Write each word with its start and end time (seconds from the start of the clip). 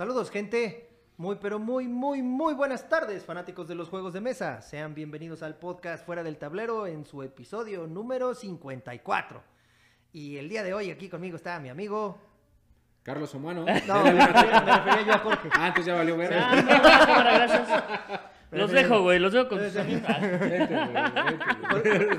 Saludos, 0.00 0.30
gente. 0.30 0.88
Muy, 1.18 1.36
pero 1.42 1.58
muy, 1.58 1.86
muy, 1.86 2.22
muy 2.22 2.54
buenas 2.54 2.88
tardes, 2.88 3.22
fanáticos 3.22 3.68
de 3.68 3.74
los 3.74 3.90
juegos 3.90 4.14
de 4.14 4.22
mesa. 4.22 4.62
Sean 4.62 4.94
bienvenidos 4.94 5.42
al 5.42 5.56
podcast 5.58 6.06
Fuera 6.06 6.22
del 6.22 6.38
Tablero 6.38 6.86
en 6.86 7.04
su 7.04 7.22
episodio 7.22 7.86
número 7.86 8.34
54. 8.34 9.42
Y 10.14 10.38
el 10.38 10.48
día 10.48 10.62
de 10.62 10.72
hoy 10.72 10.90
aquí 10.90 11.10
conmigo 11.10 11.36
está 11.36 11.60
mi 11.60 11.68
amigo. 11.68 12.18
Carlos 13.02 13.34
Humano. 13.34 13.66
No, 13.86 14.04
me 14.04 14.12
refería, 14.26 14.60
me 14.62 14.76
refería 14.78 15.02
yo 15.06 15.12
a 15.12 15.18
Jorge. 15.18 15.48
Ah, 15.52 15.66
entonces 15.66 15.84
ya 15.84 15.94
valió 15.94 16.16
ver. 16.16 16.32
Ah, 16.32 16.56
no, 16.56 17.24
gracias. 17.34 18.20
Los 18.52 18.72
dejo, 18.72 19.02
güey, 19.02 19.18
los 19.20 19.32
dejo 19.32 19.48
con 19.48 19.60
sus 19.60 19.76
amigos. 19.76 20.02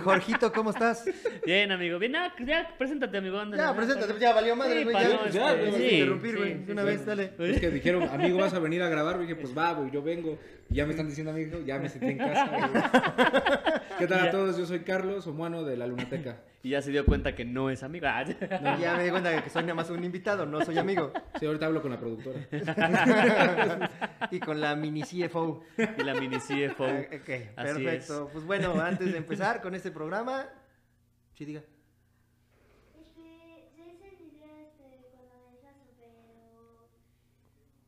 Jorgito, 0.04 0.52
¿cómo 0.54 0.70
estás? 0.70 1.04
Bien, 1.46 1.72
amigo. 1.72 2.00
Bien, 2.00 2.16
ah, 2.16 2.34
ya, 2.40 2.74
preséntate, 2.78 3.18
amigo. 3.18 3.38
ándale, 3.38 3.62
Ya, 3.62 3.76
preséntate, 3.76 4.14
ya 4.20 4.34
valió 4.34 4.56
madre, 4.56 4.78
Sí, 4.80 4.84
güey. 4.86 4.96
ya, 4.96 5.04
no, 5.10 5.28
ya, 5.30 5.52
este, 5.52 5.58
me 5.58 5.66
vas 5.66 5.76
a 5.76 5.78
sí, 5.78 5.84
interrumpir, 5.90 6.38
güey. 6.38 6.54
sí, 6.66 6.72
una 6.72 6.82
sí. 6.84 6.88
vez, 6.88 7.06
dale. 7.06 7.32
Es 7.38 7.60
que 7.60 7.70
dijeron, 7.70 8.04
amigo, 8.10 8.38
vas 8.40 8.54
a 8.54 8.60
venir 8.60 8.82
a 8.82 8.88
grabar. 8.90 9.18
Y 9.18 9.22
dije, 9.24 9.36
pues 9.36 9.58
va, 9.58 9.74
güey, 9.74 9.92
yo 9.92 10.02
vengo. 10.02 10.38
Y 10.70 10.76
ya 10.76 10.86
me 10.86 10.92
están 10.92 11.08
diciendo, 11.08 11.32
amigo, 11.32 11.60
ya 11.66 11.80
me 11.80 11.90
sentí 11.90 12.08
en 12.08 12.18
casa. 12.18 12.50
¿Qué 14.02 14.08
tal 14.08 14.24
Ya. 14.24 14.30
a 14.30 14.32
todos? 14.32 14.58
Yo 14.58 14.66
soy 14.66 14.80
Carlos 14.82 15.28
Humano 15.28 15.64
de 15.64 15.78
la 15.78 15.88
Lunateca. 15.88 16.42
Y 16.64 16.70
ya 16.70 16.82
se 16.84 16.92
dio 16.92 17.04
cuenta 17.08 17.34
que 17.34 17.44
no 17.44 17.72
es 17.72 17.82
amigo. 17.82 18.06
Ah, 18.08 18.24
No, 18.62 18.78
ya 18.80 18.96
me 18.96 19.04
di 19.06 19.10
cuenta 19.10 19.44
que 19.44 19.50
soy 19.50 19.64
nada 19.64 19.74
más 19.74 19.90
un 19.90 20.04
invitado, 20.04 20.46
no 20.46 20.64
soy 20.64 20.78
amigo. 20.78 21.12
Sí, 21.40 21.48
ahorita 21.48 21.66
hablo 21.66 21.82
con 21.82 21.90
la 21.90 22.00
productora. 22.00 22.40
y 24.30 24.40
con 24.40 24.62
la 24.62 24.76
mini 24.76 25.02
CFO. 25.02 25.64
y 25.98 26.04
la 26.04 26.14
mini 26.14 26.38
CFO. 26.38 26.86
Ah, 26.86 27.00
ok, 27.16 27.30
Así 27.56 27.74
perfecto. 27.84 28.30
Pues 28.32 28.46
bueno, 28.46 28.80
antes 28.80 29.12
de 29.12 29.18
empezar 29.18 29.60
con 29.60 29.74
este 29.74 29.90
programa, 29.90 30.46
sí 31.34 31.46
diga. 31.46 31.62
Este, 32.94 33.72
ya 33.76 33.84
hice 33.88 34.08
el 34.10 34.18
video 34.18 34.56
este 34.62 35.10
cuando 35.10 35.34
me 35.44 35.54
desplazo, 35.54 35.90
pero 35.98 36.14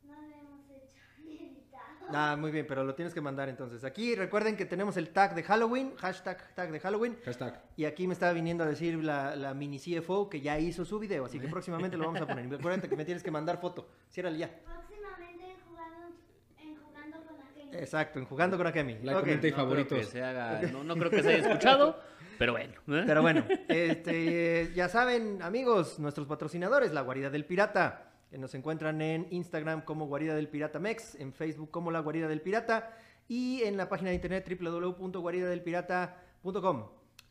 no 0.03 0.15
lo 0.19 0.35
hemos 0.35 0.65
hecho 0.71 0.99
ni 1.23 1.35
editado. 1.37 2.02
Ah, 2.15 2.35
muy 2.39 2.51
bien, 2.51 2.65
pero 2.67 2.83
lo 2.83 2.93
tienes 2.95 3.13
que 3.13 3.21
mandar 3.21 3.49
entonces. 3.49 3.83
Aquí 3.83 4.15
recuerden 4.15 4.55
que 4.55 4.65
tenemos 4.65 4.97
el 4.97 5.09
tag 5.09 5.35
de 5.35 5.43
Halloween, 5.43 5.95
hashtag 5.97 6.53
tag 6.55 6.71
de 6.71 6.79
Halloween. 6.79 7.17
Hashtag. 7.25 7.61
Y 7.75 7.85
aquí 7.85 8.07
me 8.07 8.13
estaba 8.13 8.33
viniendo 8.33 8.63
a 8.63 8.67
decir 8.67 9.03
la, 9.03 9.35
la 9.35 9.53
mini 9.53 9.79
CFO 9.79 10.29
que 10.29 10.41
ya 10.41 10.57
hizo 10.59 10.85
su 10.85 10.99
video, 10.99 11.25
así 11.25 11.39
que 11.39 11.47
próximamente 11.47 11.97
lo 11.97 12.05
vamos 12.05 12.21
a 12.21 12.27
poner. 12.27 12.45
Acuérdate 12.53 12.87
que 12.89 12.95
me 12.95 13.05
tienes 13.05 13.23
que 13.23 13.31
mandar 13.31 13.59
foto. 13.59 13.87
Ciérrale 14.11 14.37
ya. 14.37 14.49
Próximamente 14.49 15.55
jugando, 15.67 16.15
en 16.59 16.75
jugando 16.77 17.17
con 17.23 17.37
la 17.37 17.45
gente. 17.55 17.79
Exacto, 17.79 18.19
en 18.19 18.25
Jugando 18.25 18.57
con 18.57 18.67
Akemi. 18.67 18.93
Like, 19.01 19.13
Ok. 19.13 19.21
comenta 19.21 19.47
y 19.47 19.51
No 19.51 19.55
creo 19.55 19.65
favoritos. 19.65 19.97
que 19.99 20.03
se 20.05 20.23
haga, 20.23 20.61
no, 20.71 20.83
no 20.83 20.95
creo 20.95 21.09
que 21.09 21.23
se 21.23 21.29
haya 21.29 21.47
escuchado, 21.47 21.99
pero 22.37 22.53
bueno. 22.53 22.73
¿eh? 22.87 23.03
Pero 23.05 23.21
bueno, 23.21 23.43
este, 23.67 24.71
ya 24.75 24.89
saben, 24.89 25.41
amigos, 25.41 25.99
nuestros 25.99 26.27
patrocinadores, 26.27 26.91
La 26.93 27.01
Guarida 27.01 27.29
del 27.29 27.45
Pirata, 27.45 28.12
nos 28.37 28.53
encuentran 28.55 29.01
en 29.01 29.27
Instagram 29.31 29.83
como 29.85 30.07
Guarida 30.07 30.35
del 30.35 30.49
Pirata 30.49 30.79
Mex, 30.79 31.15
en 31.15 31.33
Facebook 31.33 31.71
como 31.71 31.91
La 31.91 31.99
Guarida 31.99 32.27
del 32.27 32.41
Pirata 32.41 32.95
y 33.27 33.61
en 33.63 33.77
la 33.77 33.87
página 33.89 34.09
de 34.09 34.15
internet 34.15 34.47
www.guaridadelpirata.com. 34.59 36.83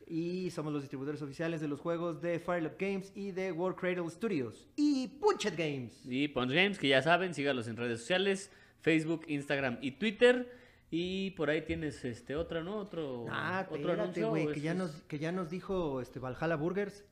Y 0.07 0.51
somos 0.51 0.73
los 0.73 0.83
distribuidores 0.83 1.23
oficiales 1.23 1.61
de 1.61 1.69
los 1.69 1.81
juegos 1.81 2.21
de 2.21 2.39
Firelab 2.39 2.77
Games 2.79 3.13
y 3.15 3.31
de 3.31 3.53
World 3.53 3.79
Cradle 3.79 4.11
Studios 4.11 4.69
y 4.77 5.09
Punchet 5.09 5.57
Games. 5.57 6.03
Y 6.05 6.29
Punch 6.29 6.51
Games, 6.53 6.79
que 6.79 6.89
ya 6.89 7.01
saben, 7.03 7.35
sígalos 7.35 7.69
en 7.69 7.77
redes 7.77 8.01
sociales, 8.01 8.51
Facebook, 8.81 9.25
Instagram 9.29 9.79
y 9.81 9.93
Twitter. 9.93 10.61
Y 10.91 11.31
por 11.31 11.49
ahí 11.49 11.63
tienes 11.63 12.05
este 12.05 12.37
otra, 12.37 12.63
¿no? 12.63 12.77
Otro, 12.77 13.25
Ah, 13.31 13.67
otro 13.71 13.93
anuncio. 13.93 14.29
güey, 14.29 14.49
¿o 14.49 14.53
que 14.53 14.61
ya 14.61 14.73
es- 14.73 14.77
nos, 14.79 14.91
que 15.05 15.19
ya 15.19 15.33
nos 15.33 15.49
dijo 15.49 16.03
este 16.03 16.19
Valhalla 16.19 16.57
Burgers 16.57 17.05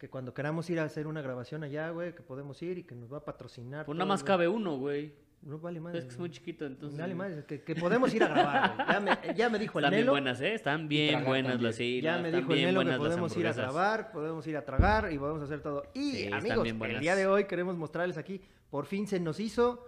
que 0.00 0.08
cuando 0.08 0.32
queramos 0.32 0.70
ir 0.70 0.80
a 0.80 0.84
hacer 0.84 1.06
una 1.06 1.20
grabación 1.20 1.62
allá, 1.62 1.90
güey, 1.90 2.14
que 2.14 2.22
podemos 2.22 2.60
ir 2.62 2.78
y 2.78 2.84
que 2.84 2.94
nos 2.94 3.12
va 3.12 3.18
a 3.18 3.24
patrocinar. 3.24 3.84
Pues 3.84 3.98
nada 3.98 4.08
más 4.08 4.24
cabe 4.24 4.48
uno, 4.48 4.78
güey. 4.78 5.12
No 5.42 5.58
vale 5.58 5.78
más. 5.78 5.94
Es 5.94 6.04
que 6.04 6.12
es 6.12 6.18
muy 6.18 6.30
chiquito, 6.30 6.64
entonces. 6.64 6.98
Dale 6.98 7.14
más, 7.14 7.44
que, 7.44 7.62
que 7.62 7.74
podemos 7.74 8.12
ir 8.14 8.24
a 8.24 8.28
grabar, 8.28 8.76
güey. 8.76 8.88
Ya 8.88 9.00
me, 9.00 9.34
ya 9.34 9.48
me 9.50 9.58
dijo 9.58 9.78
el 9.78 9.84
Están 9.84 9.96
bien 9.98 10.08
buenas, 10.08 10.40
¿eh? 10.40 10.54
Están 10.54 10.88
bien 10.88 11.24
buenas 11.24 11.52
también. 11.52 11.66
las 11.66 11.76
sí, 11.76 12.00
Ya 12.00 12.16
no, 12.16 12.22
me 12.22 12.32
dijo 12.32 12.52
el 12.54 12.62
Nelo 12.62 12.84
que 12.84 12.96
podemos 12.96 13.36
ir 13.36 13.46
a 13.46 13.52
grabar, 13.52 14.10
podemos 14.10 14.46
ir 14.46 14.56
a 14.56 14.64
tragar 14.64 15.12
y 15.12 15.18
podemos 15.18 15.42
hacer 15.42 15.60
todo. 15.60 15.82
Y 15.92 16.12
Sí, 16.12 16.32
amigos, 16.32 16.66
el 16.66 17.00
día 17.00 17.14
de 17.14 17.26
hoy 17.26 17.44
queremos 17.44 17.76
mostrarles 17.76 18.16
aquí, 18.16 18.40
por 18.70 18.86
fin 18.86 19.06
se 19.06 19.20
nos 19.20 19.38
hizo, 19.38 19.86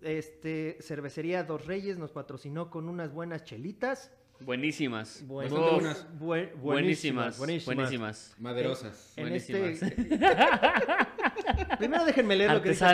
este, 0.00 0.78
Cervecería 0.80 1.44
Dos 1.44 1.66
Reyes 1.66 1.98
nos 1.98 2.12
patrocinó 2.12 2.70
con 2.70 2.88
unas 2.88 3.12
buenas 3.12 3.44
chelitas. 3.44 4.10
Buenísimas. 4.40 5.22
Buen- 5.26 5.50
Bastante 5.50 5.66
Uf, 5.76 5.80
buenas. 5.82 6.18
buen- 6.18 6.50
Buenísimas. 6.60 7.38
buenísimas. 7.38 7.66
Buenísimas. 7.76 8.34
Maderosas. 8.38 9.12
En 9.16 9.24
Buenísimas. 9.24 9.82
este... 9.82 10.18
Primero 11.78 12.04
déjenme 12.04 12.36
leer 12.36 12.52
lo 12.52 12.62
que 12.62 12.70
dice. 12.70 12.86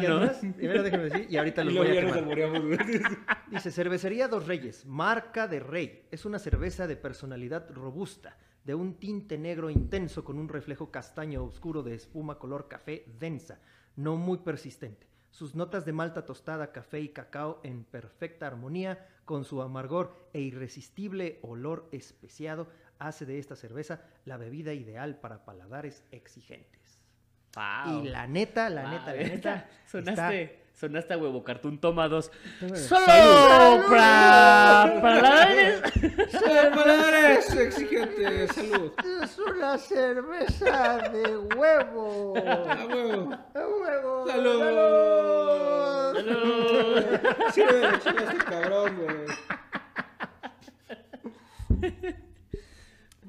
Primero 0.56 0.82
déjenme 0.82 1.04
decir 1.04 1.26
y 1.30 1.36
ahorita 1.36 1.64
los 1.64 1.74
luego 1.74 2.24
voy 2.24 2.42
a 2.42 2.52
quemar. 2.52 2.86
Dice, 3.50 3.70
Cervecería 3.70 4.28
Dos 4.28 4.46
Reyes, 4.46 4.84
marca 4.86 5.46
de 5.48 5.60
rey. 5.60 6.06
Es 6.10 6.24
una 6.24 6.38
cerveza 6.38 6.86
de 6.86 6.96
personalidad 6.96 7.70
robusta, 7.70 8.36
de 8.64 8.74
un 8.74 8.94
tinte 8.94 9.38
negro 9.38 9.70
intenso 9.70 10.24
con 10.24 10.38
un 10.38 10.48
reflejo 10.48 10.90
castaño 10.90 11.44
oscuro 11.44 11.82
de 11.82 11.94
espuma 11.94 12.38
color 12.38 12.68
café 12.68 13.06
densa, 13.18 13.60
no 13.96 14.16
muy 14.16 14.38
persistente. 14.38 15.06
Sus 15.30 15.54
notas 15.54 15.84
de 15.84 15.92
malta 15.92 16.24
tostada, 16.24 16.72
café 16.72 17.00
y 17.00 17.10
cacao 17.10 17.60
en 17.62 17.84
perfecta 17.84 18.46
armonía 18.46 19.06
con 19.26 19.44
su 19.44 19.60
amargor 19.60 20.30
e 20.32 20.40
irresistible 20.40 21.38
olor 21.42 21.88
especiado 21.92 22.68
hace 22.98 23.26
de 23.26 23.38
esta 23.38 23.56
cerveza 23.56 24.00
la 24.24 24.38
bebida 24.38 24.72
ideal 24.72 25.16
para 25.20 25.44
paladares 25.44 26.02
exigentes. 26.12 26.98
Wow. 27.54 28.02
Y 28.04 28.08
la 28.08 28.26
neta, 28.26 28.70
la 28.70 28.82
Wow, 28.82 28.90
neta, 28.92 29.14
la 29.14 29.22
neta, 29.28 29.68
Sonaste, 29.86 30.66
sonaste 30.74 31.14
a 31.14 31.18
huevo 31.18 31.42
cartoon, 31.42 31.78
toma 31.80 32.06
dos. 32.08 32.30
Solo 32.74 33.82
para 33.88 34.98
paladares. 35.00 35.82
Paladares 36.74 37.54
exigentes. 37.56 38.52
Salud. 38.52 38.92
Es 39.22 39.38
una 39.38 39.78
cerveza 39.78 40.98
de 41.08 41.36
huevo. 41.56 42.34
A 42.36 42.84
huevo. 42.86 43.32
¡A 43.32 43.66
huevo! 43.66 44.26
¡Salud! 44.26 44.60
Salud. 46.14 46.66
Sí, 46.68 46.75
güey, 47.02 47.50
chela 47.52 47.92
este 48.32 48.44
cabrón, 48.44 48.96
güey. 48.96 49.26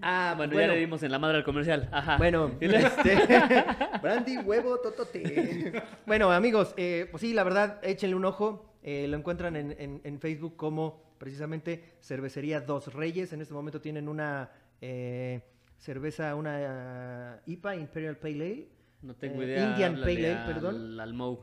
Ah, 0.01 0.35
bueno, 0.37 0.53
Bueno. 0.53 0.67
ya 0.69 0.73
le 0.75 0.79
dimos 0.79 1.01
en 1.01 1.11
la 1.11 1.17
madre 1.19 1.37
al 1.37 1.43
comercial. 1.43 1.89
Ajá. 1.91 2.17
Bueno, 2.17 2.51
este, 2.59 3.17
brandy, 4.01 4.37
huevo, 4.37 4.77
totote. 4.79 5.83
Bueno, 6.05 6.31
amigos, 6.31 6.73
eh, 6.77 7.07
pues 7.09 7.21
sí, 7.21 7.33
la 7.33 7.43
verdad, 7.43 7.79
échenle 7.83 8.15
un 8.15 8.25
ojo. 8.25 8.75
Eh, 8.83 9.07
lo 9.07 9.17
encuentran 9.17 9.55
en, 9.55 9.75
en- 9.79 10.01
en 10.03 10.19
Facebook 10.19 10.55
como 10.55 11.01
precisamente 11.17 11.95
Cervecería 11.99 12.61
Dos 12.61 12.93
Reyes. 12.93 13.33
En 13.33 13.41
este 13.41 13.53
momento 13.55 13.81
tienen 13.81 14.07
una 14.07 14.51
eh, 14.81 15.41
cerveza, 15.77 16.35
una 16.35 16.57
eh, 17.37 17.39
IPA, 17.47 17.75
Imperial 17.77 18.17
Pale 18.17 18.33
Ale. 18.35 18.67
No 19.01 19.15
tengo 19.15 19.41
Eh, 19.41 19.45
idea. 19.45 19.69
Indian 19.71 19.93
háblale 19.95 20.13
Pale 20.15 20.27
Ale, 20.31 20.39
al- 20.39 20.53
perdón. 20.53 20.99
Al 20.99 21.13
Mou. 21.15 21.39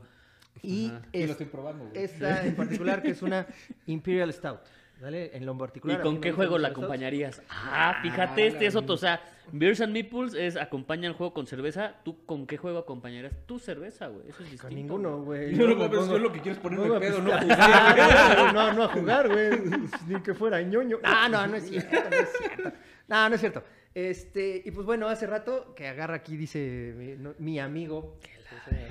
Y. 0.61 0.85
Y 0.85 1.19
lo 1.19 1.25
es- 1.25 1.29
estoy 1.31 1.45
probando, 1.47 1.85
güey. 1.89 2.03
esta 2.03 2.45
en 2.45 2.55
particular, 2.55 3.01
que 3.01 3.09
es 3.11 3.21
una 3.21 3.45
Imperial 3.87 4.31
Stout. 4.33 4.59
¿Vale? 5.01 5.35
En 5.35 5.45
lo 5.45 5.53
¿Y 5.53 5.57
particular. 5.57 5.97
mí 5.97 6.03
con 6.03 6.21
qué 6.21 6.31
juego 6.31 6.57
la 6.57 6.69
acompañarías? 6.69 7.41
Ah, 7.49 7.99
fíjate, 8.01 8.43
Ah, 8.43 8.45
este 8.45 8.65
es 8.65 8.75
la 8.75 8.79
otro. 8.79 8.95
O 8.95 8.97
sea, 8.97 9.21
Beers 9.51 9.81
and 9.81 9.91
Meeples 9.91 10.33
es 10.33 10.55
acompaña 10.55 11.09
el 11.09 11.13
juego 11.15 11.33
con 11.33 11.47
cerveza. 11.47 11.95
¿Tú 12.05 12.25
con 12.25 12.47
qué 12.47 12.55
juego 12.55 12.79
acompañarías 12.79 13.33
tu 13.45 13.59
cerveza, 13.59 14.07
güey? 14.07 14.21
Eso 14.29 14.41
es 14.43 14.51
distinto. 14.51 14.67
Con 14.67 14.73
ninguno, 14.75 15.21
güey. 15.23 15.53
No, 15.53 15.67
no 15.67 15.75
pongo- 15.89 16.07
yo 16.07 16.17
lo 16.17 16.31
que 16.31 16.39
quiero 16.39 16.55
es 16.55 16.63
ponerme 16.63 16.87
me 16.87 16.99
pedo, 17.01 17.17
pongo 17.17 17.27
no 17.29 17.33
a 17.35 17.41
jugar. 17.41 17.57
pistear, 17.57 18.53
no, 18.53 18.73
no 18.73 18.83
a 18.83 18.87
jugar, 18.87 19.27
güey. 19.27 19.49
Ni 20.07 20.21
que 20.21 20.33
fuera 20.33 20.61
ñoño. 20.61 20.99
No, 21.03 21.27
no, 21.29 21.45
no 21.47 21.55
es 21.57 21.67
cierto, 21.69 21.97
no 22.09 22.15
es 22.15 22.29
cierto. 22.37 22.71
No, 23.09 23.29
no 23.29 23.35
es 23.35 23.41
cierto. 23.41 23.63
Este, 23.93 24.61
y 24.63 24.71
pues 24.71 24.85
bueno, 24.85 25.09
hace 25.09 25.27
rato 25.27 25.75
que 25.75 25.87
agarra 25.89 26.15
aquí, 26.15 26.37
dice 26.37 26.93
mi, 26.97 27.15
no- 27.21 27.35
mi 27.39 27.59
amigo. 27.59 28.17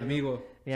Amigo. 0.03 0.47
Mi, 0.65 0.73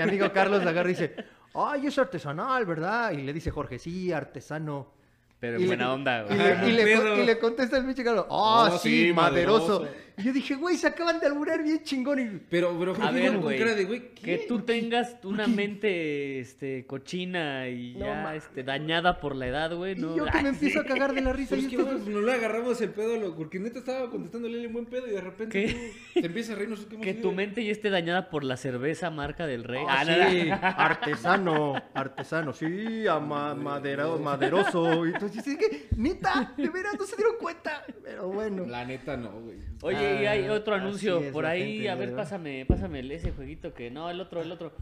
amigo 0.00 0.30
Carlos 0.32 0.62
agarra 0.66 0.88
y 0.90 0.92
dice, 0.92 1.14
ay, 1.54 1.86
es 1.86 1.98
artesanal, 1.98 2.66
¿verdad? 2.66 3.12
Y 3.12 3.22
le 3.22 3.32
dice 3.32 3.50
Jorge, 3.50 3.78
sí, 3.78 4.12
artesano. 4.12 4.92
Pero 5.40 5.56
en 5.56 5.62
le- 5.62 5.66
buena 5.66 5.92
onda, 5.92 6.26
Y 6.30 6.34
le, 6.34 6.68
y 6.68 6.72
le 6.72 6.84
Pedo. 6.84 7.10
con- 7.14 7.20
y 7.22 7.26
le 7.26 7.38
contesta 7.38 7.76
el 7.78 7.84
pinche 7.84 8.04
Carlos, 8.04 8.26
ah, 8.30 8.70
Oh, 8.74 8.78
sí, 8.78 9.06
sí, 9.08 9.12
maderoso. 9.12 9.80
maderoso. 9.80 10.03
Y 10.16 10.22
yo 10.22 10.32
dije, 10.32 10.54
güey, 10.54 10.76
se 10.76 10.86
acaban 10.86 11.18
de 11.18 11.26
alburar 11.26 11.62
bien 11.62 11.82
chingón. 11.82 12.20
Y, 12.20 12.40
Pero, 12.48 12.76
pero, 12.78 12.92
A 12.92 13.10
¿qué 13.10 13.14
ver, 13.20 13.38
güey. 13.38 13.58
cara 13.58 13.74
de, 13.74 13.84
güey, 13.84 14.10
Que 14.14 14.38
¿qué? 14.38 14.44
tú 14.46 14.60
tengas 14.60 15.16
una 15.24 15.46
mente 15.48 16.38
este, 16.38 16.86
cochina 16.86 17.68
y 17.68 17.94
No 17.94 18.06
ya 18.06 18.22
ma- 18.22 18.36
este, 18.36 18.62
dañada 18.62 19.20
por 19.20 19.34
la 19.34 19.48
edad, 19.48 19.74
güey. 19.74 19.92
y 19.92 20.00
No, 20.00 20.16
yo 20.16 20.24
que 20.26 20.32
me 20.34 20.38
Ay, 20.50 20.54
empiezo 20.54 20.80
a 20.80 20.84
cagar 20.84 21.14
de 21.14 21.20
la 21.20 21.32
risa. 21.32 21.50
Pero 21.50 21.62
y 21.62 21.64
es 21.64 21.70
que 21.70 21.76
dos- 21.76 22.06
no 22.06 22.20
le 22.20 22.32
agarramos 22.32 22.80
el 22.80 22.90
pedo, 22.90 23.16
lo- 23.18 23.34
porque 23.34 23.58
neta 23.58 23.80
estaba 23.80 24.08
contestándole 24.08 24.62
en 24.64 24.72
buen 24.72 24.86
pedo 24.86 25.06
y 25.08 25.10
de 25.10 25.20
repente 25.20 25.66
¿Qué? 25.66 25.92
tú 26.14 26.20
te 26.20 26.26
empiezas 26.26 26.52
a 26.54 26.58
reír, 26.58 26.68
no 26.68 26.76
sé 26.76 26.86
qué 26.86 26.94
hemos 26.94 27.04
Que 27.06 27.14
tu 27.14 27.32
mente 27.32 27.64
ya 27.64 27.72
esté 27.72 27.90
dañada 27.90 28.30
por 28.30 28.44
la 28.44 28.56
cerveza 28.56 29.10
marca 29.10 29.46
del 29.48 29.64
rey. 29.64 29.82
Ah, 29.88 30.04
nada. 30.04 30.30
sí, 30.30 30.48
artesano, 30.62 31.74
artesano, 31.92 32.52
sí, 32.52 33.06
ama- 33.08 33.54
madera- 33.54 34.06
maderoso. 34.16 35.06
Y 35.06 35.10
entonces 35.10 35.44
dices 35.44 35.56
que, 35.58 35.88
neta, 35.96 36.54
de 36.56 36.68
veras 36.70 36.94
no 36.98 37.04
se 37.04 37.16
dieron 37.16 37.34
cuenta. 37.40 37.84
Pero 38.02 38.28
bueno. 38.28 38.64
La 38.66 38.84
neta 38.84 39.16
no, 39.16 39.30
güey. 39.40 39.56
Oye, 39.82 40.03
y 40.22 40.26
hay 40.26 40.46
Ah, 40.46 40.52
otro 40.52 40.74
anuncio 40.74 41.18
es 41.20 41.32
por 41.32 41.46
ahí. 41.46 41.74
gente, 41.74 41.90
A 41.90 41.94
ver, 41.94 42.08
¿verdad? 42.08 42.22
pásame, 42.22 42.64
pásame 42.66 43.00
el- 43.00 43.10
ese 43.12 43.32
jueguito 43.32 43.72
que 43.74 43.90
no, 43.90 44.10
el 44.10 44.20
otro, 44.20 44.42
el 44.42 44.50
otro. 44.52 44.72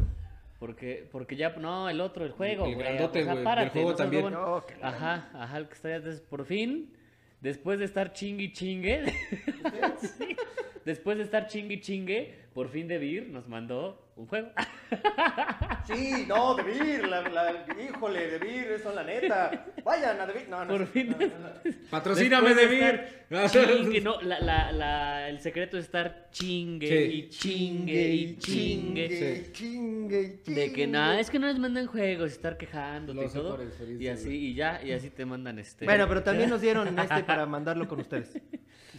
Porque, 0.59 1.09
porque 1.11 1.35
ya, 1.37 1.51
no, 1.51 1.89
el 1.91 2.01
otro, 2.01 2.25
el 2.25 2.31
juego, 2.33 2.67
El 2.67 2.75
güey. 2.75 2.87
grandote, 2.87 3.23
o 3.23 3.25
sea, 3.25 3.43
párate, 3.45 3.71
juego 3.71 3.91
no 3.91 3.97
también. 3.97 4.31
No, 4.31 4.65
la- 4.81 4.89
Ajá, 4.89 5.31
ajá, 5.35 5.59
el 5.59 5.67
que 5.67 5.75
está. 5.75 5.95
Entonces, 5.97 6.21
por 6.21 6.45
fin, 6.45 6.93
después 7.41 7.79
de 7.81 7.85
estar 7.85 8.13
chingue 8.13 8.45
y 8.45 8.53
chingue, 8.53 9.05
sí, 10.01 10.37
después 10.85 11.19
de 11.19 11.25
estar 11.25 11.47
chingue 11.49 11.75
y 11.75 11.81
chingue, 11.81 12.35
por 12.55 12.69
fin 12.69 12.87
Debir 12.89 13.29
nos 13.29 13.49
mandó 13.49 14.02
un 14.17 14.27
juego. 14.27 14.49
Sí, 15.85 16.25
no, 16.29 16.55
de 16.55 16.63
Vir, 16.63 17.09
la, 17.09 17.23
la- 17.29 17.67
híjole, 17.83 18.29
de 18.29 18.39
Vir, 18.39 18.67
eso 18.73 18.91
es 18.91 18.95
la 18.95 19.03
neta. 19.03 19.67
Vayan 19.85 20.21
a 20.21 20.27
de 20.27 20.33
Vir. 20.33 20.49
No, 20.49 20.65
no. 20.65 20.69
Por 20.79 20.87
sí, 20.87 20.93
fin. 20.93 21.11
no, 21.11 21.17
no, 21.19 21.27
no. 21.27 21.51
Patrocíname, 21.91 22.55
de 22.55 22.67
Debir. 22.67 23.01
estar 23.31 23.67
chingue, 23.77 24.01
no, 24.01 24.21
la, 24.21 24.39
la, 24.39 24.71
la, 24.71 25.29
el 25.29 25.41
secreto 25.41 25.77
es 25.79 25.87
estar 25.87 26.29
chingue 26.31 26.87
Sí. 26.87 27.13
y 27.15 27.29
chingue 27.31 28.09
y 28.15 28.37
chingue. 28.37 29.09
Chingue, 29.09 29.53
chingue, 29.53 30.41
chingue. 30.45 30.61
De 30.61 30.73
que 30.73 30.87
nada, 30.87 31.19
es 31.19 31.31
que 31.31 31.41
no 31.41 31.49
les 31.49 31.59
mandan 31.59 31.87
juegos, 31.89 32.31
estar 32.31 32.57
quejándote 32.57 33.25
y 33.25 33.29
todo. 33.29 33.59
feliz, 33.77 34.01
Y 34.01 34.07
así, 34.09 34.31
y 34.51 34.55
ya, 34.55 34.81
y 34.85 34.93
así 34.93 35.11
te 35.11 35.27
mandan 35.27 35.59
este. 35.59 35.85
Bueno, 35.85 36.07
pero 36.07 36.23
también 36.23 36.49
nos 36.49 36.61
dieron 36.61 36.87
este 36.99 37.25
para 37.25 37.45
mandarlo 37.47 37.89
con 37.89 37.99
ustedes. 38.01 38.31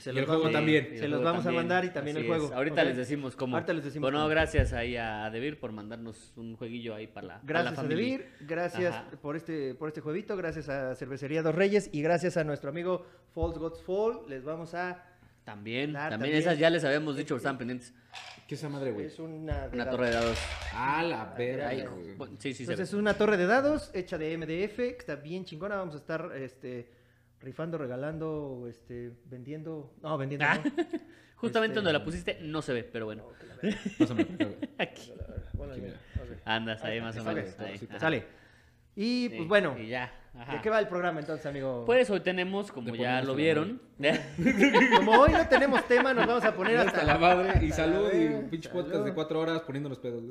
Y 0.04 0.06
se 0.06 0.10
Y 0.12 0.14
los 0.14 0.20
el 0.22 0.26
juego 0.26 0.42
vamos- 0.44 0.54
también. 0.54 0.90
Se 0.98 1.08
los 1.08 1.24
vamos 1.24 1.46
a 1.46 1.52
mandar 1.52 1.86
y 1.86 1.90
también 1.92 2.18
el 2.18 2.28
juego. 2.28 2.48
es. 2.48 2.52
Ahorita 2.52 2.84
les 2.84 2.98
decimos 2.98 3.36
cómo. 3.36 3.56
Ahorita 3.56 3.74
les 3.74 3.86
decimos 3.86 4.02
Bueno, 4.08 4.18
cómo. 4.20 4.30
gracias 4.30 4.74
ahí 4.74 4.98
a 4.98 5.30
Debir 5.30 5.60
por 5.60 5.72
mandarnos 5.72 6.34
un 6.36 6.56
jueguillo 6.58 6.94
ahí 6.94 7.08
para 7.08 7.28
la, 7.28 7.34
para 7.42 7.64
la 7.64 7.72
Gracias 7.72 7.80
a. 7.80 7.88
Debir, 7.88 8.28
gracias 8.42 8.94
Ajá. 8.96 9.06
por 9.22 9.36
este, 9.38 9.76
por 9.76 9.88
este 9.88 10.02
jueguito, 10.02 10.36
gracias 10.36 10.68
a 10.70 10.94
Cervecería 10.96 11.42
Dos 11.42 11.56
Reyes 11.56 11.90
y 11.94 12.02
gracias 12.02 12.36
a 12.38 12.44
nuestro 12.44 12.70
amigo 12.70 13.06
Falls 13.34 13.58
Gods 13.58 13.82
Fall. 13.84 14.22
Les 14.28 14.44
vamos 14.44 14.74
a. 14.74 15.04
También, 15.46 15.92
también, 15.94 16.10
también. 16.12 16.36
esas 16.38 16.58
ya 16.58 16.70
les 16.70 16.84
habíamos 16.86 17.18
dicho, 17.18 17.36
estaban 17.36 17.58
pendientes. 17.58 17.94
¿Qué 18.48 18.56
es 18.56 18.62
esa 18.62 18.70
madre, 18.70 18.92
güey? 18.92 19.06
Es 19.08 19.20
una. 19.20 19.70
Una 19.74 19.90
torre 19.90 20.08
de 20.08 20.14
dados. 20.14 20.38
Ah, 20.74 21.04
la 21.04 21.34
verga, 21.38 21.70
sí, 21.72 22.54
sí, 22.54 22.54
se 22.54 22.64
Entonces 22.64 22.78
ve. 22.78 22.84
es 22.84 22.94
una 22.94 23.14
torre 23.16 23.38
de 23.38 23.46
dados 23.46 23.90
hecha 23.94 24.18
de 24.18 24.38
MDF, 24.38 24.76
que 24.76 24.98
está 25.00 25.16
bien 25.16 25.44
chingona. 25.46 25.76
Vamos 25.78 25.96
a 25.96 25.98
estar 25.98 26.32
este, 26.36 26.90
rifando, 27.44 27.78
regalando, 27.78 28.66
este, 28.70 29.12
vendiendo. 29.26 29.94
No, 30.02 30.18
vendiendo. 30.18 30.46
Ah, 30.48 30.60
no. 30.64 30.72
Justamente 31.36 31.74
Este- 31.74 31.76
donde 31.84 31.94
la 31.94 32.04
pusiste, 32.04 32.40
no 32.42 32.62
se 32.62 32.74
ve, 32.74 32.84
pero 32.84 33.06
bueno. 33.06 33.26
Aquí. 34.80 35.14
Bueno, 35.54 35.74
Aquí, 35.74 35.82
mira. 35.82 35.96
Andas 36.46 36.84
ahí 36.84 37.02
más 37.02 37.18
o 37.18 37.24
menos. 37.24 37.60
ahí. 37.60 37.78
sí, 37.78 37.88
Ajá. 37.90 38.00
Sale. 38.00 38.26
Y 38.96 39.28
Sí, 39.30 39.34
pues 39.38 39.48
bueno, 39.50 39.76
Y 39.78 39.88
ya. 39.88 40.14
ajá. 40.40 40.54
¿de 40.54 40.62
qué 40.62 40.70
va 40.70 40.80
el 40.80 40.88
programa 40.88 41.20
entonces, 41.20 41.46
amigo? 41.48 41.84
Pues 41.86 42.10
hoy 42.12 42.20
tenemos, 42.20 42.72
como 42.72 42.96
ya 42.96 43.22
lo 43.24 43.34
vieron, 43.36 43.82
Como 44.96 45.12
hoy 45.20 45.32
no 45.32 45.48
tenemos 45.48 45.86
tema, 45.88 46.14
nos 46.14 46.28
vamos 46.28 46.44
a 46.46 46.54
poner 46.56 46.78
hasta, 46.78 47.00
Hasta 47.00 47.04
la 47.14 47.18
madre. 47.18 47.66
Y 47.66 47.72
hasta 47.72 47.84
salud. 47.86 48.10
la 48.12 48.16
Y 48.22 48.28
un 48.28 48.50
pinche 48.50 48.70
salud. 48.70 48.84
podcast 48.84 49.06
de 49.06 49.14
cuatro 49.14 49.40
horas 49.40 49.62
poniéndonos 49.62 49.98
pedos. 50.00 50.24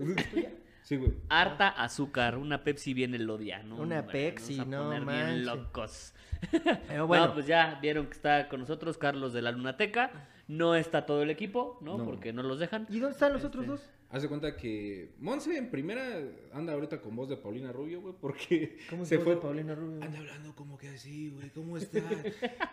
Sí, 0.83 0.97
güey. 0.97 1.13
harta 1.29 1.69
azúcar, 1.69 2.37
una 2.37 2.63
Pepsi 2.65 2.93
bien 2.95 3.15
elodia, 3.15 3.63
¿no? 3.63 3.77
Una 3.77 4.01
Hombre, 4.01 4.13
Pepsi, 4.31 4.57
nos 4.59 4.69
vamos 4.69 4.95
a 4.97 4.99
no 5.01 5.13
bien 5.13 5.45
locos. 5.47 6.15
Pero 6.89 7.07
bueno, 7.07 7.29
No, 7.29 7.35
pues 7.35 7.47
ya 7.47 7.79
vieron 7.81 8.07
que 8.07 8.13
está 8.13 8.49
con 8.49 8.61
nosotros 8.61 8.99
Carlos 8.99 9.33
de 9.33 9.43
la 9.43 9.53
Lunateca. 9.53 10.11
No 10.49 10.75
está 10.75 11.07
todo 11.07 11.23
el 11.23 11.31
equipo, 11.31 11.79
¿no? 11.81 11.97
No. 11.99 12.05
Porque 12.05 12.33
no 12.33 12.43
los 12.43 12.59
dejan. 12.59 12.87
¿y 12.91 12.99
dónde 12.99 13.13
están 13.15 13.33
los 13.33 13.45
otros 13.45 13.65
Este, 13.65 13.71
dos? 13.73 13.91
Haz 14.11 14.21
de 14.21 14.29
cuenta 14.29 14.55
que 14.59 15.15
Monse 15.21 15.57
en 15.57 15.71
primera 15.71 16.05
anda 16.53 16.75
ahorita 16.75 17.01
con 17.01 17.17
voz 17.17 17.31
de 17.31 17.39
Paulina 17.39 17.73
Rubio, 17.73 18.03
güey, 18.03 18.15
porque 18.21 18.77
¿Cómo 18.91 19.07
se 19.07 19.19
fue. 19.19 19.41
Paulina 19.41 19.75
Rubio? 19.75 20.03
Anda 20.03 20.19
hablando 20.19 20.55
como 20.55 20.77
que 20.77 20.89
así, 20.89 21.31
güey, 21.31 21.49
¿cómo 21.49 21.79
está? 21.79 22.03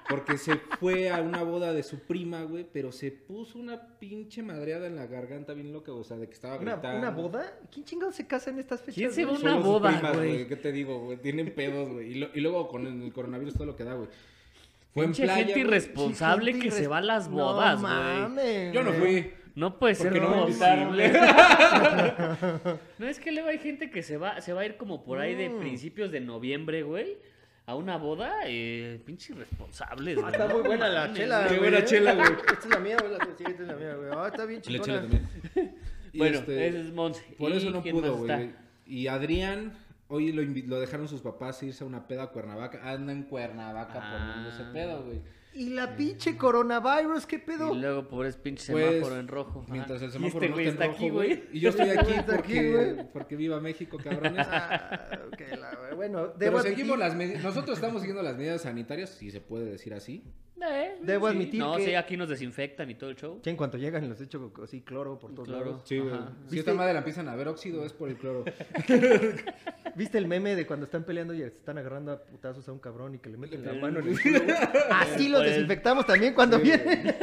Porque 0.10 0.38
se 0.38 0.57
fue 0.80 1.10
a 1.10 1.21
una 1.21 1.44
boda 1.44 1.71
de 1.71 1.83
su 1.83 2.00
prima, 2.00 2.44
güey, 2.44 2.66
pero 2.69 2.92
se 2.92 3.12
puso 3.12 3.57
una 3.57 3.98
pinche 4.00 4.44
madreada 4.44 4.88
en 4.88 4.98
la 4.98 5.06
garganta 5.07 5.54
bien 5.54 5.71
loca, 5.71 5.94
o 5.94 6.04
sea, 6.04 6.18
de 6.18 6.27
que 6.27 6.33
estaba 6.33 6.57
¿Una, 6.57 6.74
gritando. 6.74 6.98
una 7.00 7.12
boda? 7.12 7.60
¿Quién 7.71 7.86
chingado 7.86 8.12
se 8.12 8.27
casa 8.27 8.50
en 8.50 8.60
estas 8.60 8.81
fechas? 8.81 8.95
¿Quién 8.95 9.12
se 9.13 9.24
va 9.24 9.31
a 9.31 9.39
una 9.39 9.56
boda, 9.56 9.92
primas, 9.94 10.18
güey? 10.18 10.45
¿Qué 10.45 10.56
te 10.57 10.74
digo, 10.74 11.00
güey? 11.06 11.19
Tienen 11.21 11.56
pedos, 11.56 11.88
güey. 11.89 12.12
Y, 12.12 12.16
lo- 12.16 12.30
y 12.33 12.42
luego 12.42 12.68
con 12.68 12.86
el 12.86 13.13
coronavirus 13.13 13.54
todo 13.54 13.66
lo 13.66 13.75
que 13.77 13.86
da, 13.86 13.94
güey. 13.94 14.10
Fue 14.94 15.06
en 15.06 15.13
playa, 15.13 15.36
gente 15.45 15.59
irresponsable 15.59 16.51
Gente 16.53 16.65
que 16.68 16.71
se 16.71 16.88
va 16.88 16.97
a 16.97 17.01
las 17.01 17.30
No 17.30 17.36
bodas, 17.38 17.80
güey. 17.81 17.94
mames, 17.94 18.74
Yo 18.74 18.83
no 18.83 18.91
fui. 18.94 19.31
No 19.56 19.77
puede 19.77 19.95
ser 19.95 20.21
no 20.21 20.45
posible. 20.45 21.12
no 22.97 23.07
es 23.07 23.19
que 23.19 23.31
luego 23.31 23.50
hay 23.50 23.57
gente 23.59 23.89
que 23.89 24.03
se 24.03 24.18
va, 24.18 24.39
se 24.41 24.53
va 24.53 24.62
a 24.62 24.65
ir 24.65 24.77
como 24.77 25.03
por 25.03 25.19
ahí 25.19 25.36
de 25.36 25.50
Mm. 25.50 25.59
principios 25.59 26.12
de 26.12 26.21
noviembre, 26.21 26.83
güey. 26.83 27.18
A 27.65 27.75
una 27.75 27.97
boda, 27.97 28.33
eh, 28.45 29.00
pinche 29.06 29.33
irresponsables, 29.33 30.15
güey. 30.18 30.31
Está 30.31 30.47
muy 30.47 30.62
buena 30.63 30.88
la 30.89 31.07
No 31.07 31.13
chela. 31.13 31.45
Qué 31.47 31.57
buena 31.59 31.77
¿eh? 31.80 31.85
chela, 31.85 32.13
güey. 32.15 32.27
Esta 32.31 32.53
es 32.53 32.69
la 32.69 32.80
mía, 32.80 32.97
güey. 33.00 33.12
La 33.12 33.25
siguiente 33.38 33.62
es 33.63 33.68
la 33.68 33.75
mía, 33.75 33.94
güey. 33.95 34.09
Ah, 34.15 34.27
está 34.31 34.45
bien 34.45 34.62
Le 34.65 34.80
chingona. 34.80 35.01
también. 35.01 35.30
Y 36.13 36.18
Bueno, 36.18 36.39
este, 36.39 36.68
ese 36.68 36.80
es 36.81 36.92
Monse. 36.94 37.24
Por 37.38 37.51
¿Y 37.51 37.57
eso 37.57 37.69
no 37.69 37.83
pudo, 37.83 38.15
güey. 38.18 38.50
Y 38.88 39.06
Adrián, 39.07 39.74
hoy 40.09 40.31
lo, 40.33 40.79
dejaron 40.79 41.07
sus 41.07 41.21
papás 41.21 41.63
irse 41.63 41.83
a 41.83 41.88
una 41.88 42.07
peda 42.07 42.23
a 42.23 42.27
Cuernavaca. 42.31 42.81
Anda 42.83 43.13
en 43.13 43.23
Cuernavaca 43.23 44.00
Ah. 44.03 44.33
poniéndose 44.33 44.63
pedo, 44.73 45.03
güey. 45.06 45.21
¿Y 45.51 45.71
la 45.71 45.95
pinche 45.95 46.38
coronavirus? 46.38 47.25
¿Qué 47.25 47.39
pedo? 47.39 47.73
Y 47.75 47.79
luego 47.79 48.07
por 48.07 48.25
ese 48.27 48.38
pinche 48.38 48.71
Pues, 48.71 48.85
semáforo 48.91 49.19
en 49.19 49.27
rojo. 49.27 49.65
Mientras 49.67 50.00
el 50.03 50.09
Y 50.09 50.11
semáforo 50.11 50.45
este 50.45 50.50
no 50.50 50.53
güey 50.56 50.67
está 50.67 50.85
en 50.85 50.91
está 50.91 50.94
rojo, 50.94 51.06
aquí, 51.06 51.09
güey. 51.09 51.35
güey. 51.35 51.50
Y 51.53 51.59
yo 51.59 51.69
estoy 51.69 51.89
aquí 51.89 52.11
Está 52.13 52.35
aquí, 52.35 52.53
porque, 52.53 52.71
güey. 52.94 53.11
porque 53.11 53.35
viva 53.35 53.59
México, 53.59 53.97
cabrones. 54.03 54.45
Ah, 54.47 55.09
la- 55.59 55.95
bueno, 55.95 56.19
debo 56.27 56.33
Pero 56.38 56.57
admitir, 56.59 56.77
seguimos 56.77 57.00
las 57.00 57.15
medidas. 57.15 57.44
Nosotros 57.44 57.77
estamos 57.77 58.01
siguiendo 58.01 58.21
las 58.21 58.38
medidas 58.38 58.61
sanitarias, 58.61 59.09
si 59.09 59.31
se 59.31 59.41
puede 59.41 59.65
decir 59.65 59.94
así. 59.95 60.23
Eh, 60.61 60.97
Debo 61.01 61.27
sí. 61.29 61.35
admitir 61.35 61.59
no, 61.61 61.77
que- 61.77 61.85
sí, 61.85 61.95
aquí 61.95 62.17
nos 62.17 62.27
desinfectan 62.29 62.89
y 62.89 62.95
todo 62.95 63.09
el 63.09 63.15
show. 63.15 63.41
que 63.41 63.50
en 63.50 63.56
cuanto 63.56 63.77
llegan 63.77 64.07
los 64.09 64.19
echo 64.21 64.51
así 64.63 64.81
cloro 64.81 65.17
por 65.17 65.33
todos 65.33 65.47
Cloro. 65.47 65.65
lados. 65.65 65.81
Sí. 65.85 66.01
Si 66.50 66.59
esta 66.59 66.73
madre 66.73 66.94
la 66.94 67.00
empiezan 67.00 67.27
a 67.29 67.35
ver 67.35 67.47
óxido, 67.47 67.85
es 67.85 67.94
por 67.94 68.09
el 68.09 68.17
cloro. 68.17 68.44
¿Viste 69.95 70.17
el 70.17 70.27
meme 70.27 70.56
de 70.56 70.65
cuando 70.67 70.85
están 70.85 71.03
peleando 71.03 71.33
y 71.33 71.41
están 71.41 71.77
agarrando 71.77 72.11
a 72.11 72.21
putazos 72.23 72.67
a 72.67 72.71
un 72.71 72.79
cabrón 72.79 73.15
y 73.15 73.19
que 73.19 73.29
le 73.29 73.38
meten 73.38 73.65
la 73.65 73.73
mano 73.73 74.00
en 74.00 74.09
el 74.09 74.21
culo? 74.21 74.39
güey? 74.44 74.56
Así 74.91 75.29
los 75.29 75.41
Pues- 75.41 75.51
desinfectamos 75.53 76.06
también 76.06 76.33
cuando 76.33 76.57
Sí, 76.57 76.63
vienen. 76.63 77.15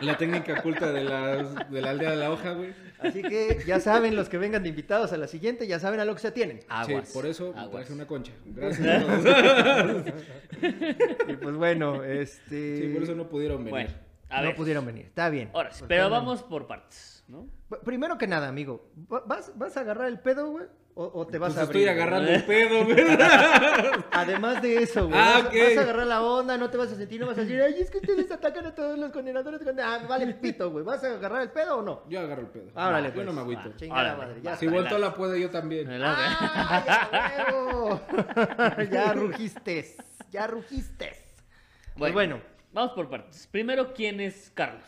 La 0.00 0.16
técnica 0.18 0.54
oculta 0.58 0.90
de, 0.92 1.04
las, 1.04 1.70
de 1.70 1.80
la 1.80 1.90
aldea 1.90 2.10
de 2.10 2.16
la 2.16 2.30
hoja, 2.32 2.52
güey. 2.54 2.70
Así 3.02 3.22
que 3.22 3.62
ya 3.66 3.80
saben, 3.80 4.14
los 4.16 4.28
que 4.28 4.38
vengan 4.38 4.62
de 4.62 4.68
invitados 4.68 5.12
a 5.12 5.16
la 5.16 5.26
siguiente, 5.26 5.66
ya 5.66 5.78
saben 5.78 6.00
a 6.00 6.04
lo 6.04 6.14
que 6.14 6.20
se 6.20 6.28
atienen. 6.28 6.60
Aguas. 6.68 7.08
Sí, 7.08 7.14
por 7.14 7.26
eso 7.26 7.52
Aguas. 7.56 7.70
traje 7.86 7.92
una 7.92 8.06
concha. 8.06 8.32
Gracias. 8.46 9.04
Y 11.28 11.36
pues 11.36 11.56
bueno, 11.56 12.04
este... 12.04 12.76
Sí, 12.76 12.88
por 12.94 13.02
eso 13.02 13.14
no 13.14 13.28
pudieron 13.28 13.58
venir. 13.64 13.70
Bueno, 13.70 13.90
a 14.28 14.40
no 14.42 14.46
ver. 14.48 14.56
pudieron 14.56 14.86
venir. 14.86 15.06
Está 15.06 15.28
bien. 15.28 15.50
Ahora 15.52 15.70
sí, 15.72 15.80
Porque 15.80 15.94
pero 15.94 16.08
vamos 16.10 16.42
por 16.42 16.66
partes, 16.66 17.24
¿no? 17.28 17.48
Primero 17.84 18.18
que 18.18 18.26
nada, 18.26 18.48
amigo, 18.48 18.90
¿va- 19.12 19.24
¿vas, 19.26 19.52
vas 19.56 19.76
a 19.76 19.80
agarrar 19.80 20.08
el 20.08 20.18
pedo, 20.20 20.50
güey? 20.50 20.66
¿O, 20.94 21.10
o 21.20 21.26
te 21.26 21.38
vas 21.38 21.54
Pues 21.54 21.58
a 21.58 21.62
abrir? 21.66 21.88
estoy 21.88 21.94
agarrando 21.96 22.30
el 22.30 22.44
pedo, 22.46 22.84
güey. 22.84 22.96
Además 24.10 24.60
de 24.60 24.82
eso, 24.82 25.08
güey. 25.08 25.18
Ah, 25.18 25.40
vas, 25.44 25.44
vas 25.44 25.78
a 25.78 25.80
agarrar 25.80 26.06
la 26.06 26.22
onda, 26.22 26.58
no 26.58 26.68
te 26.68 26.76
vas 26.76 26.92
a 26.92 26.96
sentir, 26.96 27.18
no 27.18 27.26
vas 27.28 27.38
a 27.38 27.42
decir, 27.42 27.62
ay, 27.62 27.76
es 27.80 27.90
que 27.90 27.98
ustedes 27.98 28.30
atacan 28.30 28.66
a 28.66 28.74
todos 28.74 28.98
los 28.98 29.10
condenadores. 29.10 29.60
de 29.60 29.66
conde-". 29.66 29.82
Ah, 29.82 30.00
vale, 30.06 30.26
pito, 30.34 30.70
güey. 30.70 30.84
¿Vas 30.84 31.02
a 31.04 31.14
agarrar 31.14 31.42
el 31.42 31.50
pedo 31.50 31.78
o 31.78 31.82
no? 31.82 32.02
Yo 32.10 32.20
agarro 32.20 32.42
el 32.42 32.48
pedo. 32.48 32.70
Ah, 32.74 32.88
órale, 32.88 33.08
yo 33.08 33.14
pues. 33.14 33.26
no 33.26 33.32
me 33.32 33.40
agüito. 33.40 33.72
Chingada 33.76 34.16
madre, 34.16 34.40
ya 34.42 34.50
va. 34.50 34.56
Si 34.58 34.66
vuelto 34.66 34.98
la 34.98 35.14
puede, 35.14 35.40
yo 35.40 35.48
también. 35.50 35.88
Adelante. 35.88 36.20
¡Ay, 36.22 36.82
a 37.38 37.54
huevo! 37.54 38.00
ya 38.92 39.12
rugiste, 39.14 39.96
ya 40.30 40.46
rugiste. 40.46 41.12
Pues 41.96 42.12
bueno, 42.12 42.40
Vamos 42.74 42.92
por 42.92 43.10
partes. 43.10 43.46
Primero, 43.50 43.92
¿quién 43.92 44.18
es 44.18 44.50
Carlos? 44.54 44.82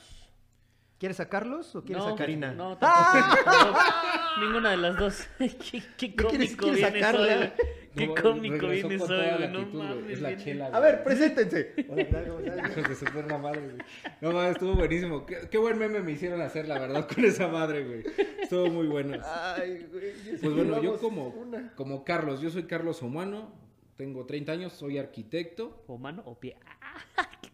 ¿Quieres 0.98 1.20
a 1.20 1.28
Carlos 1.28 1.74
o 1.76 1.84
quieres 1.84 2.04
no, 2.04 2.14
a 2.14 2.16
Karina? 2.16 2.52
No, 2.52 2.78
¡Ah! 2.80 4.34
No, 4.36 4.44
ninguna 4.46 4.70
de 4.72 4.76
las 4.78 4.96
dos. 4.96 5.28
¿Qué, 5.38 5.82
qué 5.96 6.08
¿No 6.22 6.28
quieres- 6.28 6.56
cómico 6.56 6.64
quieres 6.66 6.80
vienes 6.92 7.02
sacarla? 7.04 7.20
hoy, 7.20 7.36
güey. 7.36 7.52
Qué 7.94 8.06
No, 8.08 8.14
cómico 8.16 8.56
la 8.56 8.66
güey. 8.66 8.82
No 8.82 9.58
actitud, 9.60 9.78
mames. 9.78 10.10
Es 10.10 10.20
la 10.20 10.36
chela, 10.36 10.66
A 10.66 10.80
ver, 10.80 11.04
preséntense. 11.04 11.74
Hola, 11.88 13.38
madre, 13.38 13.60
güey. 13.60 13.76
No 14.20 14.32
mames, 14.32 14.50
estuvo 14.52 14.74
buenísimo. 14.74 15.24
Qué, 15.26 15.48
qué 15.48 15.58
buen 15.58 15.78
meme 15.78 16.00
me 16.00 16.10
hicieron 16.12 16.40
hacer, 16.40 16.66
la 16.66 16.78
verdad, 16.80 17.06
con 17.06 17.24
esa 17.24 17.46
madre, 17.46 17.84
güey. 17.84 18.02
Estuvo 18.42 18.66
muy 18.66 18.88
bueno. 18.88 19.16
Ay, 19.24 19.86
güey. 19.92 20.12
Pues 20.40 20.54
bueno, 20.54 20.82
yo 20.82 20.98
como, 20.98 21.28
una. 21.28 21.72
como 21.76 22.04
Carlos, 22.04 22.40
yo 22.40 22.50
soy 22.50 22.64
Carlos 22.64 23.00
Humano, 23.02 23.52
tengo 23.96 24.26
30 24.26 24.50
años, 24.50 24.72
soy 24.72 24.98
arquitecto. 24.98 25.84
¿O 25.86 25.96
mano 25.96 26.22
o 26.26 26.38
pie? 26.40 26.56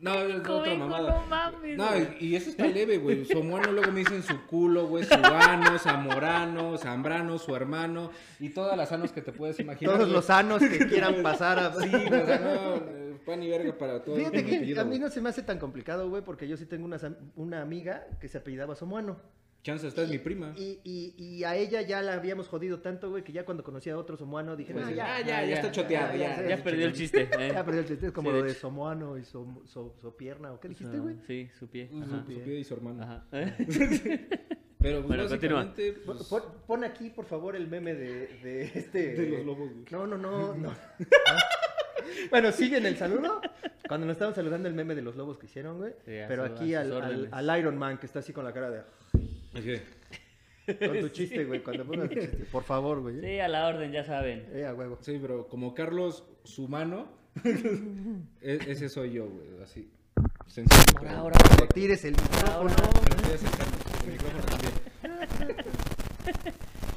No, 0.00 0.14
es 0.14 0.48
otra 0.48 0.74
mamada. 0.74 1.10
no 1.10 1.26
mames. 1.26 1.76
No, 1.76 1.88
güey. 1.88 2.16
y 2.20 2.34
eso 2.34 2.50
está 2.50 2.66
leve, 2.66 2.96
güey. 2.96 3.24
Su 3.26 3.42
luego 3.42 3.92
me 3.92 4.00
dicen 4.00 4.22
su 4.22 4.46
culo, 4.46 4.86
güey, 4.86 5.04
su 5.04 5.14
ano, 5.14 5.78
zamorano, 5.78 6.78
zambrano, 6.78 7.38
su 7.38 7.54
hermano 7.54 8.10
y 8.38 8.48
todas 8.50 8.76
las 8.76 8.92
anos 8.92 9.12
que 9.12 9.20
te 9.20 9.32
puedes 9.32 9.60
imaginar. 9.60 9.94
Todos 9.94 10.06
güey. 10.06 10.16
los 10.16 10.24
sanos 10.24 10.62
que 10.62 10.86
quieran 10.86 11.16
pasar 11.22 11.58
a... 11.58 11.74
Sí, 11.74 11.94
o 11.94 12.26
sea, 12.26 12.38
no, 12.38 12.76
eh, 12.76 13.18
pan 13.26 13.42
y 13.42 13.50
verga 13.50 13.76
para 13.76 14.02
todos. 14.02 14.18
Fíjate 14.18 14.44
que 14.44 14.56
apellido, 14.56 14.80
a 14.80 14.84
mí 14.84 14.98
no 14.98 15.10
se 15.10 15.20
me 15.20 15.28
hace 15.28 15.42
tan 15.42 15.58
complicado, 15.58 16.08
güey, 16.08 16.22
porque 16.22 16.48
yo 16.48 16.56
sí 16.56 16.64
tengo 16.64 16.86
una, 16.86 16.98
una 17.36 17.60
amiga 17.60 18.06
que 18.20 18.28
se 18.28 18.38
apellidaba 18.38 18.74
Somuano. 18.74 19.18
Chance, 19.62 19.88
esta 19.88 20.02
es 20.02 20.08
mi 20.08 20.16
prima. 20.18 20.54
Y, 20.56 20.80
y, 20.84 21.14
y 21.18 21.44
a 21.44 21.54
ella 21.54 21.82
ya 21.82 22.00
la 22.00 22.14
habíamos 22.14 22.48
jodido 22.48 22.80
tanto, 22.80 23.10
güey, 23.10 23.22
que 23.22 23.32
ya 23.32 23.44
cuando 23.44 23.62
conocía 23.62 23.92
a 23.92 23.98
otro 23.98 24.16
Somuano 24.16 24.56
dije, 24.56 24.72
Pues 24.72 24.86
"Ah, 24.86 24.88
sí, 24.88 24.94
ya, 24.94 25.14
ah, 25.16 25.20
ya, 25.20 25.44
ya 25.44 25.54
está 25.56 25.70
choteado, 25.70 26.12
ya, 26.16 26.36
ya, 26.36 26.42
Ya 26.48 26.56
ya, 26.56 26.64
perdió 26.64 26.86
el 26.86 26.92
chiste. 26.94 27.28
¿eh? 27.38 27.50
Ya 27.52 27.62
perdió 27.64 27.80
el 27.82 27.86
chiste, 27.86 28.06
es 28.06 28.12
como 28.12 28.30
Sí, 28.30 28.34
de 28.36 28.40
lo 28.40 28.46
de 28.46 28.52
hecho. 28.52 28.60
Somuano 28.60 29.18
y 29.18 29.24
so, 29.24 29.46
so, 29.66 29.94
so 30.00 30.16
pierna, 30.16 30.52
¿o 30.52 30.60
qué 30.60 30.68
dijiste, 30.68 30.96
Ah, 30.96 31.00
güey? 31.00 31.16
Sí, 31.26 31.50
su 31.58 31.68
pie. 31.68 31.88
Su, 31.90 32.02
Ajá. 32.02 32.24
su 32.26 32.40
pie 32.42 32.58
y 32.58 32.64
su 32.64 32.72
hermano. 32.74 33.02
Ajá. 33.02 33.24
Pero 34.82 35.02
pues, 35.02 35.08
Bueno, 35.08 35.28
continúa. 35.28 35.64
básicamente, 35.64 35.92
Pon, 36.06 36.16
pues, 36.16 36.28
pon- 36.28 36.42
pon 36.66 36.84
aquí, 36.84 37.10
por 37.10 37.26
favor, 37.26 37.54
el 37.54 37.68
meme 37.68 37.92
de, 37.94 38.28
de 38.42 38.62
este. 38.62 39.12
de 39.14 39.26
los 39.28 39.44
lobos, 39.44 39.70
güey. 39.72 39.84
No, 39.90 40.06
no, 40.06 40.16
no, 40.16 40.54
no. 40.54 40.72
bueno, 42.30 42.50
sigue 42.52 42.78
en 42.78 42.86
el 42.86 42.96
saludo. 42.96 43.40
Cuando 43.88 44.06
nos 44.06 44.14
estaban 44.14 44.34
saludando 44.34 44.68
el 44.68 44.74
meme 44.74 44.94
de 44.94 45.02
los 45.02 45.16
lobos 45.16 45.36
que 45.36 45.46
hicieron, 45.46 45.78
güey. 45.78 45.92
Sí, 46.06 46.12
Pero 46.28 46.46
su- 46.46 46.52
aquí 46.54 46.74
al, 46.74 46.92
al, 46.92 47.28
al 47.30 47.58
Iron 47.58 47.76
Man 47.76 47.98
que 47.98 48.06
está 48.06 48.20
así 48.20 48.32
con 48.32 48.44
la 48.44 48.52
cara 48.52 48.70
de. 48.70 48.80
Con 50.78 51.00
tu 51.00 51.08
chiste, 51.08 51.44
güey. 51.44 51.62
Cuando 51.62 51.84
pongas 51.84 52.08
tu 52.08 52.14
chiste. 52.14 52.36
Por 52.52 52.62
favor, 52.64 53.00
güey. 53.00 53.20
Sí, 53.20 53.40
a 53.40 53.48
la 53.48 53.66
orden, 53.66 53.90
ya 53.92 54.04
saben. 54.04 54.46
Eh, 54.52 54.64
a 54.64 54.74
huevo. 54.74 54.98
Sí, 55.00 55.18
pero 55.20 55.48
como 55.48 55.74
Carlos, 55.74 56.24
su 56.44 56.68
mano, 56.68 57.08
e- 58.40 58.58
ese 58.68 58.88
soy 58.88 59.12
yo, 59.14 59.26
güey, 59.26 59.62
así. 59.62 59.90
Sencillo. 60.46 60.98
Ahora, 60.98 61.16
ahora. 61.18 61.38
No 61.60 61.66
tires 61.68 62.04
el 62.04 62.12
micrófono. 62.12 62.74
Pero 63.04 63.16
estoy 63.16 63.34
acercando 63.34 63.76
el 64.04 64.12
micrófono 64.12 64.44
también. 64.44 65.56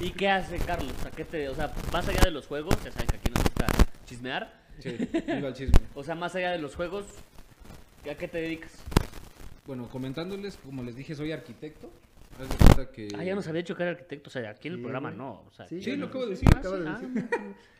¿Y 0.00 0.10
qué 0.10 0.28
hace 0.28 0.58
Carlos? 0.58 0.94
¿A 1.06 1.10
qué 1.10 1.24
te, 1.24 1.48
o 1.48 1.54
sea, 1.54 1.72
más 1.92 2.06
allá 2.08 2.20
de 2.24 2.30
los 2.30 2.46
juegos, 2.46 2.74
ya 2.84 2.90
saben 2.92 3.08
que 3.08 3.16
aquí 3.16 3.30
nos 3.30 3.42
gusta 3.42 3.66
chismear. 4.04 4.52
Sí, 4.80 4.96
iba 5.28 5.48
al 5.48 5.54
chisme. 5.54 5.78
O 5.94 6.02
sea, 6.04 6.14
más 6.14 6.34
allá 6.34 6.50
de 6.50 6.58
los 6.58 6.74
juegos, 6.74 7.06
¿a 8.10 8.14
qué 8.14 8.28
te 8.28 8.38
dedicas? 8.38 8.72
Bueno, 9.66 9.88
comentándoles, 9.88 10.56
como 10.58 10.82
les 10.82 10.96
dije, 10.96 11.14
soy 11.14 11.32
arquitecto. 11.32 11.90
Haz 12.40 12.48
de 12.48 12.56
cuenta 12.56 12.92
que... 12.92 13.08
Ah, 13.16 13.24
ya 13.24 13.34
nos 13.34 13.46
había 13.46 13.62
dicho 13.62 13.76
que 13.76 13.82
era 13.82 13.92
arquitecto, 13.92 14.28
o 14.28 14.30
sea, 14.32 14.50
aquí 14.50 14.68
en 14.68 14.74
el 14.74 14.78
Sí, 14.78 14.82
programa 14.82 15.08
güey. 15.10 15.18
no. 15.18 15.44
O 15.46 15.52
sea, 15.52 15.66
Sí, 15.66 15.96
lo 15.96 16.06
acabo 16.06 16.24
de 16.24 16.30
decir. 16.30 16.48
Ah, 16.54 16.58
acabo 16.58 16.76
sí, 16.76 16.82
de 16.82 16.88
ah, 16.88 16.98
decir. 17.00 17.28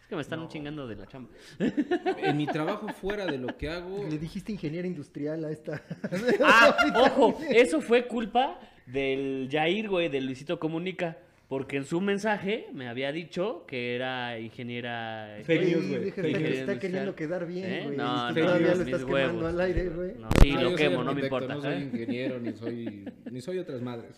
Es 0.02 0.08
que 0.08 0.14
me 0.16 0.22
están 0.22 0.48
chingando 0.48 0.86
de 0.86 0.96
la 0.96 1.06
chamba. 1.06 1.30
En 2.18 2.36
mi 2.36 2.46
trabajo 2.46 2.88
fuera 2.88 3.26
de 3.26 3.38
lo 3.38 3.56
que 3.56 3.68
hago... 3.68 4.04
Le 4.08 4.18
dijiste 4.18 4.52
ingeniera 4.52 4.86
industrial 4.86 5.44
a 5.44 5.50
esta. 5.50 5.82
Ah, 6.44 6.76
ojo, 6.96 7.38
eso 7.50 7.80
fue 7.80 8.06
culpa 8.06 8.60
del 8.86 9.48
Jair, 9.50 9.88
güey, 9.88 10.08
del 10.08 10.26
Luisito 10.26 10.58
Comunica. 10.60 11.18
Porque 11.46 11.76
en 11.76 11.84
su 11.84 12.00
mensaje 12.00 12.68
me 12.72 12.88
había 12.88 13.12
dicho 13.12 13.64
que 13.68 13.94
era 13.94 14.38
ingeniera. 14.40 15.36
Fake 15.44 15.60
Güey, 15.60 15.74
news, 15.74 15.88
güey. 15.88 16.00
deja, 16.04 16.22
Fake 16.22 16.26
está, 16.26 16.38
news. 16.38 16.48
está 16.58 16.72
Industrial. 16.72 16.78
queriendo 16.80 17.14
quedar 17.14 17.46
bien, 17.46 17.64
¿Eh? 17.72 17.82
güey. 17.84 17.96
No, 17.98 18.30
y 18.30 18.34
no, 18.34 18.40
todavía 18.40 18.68
mis 18.68 18.78
lo 18.78 18.84
estás 18.84 19.02
huevos. 19.04 19.20
quemando 19.20 19.46
al 19.48 19.60
aire, 19.60 19.88
güey. 19.90 20.14
No, 20.18 20.28
sí, 20.40 20.50
Ah, 20.50 20.54
lo 20.54 20.60
yo 20.62 20.68
soy 20.70 20.76
quemo, 20.76 20.96
no 20.96 21.04
me 21.04 21.10
arquitecto, 21.10 21.26
importa. 21.36 21.54
No 21.54 21.60
soy 21.62 21.74
¿eh? 21.74 21.80
ingeniero, 21.92 22.40
ni 22.40 22.52
soy, 22.54 23.04
ni 23.30 23.40
soy 23.42 23.58
otras 23.58 23.82
madres. 23.82 24.16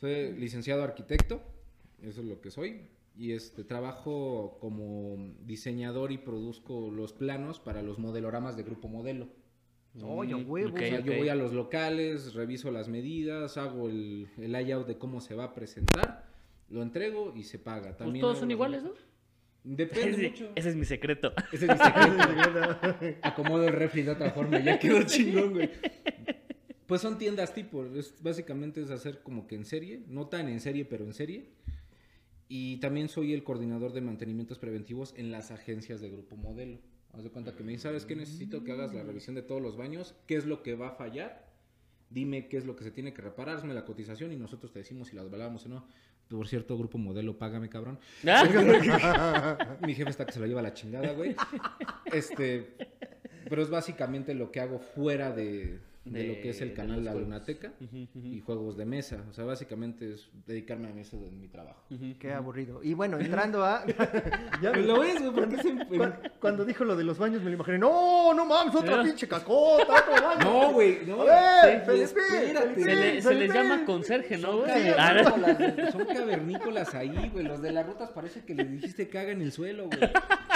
Soy 0.00 0.32
licenciado 0.32 0.82
arquitecto, 0.82 1.42
eso 2.02 2.20
es 2.20 2.26
lo 2.26 2.40
que 2.40 2.50
soy. 2.50 2.82
Y 3.16 3.32
este 3.32 3.64
trabajo 3.64 4.58
como 4.60 5.34
diseñador 5.44 6.12
y 6.12 6.18
produzco 6.18 6.90
los 6.90 7.12
planos 7.12 7.58
para 7.58 7.82
los 7.82 7.98
modeloramas 7.98 8.56
de 8.56 8.62
Grupo 8.62 8.88
Modelo. 8.88 9.28
Oye, 10.02 10.34
Mm, 10.36 10.48
huevo. 10.50 10.68
ok, 10.70 10.76
O 10.76 10.78
sea, 10.78 11.00
yo 11.00 11.16
voy 11.16 11.28
a 11.28 11.34
los 11.34 11.52
locales, 11.52 12.34
reviso 12.34 12.70
las 12.70 12.88
medidas, 12.88 13.56
hago 13.56 13.88
el, 13.88 14.28
el 14.38 14.52
layout 14.52 14.86
de 14.86 14.96
cómo 14.98 15.20
se 15.20 15.34
va 15.34 15.44
a 15.44 15.54
presentar, 15.54 16.26
lo 16.70 16.82
entrego 16.82 17.32
y 17.34 17.42
se 17.42 17.58
paga. 17.58 17.86
Pues 17.88 17.96
También 17.96 18.20
todos 18.20 18.38
son 18.38 18.50
iguales, 18.52 18.84
¿no? 18.84 18.92
Depende 19.64 20.10
Ese, 20.12 20.28
mucho. 20.30 20.52
ese 20.54 20.68
es 20.68 20.76
mi 20.76 20.84
secreto. 20.84 21.32
Ese 21.52 21.66
es 21.66 21.72
mi 21.72 21.84
secreto. 21.84 23.18
Acomodo 23.22 23.66
el 23.66 23.72
refri 23.74 24.02
de 24.02 24.12
otra 24.12 24.30
forma 24.30 24.60
y 24.60 24.64
ya 24.64 24.78
quedó 24.78 25.02
chingón, 25.02 25.54
güey. 25.54 25.70
Pues 26.88 27.02
son 27.02 27.18
tiendas 27.18 27.52
tipo, 27.52 27.84
es, 27.84 28.14
básicamente 28.22 28.80
es 28.80 28.90
hacer 28.90 29.22
como 29.22 29.46
que 29.46 29.56
en 29.56 29.66
serie, 29.66 30.02
no 30.08 30.28
tan 30.28 30.48
en 30.48 30.58
serie, 30.58 30.86
pero 30.86 31.04
en 31.04 31.12
serie. 31.12 31.50
Y 32.48 32.78
también 32.78 33.10
soy 33.10 33.34
el 33.34 33.44
coordinador 33.44 33.92
de 33.92 34.00
mantenimientos 34.00 34.58
preventivos 34.58 35.12
en 35.18 35.30
las 35.30 35.50
agencias 35.50 36.00
de 36.00 36.08
Grupo 36.08 36.36
Modelo. 36.36 36.78
Haz 37.12 37.24
de 37.24 37.30
cuenta 37.30 37.54
que 37.54 37.62
me 37.62 37.72
dice, 37.72 37.82
¿sabes 37.82 38.06
qué? 38.06 38.16
Necesito 38.16 38.64
que 38.64 38.72
hagas 38.72 38.94
la 38.94 39.02
revisión 39.02 39.36
de 39.36 39.42
todos 39.42 39.60
los 39.60 39.76
baños, 39.76 40.14
qué 40.26 40.36
es 40.36 40.46
lo 40.46 40.62
que 40.62 40.76
va 40.76 40.88
a 40.88 40.92
fallar, 40.92 41.52
dime 42.08 42.48
qué 42.48 42.56
es 42.56 42.64
lo 42.64 42.74
que 42.74 42.84
se 42.84 42.90
tiene 42.90 43.12
que 43.12 43.20
reparar, 43.20 43.56
hazme 43.56 43.74
la 43.74 43.84
cotización 43.84 44.32
y 44.32 44.36
nosotros 44.36 44.72
te 44.72 44.78
decimos 44.78 45.08
si 45.08 45.16
las 45.16 45.30
valoramos 45.30 45.66
o 45.66 45.68
no. 45.68 45.86
Por 46.30 46.48
cierto, 46.48 46.78
Grupo 46.78 46.96
Modelo, 46.96 47.36
págame, 47.36 47.68
cabrón. 47.68 47.98
Ah, 48.26 49.78
Mi 49.86 49.94
jefe 49.94 50.08
está 50.08 50.24
que 50.24 50.32
se 50.32 50.40
lo 50.40 50.46
lleva 50.46 50.60
a 50.60 50.62
la 50.62 50.72
chingada, 50.72 51.12
güey. 51.12 51.36
Este, 52.06 52.76
pero 53.46 53.60
es 53.60 53.68
básicamente 53.68 54.32
lo 54.32 54.50
que 54.50 54.60
hago 54.60 54.78
fuera 54.78 55.32
de, 55.32 55.80
de 56.10 56.24
lo 56.24 56.34
que 56.40 56.50
es 56.50 56.60
el 56.60 56.72
canal 56.74 57.04
La. 57.04 57.14
Lunateca 57.14 57.72
y 57.80 58.40
juegos 58.40 58.76
de 58.76 58.84
mesa. 58.84 59.24
O 59.30 59.32
sea, 59.32 59.44
básicamente 59.44 60.12
es 60.14 60.28
dedicarme 60.46 60.88
a 60.88 61.00
eso 61.00 61.16
en 61.26 61.40
mi 61.40 61.48
trabajo. 61.48 61.82
Qué 62.18 62.32
aburrido. 62.32 62.82
Y 62.82 62.94
bueno, 62.94 63.18
entrando 63.18 63.64
a. 63.64 63.84
ya 64.62 64.72
lo 64.72 65.02
es, 65.04 65.20
güey, 65.20 65.32
porque 65.32 66.12
Cuando 66.40 66.64
dijo 66.64 66.84
lo 66.84 66.96
de 66.96 67.04
los 67.04 67.18
baños 67.18 67.42
me 67.42 67.50
lo 67.50 67.56
imaginé. 67.56 67.78
No, 67.78 68.32
no 68.34 68.44
mames, 68.44 68.74
otra 68.74 69.02
pinche 69.02 69.26
cacota, 69.28 69.94
otro 70.08 70.22
baño. 70.26 70.44
No, 70.44 70.72
güey, 70.72 70.98
no. 71.06 71.22
A 71.22 71.24
ver, 71.66 71.80
Sí, 71.80 71.86
Felipe, 71.86 72.04
espérate. 72.04 72.68
Felipe. 72.74 72.82
Se, 72.90 72.96
le- 72.96 73.22
se 73.22 73.34
les 73.34 73.52
llama 73.54 73.84
conserje, 73.84 74.38
¿no, 74.38 74.48
Son 74.52 74.60
güey? 74.60 74.88
Ah, 74.96 75.88
son 75.92 76.04
cavernícolas 76.06 76.94
ahí, 76.94 77.30
güey. 77.32 77.44
Los 77.44 77.60
de 77.62 77.72
las 77.72 77.86
rutas 77.86 78.10
parece 78.10 78.44
que 78.44 78.54
les 78.54 78.70
dijiste 78.70 79.08
caga 79.08 79.32
en 79.32 79.42
el 79.42 79.52
suelo, 79.52 79.86
güey. 79.86 80.10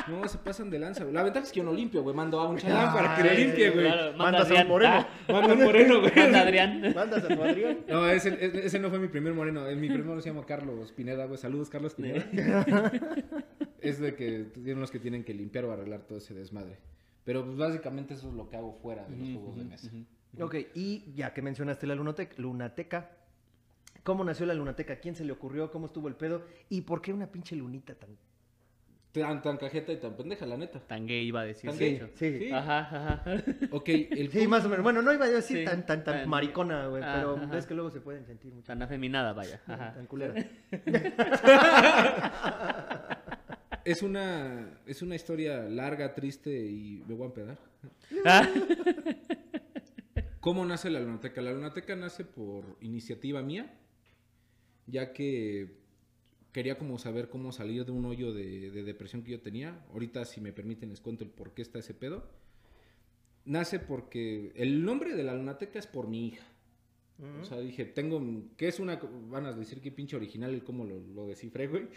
No, 0.09 0.26
se 0.28 0.38
pasan 0.38 0.68
de 0.71 0.78
lanza, 0.78 1.04
güey. 1.04 1.14
La 1.14 1.23
ventaja 1.23 1.47
es 1.47 1.52
que 1.52 1.59
yo 1.59 1.64
no 1.64 1.73
limpio, 1.73 2.02
güey. 2.02 2.14
Mando 2.14 2.40
a 2.40 2.49
un 2.49 2.59
chalán 2.59 2.92
para 2.92 3.14
que 3.16 3.23
lo 3.25 3.30
Ay, 3.30 3.44
limpie, 3.44 3.71
güey. 3.71 3.85
Mandas 4.16 4.42
a 4.42 4.44
un 4.47 4.50
Adrián. 4.52 4.68
moreno. 4.68 5.06
Moreno, 5.49 6.00
güey. 6.00 6.12
manda 6.16 6.40
Adrián. 6.42 6.92
Mandas 6.94 7.25
a 7.25 7.28
tu 7.28 7.42
Adrián. 7.42 7.78
No, 7.88 8.08
ese, 8.08 8.78
no 8.78 8.90
fue 8.90 8.99
mi 8.99 9.08
primer 9.08 9.32
moreno. 9.34 9.66
Eh, 9.68 9.75
Mi 9.76 9.88
primer 9.88 10.04
moreno 10.04 10.22
se 10.22 10.30
llama 10.30 10.44
Carlos 10.46 10.92
Pineda, 10.92 11.25
güey. 11.26 11.38
Saludos, 11.38 11.68
Carlos 11.70 11.94
Pineda. 11.94 12.25
es 13.80 13.99
de 14.00 14.14
que 14.14 14.44
tienen 14.54 14.80
los 14.80 14.90
que 14.90 14.99
tienen 14.99 15.25
que 15.25 15.34
limpiar 15.34 15.64
o 15.64 15.72
arreglar 15.72 16.02
todo 16.02 16.18
ese 16.18 16.34
desmadre. 16.34 16.78
Pero 17.25 17.44
pues 17.44 17.56
básicamente 17.56 18.14
eso 18.14 18.28
es 18.28 18.34
lo 18.34 18.49
que 18.49 18.56
hago 18.56 18.72
fuera 18.82 19.06
de 19.06 19.16
los 19.16 19.28
juegos 19.30 19.56
de 19.56 19.64
mesa. 19.64 19.90
Ok, 20.40 20.54
y 20.75 21.12
ya 21.14 21.32
que 21.34 21.42
mencionaste 21.42 21.87
la 21.87 21.94
lunotec- 21.94 22.37
lunateca, 22.38 23.11
¿cómo 24.02 24.25
nació 24.25 24.46
la 24.46 24.54
lunateca? 24.54 24.96
¿Quién 24.96 25.14
se 25.14 25.25
le 25.25 25.32
ocurrió? 25.32 25.70
¿Cómo 25.70 25.87
estuvo 25.87 26.08
el 26.08 26.16
pedo? 26.16 26.44
¿Y 26.68 26.80
por 26.82 27.02
qué 27.02 27.12
una 27.12 27.26
pinche 27.30 27.54
lunita 27.54 27.94
tan.? 27.94 28.11
Tan, 29.12 29.42
tan 29.42 29.59
cajeta 29.59 29.92
y 29.92 29.99
tan 29.99 30.16
pendeja, 30.16 30.47
la 30.47 30.57
neta. 30.57 30.81
Tan 30.81 31.07
gay 31.07 31.26
iba 31.26 31.42
a 31.42 31.45
decir. 31.45 31.69
Tan 31.69 31.78
de 31.78 31.85
gay. 31.85 31.95
hecho. 31.97 32.09
Sí. 32.14 32.38
Sí. 32.38 32.50
Ajá, 32.50 32.78
ajá. 32.78 33.23
Ok, 33.71 33.88
el 33.88 34.31
Sí, 34.31 34.49
más 34.49 34.64
o 34.64 34.71
menos. 34.71 34.83
Bueno, 34.83 35.02
no 35.02 35.12
iba 35.12 35.26
a 35.26 35.28
decir 35.28 35.59
Sí, 35.59 35.64
tan, 35.64 35.85
tan, 35.85 36.02
tan 36.02 36.21
tan- 36.21 36.28
maricona, 36.31 36.87
güey, 36.87 37.02
pero 37.02 37.37
Ajá. 37.37 37.59
es 37.59 37.66
que 37.66 37.75
luego 37.75 37.90
se 37.90 38.00
pueden 38.00 38.25
sentir 38.25 38.54
mucho. 38.54 38.66
Tan 38.66 38.81
afeminada, 38.83 39.35
vaya. 39.35 39.61
Ajá. 39.66 39.92
Tan 39.95 40.07
culera. 40.07 40.35
Es 43.85 44.00
una, 44.04 44.78
es 44.87 45.02
una 45.02 45.16
historia 45.16 45.64
larga, 45.64 46.14
triste 46.14 46.50
y 46.57 47.02
me 47.09 47.14
voy 47.16 47.25
a 47.25 47.26
empedar. 47.26 47.59
¿Cómo 50.40 50.64
nace 50.64 50.88
la 50.88 51.00
lunateca? 51.00 51.40
La 51.40 51.50
lunateca 51.52 51.97
nace 51.97 52.25
por 52.25 52.76
iniciativa 52.81 53.42
mía, 53.42 53.75
ya 54.87 55.12
que 55.12 55.82
quería 56.52 56.78
como 56.78 56.99
saber 56.99 57.28
cómo 57.28 57.52
salir 57.52 57.85
de 57.85 57.92
un 57.92 58.04
hoyo 58.04 58.32
de, 58.32 58.71
de 58.71 58.82
depresión 58.82 59.23
que 59.23 59.32
yo 59.32 59.40
tenía. 59.40 59.85
Ahorita, 59.92 60.25
si 60.25 60.40
me 60.40 60.52
permiten, 60.52 60.90
les 60.90 61.00
cuento 61.00 61.25
el 61.25 61.30
por 61.30 61.54
qué 61.54 61.62
está 61.62 61.78
ese 61.78 61.94
pedo. 61.94 62.25
Nace 63.44 63.78
porque 63.80 64.52
el 64.54 64.85
nombre 64.85 65.14
de 65.14 65.25
la 65.25 65.35
lunateca 65.35 65.78
es 65.78 65.87
por 65.87 66.06
mi 66.06 66.28
hija. 66.28 66.47
O 67.40 67.44
sea, 67.44 67.61
dije, 67.61 67.85
tengo, 67.85 68.21
¿qué 68.56 68.66
es 68.66 68.80
una? 68.80 68.97
Van 69.28 69.47
a 69.47 69.52
decir 69.52 69.80
que 69.80 69.92
pinche 69.92 70.16
original 70.16 70.52
el 70.54 70.64
cómo 70.64 70.85
lo, 70.85 70.99
lo 70.99 71.26
descifré, 71.28 71.68
güey. 71.68 71.88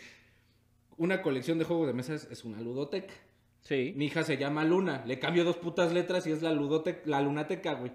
Una 0.98 1.22
colección 1.22 1.58
de 1.58 1.66
juegos 1.66 1.88
de 1.88 1.94
mesas 1.94 2.28
es 2.30 2.46
una 2.46 2.62
ludoteca. 2.62 3.14
Sí. 3.62 3.94
Mi 3.96 4.06
hija 4.06 4.24
se 4.24 4.38
llama 4.38 4.64
Luna, 4.64 5.04
le 5.08 5.18
cambio 5.18 5.44
dos 5.44 5.58
putas 5.58 5.92
letras 5.92 6.28
y 6.28 6.32
es 6.32 6.44
la 6.44 6.54
ludoteca, 6.54 7.02
la 7.06 7.22
lunateca, 7.22 7.74
güey. 7.74 7.92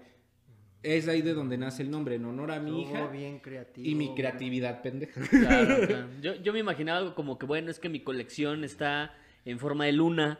Es 0.83 1.07
ahí 1.07 1.21
de 1.21 1.33
donde 1.33 1.57
nace 1.57 1.83
el 1.83 1.91
nombre, 1.91 2.15
en 2.15 2.25
honor 2.25 2.51
a 2.51 2.59
mi 2.59 2.81
hija 2.81 3.07
bien 3.07 3.39
creativo. 3.39 3.87
y 3.87 3.93
mi 3.93 4.15
creatividad 4.15 4.81
pendeja. 4.81 5.21
Claro, 5.29 5.87
claro. 5.87 6.07
Yo, 6.21 6.35
yo 6.35 6.53
me 6.53 6.59
imaginaba 6.59 6.99
algo 6.99 7.15
como 7.15 7.37
que, 7.37 7.45
bueno, 7.45 7.69
es 7.69 7.79
que 7.79 7.89
mi 7.89 7.99
colección 7.99 8.63
está 8.63 9.13
en 9.45 9.59
forma 9.59 9.85
de 9.85 9.91
luna. 9.93 10.39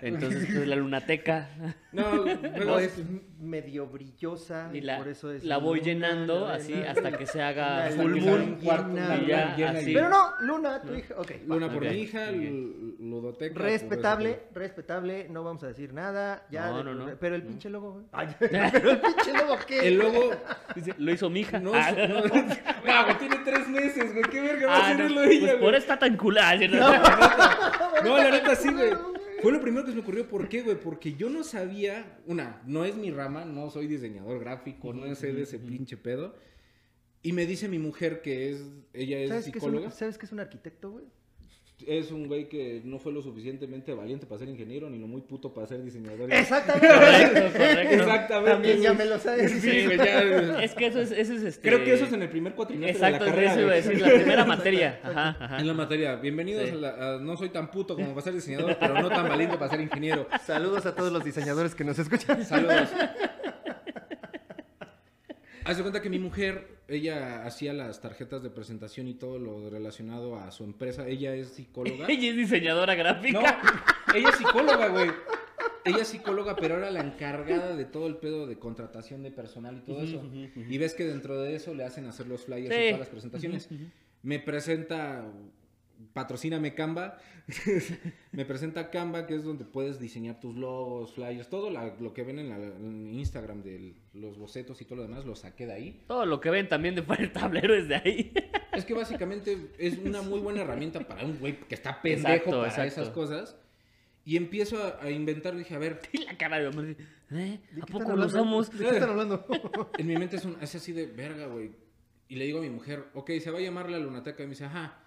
Entonces, 0.00 0.46
pues, 0.52 0.66
la 0.66 0.76
lunateca. 0.76 1.48
No, 1.96 2.22
O 2.22 2.26
luego 2.56 2.78
es 2.78 2.92
medio 3.40 3.86
brillosa 3.86 4.70
Y 4.72 4.80
la, 4.80 4.98
por 4.98 5.08
eso 5.08 5.32
es 5.32 5.44
la 5.44 5.58
voy 5.58 5.78
luna, 5.80 5.92
llenando 5.92 6.46
así 6.46 6.72
luna. 6.74 6.90
hasta 6.90 7.12
que 7.18 7.26
se 7.26 7.42
haga 7.42 7.88
full 7.96 8.16
moon. 8.20 8.58
Pero 8.62 10.08
no, 10.08 10.32
Luna, 10.40 10.82
tu 10.82 10.94
hija. 10.94 11.14
Ok. 11.18 11.30
va. 11.30 11.54
Luna 11.54 11.72
por 11.72 11.82
mi 11.88 11.94
hija, 11.96 12.30
ludoteca. 12.30 13.54
por 13.54 13.62
Respetable, 13.62 14.40
respetable, 14.54 15.28
no 15.30 15.42
vamos 15.44 15.62
a 15.64 15.68
decir 15.68 15.92
nada. 15.92 16.46
Ya 16.50 16.68
No, 16.70 16.78
de- 16.78 16.84
no, 16.84 16.94
no. 16.94 17.16
Pero 17.18 17.34
el 17.34 17.42
pinche 17.42 17.70
logo, 17.70 17.92
güey. 17.92 18.04
Ay, 18.12 18.28
pero 18.38 18.90
el 18.90 19.00
pinche 19.00 19.32
logo, 19.32 19.56
¿qué? 19.66 19.88
El 19.88 19.98
logo, 19.98 20.30
Dice, 20.74 20.94
Lo 20.98 21.12
hizo 21.12 21.30
mi 21.30 21.40
hija. 21.40 21.58
no, 21.58 21.72
Ah, 21.74 21.92
no, 21.92 22.08
no, 22.20 22.20
güey, 22.28 23.18
tiene 23.18 23.36
tres 23.44 23.68
meses, 23.68 24.12
güey, 24.12 24.24
qué 24.30 24.40
verga 24.40 24.66
va 24.66 24.74
a 24.74 24.76
ah, 24.76 24.80
no, 24.94 24.94
hacerlo 25.04 25.22
pues 25.24 25.30
ella, 25.30 25.52
por 25.52 25.60
güey. 25.60 25.70
eso 25.70 25.78
está 25.78 25.98
tan 25.98 26.16
culada. 26.16 26.56
No, 28.04 28.16
la 28.18 28.30
neta 28.30 28.54
sí, 28.54 28.70
güey. 28.72 28.90
Fue 29.46 29.52
lo 29.52 29.60
primero 29.60 29.84
que 29.84 29.92
se 29.92 29.94
me 29.94 30.02
ocurrió. 30.02 30.26
¿Por 30.26 30.48
qué, 30.48 30.62
güey? 30.62 30.74
Porque 30.80 31.14
yo 31.14 31.30
no 31.30 31.44
sabía. 31.44 32.18
Una, 32.26 32.60
no 32.66 32.84
es 32.84 32.96
mi 32.96 33.12
rama, 33.12 33.44
no 33.44 33.70
soy 33.70 33.86
diseñador 33.86 34.40
gráfico, 34.40 34.92
no 34.92 35.14
sé 35.14 35.32
de 35.32 35.42
ese 35.42 35.60
pinche 35.60 35.96
pedo. 35.96 36.34
Y 37.22 37.32
me 37.32 37.46
dice 37.46 37.68
mi 37.68 37.78
mujer 37.78 38.22
que 38.22 38.50
es. 38.50 38.64
Ella 38.92 39.20
es 39.20 39.28
¿Sabes 39.28 39.44
qué 39.44 39.50
es, 39.50 39.54
psicóloga. 39.54 39.86
un, 39.86 39.92
¿Sabes 39.92 40.18
qué 40.18 40.26
es 40.26 40.32
un 40.32 40.40
arquitecto, 40.40 40.90
güey? 40.90 41.04
Es 41.86 42.10
un 42.10 42.26
güey 42.26 42.48
que 42.48 42.80
no 42.84 42.98
fue 42.98 43.12
lo 43.12 43.20
suficientemente 43.20 43.92
valiente 43.92 44.24
para 44.24 44.38
ser 44.38 44.48
ingeniero 44.48 44.88
ni 44.88 44.98
lo 44.98 45.06
muy 45.06 45.20
puto 45.20 45.52
para 45.52 45.66
ser 45.66 45.82
diseñador. 45.82 46.32
Exactamente. 46.32 46.88
Correcto, 46.88 47.40
correcto. 47.58 47.94
Exactamente. 47.94 48.50
También 48.52 48.80
ya 48.80 48.94
me 48.94 49.04
lo 49.04 49.18
sabes. 49.18 49.52
Sí, 49.52 49.84
güey, 49.84 49.98
ya- 49.98 50.62
Es 50.62 50.72
que 50.74 50.86
eso 50.86 51.00
es, 51.00 51.10
eso 51.12 51.34
es 51.34 51.42
este... 51.42 51.68
Creo 51.68 51.84
que 51.84 51.92
eso 51.92 52.06
es 52.06 52.12
en 52.14 52.22
el 52.22 52.30
primer 52.30 52.54
cuatrimestre 52.54 52.92
Exacto, 52.96 53.24
de 53.24 53.30
la 53.30 53.34
carrera. 53.36 53.52
eso 53.52 53.60
iba 53.60 53.72
a 53.72 53.74
güey. 53.80 53.82
decir, 53.88 54.00
la 54.06 54.14
primera 54.14 54.44
materia. 54.46 55.00
Ajá, 55.02 55.36
ajá. 55.38 55.58
En 55.58 55.66
la 55.66 55.74
materia, 55.74 56.16
bienvenidos 56.16 56.64
Sí. 56.68 56.70
a, 56.70 56.74
la- 56.76 57.14
a 57.16 57.18
No 57.18 57.36
soy 57.36 57.50
tan 57.50 57.70
puto 57.70 57.94
como 57.94 58.08
para 58.10 58.22
ser 58.22 58.32
diseñador, 58.34 58.76
pero 58.80 58.94
no 59.00 59.08
tan 59.10 59.28
valiente 59.28 59.58
para 59.58 59.70
ser 59.70 59.80
ingeniero. 59.82 60.26
Saludos 60.46 60.86
a 60.86 60.94
todos 60.94 61.12
los 61.12 61.22
diseñadores 61.24 61.74
que 61.74 61.84
nos 61.84 61.98
escuchan. 61.98 62.42
Saludos. 62.44 62.88
Haz 65.66 65.76
de 65.76 65.82
cuenta 65.82 66.00
que 66.00 66.08
mi 66.10 66.18
mujer, 66.20 66.78
ella 66.88 67.44
hacía 67.44 67.72
las 67.72 68.00
tarjetas 68.00 68.42
de 68.42 68.50
presentación 68.50 69.08
y 69.08 69.14
todo 69.14 69.38
lo 69.38 69.68
relacionado 69.68 70.36
a 70.36 70.50
su 70.52 70.62
empresa. 70.64 71.08
Ella 71.08 71.34
es 71.34 71.48
psicóloga. 71.48 72.06
Ella 72.08 72.30
es 72.30 72.36
diseñadora 72.36 72.94
gráfica. 72.94 73.40
No, 73.40 74.14
ella 74.16 74.28
es 74.28 74.36
psicóloga, 74.36 74.88
güey. 74.88 75.10
Ella 75.84 76.02
es 76.02 76.08
psicóloga, 76.08 76.54
pero 76.56 76.78
era 76.78 76.90
la 76.90 77.00
encargada 77.00 77.76
de 77.76 77.84
todo 77.84 78.06
el 78.06 78.16
pedo 78.16 78.46
de 78.46 78.58
contratación 78.58 79.22
de 79.22 79.30
personal 79.30 79.76
y 79.78 79.80
todo 79.80 80.02
eso. 80.02 80.22
Y 80.54 80.78
ves 80.78 80.94
que 80.94 81.04
dentro 81.04 81.40
de 81.42 81.54
eso 81.56 81.74
le 81.74 81.84
hacen 81.84 82.06
hacer 82.06 82.26
los 82.26 82.44
flyers 82.44 82.74
Sí. 82.74 82.80
y 82.80 82.86
todas 82.86 83.00
las 83.00 83.08
presentaciones. 83.08 83.68
Me 84.22 84.38
presenta, 84.40 85.24
patrocíname 86.12 86.74
Canva. 86.74 87.18
me 88.32 88.44
presenta 88.44 88.90
Canva, 88.90 89.26
que 89.26 89.34
es 89.34 89.44
donde 89.44 89.64
puedes 89.64 89.98
diseñar 90.00 90.40
tus 90.40 90.56
logos, 90.56 91.12
flyers, 91.14 91.48
todo 91.48 91.70
la- 91.70 91.94
lo 92.00 92.12
que 92.12 92.22
ven 92.24 92.38
en, 92.38 92.48
la- 92.48 92.56
en 92.56 93.14
Instagram 93.14 93.62
de 93.62 93.94
los 94.14 94.38
bocetos 94.38 94.80
y 94.80 94.84
todo 94.84 94.96
lo 94.96 95.02
demás, 95.02 95.24
lo 95.24 95.36
saqué 95.36 95.66
de 95.66 95.72
ahí. 95.72 96.04
Todo 96.08 96.26
lo 96.26 96.40
que 96.40 96.50
ven 96.50 96.68
también 96.68 96.94
de 96.94 97.02
fuera 97.02 97.22
del 97.22 97.32
tablero 97.32 97.74
es 97.74 97.88
de 97.88 97.96
ahí. 97.96 98.32
Es 98.72 98.84
que 98.84 98.94
básicamente 98.94 99.70
es 99.78 99.98
una 99.98 100.22
muy 100.22 100.40
buena 100.40 100.62
herramienta 100.62 101.00
para 101.00 101.24
un 101.24 101.38
güey 101.38 101.60
que 101.60 101.74
está 101.74 102.02
pendejo 102.02 102.28
Exacto, 102.28 102.50
para 102.58 102.68
exacto. 102.68 103.00
esas 103.02 103.08
cosas. 103.10 103.56
Y 104.24 104.36
empiezo 104.36 104.82
a, 104.82 104.98
a 105.04 105.10
inventar, 105.10 105.56
dije, 105.56 105.74
a 105.74 105.78
ver, 105.78 106.00
Y 106.12 106.18
la 106.24 106.36
cara 106.36 106.58
de 106.58 106.66
Omar. 106.66 106.84
¿Eh? 106.86 106.96
¿De 107.30 107.82
¿A 107.82 107.86
qué 107.86 107.92
poco 107.92 108.16
lo 108.16 108.26
usamos? 108.26 108.70
¿De 108.76 108.84
qué 108.84 108.90
están 108.90 109.10
hablando? 109.10 109.46
en 109.98 110.06
mi 110.06 110.16
mente 110.16 110.34
es, 110.36 110.44
un, 110.44 110.56
es 110.60 110.74
así 110.74 110.92
de 110.92 111.06
verga, 111.06 111.46
güey. 111.46 111.70
Y 112.28 112.34
le 112.34 112.44
digo 112.44 112.58
a 112.58 112.62
mi 112.62 112.70
mujer, 112.70 113.04
ok, 113.14 113.30
se 113.40 113.52
va 113.52 113.58
a 113.58 113.62
llamar 113.62 113.88
la 113.88 114.00
lunateca. 114.00 114.42
Y 114.42 114.46
me 114.46 114.50
dice, 114.50 114.64
ajá. 114.64 114.98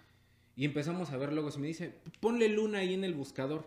Y 0.60 0.66
empezamos 0.66 1.10
a 1.10 1.16
ver 1.16 1.32
logos. 1.32 1.56
Y 1.56 1.60
me 1.60 1.68
dice, 1.68 1.94
ponle 2.20 2.46
luna 2.46 2.80
ahí 2.80 2.92
en 2.92 3.02
el 3.02 3.14
buscador. 3.14 3.64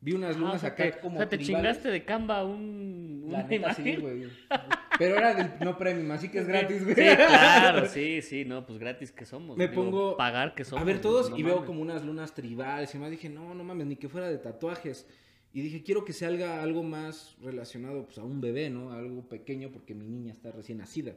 Vi 0.00 0.12
unas 0.12 0.34
Ah, 0.34 0.38
lunas 0.40 0.56
o 0.56 0.58
sea, 0.58 0.70
acá 0.70 0.90
te, 0.90 0.98
como 0.98 1.14
o 1.14 1.18
sea, 1.20 1.28
te 1.28 1.36
tribales. 1.38 1.76
chingaste 1.76 1.88
de 1.88 2.04
Canva 2.04 2.44
un, 2.44 3.26
La 3.28 3.46
sí, 3.74 3.94
güey. 3.94 4.24
Pero 4.98 5.16
era 5.18 5.34
del 5.34 5.52
no 5.60 5.78
premium, 5.78 6.10
así 6.10 6.28
que 6.28 6.40
es 6.40 6.48
gratis, 6.48 6.82
güey. 6.82 6.96
Sí, 6.96 7.02
claro, 7.16 7.86
sí, 7.88 8.22
sí, 8.22 8.44
no, 8.44 8.66
pues 8.66 8.80
gratis 8.80 9.12
que 9.12 9.24
somos. 9.24 9.56
Me 9.56 9.68
digo, 9.68 9.84
pongo 9.84 10.16
Pagar 10.16 10.56
que 10.56 10.64
somos. 10.64 10.82
a 10.82 10.84
ver 10.84 11.00
todos 11.00 11.30
no 11.30 11.38
y 11.38 11.44
veo 11.44 11.64
como 11.64 11.80
unas 11.80 12.04
lunas 12.04 12.34
tribales 12.34 12.92
y 12.92 12.98
más 12.98 13.12
dije, 13.12 13.28
no, 13.28 13.54
no 13.54 13.62
mames, 13.62 13.86
ni 13.86 13.94
que 13.94 14.08
fuera 14.08 14.28
de 14.28 14.38
tatuajes. 14.38 15.06
Y 15.52 15.60
dije, 15.60 15.84
quiero 15.84 16.04
que 16.04 16.12
salga 16.12 16.60
algo 16.60 16.82
más 16.82 17.36
relacionado 17.40 18.06
pues, 18.06 18.18
a 18.18 18.24
un 18.24 18.40
bebé, 18.40 18.68
¿no? 18.68 18.90
Algo 18.90 19.28
pequeño 19.28 19.70
porque 19.70 19.94
mi 19.94 20.08
niña 20.08 20.32
está 20.32 20.50
recién 20.50 20.78
nacida. 20.78 21.14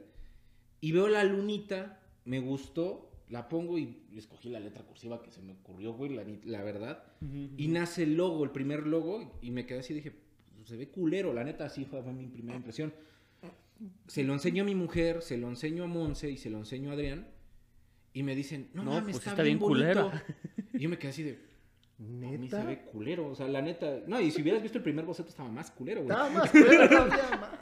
Y 0.80 0.92
veo 0.92 1.08
la 1.08 1.24
lunita, 1.24 1.98
me 2.24 2.38
gustó, 2.38 3.10
la 3.34 3.48
pongo 3.48 3.76
y 3.78 3.98
escogí 4.16 4.48
la 4.48 4.60
letra 4.60 4.84
cursiva 4.84 5.20
que 5.20 5.32
se 5.32 5.42
me 5.42 5.54
ocurrió, 5.54 5.92
güey, 5.92 6.14
la, 6.44 6.62
verdad. 6.62 7.02
Y 7.56 7.66
nace 7.66 8.04
el 8.04 8.14
logo, 8.14 8.44
el 8.44 8.50
primer 8.50 8.86
logo, 8.86 9.40
y 9.42 9.50
me 9.50 9.66
quedé 9.66 9.80
así, 9.80 9.92
dije, 9.92 10.12
"Pues, 10.12 10.68
se 10.68 10.76
ve 10.76 10.88
culero, 10.88 11.32
la 11.32 11.42
neta, 11.42 11.64
así 11.64 11.84
fue, 11.84 12.00
fue 12.00 12.12
mi 12.12 12.28
primera 12.28 12.56
impresión. 12.56 12.94
Se 14.06 14.22
lo 14.22 14.34
enseño 14.34 14.62
a 14.62 14.66
mi 14.66 14.76
mujer, 14.76 15.20
se 15.20 15.36
lo 15.36 15.48
enseño 15.48 15.82
a 15.82 15.88
Monse 15.88 16.30
y 16.30 16.36
se 16.36 16.48
lo 16.48 16.58
enseño 16.58 16.90
a 16.90 16.92
Adrián. 16.92 17.26
Y 18.12 18.22
me 18.22 18.36
dicen, 18.36 18.70
no, 18.72 18.84
No, 18.84 18.90
mames, 18.92 19.04
pues 19.04 19.16
está, 19.16 19.30
está 19.30 19.42
bien, 19.42 19.58
bien 19.58 19.68
culera. 19.68 20.24
Y 20.72 20.78
yo 20.78 20.88
me 20.88 20.96
quedé 20.96 21.10
así 21.10 21.24
de, 21.24 21.32
a 21.98 22.02
mí 22.02 22.48
se 22.48 22.56
¿Neta? 22.56 22.64
ve 22.64 22.82
culero. 22.82 23.26
O 23.26 23.34
sea, 23.34 23.48
la 23.48 23.62
neta. 23.62 24.02
No, 24.06 24.20
y 24.20 24.30
si 24.30 24.42
hubieras 24.42 24.62
visto 24.62 24.78
el 24.78 24.84
primer 24.84 25.04
boceto, 25.04 25.28
estaba 25.28 25.50
más 25.50 25.72
culero, 25.72 26.04
güey. 26.04 26.12
Estaba 26.12 26.30
más 26.30 26.50
culero 26.52 26.88
todavía, 26.88 27.36
madre. 27.36 27.53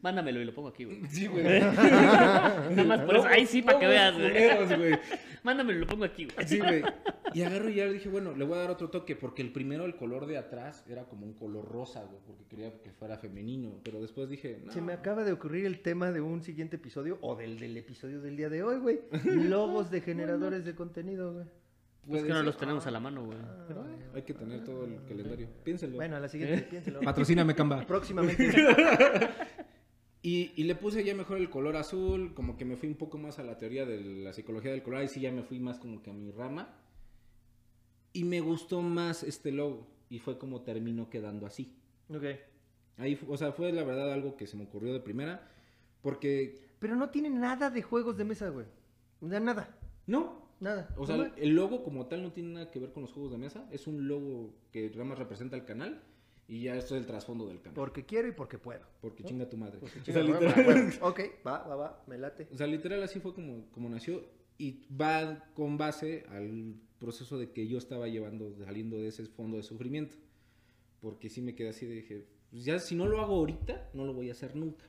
Mándamelo 0.00 0.40
y 0.40 0.44
lo 0.44 0.54
pongo 0.54 0.68
aquí, 0.68 0.84
güey. 0.84 1.04
Sí, 1.08 1.26
güey. 1.26 1.60
Nada 1.60 2.84
más 2.84 3.00
por 3.00 3.16
eso. 3.16 3.26
Ahí 3.26 3.46
sí, 3.46 3.62
para 3.62 3.78
que 3.78 3.86
veas, 3.86 4.16
güey. 4.16 4.98
Mándamelo 5.42 5.78
y 5.78 5.80
lo 5.80 5.86
pongo 5.86 6.04
aquí, 6.04 6.26
güey. 6.26 6.46
Sí, 6.46 6.58
güey. 6.58 6.82
Y 7.34 7.42
agarro 7.42 7.68
y 7.68 7.74
ya 7.74 7.84
le 7.86 7.94
dije, 7.94 8.08
bueno, 8.08 8.34
le 8.34 8.44
voy 8.44 8.56
a 8.56 8.62
dar 8.62 8.70
otro 8.70 8.90
toque, 8.90 9.16
porque 9.16 9.42
el 9.42 9.52
primero, 9.52 9.84
el 9.84 9.96
color 9.96 10.26
de 10.26 10.38
atrás, 10.38 10.84
era 10.88 11.04
como 11.04 11.26
un 11.26 11.34
color 11.34 11.68
rosa, 11.68 12.04
güey, 12.04 12.20
porque 12.26 12.44
quería 12.44 12.80
que 12.82 12.90
fuera 12.92 13.18
femenino. 13.18 13.80
Pero 13.84 14.00
después 14.00 14.28
dije, 14.28 14.60
no. 14.64 14.72
Se 14.72 14.80
me 14.80 14.92
acaba 14.92 15.24
de 15.24 15.32
ocurrir 15.32 15.66
el 15.66 15.80
tema 15.80 16.10
de 16.12 16.20
un 16.20 16.42
siguiente 16.42 16.76
episodio 16.76 17.18
o 17.20 17.36
del, 17.36 17.58
del 17.58 17.76
episodio 17.76 18.20
del 18.20 18.36
día 18.36 18.48
de 18.48 18.62
hoy, 18.62 18.78
güey. 18.78 19.00
Logos 19.24 19.90
de 19.90 20.00
generadores 20.00 20.64
de 20.64 20.74
contenido, 20.74 21.34
güey. 21.34 21.46
Pues 22.06 22.22
que 22.22 22.32
no 22.32 22.42
los 22.42 22.56
tenemos 22.56 22.86
a 22.86 22.90
la 22.90 23.00
mano, 23.00 23.24
güey. 23.24 23.36
Pero, 23.66 23.86
eh, 23.86 24.06
hay 24.14 24.22
que 24.22 24.32
tener 24.32 24.64
todo 24.64 24.84
el 24.84 25.04
calendario. 25.06 25.48
Piénselo. 25.62 25.96
Bueno, 25.96 26.16
a 26.16 26.20
la 26.20 26.28
siguiente, 26.28 26.62
piénselo. 26.62 27.00
Patrocíname, 27.00 27.54
Canva. 27.54 27.84
Próximamente. 27.86 28.50
Y, 30.28 30.52
y 30.56 30.64
le 30.64 30.74
puse 30.74 31.02
ya 31.04 31.14
mejor 31.14 31.38
el 31.38 31.48
color 31.48 31.74
azul, 31.78 32.34
como 32.34 32.58
que 32.58 32.66
me 32.66 32.76
fui 32.76 32.86
un 32.86 32.96
poco 32.96 33.16
más 33.16 33.38
a 33.38 33.42
la 33.42 33.56
teoría 33.56 33.86
de 33.86 33.98
la 33.98 34.34
psicología 34.34 34.70
del 34.72 34.82
color, 34.82 35.02
y 35.04 35.08
sí 35.08 35.20
ya 35.20 35.32
me 35.32 35.42
fui 35.42 35.58
más 35.58 35.78
como 35.78 36.02
que 36.02 36.10
a 36.10 36.12
mi 36.12 36.30
rama. 36.30 36.68
Y 38.12 38.24
me 38.24 38.42
gustó 38.42 38.82
más 38.82 39.22
este 39.22 39.52
logo, 39.52 39.86
y 40.10 40.18
fue 40.18 40.36
como 40.36 40.60
terminó 40.60 41.08
quedando 41.08 41.46
así. 41.46 41.74
ok. 42.10 42.24
Ahí, 42.98 43.18
o 43.26 43.38
sea, 43.38 43.52
fue 43.52 43.72
la 43.72 43.84
verdad 43.84 44.12
algo 44.12 44.36
que 44.36 44.46
se 44.46 44.58
me 44.58 44.64
ocurrió 44.64 44.92
de 44.92 45.00
primera, 45.00 45.48
porque 46.02 46.60
Pero 46.78 46.94
no 46.94 47.08
tiene 47.08 47.30
nada 47.30 47.70
de 47.70 47.80
juegos 47.80 48.18
de 48.18 48.24
mesa, 48.24 48.50
güey. 48.50 48.66
Sea, 49.26 49.40
nada. 49.40 49.78
no, 50.06 50.46
Nada. 50.60 50.90
o 50.98 51.06
sea, 51.06 51.32
el 51.36 51.54
logo 51.54 51.82
como 51.82 52.06
tal 52.06 52.22
no 52.22 52.32
tiene 52.32 52.52
nada 52.52 52.70
que 52.70 52.80
ver 52.80 52.92
con 52.92 53.04
los 53.04 53.12
juegos 53.12 53.32
de 53.32 53.38
mesa, 53.38 53.66
es 53.70 53.86
un 53.86 54.06
logo 54.06 54.52
que 54.72 54.90
nada 54.90 55.04
más 55.04 55.18
representa 55.18 55.56
el 55.56 55.64
canal, 55.64 56.02
y 56.48 56.62
ya 56.62 56.74
esto 56.76 56.96
es 56.96 57.02
el 57.02 57.06
trasfondo 57.06 57.46
del 57.46 57.58
canal. 57.60 57.74
Porque 57.74 58.04
quiero 58.06 58.26
y 58.26 58.32
porque 58.32 58.58
puedo. 58.58 58.80
Porque 59.00 59.22
chinga 59.22 59.48
tu 59.48 59.56
madre. 59.56 59.78
Porque 59.78 60.00
O 60.00 60.02
chinga, 60.02 60.14
sea, 60.14 60.22
literal- 60.24 60.66
huevo. 60.66 61.06
Ok, 61.08 61.20
va, 61.46 61.58
va, 61.68 61.76
va, 61.76 62.04
me 62.06 62.18
late. 62.18 62.48
O 62.50 62.56
sea, 62.56 62.66
literal 62.66 63.02
así 63.02 63.20
fue 63.20 63.34
como, 63.34 63.70
como 63.70 63.88
nació 63.88 64.24
y 64.56 64.80
va 64.92 65.44
con 65.54 65.76
base 65.78 66.24
al 66.30 66.74
proceso 66.98 67.38
de 67.38 67.52
que 67.52 67.68
yo 67.68 67.78
estaba 67.78 68.08
llevando, 68.08 68.52
saliendo 68.64 68.96
de 68.96 69.08
ese 69.08 69.24
fondo 69.26 69.56
de 69.58 69.62
sufrimiento. 69.62 70.16
Porque 71.00 71.28
sí 71.30 71.40
me 71.42 71.54
quedé 71.54 71.68
así, 71.68 71.86
de 71.86 71.94
dije, 71.96 72.26
pues 72.50 72.64
ya 72.64 72.78
si 72.80 72.96
no 72.96 73.06
lo 73.06 73.20
hago 73.20 73.34
ahorita, 73.36 73.90
no 73.94 74.04
lo 74.04 74.14
voy 74.14 74.30
a 74.30 74.32
hacer 74.32 74.56
nunca. 74.56 74.84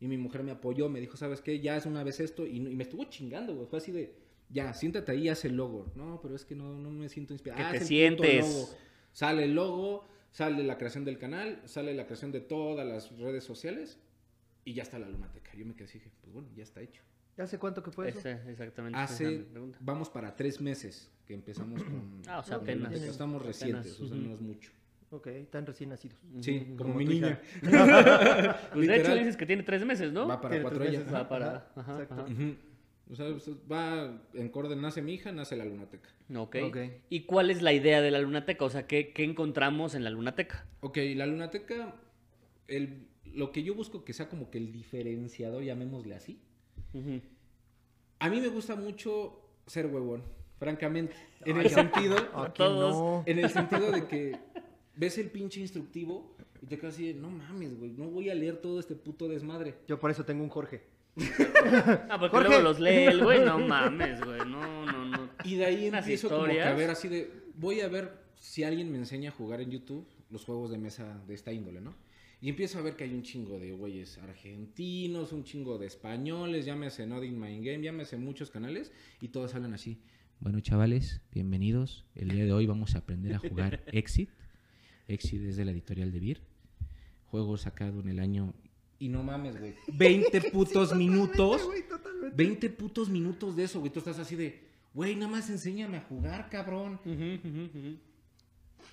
Y 0.00 0.08
mi 0.08 0.16
mujer 0.18 0.42
me 0.42 0.50
apoyó, 0.50 0.88
me 0.88 1.00
dijo, 1.00 1.16
¿sabes 1.16 1.40
qué? 1.40 1.60
Ya 1.60 1.76
es 1.76 1.86
una 1.86 2.02
vez 2.04 2.20
esto 2.20 2.46
y, 2.46 2.56
y 2.56 2.60
me 2.60 2.82
estuvo 2.82 3.04
chingando, 3.04 3.54
güey. 3.54 3.66
Fue 3.68 3.78
así 3.78 3.92
de, 3.92 4.14
ya, 4.50 4.72
siéntate 4.74 5.12
ahí 5.12 5.22
y 5.24 5.28
haz 5.28 5.44
el 5.44 5.56
logo. 5.56 5.92
No, 5.94 6.18
pero 6.20 6.34
es 6.34 6.44
que 6.44 6.54
no, 6.54 6.74
no 6.78 6.90
me 6.90 7.08
siento 7.08 7.32
inspirado. 7.32 7.60
Que 7.62 7.76
"Ah, 7.76 7.78
te 7.78 7.84
sientes. 7.84 8.46
logo". 8.48 8.68
Sale 9.12 9.44
el 9.44 9.54
logo, 9.54 10.04
sale 10.30 10.62
la 10.64 10.78
creación 10.78 11.04
del 11.04 11.18
canal, 11.18 11.60
sale 11.64 11.94
la 11.94 12.04
creación 12.06 12.32
de 12.32 12.40
todas 12.40 12.86
las 12.86 13.16
redes 13.18 13.44
sociales 13.44 13.98
y 14.64 14.74
ya 14.74 14.82
está 14.82 14.98
la 14.98 15.08
lunateca. 15.08 15.50
Yo 15.56 15.64
me 15.66 15.74
quedé 15.74 15.84
así, 15.84 15.98
dije, 15.98 16.10
pues 16.20 16.32
bueno, 16.32 16.48
ya 16.56 16.62
está 16.62 16.80
hecho. 16.80 17.02
¿Hace 17.38 17.58
cuánto 17.58 17.82
que 17.82 17.90
fue 17.90 18.08
eso? 18.10 18.18
Ese, 18.18 18.32
exactamente. 18.50 18.98
Hace, 18.98 19.46
vamos 19.80 20.10
para 20.10 20.36
tres 20.36 20.60
meses 20.60 21.10
que 21.26 21.32
empezamos 21.34 21.82
con... 21.82 22.20
Ah, 22.28 22.40
o 22.40 22.42
sea, 22.42 22.56
con 22.58 22.64
apenas. 22.64 22.90
lunateca. 22.90 23.10
Estamos 23.10 23.40
Apenas, 23.40 23.60
recientes, 23.60 24.00
o 24.00 24.06
sea, 24.08 24.16
no 24.16 24.34
es 24.34 24.40
mucho. 24.40 24.72
Ok, 25.12 25.28
tan 25.50 25.66
recién 25.66 25.90
nacidos. 25.90 26.18
Sí, 26.40 26.60
como, 26.76 26.76
como 26.76 26.94
mi 26.94 27.04
niña. 27.06 27.40
Pues 28.72 28.86
de 28.86 28.96
hecho 28.96 29.14
dices 29.14 29.36
que 29.36 29.46
tiene 29.46 29.62
tres 29.64 29.84
meses, 29.84 30.12
¿no? 30.12 30.28
Va 30.28 30.40
para 30.40 30.52
Tiene 30.54 30.62
cuatro 30.62 30.84
meses, 30.84 31.12
Va 31.12 31.28
para. 31.28 31.46
Ajá, 31.56 31.72
Ajá, 31.76 31.92
exacto. 32.02 32.14
ajá. 32.14 32.24
Ujú. 32.32 32.56
O 33.10 33.16
sea, 33.16 33.28
pues, 33.30 33.50
va 33.70 34.22
en 34.34 34.50
orden, 34.54 34.80
nace 34.80 35.02
mi 35.02 35.14
hija, 35.14 35.32
nace 35.32 35.56
la 35.56 35.64
lunateca. 35.64 36.08
Ok. 36.34 36.56
Ok. 36.64 36.76
¿Y 37.08 37.22
cuál 37.22 37.50
es 37.50 37.60
la 37.60 37.72
idea 37.72 38.00
de 38.00 38.10
la 38.10 38.20
lunateca? 38.20 38.64
O 38.64 38.70
sea, 38.70 38.86
¿qué, 38.86 39.12
qué 39.12 39.24
encontramos 39.24 39.94
en 39.94 40.04
la 40.04 40.10
lunateca? 40.10 40.64
Ok, 40.80 40.98
la 41.16 41.26
lunateca, 41.26 41.96
el, 42.68 43.08
lo 43.34 43.50
que 43.50 43.64
yo 43.64 43.74
busco 43.74 44.04
que 44.04 44.12
sea 44.12 44.28
como 44.28 44.50
que 44.50 44.58
el 44.58 44.70
diferenciador, 44.70 45.64
llamémosle 45.64 46.14
así. 46.14 46.40
A 48.20 48.28
mí 48.28 48.40
me 48.40 48.48
gusta 48.48 48.76
mucho 48.76 49.40
ser 49.66 49.86
huevón, 49.86 50.22
francamente. 50.58 51.14
En 51.44 51.56
Ay, 51.58 51.66
el 51.66 51.70
sentido, 51.70 52.16
todos. 52.54 52.94
no. 52.94 53.22
en 53.26 53.38
el 53.38 53.50
sentido 53.50 53.90
de 53.90 54.06
que 54.06 54.38
ves 54.96 55.18
el 55.18 55.30
pinche 55.30 55.60
instructivo 55.60 56.36
y 56.62 56.66
te 56.66 56.78
quedas 56.78 56.94
así 56.94 57.12
de, 57.12 57.14
no 57.14 57.30
mames, 57.30 57.78
güey, 57.78 57.92
no 57.92 58.10
voy 58.10 58.28
a 58.30 58.34
leer 58.34 58.58
todo 58.58 58.78
este 58.78 58.94
puto 58.94 59.28
desmadre. 59.28 59.74
Yo 59.88 59.98
por 59.98 60.10
eso 60.10 60.24
tengo 60.24 60.44
un 60.44 60.50
Jorge. 60.50 60.82
Ah, 62.08 62.16
porque 62.18 62.36
Jorge. 62.36 62.48
luego 62.48 62.62
los 62.62 62.80
lee 62.80 63.04
el 63.04 63.20
güey. 63.24 63.40
No 63.44 63.58
mames, 63.58 64.20
güey. 64.24 64.40
No, 64.40 64.86
no, 64.86 65.04
no. 65.06 65.30
Y 65.44 65.56
de 65.56 65.64
ahí 65.66 65.86
empiezo 65.86 66.28
como 66.28 66.44
que 66.44 66.50
a 66.50 66.54
historias. 66.54 66.76
ver 66.76 66.90
así 66.90 67.08
de, 67.08 67.30
voy 67.56 67.80
a 67.80 67.88
ver 67.88 68.12
si 68.36 68.64
alguien 68.64 68.90
me 68.90 68.98
enseña 68.98 69.30
a 69.30 69.32
jugar 69.32 69.60
en 69.60 69.70
YouTube 69.70 70.06
los 70.30 70.44
juegos 70.44 70.70
de 70.70 70.78
mesa 70.78 71.20
de 71.26 71.34
esta 71.34 71.52
índole, 71.52 71.80
¿no? 71.80 71.94
Y 72.42 72.48
empiezo 72.48 72.78
a 72.78 72.82
ver 72.82 72.96
que 72.96 73.04
hay 73.04 73.12
un 73.12 73.22
chingo 73.22 73.58
de 73.58 73.72
güeyes 73.72 74.16
argentinos, 74.18 75.32
un 75.32 75.44
chingo 75.44 75.76
de 75.76 75.86
españoles, 75.86 76.64
llámese 76.64 77.06
Nodding 77.06 77.38
Mind 77.38 77.64
Game, 77.66 77.84
llámese 77.84 78.16
muchos 78.16 78.50
canales, 78.50 78.92
y 79.20 79.28
todos 79.28 79.54
hablan 79.54 79.74
así. 79.74 80.00
Bueno, 80.38 80.60
chavales, 80.60 81.20
bienvenidos. 81.32 82.06
El 82.14 82.30
día 82.30 82.44
de 82.44 82.52
hoy 82.52 82.64
vamos 82.64 82.94
a 82.94 82.98
aprender 83.00 83.34
a 83.34 83.38
jugar 83.38 83.82
Exit. 83.92 84.30
Exit 85.06 85.42
es 85.42 85.56
de 85.56 85.66
la 85.66 85.72
editorial 85.72 86.12
de 86.12 86.20
Beer. 86.20 86.40
Juego 87.26 87.58
sacado 87.58 88.00
en 88.00 88.08
el 88.08 88.18
año... 88.20 88.54
Y 89.00 89.08
no 89.08 89.22
mames, 89.24 89.58
güey. 89.58 89.74
20 89.88 90.40
putos 90.52 90.94
minutos. 90.94 91.68
20 92.34 92.70
putos 92.70 93.08
minutos 93.08 93.56
de 93.56 93.64
eso, 93.64 93.80
güey. 93.80 93.90
Tú 93.90 93.98
estás 93.98 94.18
así 94.18 94.36
de, 94.36 94.62
güey, 94.94 95.16
nada 95.16 95.32
más 95.32 95.50
enséñame 95.50 95.96
a 95.96 96.02
jugar, 96.02 96.48
cabrón. 96.50 97.00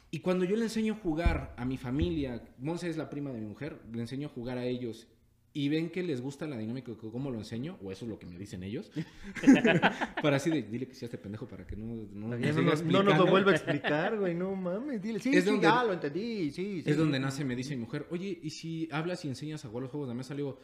Y 0.09 0.19
cuando 0.19 0.45
yo 0.45 0.55
le 0.55 0.63
enseño 0.63 0.93
a 0.93 0.97
jugar 0.97 1.53
a 1.57 1.65
mi 1.65 1.77
familia, 1.77 2.41
Monse 2.57 2.89
es 2.89 2.95
la 2.95 3.09
prima 3.09 3.31
de 3.31 3.41
mi 3.41 3.47
mujer, 3.47 3.79
le 3.91 4.01
enseño 4.01 4.27
a 4.27 4.31
jugar 4.31 4.57
a 4.57 4.65
ellos 4.65 5.07
y 5.53 5.69
ven 5.69 5.89
que 5.89 6.03
les 6.03 6.21
gusta 6.21 6.45
la 6.45 6.57
dinámica 6.57 6.91
de 6.91 6.97
cómo 6.97 7.31
lo 7.31 7.37
enseño, 7.39 7.77
o 7.81 7.91
eso 7.91 8.05
es 8.05 8.09
lo 8.09 8.19
que 8.19 8.25
me 8.27 8.37
dicen 8.37 8.61
ellos, 8.63 8.91
para 10.21 10.35
así 10.37 10.49
de, 10.51 10.61
dile 10.63 10.87
que 10.87 10.93
sea 10.93 11.07
este 11.07 11.17
pendejo 11.17 11.47
para 11.47 11.65
que 11.65 11.75
no, 11.75 12.07
no, 12.11 12.27
No, 12.37 12.61
nos, 12.61 12.83
no 12.83 13.03
nos 13.03 13.17
lo 13.17 13.25
vuelva 13.27 13.51
a 13.51 13.55
explicar, 13.55 14.17
güey, 14.19 14.35
no 14.35 14.55
mames, 14.55 15.01
dile. 15.01 15.19
Sí, 15.19 15.29
Es 15.35 15.43
sí, 15.43 15.49
donde- 15.49 15.63
ya 15.67 15.83
lo 15.83 15.93
entendí, 15.93 16.51
sí, 16.51 16.81
sí. 16.81 16.89
Es 16.89 16.97
donde 16.97 17.19
nace, 17.19 17.43
me 17.43 17.55
dice 17.55 17.75
mi 17.75 17.81
mujer, 17.83 18.05
oye, 18.11 18.39
¿y 18.41 18.49
si 18.51 18.87
hablas 18.91 19.25
y 19.25 19.29
enseñas 19.29 19.65
a 19.65 19.69
jugar 19.69 19.83
los 19.83 19.91
juegos 19.91 20.09
de 20.09 20.15
mesa? 20.15 20.33
Le 20.35 20.43
digo, 20.43 20.59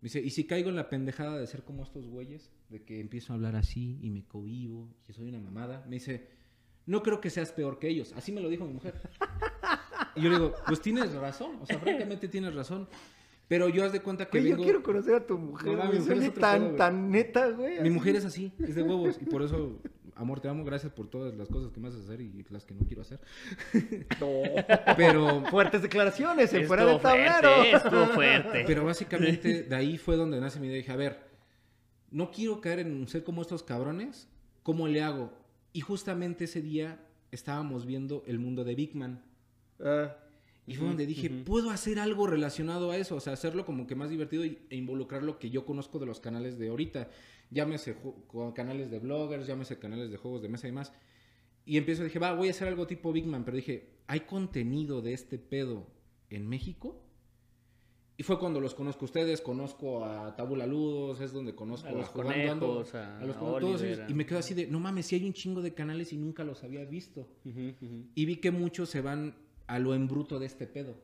me 0.00 0.06
dice, 0.06 0.20
¿y 0.20 0.30
si 0.30 0.44
caigo 0.44 0.68
en 0.68 0.76
la 0.76 0.88
pendejada 0.90 1.38
de 1.38 1.46
ser 1.46 1.64
como 1.64 1.82
estos 1.82 2.06
güeyes? 2.06 2.50
De 2.68 2.82
que 2.84 3.00
empiezo 3.00 3.32
a 3.32 3.36
hablar 3.36 3.56
así 3.56 3.98
y 4.02 4.10
me 4.10 4.24
cohibo, 4.24 4.88
que 5.06 5.12
soy 5.12 5.28
una 5.28 5.40
mamada. 5.40 5.84
Me 5.88 5.96
dice, 5.96 6.28
no 6.86 7.02
creo 7.02 7.20
que 7.20 7.30
seas 7.30 7.50
peor 7.52 7.78
que 7.78 7.88
ellos. 7.88 8.12
Así 8.14 8.30
me 8.30 8.40
lo 8.40 8.48
dijo 8.48 8.64
mi 8.66 8.74
mujer. 8.74 8.94
Y 10.14 10.20
yo 10.22 10.30
le 10.30 10.36
digo, 10.36 10.54
pues 10.66 10.80
tienes 10.80 11.12
razón, 11.14 11.56
o 11.60 11.66
sea, 11.66 11.78
francamente 11.78 12.28
tienes 12.28 12.54
razón. 12.54 12.88
Pero 13.48 13.68
yo 13.70 13.84
haz 13.84 13.92
de 13.92 14.00
cuenta 14.00 14.26
que 14.28 14.40
Güey, 14.40 14.50
yo 14.52 14.56
quiero 14.58 14.82
conocer 14.82 15.14
a 15.14 15.26
tu 15.26 15.38
mujer, 15.38 15.76
No, 15.76 15.90
mi 15.90 15.98
mujer 15.98 16.18
es 16.18 16.34
tan, 16.34 16.62
pedo, 16.66 16.76
tan 16.76 17.10
neta, 17.10 17.48
güey. 17.50 17.72
Mi 17.74 17.78
así. 17.80 17.90
mujer 17.90 18.16
es 18.16 18.24
así, 18.26 18.52
es 18.58 18.74
de 18.74 18.82
huevos. 18.82 19.18
Y 19.20 19.24
por 19.24 19.42
eso, 19.42 19.80
amor, 20.14 20.40
te 20.40 20.48
amo. 20.48 20.64
Gracias 20.64 20.92
por 20.92 21.08
todas 21.08 21.34
las 21.34 21.48
cosas 21.48 21.72
que 21.72 21.80
me 21.80 21.88
haces 21.88 22.04
hacer 22.04 22.20
y 22.20 22.44
las 22.50 22.66
que 22.66 22.74
no 22.74 22.84
quiero 22.86 23.00
hacer. 23.02 23.20
Pero 24.96 25.42
Fuertes 25.46 25.82
declaraciones 25.82 26.52
en 26.52 26.66
fuera 26.66 26.84
del 26.84 27.00
fuerte, 27.00 27.30
tablero. 27.40 27.76
estuvo 27.78 28.06
fuerte. 28.14 28.64
Pero 28.66 28.84
básicamente 28.84 29.62
de 29.68 29.74
ahí 29.76 29.98
fue 29.98 30.16
donde 30.16 30.40
nace 30.40 30.60
mi 30.60 30.66
idea. 30.66 30.76
Dije, 30.76 30.92
a 30.92 30.96
ver, 30.96 31.18
no 32.10 32.30
quiero 32.30 32.60
caer 32.60 32.80
en 32.80 33.06
ser 33.08 33.24
como 33.24 33.42
estos 33.42 33.62
cabrones. 33.62 34.28
¿Cómo 34.62 34.86
le 34.88 35.02
hago? 35.02 35.32
Y 35.72 35.80
justamente 35.80 36.44
ese 36.44 36.60
día 36.60 37.00
estábamos 37.30 37.86
viendo 37.86 38.22
el 38.26 38.38
mundo 38.38 38.64
de 38.64 38.74
Big 38.74 38.94
Man. 38.94 39.22
Ah, 39.80 40.14
Y 40.68 40.74
fue 40.76 40.86
donde 40.88 41.06
dije, 41.06 41.28
ujú. 41.28 41.44
puedo 41.44 41.70
hacer 41.70 41.98
algo 41.98 42.26
relacionado 42.26 42.90
a 42.90 42.96
eso, 42.96 43.16
o 43.16 43.20
sea, 43.20 43.32
hacerlo 43.32 43.64
como 43.64 43.86
que 43.86 43.94
más 43.94 44.10
divertido 44.10 44.44
y- 44.44 44.58
e 44.70 44.76
involucrar 44.76 45.22
lo 45.22 45.38
que 45.38 45.50
yo 45.50 45.64
conozco 45.64 45.98
de 45.98 46.06
los 46.06 46.20
canales 46.20 46.58
de 46.58 46.68
ahorita. 46.68 47.08
Llámese 47.50 47.96
canales 48.54 48.90
de 48.90 48.98
bloggers, 48.98 49.46
llámese 49.46 49.78
canales 49.78 50.10
de 50.10 50.16
juegos 50.18 50.42
de 50.42 50.48
mesa 50.48 50.68
y 50.68 50.72
más. 50.72 50.92
Y 51.64 51.76
empiezo, 51.78 52.04
dije, 52.04 52.18
va, 52.18 52.32
voy 52.34 52.48
a 52.48 52.50
hacer 52.50 52.68
algo 52.68 52.86
tipo 52.86 53.12
Big 53.12 53.26
Man, 53.26 53.44
pero 53.44 53.56
dije, 53.56 53.88
¿hay 54.06 54.20
contenido 54.20 55.00
de 55.02 55.12
este 55.14 55.38
pedo 55.38 55.86
en 56.30 56.46
México? 56.48 57.02
Y 58.16 58.24
fue 58.24 58.38
cuando 58.38 58.60
los 58.60 58.74
conozco 58.74 59.02
a 59.02 59.06
ustedes, 59.06 59.40
conozco 59.40 60.04
a 60.04 60.34
Tabula 60.34 60.66
Ludos, 60.66 61.20
es 61.20 61.32
donde 61.32 61.54
conozco 61.54 61.88
A 61.88 61.92
los 61.92 62.10
Conejos, 62.10 62.92
a- 62.94 63.20
los 63.24 63.36
a 63.36 63.38
conozco 63.38 63.60
todos 63.60 63.82
ellos, 63.82 64.00
a- 64.00 64.10
y 64.10 64.14
me 64.14 64.26
quedo 64.26 64.40
así 64.40 64.54
de, 64.54 64.66
no 64.66 64.80
mames, 64.80 65.06
si 65.06 65.14
hay 65.14 65.24
un 65.24 65.32
chingo 65.32 65.62
de 65.62 65.72
canales 65.72 66.12
y 66.12 66.16
nunca 66.16 66.42
los 66.42 66.64
había 66.64 66.84
visto. 66.84 67.28
Ujú, 67.44 67.60
ujú. 67.80 68.04
Y 68.16 68.24
vi 68.26 68.36
que 68.36 68.50
muchos 68.50 68.88
se 68.90 69.00
van 69.02 69.36
a 69.68 69.78
lo 69.78 69.94
embruto 69.94 70.38
de 70.38 70.46
este 70.46 70.66
pedo. 70.66 70.96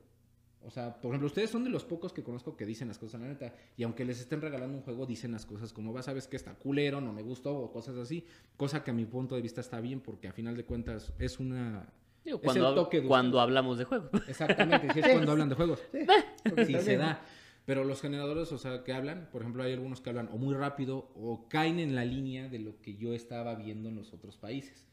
O 0.67 0.71
sea, 0.71 0.95
por 1.01 1.11
ejemplo, 1.11 1.27
ustedes 1.27 1.51
son 1.51 1.63
de 1.63 1.71
los 1.71 1.85
pocos 1.85 2.13
que 2.13 2.23
conozco 2.23 2.57
que 2.57 2.65
dicen 2.65 2.89
las 2.89 2.99
cosas 2.99 3.21
la 3.21 3.29
neta. 3.29 3.53
Y 3.77 3.83
aunque 3.83 4.05
les 4.05 4.19
estén 4.19 4.41
regalando 4.41 4.77
un 4.77 4.83
juego, 4.83 5.07
dicen 5.07 5.33
las 5.33 5.45
cosas 5.45 5.73
como 5.73 5.93
va, 5.93 6.03
sabes 6.03 6.27
que 6.27 6.37
está 6.37 6.55
culero, 6.55 7.01
no 7.01 7.13
me 7.13 7.23
gustó, 7.23 7.55
o 7.55 7.71
cosas 7.71 7.97
así. 7.97 8.27
Cosa 8.57 8.83
que 8.83 8.91
a 8.91 8.95
mi 8.95 9.05
punto 9.05 9.35
de 9.37 9.43
vista 9.43 9.61
está 9.61 9.81
bien, 9.81 10.01
porque 10.01 10.27
a 10.27 10.33
final 10.33 10.57
de 10.57 10.65
cuentas 10.65 11.13
es 11.19 11.39
una. 11.39 11.93
Digo, 12.25 12.39
Es 12.39 12.45
cuando, 12.45 12.69
el 12.71 12.75
toque 12.75 13.03
de 13.03 13.07
cuando 13.07 13.41
hablamos 13.41 13.77
de 13.77 13.85
juego. 13.85 14.09
Exactamente, 14.27 14.91
si 14.95 15.01
es 15.01 15.09
cuando 15.09 15.33
hablan 15.33 15.51
de 15.51 15.55
juegos. 15.55 15.83
sí, 15.93 16.65
Sí, 16.65 16.75
se 16.81 16.97
da. 16.97 17.23
Pero 17.67 17.85
los 17.85 18.03
generadores, 18.03 18.53
o 18.53 18.59
sea, 18.59 18.85
que 18.85 18.93
hablan, 18.93 19.29
por 19.33 19.41
ejemplo, 19.41 19.63
hay 19.63 19.73
algunos 19.73 20.01
que 20.01 20.11
hablan 20.11 20.29
o 20.33 20.37
muy 20.37 20.55
rápido 20.55 21.11
o 21.15 21.47
caen 21.49 21.79
en 21.79 21.95
la 21.95 22.05
línea 22.05 22.49
de 22.49 22.59
lo 22.59 22.81
que 22.83 22.97
yo 22.97 23.15
estaba 23.15 23.55
viendo 23.55 23.89
en 23.89 23.97
los 23.97 24.13
otros 24.13 24.37
países. 24.37 24.87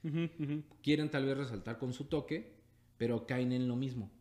Quieren 0.81 1.09
tal 1.09 1.25
vez 1.25 1.37
resaltar 1.37 1.77
con 1.77 1.91
su 1.91 2.05
toque, 2.05 2.60
pero 3.01 3.25
caen 3.25 3.51
en 3.51 3.67
lo 3.67 3.75
mismo. 3.75 4.11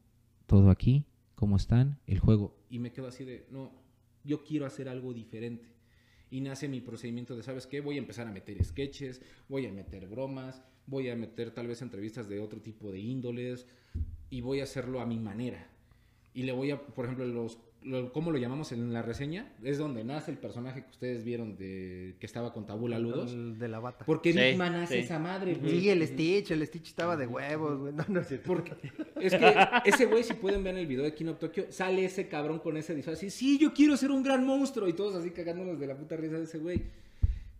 Todo 0.46 0.70
aquí, 0.70 1.04
¿cómo 1.34 1.56
están? 1.56 1.98
El 2.06 2.18
juego. 2.18 2.56
Y 2.70 2.78
me 2.78 2.92
quedo 2.92 3.08
así 3.08 3.26
de, 3.26 3.46
no, 3.50 3.70
yo 4.24 4.42
quiero 4.42 4.64
hacer 4.64 4.88
algo 4.88 5.12
diferente. 5.12 5.68
Y 6.30 6.40
nace 6.40 6.66
mi 6.66 6.80
procedimiento 6.80 7.36
de, 7.36 7.42
¿sabes 7.42 7.66
qué? 7.66 7.82
Voy 7.82 7.96
a 7.96 7.98
empezar 7.98 8.26
a 8.26 8.32
meter 8.32 8.64
sketches, 8.64 9.20
voy 9.50 9.66
a 9.66 9.70
meter 9.70 10.08
bromas, 10.08 10.62
voy 10.86 11.10
a 11.10 11.14
meter 11.14 11.50
tal 11.50 11.66
vez 11.66 11.82
entrevistas 11.82 12.26
de 12.26 12.40
otro 12.40 12.62
tipo 12.62 12.90
de 12.90 13.00
índoles 13.00 13.66
y 14.30 14.40
voy 14.40 14.60
a 14.60 14.64
hacerlo 14.64 15.02
a 15.02 15.04
mi 15.04 15.18
manera. 15.18 15.70
Y 16.32 16.44
le 16.44 16.52
voy 16.52 16.70
a, 16.70 16.80
por 16.80 17.04
ejemplo, 17.04 17.26
los, 17.26 17.58
lo- 17.82 18.12
¿cómo 18.12 18.30
lo 18.30 18.38
llamamos 18.38 18.72
en 18.72 18.92
la 18.92 19.02
reseña? 19.02 19.52
Es 19.62 19.78
donde 19.78 20.04
nace 20.04 20.30
el 20.30 20.36
personaje 20.38 20.82
que 20.84 20.90
ustedes 20.90 21.24
vieron 21.24 21.56
de 21.56 22.14
que 22.20 22.26
estaba 22.26 22.52
con 22.52 22.66
Tabula 22.66 22.98
Ludos. 22.98 23.32
el 23.32 23.58
de 23.58 23.68
la 23.68 23.78
bata. 23.80 24.04
Porque 24.04 24.32
Sí, 24.32 24.38
Big 24.38 24.56
Man 24.56 24.74
hace 24.74 24.94
sí. 24.94 25.00
esa 25.00 25.18
madre, 25.18 25.54
güey. 25.54 25.80
Sí, 25.80 25.88
el 25.90 26.06
Stitch, 26.06 26.50
el 26.50 26.66
Stitch 26.66 26.88
estaba 26.88 27.16
de 27.16 27.26
huevos, 27.26 27.78
güey. 27.78 27.92
No, 27.92 28.04
no 28.08 28.20
es 28.20 28.28
cierto. 28.28 28.46
Porque 28.46 28.72
es 29.20 29.34
que 29.34 29.54
ese 29.86 30.06
güey, 30.06 30.22
si 30.24 30.34
pueden 30.34 30.62
ver 30.62 30.74
en 30.74 30.80
el 30.80 30.86
video 30.86 31.04
de 31.04 31.14
Kino 31.14 31.34
Tokyo, 31.36 31.64
sale 31.70 32.04
ese 32.04 32.28
cabrón 32.28 32.58
con 32.58 32.76
ese 32.76 32.94
disfraz 32.94 33.16
así, 33.18 33.30
sí, 33.30 33.58
yo 33.58 33.72
quiero 33.72 33.96
ser 33.96 34.10
un 34.10 34.22
gran 34.22 34.44
monstruo, 34.44 34.88
y 34.88 34.92
todos 34.92 35.14
así 35.14 35.30
cagándonos 35.30 35.78
de 35.80 35.86
la 35.86 35.96
puta 35.96 36.16
risa 36.16 36.36
de 36.38 36.44
ese 36.44 36.58
güey. 36.58 36.82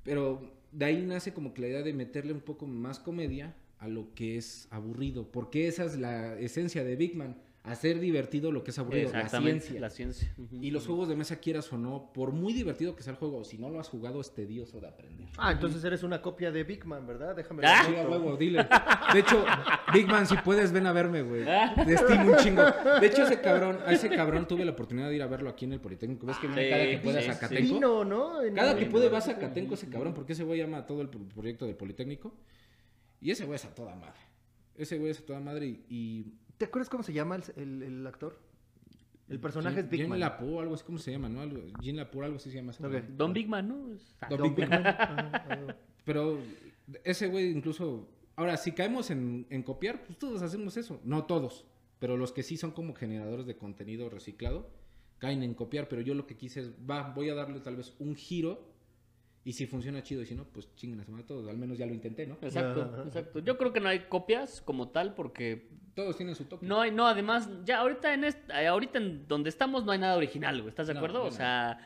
Pero 0.04 0.40
de 0.72 0.84
ahí 0.84 1.02
nace 1.02 1.32
como 1.32 1.52
que 1.52 1.62
la 1.62 1.68
idea 1.68 1.82
de 1.82 1.92
meterle 1.92 2.32
un 2.32 2.40
poco 2.40 2.66
más 2.66 2.98
comedia 2.98 3.54
a 3.78 3.88
lo 3.88 4.14
que 4.14 4.36
es 4.36 4.68
aburrido, 4.70 5.26
porque 5.30 5.66
esa 5.66 5.84
es 5.84 5.98
la 5.98 6.38
esencia 6.38 6.84
de 6.84 6.96
Big 6.96 7.16
Man, 7.16 7.36
hacer 7.62 8.00
divertido 8.00 8.50
lo 8.52 8.64
que 8.64 8.70
es 8.70 8.78
aburrido, 8.78 9.12
la 9.12 9.28
ciencia. 9.28 9.78
la 9.80 9.90
ciencia. 9.90 10.34
Y 10.60 10.70
los 10.70 10.86
juegos 10.86 11.08
de 11.08 11.16
mesa, 11.16 11.36
quieras 11.36 11.70
o 11.72 11.76
no, 11.78 12.10
por 12.14 12.32
muy 12.32 12.54
divertido 12.54 12.96
que 12.96 13.02
sea 13.02 13.12
el 13.12 13.18
juego, 13.18 13.44
si 13.44 13.58
no 13.58 13.68
lo 13.68 13.78
has 13.78 13.88
jugado, 13.88 14.20
es 14.20 14.34
tedioso 14.34 14.80
de 14.80 14.88
aprender. 14.88 15.28
Ah, 15.36 15.52
entonces 15.52 15.84
eres 15.84 16.02
una 16.02 16.22
copia 16.22 16.50
de 16.50 16.64
Big 16.64 16.86
Man, 16.86 17.06
¿verdad? 17.06 17.36
Déjame 17.36 17.62
Ah. 17.66 17.82
Sí, 17.84 17.88
a 17.92 17.96
decirlo. 17.98 18.10
huevo, 18.12 18.36
dile. 18.38 18.66
De 19.12 19.20
hecho, 19.20 19.44
Big 19.92 20.06
Man, 20.06 20.26
si 20.26 20.36
puedes, 20.38 20.72
ven 20.72 20.86
a 20.86 20.92
verme, 20.92 21.20
güey. 21.22 21.44
Te 21.44 21.92
estimo 21.94 22.32
un 22.32 22.36
chingo. 22.38 22.62
De 22.98 23.06
hecho, 23.06 23.24
ese 23.24 23.40
cabrón, 23.42 23.78
a 23.84 23.92
ese 23.92 24.08
cabrón 24.08 24.48
tuve 24.48 24.64
la 24.64 24.72
oportunidad 24.72 25.10
de 25.10 25.16
ir 25.16 25.22
a 25.22 25.26
verlo 25.26 25.50
aquí 25.50 25.66
en 25.66 25.74
el 25.74 25.80
Politécnico. 25.80 26.26
¿Ves 26.26 26.38
que 26.38 26.46
viene 26.46 26.64
Sí, 26.64 26.70
cada 26.70 26.84
que 26.84 26.98
puede 26.98 27.18
a 27.18 27.20
sí, 27.20 27.26
sí. 27.28 27.32
Zacatenco? 27.34 27.74
Vino, 27.74 28.04
¿no? 28.04 28.42
En- 28.42 28.54
Cada 28.54 28.74
que 28.76 28.86
puede 28.86 29.08
va 29.10 29.18
a 29.18 29.20
Zacatenco 29.20 29.74
ese 29.74 29.88
cabrón, 29.90 30.14
porque 30.14 30.32
ese 30.32 30.44
güey 30.44 30.62
ama 30.62 30.78
a 30.78 30.86
todo 30.86 31.02
el 31.02 31.08
pro- 31.10 31.28
proyecto 31.34 31.66
del 31.66 31.76
Politécnico. 31.76 32.34
Y 33.20 33.30
ese 33.32 33.44
güey 33.44 33.56
es 33.56 33.64
a 33.66 33.74
toda 33.74 33.94
madre. 33.96 34.18
Ese 34.76 34.96
güey 34.98 35.10
es 35.10 35.18
a 35.20 35.26
toda 35.26 35.40
madre 35.40 35.66
y... 35.66 35.84
y 35.90 36.34
¿Te 36.60 36.66
acuerdas 36.66 36.90
cómo 36.90 37.02
se 37.02 37.14
llama 37.14 37.36
el, 37.36 37.42
el- 37.56 37.82
el 37.82 38.06
actor? 38.06 38.38
El 39.30 39.40
personaje 39.40 39.80
es 39.80 39.88
Big 39.88 40.00
Jean 40.00 40.10
Man. 40.10 40.20
Lapo, 40.20 40.60
algo 40.60 40.74
así 40.74 40.84
como 40.84 40.98
se 40.98 41.10
llama, 41.10 41.30
¿no? 41.30 41.40
Algo- 41.40 41.62
Jean 41.80 41.96
Lapo, 41.96 42.22
algo 42.22 42.36
así 42.36 42.50
se 42.50 42.56
llama. 42.56 42.72
Don 43.16 43.32
Big 43.32 43.48
Man, 43.48 43.66
¿no? 43.68 43.94
Es- 43.94 44.14
Don 44.28 44.38
Don 44.40 44.54
Big 44.54 44.56
Big 44.56 44.68
Man. 44.68 44.86
Ajá. 44.86 45.76
Pero 46.04 46.38
ese 47.02 47.28
güey 47.28 47.50
incluso... 47.50 48.06
Ahora, 48.36 48.58
si 48.58 48.72
caemos 48.72 49.10
en, 49.10 49.46
en 49.48 49.62
copiar, 49.62 50.04
pues 50.04 50.18
todos 50.18 50.42
hacemos 50.42 50.76
eso. 50.76 51.00
No 51.02 51.24
todos, 51.24 51.64
pero 51.98 52.18
los 52.18 52.30
que 52.32 52.42
sí 52.42 52.58
son 52.58 52.72
como 52.72 52.94
generadores 52.94 53.46
de 53.46 53.56
contenido 53.56 54.10
reciclado, 54.10 54.68
caen 55.16 55.42
en 55.42 55.54
copiar. 55.54 55.88
Pero 55.88 56.02
yo 56.02 56.12
lo 56.14 56.26
que 56.26 56.36
quise 56.36 56.60
es, 56.60 56.72
va, 56.72 57.10
voy 57.14 57.30
a 57.30 57.34
darle 57.34 57.60
tal 57.60 57.76
vez 57.76 57.94
un 58.00 58.16
giro. 58.16 58.69
Y 59.42 59.52
si 59.54 59.66
funciona 59.66 60.02
chido, 60.02 60.20
y 60.22 60.26
si 60.26 60.34
no, 60.34 60.44
pues 60.44 60.74
chinguen 60.76 61.00
a 61.00 61.04
su 61.04 61.10
madre 61.12 61.24
todos. 61.24 61.48
Al 61.48 61.56
menos 61.56 61.78
ya 61.78 61.86
lo 61.86 61.94
intenté, 61.94 62.26
¿no? 62.26 62.36
Exacto, 62.42 62.82
Ajá. 62.82 63.04
exacto. 63.06 63.38
Yo 63.38 63.56
creo 63.56 63.72
que 63.72 63.80
no 63.80 63.88
hay 63.88 64.00
copias 64.00 64.60
como 64.60 64.88
tal 64.90 65.14
porque 65.14 65.68
Todos 65.94 66.16
tienen 66.16 66.34
su 66.34 66.44
toque. 66.44 66.66
no 66.66 66.80
hay, 66.82 66.90
no, 66.90 67.06
además, 67.06 67.48
ya 67.64 67.78
ahorita 67.80 68.12
en 68.12 68.24
est- 68.24 68.50
eh, 68.50 68.66
ahorita 68.66 68.98
en 68.98 69.26
donde 69.26 69.48
estamos 69.48 69.84
no 69.84 69.92
hay 69.92 69.98
nada 69.98 70.16
original, 70.16 70.56
güey. 70.60 70.68
¿Estás 70.68 70.88
de 70.88 70.94
No, 70.94 71.00
acuerdo? 71.00 71.22
o 71.22 71.26
no. 71.26 71.30
sea, 71.30 71.78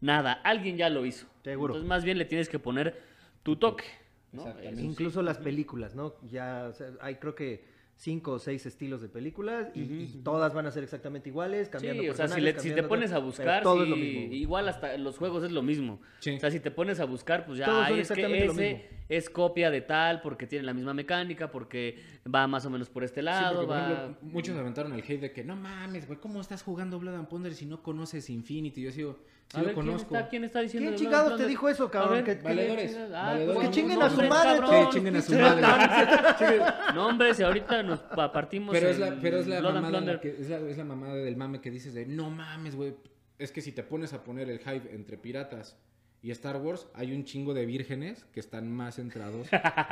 nada, 0.00 0.32
alguien 0.32 0.76
ya 0.78 0.88
lo 0.88 1.04
hizo. 1.04 1.26
Seguro. 1.44 1.74
Entonces, 1.74 1.88
más 1.88 2.02
bien 2.02 2.16
le 2.16 2.24
tienes 2.24 2.48
que 2.48 2.58
poner 2.58 3.02
tu 3.42 3.56
toque, 3.56 3.84
¿no? 4.32 4.44
Sí. 4.44 4.80
Incluso 4.82 5.20
las 5.20 5.36
películas, 5.36 5.94
¿no? 5.94 6.14
Ya 6.30 6.66
o 6.70 6.72
sea, 6.72 6.92
hay 7.02 7.16
creo 7.16 7.34
que 7.34 7.71
cinco 7.96 8.32
o 8.32 8.38
seis 8.40 8.66
estilos 8.66 9.00
de 9.00 9.08
películas 9.08 9.68
y, 9.76 10.20
todas 10.24 10.52
van 10.54 10.66
a 10.66 10.70
ser 10.72 10.82
exactamente 10.82 11.28
iguales, 11.28 11.68
cambiando 11.68 12.02
Sí, 12.02 12.08
o 12.08 12.14
sea, 12.14 12.26
si, 12.26 12.34
personajes, 12.34 12.64
le- 12.64 12.70
si 12.70 12.74
te 12.74 12.82
pones 12.82 13.12
a 13.12 13.18
buscar, 13.18 13.62
todo 13.62 13.76
sí, 13.76 13.82
es 13.84 13.88
lo 13.90 13.96
mismo. 13.96 14.32
igual 14.34 14.68
hasta 14.68 14.96
los 14.98 15.18
juegos 15.18 15.44
es 15.44 15.52
lo 15.52 15.62
mismo. 15.62 16.00
Sí. 16.18 16.30
O 16.36 16.40
sea, 16.40 16.50
si 16.50 16.58
te 16.58 16.70
pones 16.72 16.98
a 17.00 17.04
buscar, 17.04 17.46
pues 17.46 17.58
ya, 17.58 17.66
Todos 17.66 17.86
ay, 17.86 18.00
es 18.00 18.10
que 18.10 18.44
ese 18.44 18.88
es 19.08 19.30
copia 19.30 19.70
de 19.70 19.82
tal, 19.82 20.20
porque 20.20 20.46
tiene 20.46 20.64
la 20.64 20.72
misma 20.74 20.94
mecánica, 20.94 21.50
porque 21.50 22.02
va 22.32 22.46
más 22.48 22.66
o 22.66 22.70
menos 22.70 22.88
por 22.88 23.04
este 23.04 23.20
Sí, 23.20 23.24
lado, 23.26 23.66
porque, 23.66 23.66
por 23.68 23.76
va... 23.76 23.92
ejemplo, 24.04 24.16
muchos 24.22 24.56
aventaron 24.56 24.92
el 24.94 25.00
hate 25.02 25.20
de 25.20 25.32
que 25.32 25.44
no 25.44 25.54
mames, 25.54 26.06
güey, 26.06 26.18
¿cómo 26.18 26.40
estás 26.40 26.62
jugando 26.62 26.98
Blood 26.98 27.14
and 27.14 27.28
Plunder 27.28 27.54
si 27.54 27.66
no 27.66 27.82
conoces 27.82 28.28
Infinity? 28.30 28.82
Yo 28.82 28.90
sigo, 28.90 29.18
sí 29.48 29.56
A 29.56 29.60
lo 29.60 29.66
ver, 29.66 29.74
¿quién 29.74 29.86
conozco. 29.86 30.16
está, 30.16 30.28
¿quién 30.28 30.44
está 30.44 30.60
diciendo? 30.60 30.90
¿Quién 30.90 30.98
chingados 31.00 31.36
te 31.38 31.46
dijo 31.46 31.68
eso, 31.68 31.90
cabrón? 31.90 32.24
Ver, 32.24 32.24
Que- 32.38 32.42
Valedores, 32.42 32.96
Ah, 32.96 33.08
valedores. 33.32 33.54
pues 33.54 33.68
Que 33.68 33.74
chinguen 33.74 33.98
no, 33.98 34.04
a 34.06 34.10
su 34.10 34.22
madre 34.22 34.50
cabrón. 34.60 34.70
todos. 34.70 34.84
Sí, 34.84 34.90
chinguen 34.98 35.16
a 35.16 35.22
su 35.22 35.32
madre. 35.34 35.62
No, 36.94 37.06
hombre, 37.08 37.34
si 37.34 37.42
ahorita 37.42 37.82
nos 37.82 38.00
pa- 38.00 38.32
partimos 38.32 38.72
Pero 38.72 38.88
es 38.88 38.98
la, 38.98 39.16
pero 39.20 39.38
es 39.38 39.46
la 39.46 39.60
mamada 39.60 40.20
que, 40.20 40.28
es 40.40 40.48
la, 40.48 40.58
es 40.58 40.76
la 40.78 40.84
mamada 40.84 41.14
del 41.14 41.36
mame 41.36 41.60
que 41.60 41.70
dices 41.70 41.94
de 41.94 42.06
no 42.06 42.30
mames, 42.30 42.74
güey. 42.76 42.94
Es 43.38 43.50
que 43.52 43.60
si 43.60 43.72
te 43.72 43.82
pones 43.82 44.12
a 44.12 44.22
poner 44.22 44.48
el 44.50 44.58
hype 44.60 44.94
entre 44.94 45.16
piratas 45.18 45.76
y 46.22 46.30
Star 46.30 46.56
Wars, 46.58 46.86
hay 46.94 47.12
un 47.12 47.24
chingo 47.24 47.52
de 47.54 47.66
vírgenes 47.66 48.24
que 48.32 48.38
están 48.40 48.70
más 48.70 48.94
centrados 48.96 49.48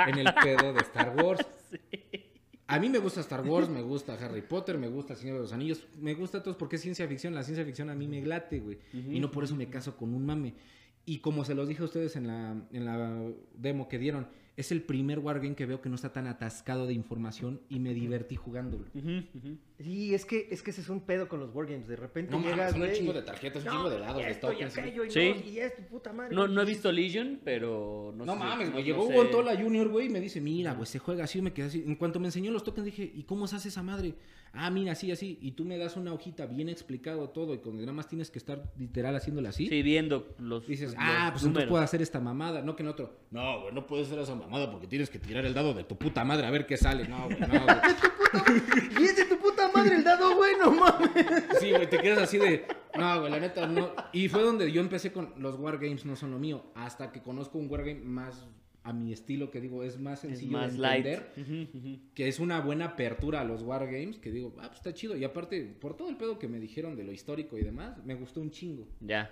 en 0.07 0.19
el 0.19 0.33
pedo 0.43 0.73
de 0.73 0.81
Star 0.81 1.15
Wars. 1.17 1.45
A 2.71 2.79
mí 2.79 2.89
me 2.89 2.99
gusta 2.99 3.21
Star 3.21 3.45
Wars, 3.45 3.69
me 3.69 3.83
gusta 3.83 4.15
Harry 4.15 4.43
Potter, 4.43 4.79
me 4.79 4.87
gusta 4.87 5.17
Señor 5.17 5.35
de 5.35 5.43
los 5.43 5.53
Anillos, 5.53 5.85
me 5.99 6.15
gusta 6.15 6.41
todos 6.41 6.57
porque 6.57 6.77
es 6.77 6.83
ciencia 6.83 7.09
ficción. 7.09 7.35
La 7.35 7.43
ciencia 7.43 7.65
ficción 7.65 7.91
a 7.91 7.97
mí 7.97 8.07
me 8.07 8.21
glate, 8.21 8.61
güey. 8.61 8.79
Y 8.93 9.19
no 9.19 9.33
por 9.33 9.43
eso 9.43 9.57
me 9.57 9.69
caso 9.69 9.97
con 9.97 10.15
un 10.15 10.25
mame. 10.25 10.55
Y 11.05 11.19
como 11.19 11.45
se 11.45 11.57
los 11.57 11.67
dije 11.67 11.83
a 11.83 11.87
ustedes 11.87 12.15
en 12.15 12.29
la, 12.29 12.55
en 12.73 12.85
la 12.85 13.29
demo 13.55 13.89
que 13.89 13.99
dieron, 13.99 14.29
es 14.57 14.73
el 14.73 14.83
primer 14.83 15.19
Wargame 15.21 15.55
que 15.55 15.65
veo 15.65 15.81
que 15.81 15.89
no 15.89 15.95
está 15.95 16.13
tan 16.13 16.27
atascado 16.27 16.87
de 16.87 16.93
información 16.93 17.61
y 17.69 17.79
me 17.79 17.95
divertí 17.95 18.37
jugándolo. 18.37 18.85
Ujú. 18.95 19.57
Sí, 19.79 20.15
es 20.15 20.27
que, 20.27 20.49
es 20.51 20.63
que 20.63 20.71
ese 20.71 20.83
es 20.83 20.89
un 20.91 21.01
pedo 21.01 21.29
con 21.29 21.41
los 21.41 21.55
wargames. 21.55 21.89
De 21.89 21.97
repente 21.97 22.33
No 22.33 22.43
llegas, 22.43 22.73
son 22.73 22.83
un 22.83 22.93
chingo 22.93 23.13
y- 23.13 23.15
de 23.15 23.23
tarjetas, 23.23 23.63
un 23.63 23.69
No, 23.69 23.73
chingo 23.77 23.91
de 23.91 23.99
dados, 24.01 24.21
y 24.23 24.25
de 24.27 24.31
y 24.33 24.35
tokens. 24.35 24.77
aquello, 24.79 25.05
y 25.07 25.11
Sí. 25.11 25.35
no, 25.43 25.51
y 25.51 25.59
esto, 25.61 25.83
puta 25.89 26.13
madre. 26.13 26.35
No, 26.37 26.47
no 26.47 26.61
he 26.61 26.65
visto 26.67 26.93
Legion, 26.93 27.41
pero 27.43 28.13
no 28.15 28.27
No 28.27 28.33
sé. 28.35 28.39
mames, 28.39 28.71
güey. 28.73 28.83
no 28.83 28.87
Llegó 28.87 29.07
sé. 29.07 29.13
Hugo 29.15 29.27
Tola 29.31 29.57
Junior, 29.59 29.89
güey, 29.89 30.07
y 30.07 30.11
me 30.11 30.21
dice, 30.21 30.41
mira, 30.43 30.75
güey, 30.75 30.87
se 30.87 30.99
juega 30.99 31.25
así. 31.25 31.39
Y 31.39 31.43
me 31.43 31.53
quedé 31.55 31.67
así. 31.69 31.83
En 31.87 31.95
cuanto 31.97 32.21
me 32.21 32.27
enseñó 32.27 32.51
los 32.51 32.63
tokens, 32.65 32.85
dije, 32.85 33.11
¿y 33.15 33.23
cómo 33.23 33.47
se 33.47 33.57
hace 33.57 33.69
esa 33.69 33.83
madre? 33.83 34.15
Ah, 34.53 34.69
mira, 34.69 34.93
así, 34.93 35.13
así. 35.13 35.39
Y 35.41 35.53
tú 35.53 35.65
me 35.65 35.79
das 35.79 35.97
una 35.97 36.13
hojita 36.13 36.45
bien 36.47 36.69
explicado 36.69 37.29
todo, 37.31 37.55
y 37.55 37.59
cuando 37.59 37.81
nada 37.83 37.93
más 37.93 38.09
tienes 38.09 38.31
que 38.33 38.39
estar 38.41 38.73
literal 38.77 39.15
haciéndole 39.15 39.49
así. 39.49 39.69
Sí, 39.69 39.81
viendo 39.83 40.35
los. 40.41 40.67
Dices, 40.67 40.87
los 40.93 40.97
ah, 40.99 41.29
pues 41.31 41.45
entonces 41.45 41.45
números. 41.45 41.69
puedo 41.71 41.83
hacer 41.85 42.03
esta 42.03 42.19
mamada. 42.21 42.61
No 42.61 42.75
que 42.77 42.83
en 42.83 42.89
otro. 42.89 43.17
No, 43.31 43.63
güey, 43.63 43.73
no 43.75 43.87
puedes 43.87 44.09
hacer 44.09 44.19
esa 44.19 44.35
mamada 44.35 44.50
porque 44.51 44.87
tienes 44.87 45.11
que 45.11 45.19
tirar 45.19 45.45
el 45.45 45.55
dado 45.55 45.75
de 45.75 45.85
tu 45.85 45.97
puta 45.97 46.25
madre 46.25 46.47
a 46.47 46.51
ver 46.51 46.67
qué 46.67 46.77
sale. 46.77 47.07
No, 47.09 47.27
güey, 47.27 47.41
no, 47.41 47.49
güey. 47.49 48.63
Y 49.01 49.05
es 49.05 49.17
de 49.17 49.25
tu 49.25 49.39
puta 49.39 49.71
madre 49.75 49.97
el 49.97 50.05
dado 50.05 50.35
bueno, 50.37 50.71
mames. 50.71 51.11
Sí, 51.61 51.71
güey, 51.71 51.89
te 51.89 51.99
quedas 51.99 52.19
así 52.19 52.39
de. 52.39 52.67
No, 52.97 53.21
güey, 53.21 53.33
la 53.33 53.41
neta 53.41 53.67
no. 53.67 53.93
Y 54.13 54.29
fue 54.29 54.43
donde 54.43 54.71
yo 54.71 54.81
empecé 54.81 55.13
con 55.13 55.35
los 55.37 55.57
wargames, 55.57 56.05
no 56.05 56.17
son 56.17 56.33
lo 56.33 56.39
mío. 56.39 56.65
Hasta 56.75 57.13
que 57.13 57.23
conozco 57.23 57.59
un 57.59 57.71
wargame 57.71 58.01
más 58.01 58.47
a 58.83 58.95
mi 58.95 59.13
estilo, 59.13 59.51
que 59.51 59.61
digo, 59.61 59.85
es 59.85 59.99
más 60.01 60.25
Es 60.25 60.31
sencillo 60.31 60.53
más 60.53 60.73
de 60.73 60.79
light. 60.79 61.07
entender. 61.07 62.03
Que 62.15 62.29
es 62.29 62.41
una 62.41 62.61
buena 62.61 62.87
apertura 62.87 63.43
a 63.43 63.45
los 63.45 63.63
wargames, 63.63 64.19
que 64.19 64.31
digo, 64.33 64.55
ah, 64.59 64.69
pues 64.69 64.77
está 64.79 64.95
chido. 64.95 65.17
Y 65.17 65.25
aparte, 65.25 65.63
por 65.81 65.97
todo 65.99 66.09
el 66.09 66.17
pedo 66.17 66.39
que 66.39 66.49
me 66.49 66.59
dijeron 66.59 66.97
de 66.97 67.05
lo 67.05 67.13
histórico 67.13 67.59
y 67.59 67.63
demás, 67.63 68.03
me 68.05 68.15
gustó 68.15 68.41
un 68.41 68.51
chingo. 68.51 68.89
Ya. 69.01 69.31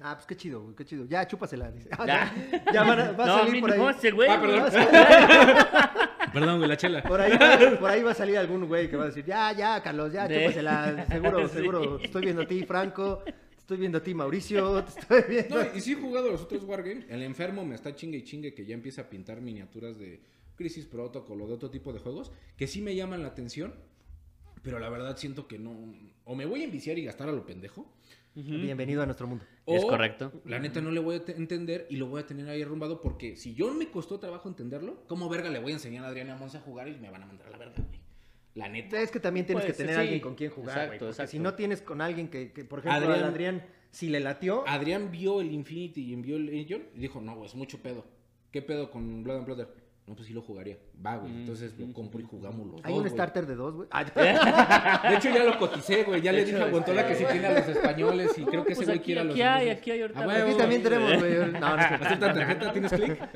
Ah, 0.00 0.14
pues 0.14 0.26
qué 0.26 0.34
chido, 0.36 0.62
güey, 0.62 0.74
qué 0.74 0.84
chido. 0.86 1.04
Ya, 1.06 1.26
chúpasela, 1.26 1.70
dice. 1.70 1.90
Ah, 1.92 2.06
Ya. 2.06 2.32
ya. 2.52 2.64
Ya 2.72 2.82
van 2.84 3.00
a- 3.00 3.12
va 3.12 3.24
a 3.24 3.26
no, 3.26 3.38
salir 3.44 3.60
por 3.60 3.72
ahí. 3.72 3.78
no, 3.78 3.90
ese 3.90 4.10
güey. 4.12 4.28
Ah, 4.30 4.40
perdón. 4.40 4.70
Salir- 4.72 6.56
güey, 6.58 6.68
la 6.68 6.76
chela. 6.76 7.02
Por 7.02 7.20
ahí, 7.20 7.32
va, 7.36 7.78
por 7.78 7.90
ahí 7.90 8.02
va 8.02 8.10
a 8.12 8.14
salir 8.14 8.38
algún 8.38 8.66
güey 8.66 8.88
que 8.88 8.96
va 8.96 9.04
a 9.04 9.06
decir, 9.08 9.24
ya, 9.24 9.52
ya, 9.52 9.82
Carlos, 9.82 10.12
ya, 10.12 10.26
De- 10.26 10.38
chúpasela. 10.40 11.06
Seguro, 11.06 11.48
Sí. 11.48 11.54
seguro. 11.54 11.98
Te 11.98 12.06
estoy 12.06 12.22
viendo 12.22 12.42
a 12.42 12.46
ti, 12.46 12.64
Franco. 12.64 13.22
Estoy 13.68 13.80
viendo 13.80 13.98
a 13.98 14.02
ti, 14.02 14.14
Mauricio. 14.14 14.82
Te 14.82 14.98
estoy 14.98 15.22
viendo. 15.28 15.62
No, 15.62 15.76
y 15.76 15.80
sí 15.82 15.92
he 15.92 15.96
jugado 15.96 16.30
los 16.32 16.40
otros 16.40 16.64
wargames. 16.64 17.04
El 17.10 17.22
enfermo 17.22 17.66
me 17.66 17.74
está 17.74 17.94
chingue 17.94 18.16
y 18.16 18.22
chingue 18.24 18.54
que 18.54 18.64
ya 18.64 18.72
empieza 18.72 19.02
a 19.02 19.10
pintar 19.10 19.42
miniaturas 19.42 19.98
de 19.98 20.22
Crisis 20.56 20.86
Protocol 20.86 21.42
o 21.42 21.46
de 21.46 21.52
otro 21.52 21.68
tipo 21.70 21.92
de 21.92 21.98
juegos 21.98 22.32
que 22.56 22.66
sí 22.66 22.80
me 22.80 22.96
llaman 22.96 23.20
la 23.20 23.28
atención. 23.28 23.74
Pero 24.62 24.78
la 24.78 24.88
verdad 24.88 25.18
siento 25.18 25.46
que 25.46 25.58
no. 25.58 25.94
O 26.24 26.34
me 26.34 26.46
voy 26.46 26.62
a 26.62 26.64
enviciar 26.64 26.98
y 26.98 27.04
gastar 27.04 27.28
a 27.28 27.32
lo 27.32 27.44
pendejo. 27.44 27.92
Bienvenido 28.34 29.02
a 29.02 29.04
nuestro 29.04 29.26
mundo. 29.26 29.44
Es 29.66 29.84
correcto. 29.84 30.32
La 30.46 30.58
neta 30.58 30.80
no 30.80 30.90
le 30.90 31.00
voy 31.00 31.16
a 31.16 31.24
te- 31.26 31.36
entender 31.36 31.86
y 31.90 31.96
lo 31.96 32.06
voy 32.06 32.22
a 32.22 32.26
tener 32.26 32.48
ahí 32.48 32.62
arrumbado 32.62 33.02
porque 33.02 33.36
si 33.36 33.52
yo 33.54 33.74
me 33.74 33.90
costó 33.90 34.18
trabajo 34.18 34.48
entenderlo, 34.48 35.04
¿cómo 35.08 35.28
verga 35.28 35.50
le 35.50 35.58
voy 35.58 35.72
a 35.72 35.74
enseñar 35.74 36.06
a 36.06 36.08
Adriana 36.08 36.36
Monza 36.36 36.56
a 36.56 36.60
jugar 36.62 36.88
y 36.88 36.96
me 36.96 37.10
van 37.10 37.22
a 37.24 37.26
mandar 37.26 37.48
a 37.48 37.50
la 37.50 37.58
verga, 37.58 37.74
güey? 37.86 37.97
La 38.58 38.68
neta. 38.68 39.00
Es 39.00 39.10
que 39.12 39.20
también 39.20 39.46
tienes 39.46 39.64
Pues, 39.64 39.76
que 39.76 39.82
tener 39.84 39.94
sí. 39.94 40.00
alguien 40.00 40.20
con 40.20 40.34
quien 40.34 40.50
jugar, 40.50 40.70
Exacto, 40.70 40.88
güey. 40.88 40.98
Porque 40.98 41.10
exacto. 41.12 41.30
si 41.30 41.38
no 41.38 41.54
tienes 41.54 41.80
con 41.82 42.00
alguien 42.00 42.28
que, 42.28 42.52
que, 42.52 42.64
por 42.64 42.80
ejemplo, 42.80 43.12
Adrián- 43.14 43.64
si 43.90 44.08
le 44.08 44.20
latió, 44.20 44.64
Adrián 44.66 45.10
vio 45.12 45.40
el 45.40 45.52
Infinity 45.52 46.02
y 46.10 46.12
envió 46.12 46.36
el 46.36 46.46
Legion 46.46 46.82
y 46.94 46.98
dijo, 46.98 47.20
no, 47.20 47.36
güey, 47.36 47.46
es 47.46 47.54
mucho 47.54 47.78
pedo. 47.80 48.04
¿Qué 48.50 48.60
pedo 48.60 48.90
con 48.90 49.22
Blood 49.22 49.36
and 49.36 49.46
Brother? 49.46 49.68
No, 50.06 50.14
pues 50.16 50.26
sí 50.26 50.32
lo 50.34 50.42
jugaría. 50.42 50.76
Va, 51.04 51.16
güey. 51.16 51.32
Entonces 51.32 51.78
lo 51.78 51.92
compro 51.92 52.20
y 52.20 52.24
jugamos 52.24 52.66
los 52.66 52.84
hay 52.84 52.90
dos, 52.92 52.98
un 52.98 53.02
güey. 53.04 53.12
starter 53.12 53.46
de 53.46 53.54
dos, 53.54 53.74
güey. 53.76 53.88
Ah, 53.92 54.04
De 55.08 55.14
hecho, 55.14 55.30
ya 55.30 55.44
lo 55.44 55.56
coticé, 55.56 56.02
güey. 56.02 56.20
Ya 56.20 56.32
De 56.32 56.38
le 56.38 56.42
hecho, 56.42 56.52
dije 56.56 56.64
a 56.64 56.70
Guantola 56.70 57.06
que 57.06 57.14
sí 57.14 57.24
tiene 57.30 57.46
a 57.46 57.52
los 57.60 57.68
españoles 57.68 58.36
y 58.36 58.42
creo 58.44 58.64
que 58.64 58.74
pues 58.74 58.80
ese 58.80 58.90
güey 58.98 59.00
quiere 59.00 59.20
a 59.20 59.24
los 59.24 59.34
aquí 59.34 59.42
hay, 59.42 59.68
aquí 59.70 59.90
hay 59.92 60.00
ahorita 60.02 60.18
A 60.20 60.26
los- 60.26 60.34
huevo. 60.34 60.48
Aquí 60.48 60.58
también 60.58 60.82
tenemos, 60.82 61.18
güey. 61.18 61.34
No, 61.52 61.60
no. 61.60 61.82
¿Aceptas 61.82 62.18
tarjeta? 62.34 62.72
¿Tienes 62.72 62.92
clic? 62.92 63.32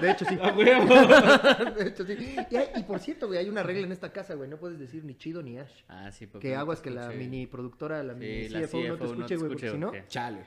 De 0.00 0.10
hecho, 0.10 0.24
sí. 0.24 0.38
A 0.40 0.52
huevo. 0.54 0.94
De 1.78 1.88
hecho, 1.88 2.06
sí. 2.06 2.16
Y, 2.50 2.56
hay- 2.56 2.68
y 2.76 2.82
por 2.84 3.00
cierto, 3.00 3.26
güey, 3.26 3.38
hay 3.38 3.48
una 3.50 3.62
regla 3.62 3.84
en 3.84 3.92
esta 3.92 4.10
casa, 4.10 4.34
güey. 4.34 4.48
No 4.48 4.56
puedes 4.56 4.78
decir 4.78 5.04
ni 5.04 5.14
chido 5.16 5.42
ni 5.42 5.58
ash. 5.58 5.70
Ah, 5.88 6.10
sí, 6.10 6.26
porque 6.26 6.48
Que 6.48 6.56
aguas 6.56 6.80
que 6.80 6.90
la 6.90 7.08
mini 7.10 7.46
productora, 7.46 8.02
la 8.02 8.14
Sí, 8.14 8.20
mini 8.20 8.48
la 8.48 8.60
CFO, 8.62 8.82
no 8.82 8.96
te 8.96 9.04
escuche, 9.04 9.36
güey, 9.36 9.48
porque 9.50 9.70
si 9.70 9.78
no. 9.78 9.92
Chale. 10.08 10.38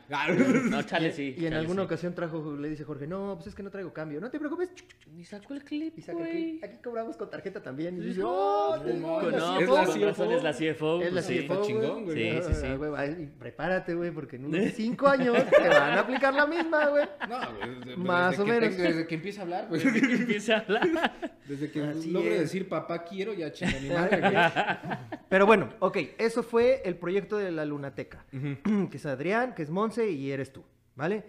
No, 0.69 0.81
chale, 0.83 1.11
sí. 1.11 1.35
Y 1.37 1.45
en 1.45 1.53
alguna 1.53 1.83
ocasión 1.83 2.15
trajo, 2.15 2.55
le 2.57 2.69
dice 2.69 2.83
Jorge, 2.83 3.05
no, 3.05 3.35
pues 3.35 3.47
es 3.47 3.55
que 3.55 3.61
no 3.63 3.69
traigo 3.69 3.93
cambio. 3.93 4.19
No 4.19 4.29
te 4.31 4.39
preocupes. 4.39 4.71
Ni 5.13 5.23
sacó 5.23 5.53
el 5.53 5.63
clip, 5.63 5.97
Y 5.97 6.01
saca 6.01 6.17
güey. 6.17 6.30
Aquí. 6.31 6.59
Aquí 6.63 6.77
cobramos 6.83 7.17
con 7.17 7.29
tarjeta 7.29 7.61
también. 7.61 7.97
Y 7.97 8.01
Sí, 8.01 8.07
dice, 8.07 8.19
no, 8.21 8.29
oh, 8.31 8.77
no 8.77 8.83
No, 8.83 9.21
es 9.21 9.63
CFO". 9.65 9.75
la 9.75 9.85
con 9.85 9.93
CFO. 9.95 10.05
razón 10.05 10.31
es 10.31 10.43
la 10.43 10.53
CFO. 10.53 11.01
Es 11.01 11.05
la 11.13 11.21
pues 11.21 11.25
sí. 11.25 11.39
CFO, 11.47 11.61
chingón, 11.63 12.03
güey. 12.05 12.31
Sí, 12.31 12.39
sí, 12.47 12.53
sí. 12.55 12.67
Ah, 12.67 12.75
güey, 12.75 12.91
ay, 12.97 13.31
prepárate, 13.39 13.93
güey, 13.95 14.11
porque 14.11 14.35
en 14.37 14.45
unos 14.45 14.59
cinco 14.75 15.07
años 15.07 15.37
te 15.49 15.67
van 15.69 15.91
a 15.97 15.99
aplicar 15.99 16.33
la 16.33 16.47
misma, 16.47 16.87
güey. 16.87 17.05
No, 17.29 17.39
güey. 17.57 17.79
desde- 17.79 17.97
Más 17.97 18.39
o 18.39 18.45
que 18.45 18.51
menos. 18.51 18.77
desde 18.77 19.07
que 19.07 19.15
empiece 19.15 19.39
a 19.39 19.43
hablar, 19.43 19.67
güey. 19.69 19.81
Desde 19.83 19.99
que 20.07 20.13
empieza 20.15 20.55
a 20.55 20.59
hablar. 20.59 21.31
Desde 21.51 21.69
que 21.71 21.83
Así 21.83 22.11
logre 22.11 22.35
es. 22.35 22.41
decir 22.41 22.69
papá 22.69 23.03
quiero, 23.03 23.33
ya 23.33 23.51
chinga 23.51 23.77
mi 23.81 23.89
madre, 23.89 24.19
güey. 24.21 24.33
Pero 25.29 25.45
bueno, 25.45 25.69
ok, 25.79 25.97
eso 26.17 26.43
fue 26.43 26.81
el 26.85 26.95
proyecto 26.95 27.37
de 27.37 27.51
la 27.51 27.65
Lunateca. 27.65 28.25
Que 28.89 28.97
es 28.97 29.05
Adrián, 29.05 29.53
que 29.53 29.63
es 29.63 29.69
Monse 29.69 30.09
y 30.11 30.31
eres 30.31 30.53
tú, 30.53 30.63
¿vale? 30.95 31.23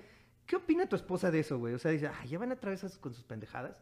¿Qué 0.47 0.57
opina 0.57 0.87
tu 0.87 0.97
esposa 0.97 1.31
de 1.31 1.41
eso, 1.41 1.59
güey? 1.59 1.75
O 1.75 1.79
sea, 1.79 1.91
dice, 1.91 2.09
ay, 2.21 2.29
ya 2.29 2.39
van 2.39 2.53
a 2.53 2.57
traer 2.57 2.75
esas 2.75 2.99
con 2.99 3.15
sus 3.15 3.25
pendejadas. 3.25 3.81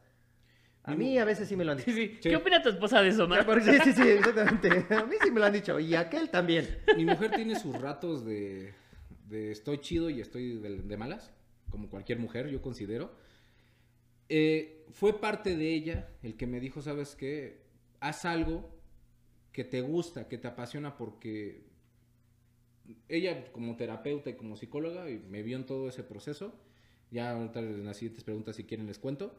A 0.92 0.96
mí 0.96 1.18
a 1.18 1.24
veces 1.24 1.48
sí 1.48 1.57
me 1.57 1.64
lo 1.64 1.72
han 1.72 1.79
dicho. 1.79 1.90
Sí, 1.90 1.96
sí. 1.96 2.14
Sí. 2.20 2.29
¿Qué 2.31 2.37
opina 2.37 2.62
tu 2.62 2.68
esposa 2.68 3.00
de 3.03 3.09
eso, 3.09 3.29
porque- 3.46 3.62
Sí, 3.64 3.79
sí, 3.85 3.92
sí, 3.92 4.09
exactamente. 4.09 4.94
A 4.94 5.05
mí 5.07 5.16
sí 5.22 5.31
me 5.31 5.40
lo 5.40 5.46
han 5.46 5.53
dicho. 5.53 5.79
Y 5.81 5.94
aquel 5.94 6.31
también. 6.31 6.79
Mi 6.96 7.05
mujer 7.05 7.31
tiene 7.33 7.59
sus 7.59 7.79
ratos 7.81 8.24
de, 8.24 8.74
de 9.29 9.53
estoy 9.53 9.79
chido 9.79 10.11
y 10.11 10.20
estoy 10.20 10.59
de, 10.59 10.76
de 10.83 10.96
malas, 10.96 11.33
como 11.70 11.88
cualquier 11.88 12.18
mujer, 12.18 12.48
yo 12.48 12.61
considero. 12.62 13.12
Eh, 14.29 14.87
fue 14.92 15.20
parte 15.20 15.57
de 15.57 15.74
ella 15.74 16.09
el 16.22 16.37
que 16.37 16.46
me 16.46 16.61
dijo, 16.61 16.83
¿sabes 16.83 17.16
qué? 17.16 17.62
Haz 18.00 18.24
algo 18.24 18.70
que 19.53 19.64
te 19.64 19.81
gusta, 19.81 20.29
que 20.29 20.38
te 20.38 20.46
apasiona, 20.48 20.96
porque 20.96 21.64
ella 23.09 23.50
como 23.53 23.76
terapeuta 23.76 24.31
y 24.31 24.35
como 24.35 24.57
psicóloga 24.57 25.09
y 25.11 25.18
me 25.18 25.42
vio 25.42 25.57
en 25.57 25.66
todo 25.66 25.88
ese 25.88 26.03
proceso. 26.03 26.55
Ya 27.11 27.33
ahorita 27.33 27.59
en 27.61 27.85
las 27.85 27.96
siguientes 27.96 28.22
preguntas, 28.24 28.55
si 28.57 28.64
quieren, 28.64 28.87
les 28.87 28.98
cuento. 29.00 29.35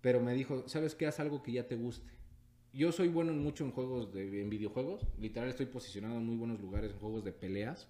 Pero 0.00 0.20
me 0.20 0.34
dijo, 0.34 0.66
¿sabes 0.66 0.94
qué? 0.94 1.06
Haz 1.06 1.20
algo 1.20 1.42
que 1.42 1.52
ya 1.52 1.66
te 1.66 1.76
guste. 1.76 2.10
Yo 2.72 2.92
soy 2.92 3.08
bueno 3.08 3.32
en 3.32 3.42
mucho 3.42 3.64
en 3.64 3.72
juegos, 3.72 4.12
de, 4.12 4.42
en 4.42 4.48
videojuegos. 4.48 5.06
Literal 5.18 5.48
estoy 5.48 5.66
posicionado 5.66 6.16
en 6.16 6.24
muy 6.24 6.36
buenos 6.36 6.60
lugares 6.60 6.92
en 6.92 6.98
juegos 6.98 7.24
de 7.24 7.32
peleas. 7.32 7.88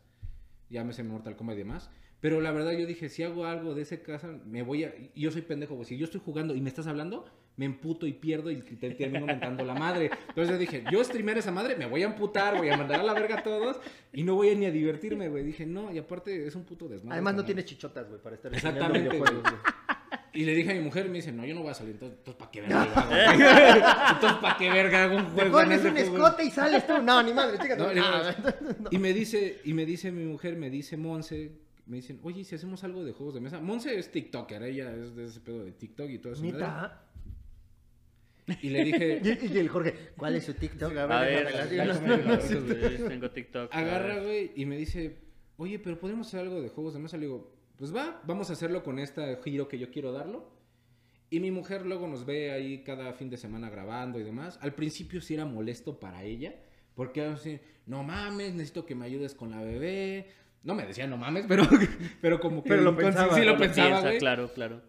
Llámese 0.70 1.02
Mortal 1.02 1.36
Kombat 1.36 1.56
y 1.56 1.58
demás. 1.58 1.90
Pero 2.20 2.40
la 2.40 2.50
verdad 2.52 2.72
yo 2.72 2.86
dije, 2.86 3.08
si 3.08 3.22
hago 3.22 3.46
algo 3.46 3.74
de 3.74 3.82
ese 3.82 4.02
casa, 4.02 4.28
me 4.44 4.62
voy 4.62 4.84
a... 4.84 4.94
Yo 5.14 5.30
soy 5.30 5.42
pendejo, 5.42 5.74
güey. 5.74 5.86
Si 5.86 5.96
yo 5.96 6.04
estoy 6.04 6.20
jugando 6.24 6.54
y 6.54 6.60
me 6.60 6.68
estás 6.68 6.86
hablando, 6.86 7.24
me 7.56 7.64
emputo 7.64 8.06
y 8.06 8.12
pierdo 8.12 8.50
y 8.50 8.56
te 8.62 8.90
termino 8.90 9.26
mentando 9.26 9.64
la 9.64 9.74
madre. 9.74 10.10
Entonces 10.28 10.50
yo 10.50 10.58
dije, 10.58 10.84
yo 10.90 11.02
streamer 11.02 11.38
esa 11.38 11.50
madre, 11.50 11.76
me 11.76 11.86
voy 11.86 12.02
a 12.02 12.06
amputar, 12.06 12.56
voy 12.56 12.68
a 12.68 12.76
mandar 12.76 13.00
a 13.00 13.02
la 13.02 13.14
verga 13.14 13.38
a 13.38 13.42
todos 13.42 13.80
y 14.12 14.22
no 14.22 14.34
voy 14.34 14.50
a 14.50 14.54
ni 14.54 14.66
a 14.66 14.70
divertirme, 14.70 15.28
güey. 15.28 15.44
Dije, 15.44 15.66
no, 15.66 15.92
y 15.92 15.98
aparte 15.98 16.46
es 16.46 16.54
un 16.54 16.64
puto 16.64 16.88
desmadre. 16.88 17.14
Además, 17.14 17.34
no 17.34 17.44
tienes 17.44 17.64
chichotas, 17.64 18.08
güey, 18.08 18.20
para 18.20 18.36
estar 18.36 18.54
Exactamente, 18.54 19.10
videojuegos, 19.10 19.42
güey. 19.42 19.54
Y 20.32 20.44
le 20.44 20.54
dije 20.54 20.70
a 20.70 20.74
mi 20.74 20.80
mujer, 20.80 21.06
y 21.06 21.08
me 21.08 21.16
dice, 21.16 21.32
no, 21.32 21.44
yo 21.44 21.54
no 21.54 21.62
voy 21.62 21.70
a 21.70 21.74
salir, 21.74 21.94
entonces, 22.00 22.34
¿para 22.36 22.50
qué 22.50 22.60
verga 22.60 22.84
entonces, 24.14 24.38
¿para 24.40 24.56
qué 24.58 24.70
verga 24.70 25.04
hago 25.04 25.16
un 25.16 25.24
Te 25.26 25.30
juego? 25.32 25.50
pones 25.52 25.80
anal 25.80 25.94
de 25.94 26.02
un 26.02 26.08
juego? 26.10 26.26
escote 26.26 26.44
y 26.44 26.50
sales 26.50 26.86
tú. 26.86 27.02
No, 27.02 27.22
ni 27.22 27.32
madre, 27.32 27.58
chécate. 27.58 27.82
No, 27.82 27.92
ni 27.92 28.00
Ah, 28.00 28.34
madre. 28.44 28.54
no. 28.78 28.88
Y 28.92 28.98
me 28.98 29.12
dice, 29.12 29.60
y 29.64 29.74
me 29.74 29.84
dice 29.86 30.12
mi 30.12 30.24
mujer, 30.24 30.56
me 30.56 30.70
dice 30.70 30.96
Monse, 30.96 31.50
me 31.86 31.96
dicen, 31.96 32.20
oye, 32.22 32.42
¿y 32.42 32.44
si 32.44 32.54
hacemos 32.54 32.84
algo 32.84 33.04
de 33.04 33.12
juegos 33.12 33.34
de 33.34 33.40
mesa. 33.40 33.60
Monse 33.60 33.98
es 33.98 34.12
TikToker, 34.12 34.62
ella 34.62 34.92
es 34.94 35.16
de 35.16 35.24
ese 35.24 35.40
pedo 35.40 35.64
de 35.64 35.72
TikTok 35.72 36.08
y 36.10 36.18
todo 36.18 36.32
eso. 36.34 36.42
Neta. 36.42 37.02
Y 38.62 38.70
le 38.70 38.84
dije, 38.84 39.20
Y, 39.24 39.54
y 39.54 39.58
el 39.58 39.68
Jorge, 39.68 39.94
¿cuál 40.16 40.34
es 40.36 40.44
su 40.44 40.54
TikTok? 40.54 40.96
A 40.96 41.06
ver, 41.20 41.48
tengo 43.08 43.30
TikTok. 43.30 43.70
agarra, 43.74 44.18
güey, 44.20 44.52
y 44.56 44.66
me 44.66 44.76
dice, 44.76 45.18
oye, 45.56 45.78
pero 45.78 45.98
podemos 45.98 46.26
hacer 46.26 46.40
algo 46.40 46.60
de 46.60 46.68
juegos 46.68 46.94
de 46.94 47.00
mesa. 47.00 47.16
Le 47.16 47.26
digo, 47.26 47.52
pues 47.80 47.96
va, 47.96 48.20
vamos 48.26 48.50
a 48.50 48.52
hacerlo 48.52 48.82
con 48.84 48.98
este 48.98 49.38
giro 49.42 49.66
que 49.66 49.78
yo 49.78 49.90
quiero 49.90 50.12
darlo. 50.12 50.50
Y 51.30 51.40
mi 51.40 51.50
mujer 51.50 51.86
luego 51.86 52.06
nos 52.06 52.26
ve 52.26 52.50
ahí 52.52 52.84
cada 52.84 53.14
fin 53.14 53.30
de 53.30 53.38
semana 53.38 53.70
grabando 53.70 54.20
y 54.20 54.22
demás. 54.22 54.58
Al 54.60 54.74
principio 54.74 55.22
sí 55.22 55.32
era 55.32 55.46
molesto 55.46 55.98
para 55.98 56.22
ella, 56.22 56.54
porque 56.94 57.22
así, 57.22 57.58
no 57.86 58.02
mames, 58.04 58.52
necesito 58.52 58.84
que 58.84 58.94
me 58.94 59.06
ayudes 59.06 59.34
con 59.34 59.50
la 59.50 59.62
bebé. 59.62 60.26
No 60.62 60.74
me 60.74 60.84
decía 60.86 61.06
no 61.06 61.16
mames, 61.16 61.46
pero, 61.48 61.62
pero 62.20 62.38
como 62.38 62.62
que 62.62 62.68
Pero 62.68 62.82
lo 62.82 62.94
pensaba. 62.94 63.34
sí 63.34 63.40
lo 63.40 63.52
Lo 63.52 63.58
pensaba, 63.58 64.00
piensa. 64.02 64.18
Claro, 64.18 64.52
claro. 64.52 64.82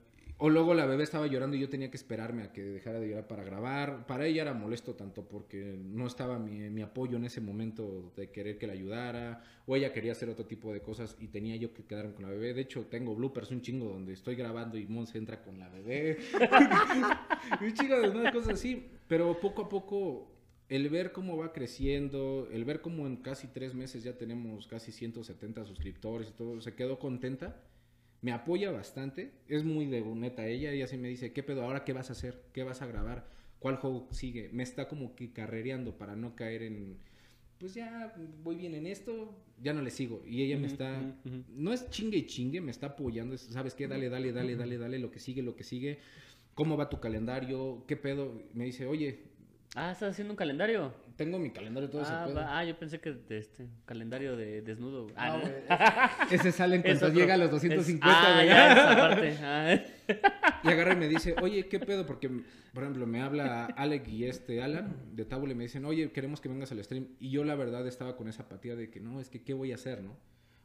O 0.44 0.50
luego 0.50 0.74
la 0.74 0.88
bebé 0.88 1.04
estaba 1.04 1.28
llorando 1.28 1.56
y 1.56 1.60
yo 1.60 1.70
tenía 1.70 1.92
que 1.92 1.98
esperarme 1.98 2.42
a 2.42 2.52
que 2.52 2.64
dejara 2.64 3.00
de 3.00 3.08
llorar 3.08 3.28
para 3.28 3.44
grabar. 3.44 4.08
Para 4.08 4.26
ella 4.26 4.42
era 4.42 4.56
molesto 4.56 4.96
tanto 4.96 5.24
porque 5.24 5.78
no 5.80 6.08
estaba 6.08 6.40
mi, 6.40 6.68
mi 6.72 6.82
apoyo 6.82 7.18
en 7.18 7.26
ese 7.26 7.42
momento 7.42 8.12
de 8.16 8.32
querer 8.32 8.58
que 8.58 8.66
la 8.66 8.74
ayudara. 8.74 9.44
O 9.68 9.76
ella 9.76 9.94
quería 9.94 10.14
hacer 10.14 10.30
otro 10.30 10.48
tipo 10.48 10.74
de 10.74 10.82
cosas 10.82 11.16
y 11.20 11.28
tenía 11.28 11.58
yo 11.58 11.76
que 11.76 11.84
quedarme 11.84 12.16
con 12.16 12.24
la 12.24 12.32
bebé. 12.32 12.56
De 12.56 12.62
hecho, 12.62 12.88
tengo 12.88 13.14
bloopers 13.14 13.52
un 13.52 13.62
chingo 13.62 13.86
donde 13.90 14.14
estoy 14.14 14.34
grabando 14.34 14.80
y 14.80 14.88
Monse 14.88 15.20
entra 15.20 15.44
con 15.44 15.60
la 15.60 15.70
bebé. 15.70 16.18
un 17.62 17.74
chingo 17.76 18.02
de 18.02 18.10
unas 18.10 18.34
cosas 18.34 18.54
así. 18.54 18.88
Pero 19.08 19.40
poco 19.40 19.62
a 19.62 19.70
poco, 19.70 20.32
el 20.70 20.90
ver 20.90 21.12
cómo 21.12 21.38
va 21.38 21.54
creciendo, 21.54 22.48
el 22.52 22.66
ver 22.66 22.82
cómo 22.82 23.06
en 23.06 23.18
casi 23.18 23.46
tres 23.46 23.76
meses 23.76 24.02
ya 24.04 24.18
tenemos 24.18 24.66
casi 24.66 24.92
170 24.92 25.66
suscriptores 25.66 26.30
y 26.30 26.32
todo, 26.32 26.60
se 26.62 26.74
quedó 26.74 26.98
contenta 26.98 27.62
Me 28.22 28.32
apoya 28.32 28.72
bastante. 28.72 29.32
Es 29.48 29.64
muy 29.64 29.88
de 29.88 30.02
neta 30.02 30.46
ella. 30.46 30.72
Ella 30.72 30.88
sí 30.88 30.98
me 30.98 31.10
dice, 31.10 31.34
¿qué 31.34 31.42
pedo? 31.42 31.64
¿Ahora 31.64 31.84
qué 31.84 31.94
vas 31.94 32.10
a 32.10 32.14
hacer? 32.14 32.44
¿Qué 32.54 32.64
vas 32.64 32.82
a 32.82 32.88
grabar? 32.88 33.28
¿Cuál 33.60 33.78
juego 33.78 34.08
sigue? 34.12 34.50
Me 34.54 34.64
está 34.64 34.88
como 34.88 35.16
que 35.16 35.34
carrereando 35.34 35.98
para 35.98 36.16
no 36.16 36.36
caer 36.36 36.64
en... 36.64 36.98
Pues 37.58 37.76
ya 37.76 38.16
voy 38.44 38.56
bien 38.56 38.74
en 38.74 38.88
esto, 38.88 39.36
ya 39.62 39.74
no 39.74 39.84
le 39.84 39.92
sigo. 39.92 40.24
Y 40.26 40.42
ella 40.42 40.58
me 40.58 40.66
está... 40.66 41.00
No 41.50 41.72
es 41.74 41.90
chingue 41.92 42.18
y 42.18 42.26
chingue, 42.26 42.60
me 42.60 42.72
está 42.72 42.88
apoyando. 42.88 43.36
es, 43.36 43.42
¿Sabes 43.42 43.76
qué? 43.76 43.88
Dale, 43.88 44.10
dale, 44.10 44.32
dale, 44.32 44.56
dale, 44.56 44.78
dale, 44.80 44.98
lo 44.98 45.12
que 45.12 45.20
sigue, 45.20 45.44
lo 45.44 45.56
que 45.56 45.64
sigue. 45.64 46.00
¿Cómo 46.56 46.76
va 46.76 46.90
tu 46.90 47.00
calendario? 47.00 47.86
¿Qué 47.88 47.98
pedo? 47.98 48.42
Me 48.54 48.66
dice, 48.66 48.88
oye, 48.88 49.31
Ah, 49.76 49.92
¿estás 49.94 50.12
haciendo 50.12 50.34
un 50.34 50.38
calendario? 50.38 50.94
tengo 51.16 51.38
mi 51.38 51.52
calendario 51.52 51.88
todo 51.88 52.02
Ah, 52.02 52.24
ese 52.24 52.34
pedo. 52.34 52.36
va- 52.44 52.58
ah, 52.58 52.66
yo 52.66 52.76
pensé 52.80 53.00
que 53.00 53.12
de 53.14 53.38
este 53.38 53.68
calendario 53.86 54.36
de 54.36 54.64
desnudo. 54.64 55.08
Ah, 55.16 55.38
no. 55.38 55.42
güey, 55.42 55.54
Ese 56.32 56.52
sale 56.52 56.78
en 56.78 56.82
Es 56.86 57.00
cuanto 57.00 57.18
llega 57.20 57.36
a 57.36 57.38
los 57.38 57.48
Es- 57.64 57.70
250, 57.70 58.08
ah, 58.10 58.34
güey. 58.36 58.48
ya, 58.48 58.72
esa 58.74 58.96
parte. 58.98 59.38
Ah. 59.42 60.60
Y 60.64 60.68
agarra 60.70 60.94
y 60.94 60.96
me 60.96 61.08
dice, 61.08 61.36
oye, 61.42 61.68
¿qué 61.68 61.80
pedo? 61.80 62.08
Porque, 62.08 62.28
por 62.74 62.84
ejemplo, 62.84 63.06
me 63.06 63.22
habla 63.22 63.66
Alec 63.66 64.08
y 64.08 64.26
este 64.26 64.64
Alan 64.64 64.96
de 65.16 65.26
Tabule 65.26 65.52
y 65.54 65.56
me 65.56 65.64
dicen, 65.66 65.86
oye, 65.86 66.12
queremos 66.12 66.42
que 66.42 66.50
vengas 66.50 66.72
al 66.72 66.84
stream. 66.84 67.10
Y 67.20 67.30
yo, 67.30 67.44
la 67.44 67.54
verdad, 67.56 67.86
estaba 67.88 68.18
con 68.18 68.28
esa 68.28 68.44
apatía 68.44 68.76
de 68.76 68.90
que, 68.90 69.00
no, 69.00 69.20
es 69.22 69.30
que, 69.30 69.44
¿qué 69.44 69.54
voy 69.54 69.72
a 69.74 69.76
hacer, 69.76 70.02
no? 70.02 70.18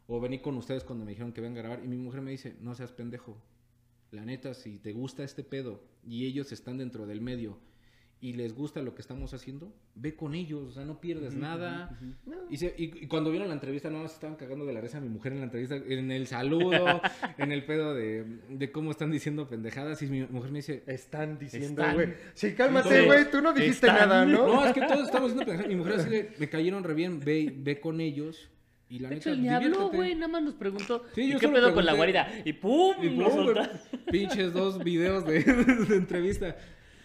O 0.07 0.21
vení 0.21 0.39
con 0.39 0.57
ustedes 0.57 0.85
cuando 0.85 1.05
me 1.05 1.11
dijeron 1.11 1.33
que 1.33 1.43
vengan 1.43 1.59
a 1.59 1.69
grabar. 1.69 1.85
Y 1.85 1.89
mi 1.89 1.97
mujer 1.99 2.23
me 2.23 2.31
dice, 2.31 2.57
no 2.61 2.75
seas 2.75 2.93
pendejo. 2.93 3.37
La 4.11 4.25
neta, 4.25 4.55
si 4.55 4.79
te 4.79 4.93
gusta 4.93 5.23
este 5.23 5.45
pedo 5.45 5.83
y 6.03 6.25
ellos 6.27 6.51
están 6.53 6.79
dentro 6.79 7.07
del 7.07 7.21
medio 7.21 7.59
y 8.19 8.33
les 8.33 8.55
gusta 8.55 8.81
lo 8.81 8.95
que 8.95 9.03
estamos 9.03 9.35
haciendo, 9.35 9.73
ve 9.95 10.17
con 10.17 10.35
ellos, 10.35 10.63
o 10.69 10.73
sea, 10.73 10.85
no 10.87 11.01
pierdes 11.01 11.35
nada. 11.35 11.99
Y, 12.51 12.57
se- 12.57 12.75
y- 12.79 13.03
y 13.05 13.07
cuando 13.09 13.31
vieron 13.31 13.49
la 13.49 13.55
entrevista, 13.55 13.91
no, 13.91 14.01
se 14.09 14.15
estaban 14.15 14.37
cagando 14.37 14.65
de 14.65 14.73
la 14.73 14.81
risa 14.81 14.99
a 14.99 15.01
mi 15.03 15.09
mujer 15.11 15.33
en 15.33 15.39
la 15.41 15.45
entrevista, 15.45 15.77
en 15.77 16.11
el 16.11 16.27
saludo, 16.27 17.01
en 17.39 17.53
el 17.53 17.65
pedo 17.65 17.95
de, 17.95 18.25
de 18.49 18.73
cómo 18.73 18.91
están 18.91 19.11
diciendo 19.11 19.47
pendejadas. 19.49 20.01
Y 20.03 20.07
mi 20.07 20.23
mujer 20.27 20.51
me 20.51 20.59
dice, 20.61 20.83
Están 20.87 21.39
diciendo, 21.39 21.85
güey. 21.93 22.09
Sí, 22.35 22.55
cálmate, 22.55 23.05
güey. 23.05 23.31
Tú 23.31 23.43
no 23.43 23.53
dijiste 23.53 23.87
Están. 23.87 24.09
nada, 24.09 24.25
¿no? 24.25 24.47
no, 24.47 24.67
es 24.67 24.73
que 24.73 24.81
todos 24.81 25.05
estamos 25.07 25.31
diciendo 25.33 25.45
pendejadas. 25.45 25.69
Mi 25.69 25.77
mujer 25.77 25.93
así 26.01 26.09
de, 26.11 26.35
me 26.39 26.49
cayeron 26.49 26.85
re 26.85 26.95
bien, 26.95 27.21
ve, 27.21 27.53
ve 27.57 27.79
con 27.81 28.01
ellos. 28.01 28.49
Y 28.89 29.01
la 29.01 29.09
De 29.11 29.17
neta, 29.17 29.31
hecho, 29.33 29.41
ni 29.43 29.49
habló, 29.49 29.67
diviértete". 29.69 29.97
güey, 29.97 30.15
nada 30.15 30.29
más 30.29 30.43
nos 30.43 30.55
preguntó. 30.55 31.05
Sí, 31.15 31.23
¿Y 31.23 31.33
yo 31.33 31.39
qué 31.41 31.49
pedo 31.49 31.75
con 31.75 31.85
la 31.85 31.93
guarida? 31.95 32.29
Y 32.45 32.53
¡pum! 32.55 32.95
Y 33.03 33.09
pum, 33.11 33.31
soltaron. 33.31 33.69
pinches 34.11 34.53
dos 34.53 34.83
videos 34.83 35.27
de, 35.27 35.41
de 35.89 35.97
entrevista. 35.97 36.57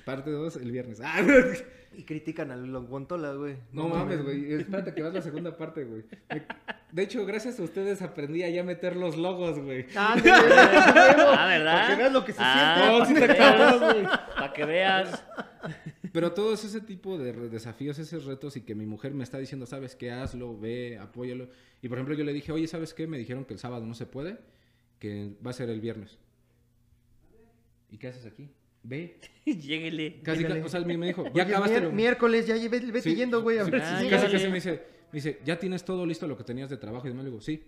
Parte 0.06 0.32
2 0.32 0.56
el 0.58 0.72
viernes. 0.72 1.00
Ah, 1.04 1.22
Y 1.94 2.04
critican 2.04 2.52
al 2.52 2.72
Longuantola, 2.72 3.34
güey. 3.34 3.58
No 3.74 3.90
mames, 3.90 4.24
güey. 4.24 4.54
Espérate 4.54 4.94
que 4.94 5.02
vas 5.04 5.14
la 5.14 5.22
segunda 5.22 5.58
parte, 5.58 5.84
güey. 5.84 6.06
Me- 6.30 6.46
De 6.90 7.04
hecho, 7.04 7.26
gracias 7.26 7.60
a 7.60 7.64
ustedes 7.64 8.02
aprendí 8.02 8.44
a 8.44 8.50
ya 8.50 8.64
meter 8.64 8.96
los 8.96 9.18
logos, 9.18 9.60
güey. 9.60 9.88
Ah, 9.98 10.16
güey, 10.18 10.32
ah, 10.34 11.36
Ah, 11.38 11.48
¿verdad? 11.48 11.74
Para 11.76 11.88
que 11.90 11.96
veas 11.98 12.14
lo 12.14 12.24
que 12.24 12.32
se 12.32 12.38
Ah, 12.42 13.04
siente. 13.06 13.20
para 13.28 13.36
que 13.36 13.40
No, 13.44 13.80
sí 13.80 13.94
te 13.94 14.00
veas, 14.00 14.20
Para 14.36 14.54
que 14.54 14.66
veas. 14.66 15.24
Pero 16.14 16.32
todos 16.32 16.64
ese 16.64 16.80
tipo 16.80 17.18
de 17.18 17.34
desafíos, 17.50 18.00
esos 18.00 18.24
retos 18.24 18.56
y 18.56 18.62
que 18.62 18.74
mi 18.74 18.86
mujer 18.86 19.14
me 19.14 19.26
está 19.26 19.38
diciendo, 19.38 19.66
¿sabes 19.66 19.94
qué? 19.98 20.12
Hazlo, 20.12 20.58
ve, 20.58 20.98
apóyalo. 20.98 21.50
Y 21.82 21.90
por 21.90 21.98
ejemplo, 21.98 22.16
yo 22.16 22.24
le 22.24 22.32
dije, 22.32 22.54
oye, 22.54 22.68
¿sabes 22.68 22.94
qué? 22.94 23.06
Me 23.06 23.18
dijeron 23.18 23.44
que 23.44 23.54
el 23.54 23.60
sábado 23.60 23.86
no 23.86 23.96
se 23.96 24.06
puede, 24.06 24.38
que 25.00 25.34
va 25.46 25.52
a 25.52 25.54
ser 25.54 25.70
el 25.70 25.82
viernes. 25.82 26.18
¿Y 27.90 27.98
qué 27.98 28.08
haces 28.08 28.26
aquí? 28.26 28.50
Ve. 28.84 29.20
Lléguele. 29.46 30.22
Casi, 30.24 30.44
ca- 30.44 30.62
o 30.66 30.70
sea, 30.70 30.82
me 30.82 30.98
me 30.98 31.08
dijo, 31.08 31.24
ya 31.26 31.32
Oye, 31.32 31.42
acabaste 31.44 31.78
mier- 31.80 31.84
lo... 31.84 31.92
miércoles, 31.92 32.48
ya 32.48 32.56
vete, 32.56 32.88
vete 32.88 33.02
Sí, 33.02 33.16
yendo, 33.16 33.42
güey. 33.42 33.58
a 33.60 33.66
sí, 33.66 33.72
ver 33.72 33.82
si 33.82 34.10
casi, 34.10 34.32
casi 34.32 34.48
me 34.48 34.56
dice, 34.56 34.72
me 35.12 35.18
dice, 35.18 35.40
¿ya 35.46 35.58
tienes 35.60 35.84
todo 35.86 36.06
listo 36.06 36.28
lo 36.28 36.38
que 36.38 36.44
tenías 36.44 36.70
de 36.70 36.78
trabajo? 36.78 37.06
Y 37.08 37.10
demás 37.12 37.26
le 37.26 37.30
digo, 37.32 37.42
sí. 37.42 37.64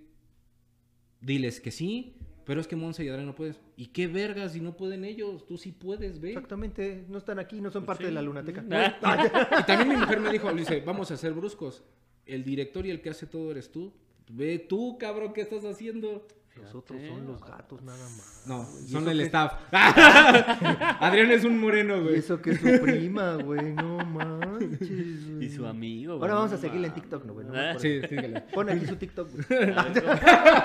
Diles 1.21 1.61
que 1.61 1.71
sí, 1.71 2.17
pero 2.45 2.59
es 2.59 2.67
que 2.67 2.75
Monse 2.75 3.05
y 3.05 3.07
Adrián 3.09 3.27
no 3.27 3.35
puedes. 3.35 3.59
¿Y 3.77 3.87
qué 3.87 4.07
vergas 4.07 4.53
si 4.53 4.59
no 4.59 4.75
pueden 4.75 5.05
ellos? 5.05 5.45
Tú 5.47 5.57
sí 5.57 5.71
puedes, 5.71 6.19
ve. 6.19 6.29
Exactamente, 6.29 7.05
no 7.07 7.17
están 7.17 7.39
aquí, 7.39 7.61
no 7.61 7.71
son 7.71 7.85
parte 7.85 8.03
sí. 8.03 8.07
de 8.07 8.13
la 8.13 8.21
lunateca. 8.21 8.61
Y 9.59 9.63
también 9.63 9.87
mi 9.89 9.95
mujer 9.95 10.19
me 10.19 10.31
dijo, 10.31 10.51
le 10.51 10.61
dice, 10.61 10.81
vamos 10.81 11.11
a 11.11 11.17
ser 11.17 11.31
bruscos. 11.33 11.83
El 12.25 12.43
director 12.43 12.85
y 12.85 12.89
el 12.89 13.01
que 13.01 13.09
hace 13.09 13.25
todo 13.27 13.51
eres 13.51 13.71
tú. 13.71 13.93
Ve 14.29 14.57
tú, 14.59 14.97
cabrón, 14.97 15.33
¿qué 15.33 15.41
estás 15.41 15.63
haciendo? 15.65 16.25
Los 16.55 16.75
otros 16.75 17.01
son 17.07 17.25
los 17.25 17.43
gatos 17.43 17.81
nada 17.81 17.97
más. 18.09 18.43
No, 18.45 18.67
¿Y 18.85 18.91
son 18.91 19.07
el 19.09 19.21
staff. 19.21 19.53
Adrián 19.71 21.31
es 21.31 21.43
un 21.43 21.59
moreno, 21.59 22.01
güey. 22.03 22.15
eso 22.15 22.41
que 22.41 22.51
es 22.51 22.59
su 22.59 22.81
prima, 22.81 23.35
güey, 23.35 23.73
no 23.73 23.97
manches. 24.05 25.27
güey. 25.29 25.33
Y 25.43 25.49
su 25.49 25.65
amigo. 25.65 26.13
Ahora 26.13 26.27
güey, 26.27 26.35
vamos 26.35 26.53
a 26.53 26.57
seguirle 26.57 26.87
en. 26.87 26.93
TikTok, 26.93 27.25
¿no, 27.25 27.33
güey? 27.33 27.45
No 27.45 27.53
Ah, 27.55 27.73
Sí, 27.77 27.99
síguele. 28.07 28.41
Pon 28.53 28.69
aquí 28.69 28.85
su 28.85 28.95
TikTok, 28.95 29.29
güey. 29.31 29.45
Ver, 29.49 29.75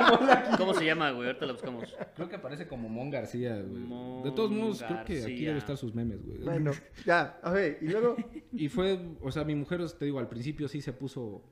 ¿Cómo, 0.08 0.56
¿Cómo 0.58 0.74
se 0.74 0.84
llama, 0.84 1.10
güey? 1.10 1.26
Ahorita 1.26 1.46
lo 1.46 1.54
buscamos. 1.54 1.96
Creo 2.14 2.28
que 2.28 2.36
aparece 2.36 2.68
como 2.68 2.88
Mon 2.88 3.10
García, 3.10 3.56
güey. 3.60 3.82
Mon 3.82 4.22
De 4.22 4.30
todos 4.30 4.50
modos, 4.50 4.82
creo 4.82 5.04
que 5.04 5.12
aquí 5.14 5.20
García. 5.20 5.46
debe 5.48 5.58
estar 5.58 5.76
sus 5.76 5.94
memes, 5.94 6.24
güey. 6.24 6.38
Bueno, 6.38 6.70
ya, 7.04 7.40
a 7.42 7.50
ver, 7.50 7.78
y 7.80 7.88
luego, 7.88 8.16
Y 8.52 8.68
fue, 8.68 9.00
o 9.20 9.32
sea, 9.32 9.44
mi 9.44 9.54
mujer, 9.54 9.80
te 9.92 10.04
digo, 10.04 10.18
al 10.18 10.28
principio 10.28 10.68
sí 10.68 10.80
se 10.80 10.92
puso... 10.92 11.42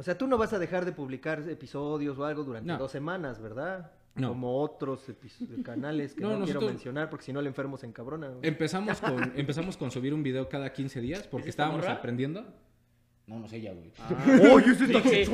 o 0.00 0.02
sea, 0.02 0.16
tú 0.16 0.26
no 0.26 0.38
vas 0.38 0.52
a 0.54 0.58
dejar 0.58 0.84
de 0.86 0.92
publicar 0.92 1.46
episodios 1.48 2.18
o 2.18 2.24
algo 2.24 2.42
durante 2.42 2.66
No. 2.72 2.78
dos 2.78 2.90
semanas, 2.90 3.38
¿verdad? 3.40 3.92
No. 4.14 4.30
Como 4.30 4.60
otros 4.60 5.04
canales 5.64 6.14
que 6.14 6.22
No, 6.22 6.38
no, 6.38 6.44
quiero 6.44 6.62
mencionar 6.62 7.08
porque 7.10 7.26
si 7.26 7.32
no 7.32 7.40
el 7.40 7.46
enfermo 7.46 7.76
se 7.76 7.86
encabrona. 7.86 8.28
güey. 8.28 8.40
Empezamos 8.48 8.98
con, 9.02 9.32
empezamos 9.36 9.76
con 9.76 9.90
subir 9.90 10.12
un 10.14 10.22
video 10.22 10.48
cada 10.48 10.72
15 10.72 11.00
días 11.00 11.28
porque 11.28 11.48
¿Es 11.48 11.50
esta 11.50 11.64
estábamos 11.64 11.84
morra? 11.86 11.98
aprendiendo. 11.98 12.44
No, 13.26 13.38
no 13.38 13.46
sé 13.46 13.58
ella, 13.58 13.72
güey. 13.74 13.92
¡Oye, 14.52 14.72
ese 14.72 14.84
está 14.86 14.98
mames, 14.98 15.28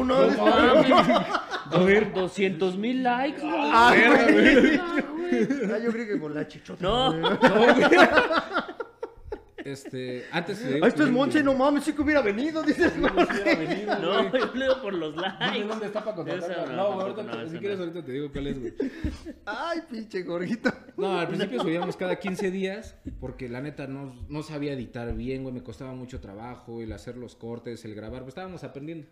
dos- 1.70 2.14
200 2.14 2.76
mil 2.76 3.02
likes. 3.02 3.40
güey. 3.40 3.54
Ah, 3.72 3.94
güey. 4.32 4.76
Ah, 5.72 5.78
yo 5.82 5.90
creo 5.92 6.06
que 6.06 6.20
con 6.20 6.34
la 6.34 6.46
chichota. 6.46 6.82
No. 6.82 7.10
güey. 7.12 7.22
No, 7.22 7.38
güey. 7.38 7.98
Este, 9.66 10.24
antes 10.30 10.64
de... 10.64 10.80
Ah, 10.82 10.86
esto 10.86 11.02
es 11.04 11.10
Monse, 11.10 11.42
no 11.42 11.54
mames, 11.54 11.82
sí 11.84 11.92
que 11.92 12.02
hubiera 12.02 12.22
venido, 12.22 12.62
dices. 12.62 12.92
güey. 13.00 13.84
No, 14.00 14.32
yo 14.32 14.54
leo 14.54 14.80
por 14.80 14.94
los 14.94 15.14
Dime 15.14 15.26
likes. 15.40 15.64
dónde 15.66 15.86
está 15.86 16.04
para 16.04 16.22
Esa 16.34 16.46
contratarla. 16.46 16.76
no, 16.76 16.76
No, 16.76 16.94
güey, 16.94 17.00
ahorita, 17.08 17.22
no, 17.24 17.46
si 17.48 17.54
no. 17.54 17.60
quieres 17.60 17.78
ahorita 17.80 18.04
te 18.04 18.12
digo 18.12 18.30
cuál 18.32 18.46
es, 18.46 18.60
güey. 18.60 18.74
Ay, 19.44 19.78
pinche 19.90 20.22
gorrito. 20.22 20.72
No, 20.96 21.18
al 21.18 21.28
principio 21.28 21.60
subíamos 21.62 21.96
cada 21.96 22.16
15 22.16 22.50
días 22.50 22.94
porque 23.20 23.48
la 23.48 23.60
neta 23.60 23.86
no, 23.86 24.14
no 24.28 24.42
sabía 24.42 24.72
editar 24.72 25.14
bien, 25.14 25.42
güey, 25.42 25.54
me 25.54 25.62
costaba 25.62 25.92
mucho 25.94 26.20
trabajo 26.20 26.80
el 26.80 26.92
hacer 26.92 27.16
los 27.16 27.34
cortes, 27.34 27.84
el 27.84 27.94
grabar, 27.94 28.20
pues 28.22 28.28
estábamos 28.32 28.62
aprendiendo. 28.64 29.08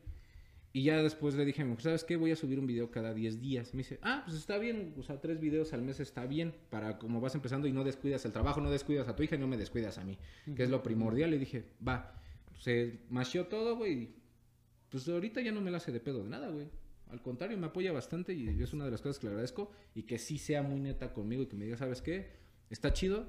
Y 0.76 0.82
ya 0.82 1.00
después 1.00 1.36
le 1.36 1.44
dije 1.44 1.62
a 1.62 1.64
mi 1.64 1.70
mujer, 1.70 1.84
¿sabes 1.84 2.02
qué? 2.02 2.16
Voy 2.16 2.32
a 2.32 2.36
subir 2.36 2.58
un 2.58 2.66
video 2.66 2.90
cada 2.90 3.14
10 3.14 3.40
días. 3.40 3.72
Me 3.74 3.78
dice, 3.78 4.00
ah, 4.02 4.22
pues 4.24 4.36
está 4.36 4.58
bien, 4.58 4.92
o 4.98 5.04
sea, 5.04 5.20
tres 5.20 5.38
videos 5.38 5.72
al 5.72 5.82
mes 5.82 6.00
está 6.00 6.26
bien 6.26 6.52
para 6.68 6.98
como 6.98 7.20
vas 7.20 7.32
empezando 7.36 7.68
y 7.68 7.72
no 7.72 7.84
descuidas 7.84 8.24
el 8.24 8.32
trabajo, 8.32 8.60
no 8.60 8.72
descuidas 8.72 9.06
a 9.06 9.14
tu 9.14 9.22
hija 9.22 9.36
y 9.36 9.38
no 9.38 9.46
me 9.46 9.56
descuidas 9.56 9.98
a 9.98 10.04
mí, 10.04 10.18
que 10.56 10.64
es 10.64 10.70
lo 10.70 10.82
primordial. 10.82 11.32
Y 11.32 11.38
dije, 11.38 11.64
va, 11.86 12.20
se 12.58 13.02
macheó 13.08 13.46
todo, 13.46 13.76
güey. 13.76 14.16
Pues 14.90 15.08
ahorita 15.08 15.40
ya 15.42 15.52
no 15.52 15.60
me 15.60 15.70
la 15.70 15.76
hace 15.76 15.92
de 15.92 16.00
pedo 16.00 16.24
de 16.24 16.30
nada, 16.30 16.48
güey. 16.48 16.66
Al 17.08 17.22
contrario, 17.22 17.56
me 17.56 17.68
apoya 17.68 17.92
bastante 17.92 18.32
y 18.34 18.60
es 18.60 18.72
una 18.72 18.84
de 18.84 18.90
las 18.90 19.00
cosas 19.00 19.20
que 19.20 19.26
le 19.26 19.30
agradezco. 19.30 19.70
Y 19.94 20.02
que 20.02 20.18
sí 20.18 20.38
sea 20.38 20.64
muy 20.64 20.80
neta 20.80 21.12
conmigo 21.12 21.44
y 21.44 21.46
que 21.46 21.54
me 21.54 21.66
diga, 21.66 21.76
¿sabes 21.76 22.02
qué? 22.02 22.32
Está 22.68 22.92
chido. 22.92 23.28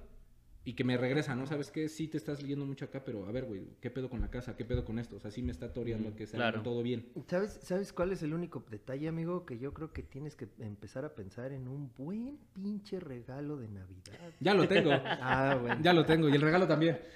Y 0.67 0.73
que 0.73 0.83
me 0.83 0.97
regresa, 0.97 1.35
¿no? 1.35 1.45
¿Sabes 1.45 1.69
qué? 1.69 1.87
Sí 1.89 2.07
te 2.07 2.17
estás 2.17 2.41
leyendo 2.41 2.65
mucho 2.65 2.85
acá, 2.85 3.03
pero 3.05 3.27
a 3.27 3.31
ver, 3.31 3.45
güey, 3.45 3.61
¿qué 3.79 3.91
pedo 3.91 4.09
con 4.09 4.19
la 4.19 4.31
casa? 4.31 4.57
¿Qué 4.57 4.65
pedo 4.65 4.83
con 4.83 4.97
esto? 4.97 5.15
O 5.17 5.19
sea, 5.19 5.29
sí 5.29 5.43
me 5.43 5.51
está 5.51 5.71
toreando 5.71 6.15
que 6.15 6.25
sea 6.25 6.39
claro. 6.39 6.63
todo 6.63 6.81
bien. 6.81 7.05
¿Sabes, 7.27 7.59
¿Sabes 7.61 7.93
cuál 7.93 8.11
es 8.13 8.23
el 8.23 8.33
único 8.33 8.65
detalle, 8.71 9.07
amigo? 9.07 9.45
Que 9.45 9.59
yo 9.59 9.75
creo 9.75 9.93
que 9.93 10.01
tienes 10.01 10.35
que 10.35 10.47
empezar 10.57 11.05
a 11.05 11.13
pensar 11.13 11.51
en 11.51 11.67
un 11.67 11.91
buen 11.95 12.39
pinche 12.53 12.99
regalo 12.99 13.57
de 13.57 13.67
Navidad. 13.67 14.31
Ya 14.39 14.53
lo 14.55 14.67
tengo. 14.67 14.89
Ah, 15.27 15.57
bueno. 15.59 15.79
ya 15.81 15.93
lo 15.93 16.03
tengo. 16.05 16.29
Y 16.29 16.33
el 16.35 16.41
regalo 16.41 16.67
también. 16.67 16.99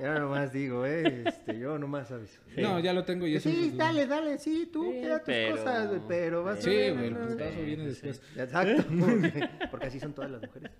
Ya 0.00 0.18
nomás 0.18 0.52
digo, 0.52 0.86
eh. 0.86 1.24
Este, 1.26 1.58
yo 1.58 1.78
nomás 1.78 2.10
aviso. 2.10 2.40
Sí. 2.54 2.60
No, 2.62 2.78
ya 2.80 2.92
lo 2.92 3.04
tengo 3.04 3.26
y. 3.26 3.38
Sí, 3.40 3.72
dale, 3.76 4.06
dale, 4.06 4.38
sí, 4.38 4.68
tú, 4.72 4.84
Sí, 4.92 5.00
queda 5.00 5.18
tus 5.18 5.26
pero- 5.26 5.56
cosas, 5.56 5.88
güey, 5.88 6.00
pero 6.08 6.44
vas 6.44 6.62
Sí, 6.62 6.70
a 6.70 6.72
ver, 6.72 6.94
güey, 6.94 7.06
el 7.08 7.16
putazo 7.16 7.62
viene 7.62 7.82
Sí, 7.94 8.06
después. 8.06 8.22
Exacto, 8.36 8.84
porque, 9.00 9.48
porque 9.70 9.86
así 9.86 10.00
son 10.00 10.12
todas 10.14 10.30
las 10.30 10.42
mujeres. 10.42 10.70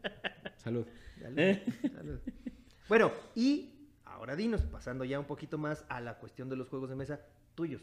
Salud. 0.69 0.87
Dale, 1.21 1.65
salud. 1.95 2.19
Bueno, 2.89 3.11
y 3.35 3.71
ahora 4.05 4.37
dinos, 4.37 4.63
pasando 4.63 5.05
ya 5.05 5.19
un 5.19 5.27
poquito 5.27 5.57
más 5.57 5.85
a 5.89 6.01
la 6.01 6.19
cuestión 6.19 6.49
de 6.49 6.57
los 6.57 6.69
juegos 6.69 6.91
de 6.91 6.97
mesa 6.97 7.21
tuyos. 7.55 7.83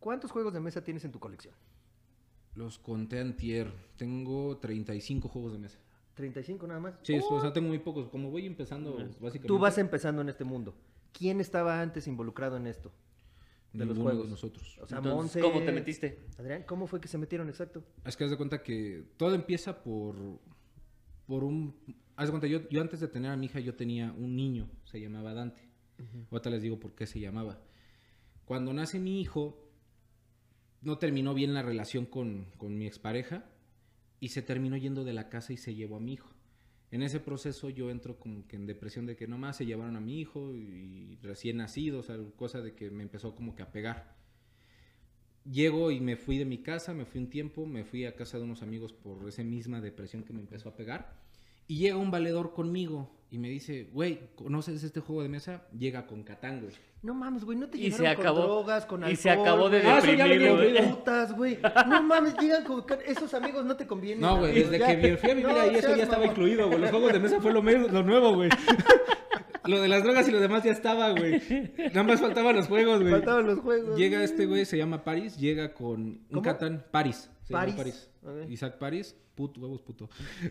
¿Cuántos 0.00 0.30
juegos 0.30 0.54
de 0.54 0.60
mesa 0.60 0.82
tienes 0.82 1.04
en 1.04 1.12
tu 1.12 1.18
colección? 1.18 1.54
Los 2.54 2.78
conté 2.78 3.20
antier. 3.20 3.70
Tengo 3.96 4.56
35 4.56 5.28
juegos 5.28 5.52
de 5.52 5.58
mesa. 5.58 5.78
35 6.14 6.66
nada 6.66 6.80
más. 6.80 6.94
Sí, 7.02 7.18
Oh, 7.22 7.34
o 7.34 7.40
sea, 7.40 7.52
tengo 7.52 7.68
muy 7.68 7.78
pocos. 7.78 8.08
Como 8.08 8.30
voy 8.30 8.46
empezando, 8.46 8.96
básicamente. 8.96 9.46
Tú 9.46 9.58
vas 9.58 9.76
empezando 9.78 10.22
en 10.22 10.30
este 10.30 10.44
mundo. 10.44 10.74
¿Quién 11.12 11.40
estaba 11.40 11.80
antes 11.80 12.06
involucrado 12.06 12.56
en 12.56 12.66
esto? 12.66 12.90
de 13.72 13.84
los 13.84 13.98
juegos. 13.98 14.24
de 14.24 14.30
nosotros. 14.30 14.78
O 14.80 14.86
sea, 14.86 14.98
Entonces, 14.98 15.14
Monse... 15.14 15.40
¿Cómo 15.40 15.62
te 15.62 15.72
metiste? 15.72 16.18
Adrián, 16.38 16.62
¿cómo 16.64 16.86
fue 16.86 17.00
que 17.00 17.08
se 17.08 17.18
metieron 17.18 17.48
exacto? 17.48 17.84
Es 18.04 18.16
que 18.16 18.24
haz 18.24 18.30
de 18.30 18.36
cuenta 18.36 18.62
que 18.62 19.04
todo 19.16 19.34
empieza 19.34 19.82
por, 19.82 20.16
por 21.28 21.44
un... 21.44 21.76
Haz 22.16 22.30
cuenta, 22.30 22.48
yo, 22.48 22.68
yo 22.70 22.80
antes 22.80 22.98
de 22.98 23.06
tener 23.06 23.30
a 23.30 23.36
mi 23.36 23.46
hija, 23.46 23.60
yo 23.60 23.76
tenía 23.76 24.12
un 24.12 24.34
niño, 24.34 24.68
se 24.84 24.98
llamaba 24.98 25.34
Dante. 25.34 25.68
Ahorita 26.30 26.50
les 26.50 26.62
digo 26.62 26.80
por 26.80 26.94
qué 26.94 27.06
se 27.06 27.20
llamaba. 27.20 27.60
Cuando 28.44 28.72
nace 28.72 28.98
mi 28.98 29.20
hijo, 29.20 29.70
no 30.80 30.98
terminó 30.98 31.34
bien 31.34 31.52
la 31.54 31.62
relación 31.62 32.06
con, 32.06 32.46
con 32.56 32.76
mi 32.76 32.86
expareja 32.86 33.44
y 34.20 34.30
se 34.30 34.42
terminó 34.42 34.76
yendo 34.76 35.04
de 35.04 35.12
la 35.12 35.28
casa 35.28 35.52
y 35.52 35.58
se 35.58 35.74
llevó 35.74 35.96
a 35.96 36.00
mi 36.00 36.14
hijo. 36.14 36.30
En 36.90 37.02
ese 37.02 37.20
proceso 37.20 37.68
yo 37.68 37.90
entro 37.90 38.18
como 38.18 38.48
que 38.48 38.56
en 38.56 38.66
depresión 38.66 39.04
de 39.04 39.14
que 39.14 39.28
nomás 39.28 39.58
se 39.58 39.66
llevaron 39.66 39.96
a 39.96 40.00
mi 40.00 40.18
hijo 40.18 40.56
y 40.56 41.18
recién 41.22 41.58
nacido, 41.58 42.00
o 42.00 42.02
sea, 42.02 42.16
cosa 42.36 42.62
de 42.62 42.74
que 42.74 42.90
me 42.90 43.02
empezó 43.02 43.34
como 43.34 43.54
que 43.54 43.62
a 43.62 43.70
pegar. 43.70 44.16
Llego 45.50 45.90
y 45.90 46.00
me 46.00 46.16
fui 46.16 46.36
de 46.38 46.44
mi 46.44 46.58
casa, 46.58 46.92
me 46.92 47.04
fui 47.06 47.20
un 47.20 47.30
tiempo, 47.30 47.64
me 47.66 47.84
fui 47.84 48.04
a 48.04 48.14
casa 48.14 48.36
de 48.38 48.44
unos 48.44 48.62
amigos 48.62 48.92
por 48.92 49.26
esa 49.28 49.42
misma 49.42 49.80
depresión 49.80 50.22
que 50.24 50.32
me 50.32 50.40
empezó 50.40 50.68
a 50.68 50.76
pegar. 50.76 51.14
Y 51.66 51.76
llega 51.78 51.96
un 51.96 52.10
valedor 52.10 52.52
conmigo 52.54 53.10
y 53.30 53.38
me 53.38 53.48
dice, 53.50 53.88
güey, 53.92 54.20
¿conoces 54.36 54.82
este 54.82 55.00
juego 55.00 55.22
de 55.22 55.28
mesa? 55.28 55.66
Llega 55.78 56.06
con 56.06 56.22
Catán, 56.22 56.60
güey. 56.62 56.72
No 57.02 57.14
mames, 57.14 57.44
güey, 57.44 57.56
no 57.58 57.68
te 57.68 57.78
Y 57.78 57.82
llegaron 57.90 58.06
se 58.06 58.08
acabó- 58.12 58.36
con 58.40 58.46
drogas, 58.46 58.86
con 58.86 59.00
y 59.02 59.04
alcohol. 59.04 59.16
se 59.22 59.30
acabó 59.30 59.68
de 59.70 59.80
güey. 59.82 59.92
Ah, 59.92 60.00
deprimido, 60.00 60.56
güey. 60.56 60.88
putas, 60.90 61.36
güey. 61.36 61.58
No 61.88 62.02
mames, 62.02 62.34
llegan 62.38 62.64
con... 62.64 62.84
Esos 63.06 63.32
amigos 63.34 63.64
no 63.64 63.76
te 63.76 63.86
convienen. 63.86 64.20
No, 64.22 64.38
güey, 64.38 64.54
desde 64.54 64.78
ya. 64.78 64.86
que 64.88 64.96
vi- 65.10 65.16
fui 65.16 65.30
a 65.30 65.34
vivir 65.34 65.50
No 65.52 65.60
ahí 65.60 65.74
eso 65.76 65.94
ya 65.94 66.02
estaba 66.04 66.26
incluido, 66.26 66.66
güey. 66.68 66.78
Los 66.80 66.90
juegos 66.90 67.12
de 67.12 67.20
mesa 67.20 67.40
fue 67.40 67.52
lo, 67.52 67.62
me- 67.62 67.88
lo 67.88 68.02
nuevo, 68.02 68.34
güey. 68.34 68.48
lo 69.68 69.80
de 69.80 69.88
las 69.88 70.02
drogas 70.02 70.26
y 70.28 70.32
lo 70.32 70.40
demás 70.40 70.64
ya 70.64 70.72
estaba, 70.72 71.10
güey. 71.10 71.40
Nada 71.92 72.02
más 72.02 72.20
faltaban 72.20 72.56
los 72.56 72.66
juegos, 72.66 73.00
güey. 73.00 73.12
Faltaban 73.12 73.46
los 73.46 73.58
juegos. 73.60 73.96
Llega 73.98 74.22
este 74.24 74.46
güey, 74.46 74.64
se 74.64 74.76
llama 74.78 75.04
Paris, 75.04 75.36
llega 75.36 75.72
con 75.74 76.00
un 76.00 76.24
¿Cómo? 76.30 76.42
Catán, 76.42 76.84
Paris. 76.90 77.30
Se 77.44 77.52
llama 77.54 77.76
Paris. 77.76 78.10
Isaac 78.48 78.78
Paris, 78.78 79.14
puto, 79.34 79.60
huevos 79.60 79.80
puto. 79.82 80.08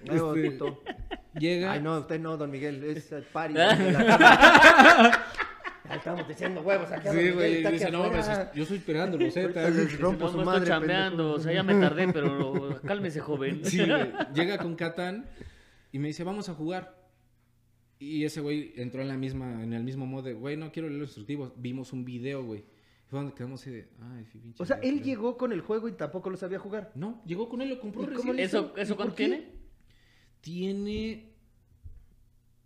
Huevos, 0.09 0.37
Este, 0.37 0.51
puto. 0.51 0.81
Llega. 1.39 1.73
Ay, 1.73 1.81
no, 1.81 1.99
usted 1.99 2.19
no, 2.19 2.37
don 2.37 2.49
Miguel, 2.49 2.83
es 2.83 3.11
el 3.11 3.23
Paris. 3.23 3.57
estamos 5.93 6.27
diciendo 6.27 6.61
huevos 6.61 6.89
don 6.89 6.99
Sí, 7.13 7.29
güey, 7.31 7.65
aquí 7.65 7.73
dice, 7.73 7.91
no, 7.91 8.03
mames, 8.03 8.27
yo 8.53 8.63
estoy 8.63 8.77
esperando, 8.77 9.17
lo 9.17 9.29
sé. 9.31 9.41
Ahorita 9.41 9.63
tal". 9.63 9.75
les 9.77 9.99
rompo 9.99 10.25
No, 10.25 10.31
su 10.31 10.37
no 10.37 10.45
madre, 10.45 10.59
estoy 10.63 10.71
chambeando, 10.73 11.17
pendejo. 11.23 11.33
o 11.35 11.39
sea, 11.39 11.53
ya 11.53 11.63
me 11.63 11.75
tardé, 11.75 12.07
pero 12.13 12.79
cálmese, 12.85 13.19
joven. 13.19 13.61
Sí, 13.63 13.85
güey. 13.85 14.11
Llega 14.33 14.57
con 14.57 14.75
Catán 14.75 15.25
y 15.91 15.99
me 15.99 16.07
dice, 16.07 16.23
vamos 16.23 16.49
a 16.49 16.53
jugar. 16.53 16.95
Y 17.99 18.23
ese 18.25 18.41
güey 18.41 18.73
entró 18.75 19.01
en 19.01 19.07
la 19.07 19.17
misma, 19.17 19.63
en 19.63 19.73
el 19.73 19.83
mismo 19.83 20.05
modo 20.05 20.23
de, 20.23 20.33
güey, 20.33 20.55
no 20.55 20.71
quiero 20.71 20.87
leer 20.87 20.99
los 21.01 21.09
instructivos. 21.09 21.51
Vimos 21.57 21.93
un 21.93 22.05
video, 22.05 22.43
güey. 22.43 22.63
Fue 23.07 23.19
donde 23.19 23.33
quedamos 23.33 23.61
así 23.61 23.71
de, 23.71 23.87
ay, 24.01 24.25
pinche 24.31 24.61
O 24.61 24.65
sea, 24.65 24.77
él 24.83 24.95
video". 24.95 25.05
llegó 25.05 25.37
con 25.37 25.51
el 25.51 25.61
juego 25.61 25.87
y 25.87 25.93
tampoco 25.93 26.29
lo 26.29 26.37
sabía 26.37 26.59
jugar. 26.59 26.91
No, 26.93 27.23
llegó 27.25 27.47
con 27.49 27.61
él, 27.61 27.69
lo 27.69 27.79
compró 27.79 28.03
¿Y 28.03 28.05
cómo 28.07 28.33
recién. 28.33 28.39
¿Eso, 28.39 28.73
eso 28.77 28.95
cuánto 28.95 29.15
tiene? 29.15 29.47
Tiene 30.41 31.31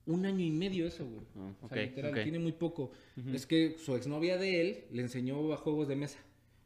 un 0.05 0.25
año 0.25 0.43
y 0.43 0.51
medio 0.51 0.87
eso, 0.87 1.05
güey. 1.05 1.21
Ah, 1.37 1.53
O 1.61 1.69
sea, 1.69 1.81
literal, 1.83 2.23
tiene 2.23 2.39
muy 2.39 2.51
poco. 2.53 2.91
Es 3.33 3.45
que 3.45 3.75
su 3.77 3.95
exnovia 3.95 4.37
de 4.37 4.61
él 4.61 4.83
le 4.91 5.03
enseñó 5.03 5.53
a 5.53 5.57
juegos 5.57 5.87
de 5.87 5.95
mesa, 5.95 6.19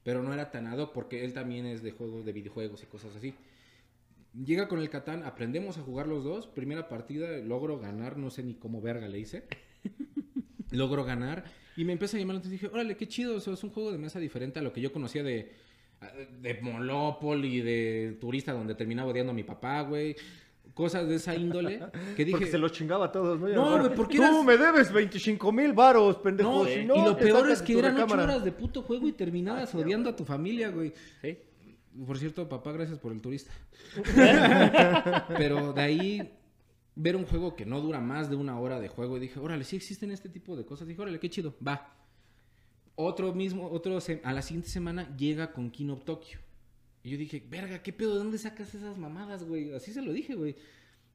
pero 0.04 0.24
no 0.24 0.34
era 0.34 0.52
tan 0.52 0.68
ad 0.68 0.80
hoc 0.80 0.94
porque 0.94 1.24
él 1.24 1.34
también 1.34 1.66
es 1.66 1.84
de 1.84 1.92
juegos 1.92 2.26
de 2.26 2.32
videojuegos 2.32 2.82
y 2.84 2.86
cosas 2.88 3.16
así. 3.16 3.34
Llega 4.44 4.68
con 4.68 4.80
el 4.80 4.90
Catán, 4.90 5.24
aprendemos 5.24 5.78
a 5.78 5.82
jugar 5.82 6.08
los 6.08 6.24
dos. 6.24 6.48
Primera 6.48 6.90
partida, 6.90 7.38
logro 7.38 7.80
ganar, 7.80 8.18
no 8.18 8.30
sé 8.30 8.44
ni 8.44 8.56
cómo 8.56 8.82
verga 8.82 9.08
le 9.08 9.20
hice. 9.20 9.46
logro 10.72 11.06
ganar 11.06 11.46
y 11.78 11.84
me 11.84 11.94
empieza 11.94 12.18
a 12.18 12.20
llamar 12.20 12.36
la 12.36 12.40
atención. 12.40 12.60
Dije, 12.62 12.74
órale, 12.74 12.96
qué 12.98 13.08
chido, 13.08 13.36
o 13.36 13.40
sea, 13.40 13.54
es 13.54 13.64
un 13.64 13.72
juego 13.72 13.92
de 13.92 13.98
mesa 13.98 14.20
diferente 14.20 14.60
a 14.60 14.62
lo 14.62 14.72
que 14.72 14.82
yo 14.82 14.92
conocía 14.92 15.24
de, 15.24 15.52
de 16.42 16.62
Monopoly, 16.62 17.62
de 17.62 18.18
turista 18.20 18.54
donde 18.54 18.76
terminaba 18.76 19.12
odiando 19.12 19.32
a 19.32 19.36
mi 19.36 19.44
papá, 19.44 19.82
güey. 19.82 20.16
Cosas 20.74 21.08
de 21.08 21.16
esa 21.16 21.34
índole 21.36 21.80
que 22.18 22.26
dije... 22.26 22.32
Porque 22.38 22.52
se 22.52 22.58
los 22.58 22.72
chingaba 22.74 23.06
a 23.06 23.12
todos, 23.12 23.40
¿no? 23.40 23.50
Y 23.50 23.54
No, 23.54 23.78
güey, 23.80 23.96
¿por 23.96 24.08
qué 24.10 24.18
Tú 24.18 24.24
eras- 24.24 24.44
me 24.44 24.58
debes 24.58 24.92
25 24.92 25.52
mil 25.54 25.72
varos, 25.72 26.18
pendejo. 26.18 26.52
No, 26.52 26.66
si 26.66 26.80
y 26.80 26.86
no, 26.86 26.96
lo 26.96 27.16
te 27.16 27.26
peor 27.26 27.50
es 27.50 27.60
de 27.60 27.66
que 27.66 27.80
eran 27.80 27.98
ocho 27.98 28.14
horas 28.16 28.44
de 28.44 28.52
puto 28.52 28.82
juego 28.82 29.08
y 29.08 29.14
terminabas 29.14 29.74
odiando 29.74 30.10
a 30.10 30.16
tu 30.16 30.26
familia, 30.26 30.70
güey. 30.70 30.92
Sí. 31.22 31.38
Por 32.06 32.18
cierto, 32.18 32.50
papá, 32.50 32.72
gracias 32.72 33.00
por 33.00 33.12
el 33.12 33.22
turista. 33.22 33.52
Pero 35.38 35.74
de 35.74 35.82
ahí 35.82 36.32
ver 36.96 37.16
un 37.16 37.26
juego 37.26 37.56
que 37.56 37.66
no 37.66 37.82
dura 37.82 38.00
más 38.00 38.30
de 38.30 38.36
una 38.36 38.60
hora 38.60 38.80
de 38.80 38.88
juego 38.88 39.18
y 39.18 39.20
dije, 39.20 39.40
órale, 39.40 39.64
sí 39.64 39.76
existen 39.76 40.12
este 40.12 40.30
tipo 40.30 40.56
de 40.56 40.66
cosas. 40.66 40.88
Dije, 40.88 41.02
órale, 41.02 41.20
qué 41.20 41.30
chido, 41.30 41.56
va. 41.66 41.94
Otro 42.96 43.34
mismo, 43.34 43.70
otro, 43.70 44.00
a 44.24 44.34
la 44.34 44.42
siguiente 44.42 44.70
semana 44.70 45.16
llega 45.18 45.52
con 45.52 45.70
King 45.70 45.90
of 45.90 46.06
Tokyo. 46.06 46.40
Y 47.04 47.12
yo 47.12 47.18
dije, 47.18 47.46
verga, 47.48 47.84
¿qué 47.84 47.94
pedo? 47.94 48.14
¿De 48.14 48.20
dónde 48.20 48.38
sacas 48.38 48.74
esas 48.74 48.98
mamadas, 48.98 49.44
güey? 49.44 49.74
Así 49.74 49.94
se 49.94 50.02
lo 50.02 50.12
dije, 50.12 50.36
güey. 50.36 50.56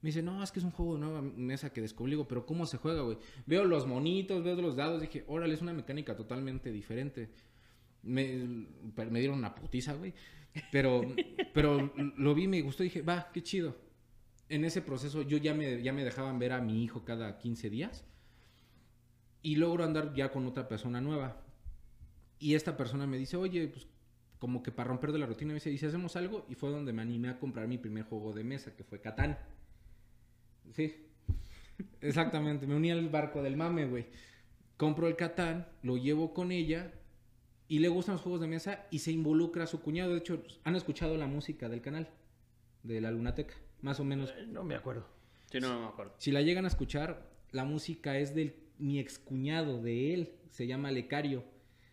Me 0.02 0.08
dice, 0.08 0.22
no, 0.22 0.42
es 0.42 0.52
que 0.52 0.60
es 0.60 0.64
un 0.64 0.70
juego 0.70 0.94
de 0.94 1.00
nueva 1.00 1.20
mesa 1.20 1.72
que 1.72 1.80
descubrí. 1.80 2.12
Digo, 2.12 2.28
pero 2.28 2.46
¿cómo 2.46 2.64
se 2.64 2.76
juega, 2.76 3.02
güey? 3.02 3.18
Veo 3.44 3.64
los 3.64 3.86
monitos, 3.86 4.44
veo 4.44 4.54
los 4.56 4.76
dados. 4.76 5.00
Dije, 5.00 5.24
órale, 5.26 5.54
es 5.54 5.62
una 5.62 5.72
mecánica 5.72 6.16
totalmente 6.16 6.70
diferente. 6.70 7.30
Me, 8.02 8.46
me 9.10 9.18
dieron 9.18 9.38
una 9.38 9.54
putiza, 9.54 9.94
güey. 9.94 10.14
Pero, 10.72 11.02
pero 11.54 11.92
lo 12.16 12.34
vi, 12.34 12.48
me 12.48 12.60
gustó. 12.62 12.82
Dije, 12.82 13.02
va, 13.02 13.30
qué 13.32 13.42
chido. 13.42 13.76
En 14.48 14.64
ese 14.64 14.82
proceso 14.82 15.22
yo 15.22 15.38
ya 15.38 15.54
me, 15.54 15.82
ya 15.82 15.92
me 15.92 16.04
dejaban 16.04 16.38
ver 16.38 16.52
a 16.52 16.60
mi 16.60 16.82
hijo 16.82 17.04
cada 17.04 17.38
15 17.38 17.70
días. 17.70 18.04
Y 19.42 19.56
logro 19.56 19.84
andar 19.84 20.12
ya 20.14 20.30
con 20.30 20.46
otra 20.46 20.68
persona 20.68 21.00
nueva. 21.00 21.42
Y 22.38 22.54
esta 22.54 22.76
persona 22.76 23.06
me 23.06 23.18
dice, 23.18 23.36
oye, 23.36 23.68
pues 23.68 23.86
como 24.38 24.62
que 24.62 24.72
para 24.72 24.88
romper 24.88 25.12
de 25.12 25.18
la 25.18 25.26
rutina, 25.26 25.48
me 25.48 25.54
dice, 25.54 25.70
¿y 25.70 25.78
si 25.78 25.86
hacemos 25.86 26.16
algo? 26.16 26.46
Y 26.48 26.54
fue 26.54 26.70
donde 26.70 26.92
me 26.92 27.02
animé 27.02 27.28
a 27.28 27.38
comprar 27.38 27.68
mi 27.68 27.76
primer 27.76 28.04
juego 28.04 28.32
de 28.32 28.42
mesa, 28.42 28.74
que 28.74 28.84
fue 28.84 29.00
Catán. 29.00 29.38
Sí, 30.72 30.94
exactamente, 32.00 32.66
me 32.66 32.74
uní 32.74 32.90
al 32.90 33.08
barco 33.10 33.42
del 33.42 33.56
mame, 33.56 33.84
güey. 33.84 34.06
Compro 34.78 35.08
el 35.08 35.16
Catán, 35.16 35.68
lo 35.82 35.98
llevo 35.98 36.32
con 36.32 36.52
ella 36.52 36.90
y 37.70 37.78
le 37.78 37.88
gustan 37.88 38.14
los 38.16 38.22
juegos 38.22 38.40
de 38.42 38.48
mesa 38.48 38.86
y 38.90 38.98
se 38.98 39.12
involucra 39.12 39.64
a 39.64 39.66
su 39.66 39.80
cuñado. 39.80 40.12
De 40.12 40.18
hecho, 40.18 40.42
han 40.64 40.76
escuchado 40.76 41.16
la 41.16 41.26
música 41.26 41.68
del 41.70 41.80
canal, 41.80 42.08
de 42.82 43.00
la 43.00 43.10
Lunateca, 43.10 43.54
más 43.80 43.98
o 44.00 44.04
menos. 44.04 44.34
No 44.48 44.62
me 44.64 44.74
acuerdo. 44.74 45.06
Sí, 45.50 45.60
no, 45.60 45.68
no 45.72 45.80
me 45.80 45.86
acuerdo. 45.86 46.12
Si 46.18 46.30
la 46.32 46.42
llegan 46.42 46.64
a 46.64 46.68
escuchar, 46.68 47.26
la 47.52 47.64
música 47.64 48.18
es 48.18 48.34
del 48.34 48.54
mi 48.78 48.98
excuñado, 48.98 49.80
de 49.80 50.12
él, 50.14 50.32
se 50.50 50.66
llama 50.66 50.90
Lecario. 50.90 51.44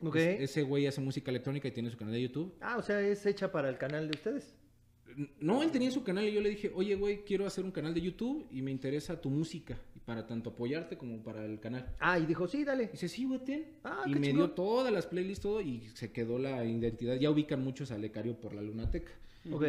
Ok. 0.01 0.15
Es- 0.15 0.41
ese 0.51 0.63
güey 0.63 0.87
hace 0.87 0.99
música 1.01 1.29
electrónica 1.31 1.67
y 1.67 1.71
tiene 1.71 1.89
su 1.91 1.97
canal 1.97 2.13
de 2.13 2.21
YouTube. 2.23 2.55
Ah, 2.61 2.77
o 2.77 2.81
sea, 2.81 2.99
es 3.01 3.25
hecha 3.25 3.51
para 3.51 3.69
el 3.69 3.77
canal 3.77 4.09
de 4.09 4.17
ustedes. 4.17 4.53
No, 5.39 5.63
él 5.63 5.71
tenía 5.71 5.89
su 5.91 6.03
canal 6.03 6.25
y 6.27 6.33
yo 6.33 6.41
le 6.41 6.49
dije, 6.49 6.71
oye, 6.75 6.95
güey, 6.95 7.23
quiero 7.23 7.45
hacer 7.47 7.63
un 7.63 7.71
canal 7.71 7.93
de 7.93 8.01
YouTube 8.01 8.45
y 8.51 8.61
me 8.61 8.71
interesa 8.71 9.19
tu 9.19 9.29
música. 9.29 9.77
Para 10.07 10.25
tanto 10.25 10.51
apoyarte 10.51 10.97
como 10.97 11.21
para 11.21 11.43
el 11.45 11.59
canal. 11.59 11.93
Ah, 11.99 12.17
y 12.17 12.25
dijo, 12.25 12.47
sí, 12.47 12.63
dale. 12.63 12.87
dice, 12.87 13.07
sí, 13.09 13.25
güey, 13.25 13.43
ten. 13.43 13.65
Ah, 13.83 14.03
y 14.05 14.13
qué 14.13 14.19
me 14.19 14.27
chingón. 14.27 14.47
dio 14.47 14.55
todas 14.55 14.91
las 14.93 15.05
playlists, 15.05 15.43
todo, 15.43 15.59
y 15.61 15.81
se 15.93 16.11
quedó 16.13 16.39
la 16.39 16.63
identidad. 16.63 17.15
Ya 17.17 17.29
ubican 17.29 17.61
muchos 17.61 17.91
a 17.91 17.97
Lecario 17.97 18.39
por 18.39 18.53
la 18.55 18.61
Lunateca. 18.61 19.11
Ok. 19.51 19.65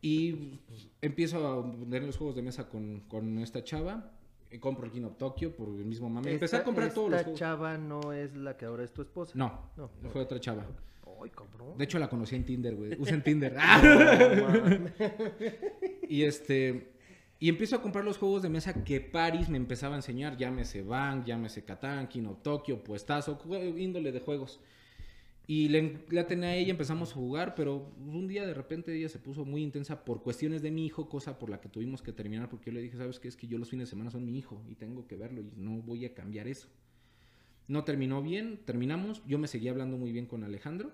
Y 0.00 0.32
pues, 0.66 0.88
empiezo 1.00 1.46
a 1.46 1.62
poner 1.62 2.02
los 2.02 2.16
juegos 2.16 2.34
de 2.34 2.42
mesa 2.42 2.68
con, 2.68 3.00
con 3.08 3.38
esta 3.38 3.62
chava. 3.62 4.10
Y 4.50 4.58
compro 4.58 4.84
el 4.86 4.90
King 4.92 5.04
of 5.04 5.16
Tokyo 5.16 5.54
por 5.56 5.68
el 5.68 5.84
mismo 5.86 6.10
mame. 6.10 6.32
Empecé 6.32 6.56
a 6.56 6.58
Esta- 6.58 6.64
comprar 6.66 6.92
todos 6.92 7.08
los 7.10 7.20
Esta 7.20 7.24
juegos. 7.24 7.38
chava 7.38 7.78
no 7.78 8.12
es 8.12 8.34
la 8.36 8.56
que 8.56 8.64
ahora 8.66 8.82
es 8.84 8.92
tu 8.92 9.00
esposa. 9.02 9.32
No, 9.36 9.70
No, 9.76 9.88
fue 10.10 10.20
otra 10.20 10.40
chava. 10.40 10.66
Ay, 11.22 11.30
cabrón. 11.30 11.78
De 11.78 11.84
hecho, 11.84 11.98
la 12.00 12.08
conocí 12.10 12.34
en 12.34 12.44
Tinder, 12.44 12.74
güey. 12.74 13.00
Usa 13.00 13.14
en 13.14 13.22
Tinder. 13.24 13.54
No, 13.82 14.48
mames. 14.48 14.92
Y 16.08 16.24
este. 16.24 16.90
Y 17.42 17.48
empiezo 17.48 17.74
a 17.74 17.82
comprar 17.82 18.04
los 18.04 18.18
juegos 18.18 18.40
de 18.42 18.48
mesa 18.48 18.84
que 18.84 19.00
Paris 19.00 19.48
me 19.48 19.56
empezaba 19.56 19.96
a 19.96 19.98
enseñar. 19.98 20.36
Llámese 20.36 20.82
Bank, 20.82 21.24
llámese 21.24 21.64
Catán, 21.64 22.06
Kino 22.06 22.38
Tokyo, 22.40 22.84
Puestazo, 22.84 23.36
índole 23.76 24.12
de 24.12 24.20
juegos. 24.20 24.60
Y 25.48 25.68
la 25.68 26.28
tenía 26.28 26.54
ella, 26.54 26.70
empezamos 26.70 27.10
a 27.10 27.14
jugar, 27.14 27.56
pero 27.56 27.90
un 27.98 28.28
día 28.28 28.46
de 28.46 28.54
repente 28.54 28.94
ella 28.94 29.08
se 29.08 29.18
puso 29.18 29.44
muy 29.44 29.64
intensa 29.64 30.04
por 30.04 30.22
cuestiones 30.22 30.62
de 30.62 30.70
mi 30.70 30.86
hijo, 30.86 31.08
cosa 31.08 31.40
por 31.40 31.50
la 31.50 31.60
que 31.60 31.68
tuvimos 31.68 32.00
que 32.00 32.12
terminar, 32.12 32.48
porque 32.48 32.70
yo 32.70 32.74
le 32.74 32.80
dije, 32.80 32.96
¿sabes 32.96 33.18
qué? 33.18 33.26
Es 33.26 33.34
que 33.34 33.48
yo 33.48 33.58
los 33.58 33.70
fines 33.70 33.88
de 33.88 33.90
semana 33.90 34.12
son 34.12 34.24
mi 34.24 34.38
hijo 34.38 34.62
y 34.68 34.76
tengo 34.76 35.08
que 35.08 35.16
verlo 35.16 35.40
y 35.40 35.50
no 35.56 35.82
voy 35.82 36.04
a 36.04 36.14
cambiar 36.14 36.46
eso. 36.46 36.68
No 37.66 37.82
terminó 37.82 38.22
bien, 38.22 38.60
terminamos, 38.64 39.20
yo 39.26 39.40
me 39.40 39.48
seguía 39.48 39.72
hablando 39.72 39.96
muy 39.96 40.12
bien 40.12 40.26
con 40.26 40.44
Alejandro. 40.44 40.92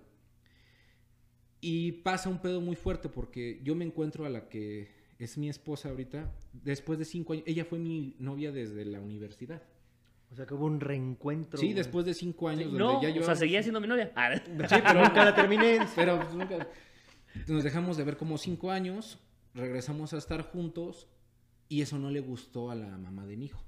Y 1.61 1.93
pasa 1.93 2.31
un 2.31 2.41
pedo 2.41 2.63
muy 2.63 2.75
fuerte 2.75 3.11
porque 3.11 3.61
yo 3.63 3.75
me 3.75 3.85
encuentro 3.85 4.25
a 4.25 4.31
la 4.31 4.49
que 4.49 4.97
es 5.19 5.37
mi 5.37 5.49
esposa 5.49 5.89
ahorita, 5.89 6.31
después 6.53 6.99
de 6.99 7.05
cinco 7.05 7.33
años, 7.33 7.45
ella 7.47 7.65
fue 7.65 7.79
mi 7.79 8.15
novia 8.19 8.53
desde 8.53 8.85
la 8.85 9.01
universidad. 9.01 9.63
O 10.31 10.37
sea, 10.37 10.47
que 10.47 10.55
hubo 10.55 10.67
un 10.67 10.81
reencuentro. 10.81 11.59
Sí, 11.59 11.67
güey. 11.67 11.75
después 11.75 12.05
de 12.05 12.15
cinco 12.15 12.49
años. 12.49 12.65
donde 12.71 12.79
No, 12.79 13.03
ya 13.03 13.21
o 13.21 13.25
sea, 13.25 13.35
seguía 13.35 13.63
siendo 13.63 13.81
mi 13.81 13.89
novia. 13.89 14.13
Ah, 14.15 14.37
Sí, 14.37 14.43
pero 14.87 15.03
nunca 15.03 15.25
la 15.25 15.35
terminé. 15.35 15.79
Pero 15.97 16.21
pues, 16.21 16.35
nunca. 16.35 16.69
Nos 17.47 17.65
dejamos 17.65 17.97
de 17.97 18.05
ver 18.05 18.17
como 18.17 18.37
cinco 18.37 18.71
años, 18.71 19.19
regresamos 19.55 20.13
a 20.13 20.19
estar 20.19 20.43
juntos 20.43 21.09
y 21.69 21.83
eso 21.83 21.99
no 21.99 22.11
le 22.11 22.21
gustó 22.21 22.71
a 22.71 22.75
la 22.75 22.99
mamá 22.99 23.27
de 23.27 23.37
mi 23.37 23.47
hijo. 23.47 23.63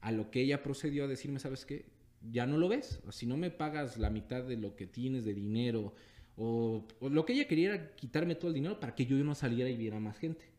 A 0.00 0.10
lo 0.12 0.30
que 0.30 0.40
ella 0.42 0.62
procedió 0.62 1.04
a 1.04 1.06
decirme, 1.06 1.38
¿sabes 1.38 1.64
qué? 1.64 1.86
Ya 2.30 2.46
no 2.46 2.58
lo 2.58 2.68
ves. 2.68 3.00
Si 3.10 3.26
no 3.26 3.36
me 3.36 3.50
pagas 3.50 3.96
la 3.96 4.10
mitad 4.10 4.42
de 4.42 4.56
lo 4.56 4.76
que 4.76 4.86
tienes 4.86 5.24
de 5.24 5.32
dinero 5.32 5.94
o, 6.36 6.86
o 7.00 7.08
lo 7.08 7.24
que 7.24 7.34
ella 7.34 7.46
quería 7.46 7.74
era 7.74 7.94
quitarme 7.94 8.34
todo 8.34 8.48
el 8.48 8.54
dinero 8.54 8.80
para 8.80 8.94
que 8.94 9.06
yo 9.06 9.16
no 9.18 9.34
saliera 9.34 9.70
y 9.70 9.76
viera 9.76 10.00
más 10.00 10.18
gente. 10.18 10.53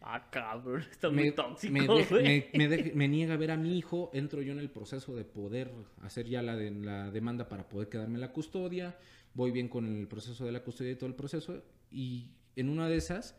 Ah, 0.00 0.28
cabrón, 0.30 0.82
está 0.90 1.10
muy 1.10 1.24
me, 1.24 1.32
tóxico, 1.32 1.72
me, 1.72 1.80
deja- 1.88 2.14
me- 2.14 2.50
me 2.54 2.68
deja- 2.68 2.90
me 2.94 3.08
niega 3.08 3.34
a 3.34 3.36
ver 3.36 3.50
a 3.50 3.56
mi 3.56 3.76
hijo, 3.76 4.10
entro 4.14 4.42
yo 4.42 4.52
en 4.52 4.60
el 4.60 4.70
proceso 4.70 5.16
de 5.16 5.24
poder 5.24 5.72
hacer 6.02 6.26
ya 6.28 6.40
la, 6.40 6.56
de- 6.56 6.70
la 6.70 7.10
demanda 7.10 7.48
para 7.48 7.68
poder 7.68 7.88
quedarme 7.88 8.14
en 8.14 8.20
la 8.20 8.32
custodia, 8.32 8.96
voy 9.34 9.50
bien 9.50 9.68
con 9.68 9.84
el 9.86 10.06
proceso 10.06 10.44
de 10.44 10.52
la 10.52 10.62
custodia 10.62 10.92
y 10.92 10.96
todo 10.96 11.08
el 11.08 11.16
proceso, 11.16 11.62
y 11.90 12.30
en 12.56 12.68
una 12.68 12.88
de 12.88 12.96
esas 12.96 13.36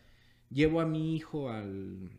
Llevo 0.52 0.82
a 0.82 0.86
mi 0.88 1.16
hijo 1.16 1.52
al, 1.52 2.10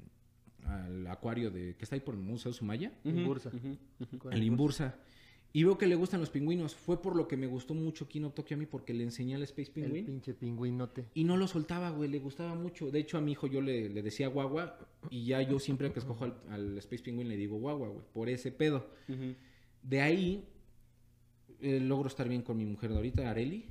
al 0.65 1.05
acuario 1.09 1.51
de 1.51 1.75
que 1.75 1.83
está 1.83 1.97
ahí 1.97 2.01
por 2.01 2.15
el 2.15 2.21
Museo 2.21 2.53
Sumaya, 2.53 2.93
En 3.03 3.25
Bursa. 3.27 3.51
en 3.53 4.41
Limbursa. 4.41 4.95
Y 5.53 5.65
veo 5.65 5.77
que 5.77 5.87
le 5.87 5.97
gustan 5.97 6.21
los 6.21 6.31
pingüinos. 6.31 6.75
Fue 6.75 7.03
por 7.03 7.17
lo 7.17 7.27
que 7.27 7.37
me 7.37 7.47
gustó 7.49 7.75
mucho 7.75 8.07
Kino 8.09 8.31
Tokio 8.31 8.57
a 8.57 8.59
mí, 8.59 8.67
porque 8.67 8.95
le 8.95 9.03
enseñé 9.03 9.35
al 9.35 9.43
Space 9.43 9.73
El 9.75 9.83
Penguin. 9.83 10.05
pinche 10.07 10.33
pingüinote. 10.35 11.07
Y 11.15 11.25
no 11.25 11.37
lo 11.37 11.49
soltaba, 11.49 11.91
güey, 11.91 12.09
le 12.09 12.21
gustaba 12.21 12.55
mucho. 12.55 12.91
De 12.91 13.01
hecho, 13.01 13.19
a 13.19 13.21
mi 13.21 13.33
hijo 13.33 13.47
yo 13.49 13.61
le, 13.61 13.89
le 13.89 14.03
decía 14.03 14.29
guagua, 14.29 14.79
y 15.11 15.25
ya 15.25 15.43
yo 15.43 15.59
siempre 15.59 15.93
que 15.93 15.99
escojo 15.99 16.25
al, 16.25 16.37
al 16.51 16.79
Space 16.79 17.03
Penguin 17.03 17.29
le 17.29 17.37
digo 17.37 17.57
guagua, 17.59 17.89
güey, 17.89 18.05
por 18.13 18.29
ese 18.29 18.53
pedo. 18.53 18.87
De 19.83 20.01
ahí 20.01 20.45
eh, 21.61 21.81
logro 21.81 22.09
estar 22.09 22.29
bien 22.29 22.43
con 22.43 22.57
mi 22.57 22.65
mujer 22.65 22.91
de 22.91 22.97
ahorita, 22.97 23.29
Areli. 23.31 23.67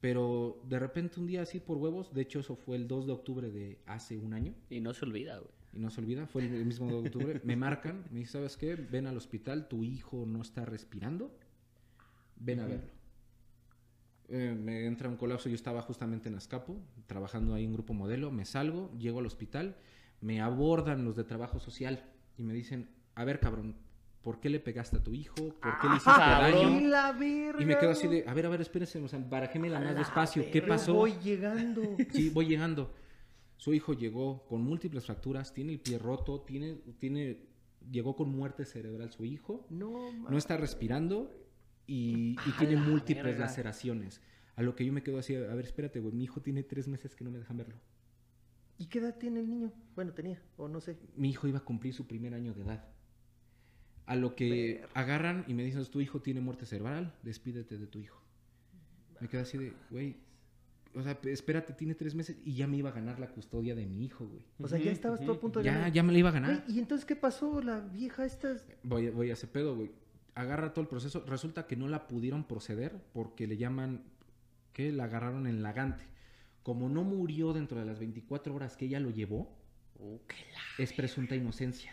Pero 0.00 0.60
de 0.68 0.78
repente 0.78 1.18
un 1.18 1.26
día 1.26 1.42
así 1.42 1.60
por 1.60 1.78
huevos, 1.78 2.12
de 2.12 2.22
hecho 2.22 2.40
eso 2.40 2.56
fue 2.56 2.76
el 2.76 2.86
2 2.86 3.06
de 3.06 3.12
octubre 3.12 3.50
de 3.50 3.78
hace 3.86 4.18
un 4.18 4.34
año, 4.34 4.54
Y 4.68 4.80
no 4.80 4.92
se 4.92 5.04
olvida, 5.06 5.38
güey. 5.38 5.50
Y 5.74 5.80
no 5.80 5.90
se 5.90 6.00
olvida, 6.00 6.26
fue 6.26 6.44
el 6.44 6.64
mismo 6.64 6.90
2 6.90 7.02
de 7.02 7.08
octubre, 7.08 7.40
me 7.44 7.56
marcan, 7.56 8.04
me 8.10 8.20
dicen, 8.20 8.40
¿sabes 8.40 8.56
qué? 8.56 8.76
Ven 8.76 9.06
al 9.06 9.16
hospital, 9.16 9.68
tu 9.68 9.82
hijo 9.82 10.24
no 10.26 10.40
está 10.40 10.64
respirando, 10.64 11.36
ven 12.36 12.60
a 12.60 12.66
verlo. 12.66 12.90
Eh, 14.28 14.56
me 14.58 14.86
entra 14.86 15.08
un 15.08 15.16
colapso, 15.16 15.48
yo 15.48 15.54
estaba 15.54 15.82
justamente 15.82 16.28
en 16.28 16.36
Azcapo, 16.36 16.76
trabajando 17.06 17.54
ahí 17.54 17.64
en 17.64 17.72
Grupo 17.72 17.92
Modelo, 17.92 18.30
me 18.30 18.44
salgo, 18.44 18.90
llego 18.98 19.18
al 19.18 19.26
hospital, 19.26 19.76
me 20.20 20.40
abordan 20.40 21.04
los 21.04 21.16
de 21.16 21.24
trabajo 21.24 21.58
social 21.58 22.04
y 22.38 22.42
me 22.42 22.54
dicen, 22.54 22.88
a 23.14 23.24
ver 23.24 23.40
cabrón, 23.40 23.76
¿por 24.22 24.40
qué 24.40 24.48
le 24.48 24.60
pegaste 24.60 24.96
a 24.96 25.02
tu 25.02 25.12
hijo? 25.12 25.34
¿Por 25.34 25.78
qué 25.80 25.88
le 25.88 25.96
hiciste 25.96 26.10
cabrón. 26.10 26.52
daño? 26.52 26.80
¡Y 26.80 26.84
la 26.86 27.12
verga! 27.12 27.62
Y 27.62 27.66
me 27.66 27.76
quedo 27.76 27.90
así 27.90 28.08
de, 28.08 28.24
a 28.26 28.32
ver, 28.32 28.46
a 28.46 28.48
ver, 28.48 28.62
espérense, 28.62 28.98
o 28.98 29.08
sea, 29.08 29.18
barajémela 29.18 29.80
más 29.80 29.94
despacio, 29.94 30.44
¿qué 30.50 30.62
pasó? 30.62 30.94
Voy 30.94 31.14
llegando. 31.22 31.96
Sí, 32.10 32.30
voy 32.30 32.46
llegando. 32.46 32.90
Su 33.56 33.72
hijo 33.72 33.94
llegó 33.94 34.46
con 34.46 34.62
múltiples 34.62 35.06
fracturas, 35.06 35.54
tiene 35.54 35.72
el 35.72 35.80
pie 35.80 35.98
roto, 35.98 36.40
tiene, 36.40 36.74
tiene, 36.98 37.38
llegó 37.90 38.16
con 38.16 38.30
muerte 38.30 38.64
cerebral 38.64 39.10
su 39.10 39.24
hijo, 39.24 39.66
No, 39.70 40.10
está 40.36 40.56
respirando 40.56 41.30
y, 41.86 42.36
tiene 42.58 42.76
múltiples 42.76 43.38
laceraciones. 43.38 44.20
A 44.56 44.62
lo 44.62 44.76
que 44.76 44.84
yo 44.84 44.92
me 44.92 45.02
quedo 45.02 45.18
así, 45.18 45.34
a 45.34 45.54
ver, 45.54 45.64
espérate, 45.64 46.00
güey, 46.00 46.14
mi 46.14 46.24
hijo 46.24 46.40
tiene 46.40 46.62
tres 46.62 46.88
meses 46.88 47.16
que 47.16 47.24
no 47.24 47.30
me 47.30 47.38
dejan 47.38 47.56
verlo. 47.56 47.76
¿Y 48.78 48.86
qué 48.86 48.98
edad 48.98 49.16
tiene 49.16 49.40
el 49.40 49.48
niño? 49.48 49.72
Bueno, 49.94 50.12
tenía, 50.12 50.42
o 50.56 50.68
no 50.68 50.80
sé. 50.80 50.98
Mi 51.16 51.30
hijo 51.30 51.46
iba 51.46 51.58
a 51.58 51.64
cumplir 51.64 51.94
su 51.94 52.06
primer 52.06 52.34
año 52.34 52.54
de 52.54 52.62
edad. 52.62 52.88
A 54.06 54.16
lo 54.16 54.34
que 54.34 54.84
agarran 54.94 55.44
y 55.48 55.54
me 55.54 55.64
dicen, 55.64 55.84
tu 55.86 56.00
hijo 56.00 56.20
tiene 56.20 56.40
muerte 56.40 56.66
cerebral, 56.66 57.14
despídete 57.22 57.78
de 57.78 57.86
tu 57.86 57.98
hijo. 57.98 58.20
Me 59.20 59.28
quedo 59.28 59.42
así 59.42 59.56
de, 59.56 59.72
güey, 59.90 60.16
o 60.94 61.02
sea, 61.02 61.18
espérate, 61.24 61.72
tiene 61.72 61.94
tres 61.94 62.14
meses 62.14 62.36
y 62.44 62.54
ya 62.54 62.66
me 62.66 62.76
iba 62.76 62.90
a 62.90 62.92
ganar 62.92 63.18
la 63.18 63.28
custodia 63.28 63.74
de 63.74 63.86
mi 63.86 64.04
hijo, 64.04 64.26
güey. 64.26 64.44
O 64.60 64.68
sea, 64.68 64.78
ya 64.78 64.90
estabas 64.92 65.20
todo 65.20 65.32
a 65.32 65.40
punto 65.40 65.58
de 65.60 65.64
Ya, 65.66 65.72
ganar. 65.74 65.92
ya 65.92 66.02
me 66.02 66.12
la 66.12 66.18
iba 66.18 66.28
a 66.28 66.32
Güey, 66.32 66.42
ganar. 66.42 66.64
¿Y 66.68 66.78
entonces 66.78 67.04
qué 67.04 67.16
pasó? 67.16 67.60
La 67.62 67.80
vieja 67.80 68.24
esta... 68.24 68.56
Voy, 68.82 69.08
voy 69.10 69.30
a 69.30 69.34
ese 69.34 69.46
pedo, 69.46 69.74
güey. 69.76 69.90
Agarra 70.34 70.72
todo 70.72 70.82
el 70.82 70.88
proceso. 70.88 71.24
Resulta 71.26 71.66
que 71.66 71.76
no 71.76 71.88
la 71.88 72.08
pudieron 72.08 72.44
proceder 72.44 72.96
porque 73.12 73.46
le 73.46 73.56
llaman 73.56 74.02
que 74.72 74.90
la 74.92 75.04
agarraron 75.04 75.46
en 75.46 75.62
lagante. 75.62 76.04
Como 76.62 76.88
no 76.88 77.04
murió 77.04 77.52
dentro 77.52 77.78
de 77.78 77.86
las 77.86 77.98
24 77.98 78.54
horas 78.54 78.76
que 78.76 78.86
ella 78.86 78.98
lo 79.00 79.10
llevó, 79.10 79.56
qué 80.26 80.36
la- 80.52 80.82
es 80.84 80.92
presunta 80.92 81.36
inocencia. 81.36 81.92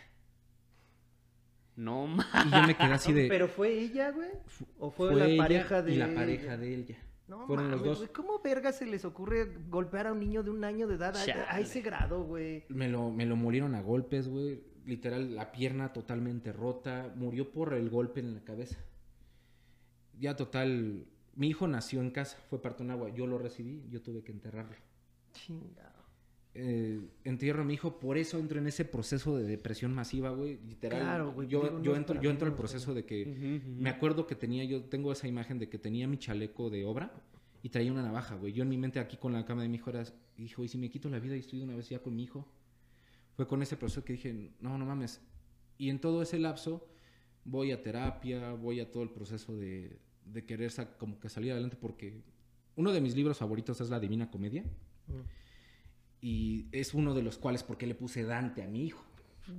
No 1.76 2.06
mames. 2.06 2.26
Y 2.46 2.50
yo 2.50 2.62
me 2.66 2.76
quedé 2.76 2.92
así 2.92 3.12
de. 3.12 3.28
¿Pero 3.28 3.48
fue 3.48 3.78
ella, 3.78 4.10
güey? 4.10 4.28
¿O 4.78 4.90
fue, 4.90 5.14
la 5.14 5.26
ella 5.26 5.42
pareja 5.42 5.82
de 5.82 5.92
Y 5.92 5.96
la 5.96 6.14
pareja 6.14 6.56
de 6.56 6.74
ella. 6.74 6.96
No 7.32 7.46
Fueron 7.46 7.70
los 7.70 7.80
mames, 7.80 7.98
dos. 8.00 8.08
¿Cómo 8.10 8.40
verga 8.42 8.72
se 8.72 8.84
les 8.84 9.06
ocurre 9.06 9.50
golpear 9.70 10.06
a 10.06 10.12
un 10.12 10.20
niño 10.20 10.42
de 10.42 10.50
un 10.50 10.62
año 10.64 10.86
de 10.86 10.96
edad 10.96 11.16
a- 11.16 11.60
ese 11.60 11.80
grado, 11.80 12.24
güey? 12.24 12.64
Me 12.68 12.88
lo, 12.90 13.10
me 13.10 13.24
lo 13.24 13.36
molieron 13.36 13.74
a 13.74 13.80
golpes, 13.80 14.28
güey. 14.28 14.62
Literal, 14.84 15.34
la 15.34 15.50
pierna 15.50 15.94
totalmente 15.94 16.52
rota. 16.52 17.10
Murió 17.16 17.50
por 17.50 17.72
el 17.72 17.88
golpe 17.88 18.20
en 18.20 18.34
la 18.34 18.40
cabeza. 18.44 18.76
Ya 20.18 20.36
total. 20.36 21.06
Mi 21.34 21.48
hijo 21.48 21.66
nació 21.66 22.02
en 22.02 22.10
casa, 22.10 22.36
fue 22.50 22.60
parto 22.60 22.82
en 22.82 22.90
agua. 22.90 23.08
Yo 23.08 23.26
lo 23.26 23.38
recibí, 23.38 23.82
yo 23.88 24.02
tuve 24.02 24.22
que 24.22 24.32
enterrarlo. 24.32 24.76
Chingado. 25.32 25.91
Eh, 26.54 27.00
entierro 27.24 27.62
a 27.62 27.64
mi 27.64 27.74
hijo, 27.74 27.98
por 27.98 28.18
eso 28.18 28.38
entro 28.38 28.58
en 28.58 28.66
ese 28.66 28.84
proceso 28.84 29.36
de 29.36 29.44
depresión 29.44 29.94
masiva, 29.94 30.30
güey. 30.30 30.58
Literal. 30.68 31.00
Claro, 31.00 31.32
güey, 31.32 31.48
Yo, 31.48 31.82
yo 31.82 31.96
entro, 31.96 32.20
yo 32.20 32.30
entro 32.30 32.46
al 32.46 32.54
proceso 32.54 32.92
de 32.94 33.04
que 33.04 33.22
Ujú, 33.22 33.56
ujú. 33.70 33.80
me 33.82 33.88
acuerdo 33.90 34.26
que 34.26 34.34
tenía, 34.34 34.64
yo 34.64 34.84
tengo 34.84 35.12
esa 35.12 35.26
imagen 35.28 35.58
de 35.58 35.68
que 35.68 35.78
tenía 35.78 36.06
mi 36.06 36.18
chaleco 36.18 36.68
de 36.68 36.84
obra 36.84 37.12
y 37.62 37.68
traía 37.70 37.90
una 37.92 38.02
navaja, 38.02 38.34
güey. 38.36 38.52
Yo 38.52 38.62
en 38.64 38.68
mi 38.68 38.76
mente 38.76 39.00
aquí 39.00 39.16
con 39.16 39.32
la 39.32 39.44
cama 39.44 39.62
de 39.62 39.68
mi 39.68 39.76
hijo 39.76 39.90
era, 39.90 40.04
hijo, 40.36 40.64
¿y 40.64 40.68
si 40.68 40.76
me 40.78 40.90
quito 40.90 41.08
la 41.08 41.20
vida 41.20 41.36
y 41.36 41.40
estoy 41.40 41.58
de 41.60 41.64
una 41.64 41.76
vez 41.76 41.88
ya 41.88 42.00
con 42.00 42.14
mi 42.14 42.24
hijo? 42.24 42.46
Fue 43.34 43.46
con 43.46 43.62
ese 43.62 43.76
proceso 43.76 44.04
que 44.04 44.12
dije, 44.14 44.50
no, 44.60 44.76
no 44.76 44.84
mames. 44.84 45.20
Y 45.78 45.88
en 45.88 46.00
todo 46.00 46.20
ese 46.22 46.38
lapso 46.38 46.86
voy 47.44 47.72
a 47.72 47.82
terapia, 47.82 48.52
voy 48.52 48.80
a 48.80 48.90
todo 48.90 49.02
el 49.02 49.10
proceso 49.10 49.56
de, 49.56 49.98
de 50.26 50.44
querer 50.44 50.70
como 50.98 51.18
que 51.18 51.28
salir 51.30 51.52
adelante 51.52 51.76
porque 51.80 52.20
uno 52.76 52.92
de 52.92 53.00
mis 53.00 53.16
libros 53.16 53.38
favoritos 53.38 53.80
es 53.80 53.88
La 53.90 53.98
Divina 54.00 54.30
Comedia 54.30 54.64
Mm. 55.08 55.41
Y 56.22 56.66
es 56.72 56.94
uno 56.94 57.12
de 57.14 57.22
los 57.22 57.36
cuales 57.36 57.62
porque 57.62 57.86
le 57.86 57.94
puse 57.94 58.22
Dante 58.22 58.62
a 58.62 58.68
mi 58.68 58.86
hijo. 58.86 59.04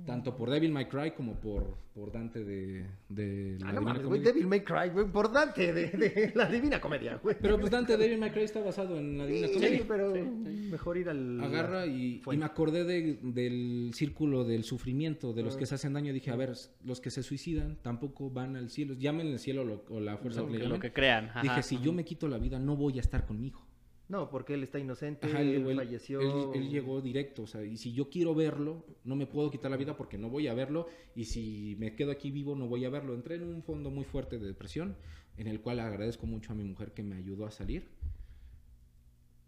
Tanto 0.06 0.34
por 0.34 0.48
Devil 0.48 0.72
May 0.72 0.86
Cry 0.88 1.10
como 1.10 1.34
por, 1.38 1.76
por 1.94 2.10
Dante 2.10 2.42
de, 2.42 2.86
de 3.10 3.58
La 3.60 3.68
Ah, 3.68 3.72
no 3.74 3.80
Divina 3.80 3.80
mames, 3.82 3.98
güey, 4.06 4.18
Comedia. 4.20 4.32
Devil 4.32 4.46
May 4.46 4.64
Cry, 4.64 4.88
güey, 4.90 5.06
por 5.12 5.30
Dante 5.30 5.72
de, 5.74 5.86
de 5.90 6.32
la 6.34 6.46
Divina 6.46 6.80
Comedia, 6.80 7.16
güey. 7.22 7.36
Pero 7.38 7.60
pues 7.60 7.70
Dante 7.70 7.92
de 7.98 8.02
Devil 8.04 8.18
May 8.18 8.30
Cry 8.30 8.44
está 8.44 8.60
basado 8.62 8.98
en 8.98 9.18
La 9.18 9.26
Divina 9.26 9.46
Sí, 9.48 9.54
Comedia. 9.54 9.84
pero 9.86 10.14
sí, 10.14 10.20
sí. 10.46 10.68
mejor 10.70 10.96
ir 10.96 11.10
al... 11.10 11.38
Agarra 11.38 11.84
y, 11.86 12.22
y 12.26 12.36
me 12.38 12.46
acordé 12.46 12.84
de- 12.84 13.18
del 13.22 13.90
círculo 13.92 14.44
del 14.44 14.64
sufrimiento, 14.64 15.34
de 15.34 15.42
los 15.42 15.54
Ah. 15.54 15.58
que 15.58 15.66
se 15.66 15.74
hacen 15.74 15.92
daño. 15.92 16.14
Dije, 16.14 16.30
a 16.30 16.36
ver, 16.36 16.54
los 16.82 17.00
que 17.02 17.10
se 17.10 17.22
suicidan 17.22 17.76
tampoco 17.82 18.30
van 18.30 18.56
al 18.56 18.70
cielo. 18.70 18.94
Llamen 18.94 19.26
el 19.26 19.38
cielo 19.38 19.64
lo- 19.66 19.84
o 19.90 20.00
la 20.00 20.16
fuerza 20.16 20.40
Lo 20.40 20.46
que 20.46 20.52
que, 20.54 20.58
le 20.60 20.68
lo 20.70 20.80
que 20.80 20.94
crean. 20.94 21.26
ajá. 21.28 21.42
Dije, 21.42 21.62
si 21.62 21.78
yo 21.80 21.92
me 21.92 22.06
quito 22.06 22.26
la 22.26 22.38
vida, 22.38 22.58
no 22.58 22.74
voy 22.74 22.96
a 22.96 23.00
estar 23.02 23.26
con 23.26 23.38
mi 23.38 23.48
hijo. 23.48 23.66
No, 24.06 24.28
porque 24.28 24.52
él 24.54 24.62
está 24.62 24.78
inocente, 24.78 25.26
Ajá, 25.26 25.40
él, 25.40 25.66
él, 25.66 25.76
falleció... 25.76 26.20
él- 26.20 26.60
él 26.62 26.68
llegó 26.70 27.00
directo, 27.00 27.42
o 27.42 27.46
sea, 27.46 27.64
y 27.64 27.78
si 27.78 27.92
yo 27.94 28.10
quiero 28.10 28.34
verlo, 28.34 28.84
no 29.04 29.16
me 29.16 29.26
puedo 29.26 29.50
quitar 29.50 29.70
la 29.70 29.78
vida 29.78 29.96
porque 29.96 30.18
no 30.18 30.28
voy 30.28 30.46
a 30.46 30.52
verlo, 30.54 30.86
y 31.14 31.24
si 31.24 31.74
me 31.78 31.94
quedo 31.96 32.10
aquí 32.10 32.30
vivo, 32.30 32.54
no 32.54 32.66
voy 32.68 32.84
a 32.84 32.90
verlo. 32.90 33.14
Entré 33.14 33.36
en 33.36 33.44
un 33.44 33.62
fondo 33.62 33.90
muy 33.90 34.04
fuerte 34.04 34.38
de 34.38 34.46
depresión, 34.46 34.96
en 35.38 35.46
el 35.46 35.60
cual 35.62 35.80
agradezco 35.80 36.26
mucho 36.26 36.52
a 36.52 36.54
mi 36.54 36.64
mujer 36.64 36.92
que 36.92 37.02
me 37.02 37.16
ayudó 37.16 37.46
a 37.46 37.50
salir. 37.50 37.88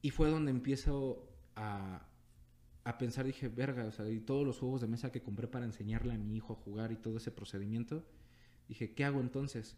Y 0.02 0.10
fue 0.10 0.30
donde 0.30 0.50
empiezo 0.52 1.28
a, 1.54 2.06
a 2.84 2.98
pensar, 2.98 3.26
dije, 3.26 3.48
verga, 3.48 3.84
o 3.86 3.92
sea, 3.92 4.08
y 4.08 4.20
todos 4.20 4.46
los 4.46 4.58
juegos 4.58 4.80
de 4.80 4.86
mesa 4.86 5.10
que 5.12 5.20
compré 5.22 5.48
para 5.48 5.64
enseñarle 5.66 6.14
a 6.14 6.18
mi 6.18 6.34
hijo 6.36 6.52
a 6.52 6.56
jugar 6.56 6.92
y 6.92 6.96
todo 6.96 7.16
ese 7.18 7.30
procedimiento, 7.30 8.04
dije, 8.68 8.94
¿qué 8.94 9.04
hago 9.04 9.20
entonces? 9.20 9.76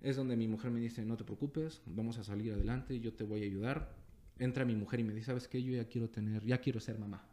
Es 0.00 0.16
donde 0.16 0.36
mi 0.36 0.46
mujer 0.46 0.70
me 0.70 0.80
dice, 0.80 1.04
no 1.04 1.16
te 1.16 1.24
preocupes, 1.24 1.82
vamos 1.86 2.18
a 2.18 2.24
salir 2.24 2.52
adelante, 2.52 2.98
yo 3.00 3.12
te 3.14 3.24
voy 3.24 3.42
a 3.42 3.46
ayudar. 3.46 4.05
Entra 4.38 4.64
mi 4.64 4.74
mujer 4.74 5.00
y 5.00 5.04
me 5.04 5.14
dice, 5.14 5.26
¿sabes 5.26 5.48
qué? 5.48 5.62
Yo 5.62 5.72
ya 5.72 5.86
quiero 5.86 6.08
tener, 6.10 6.44
ya 6.44 6.58
quiero 6.58 6.80
ser 6.80 6.98
mamá. 6.98 7.26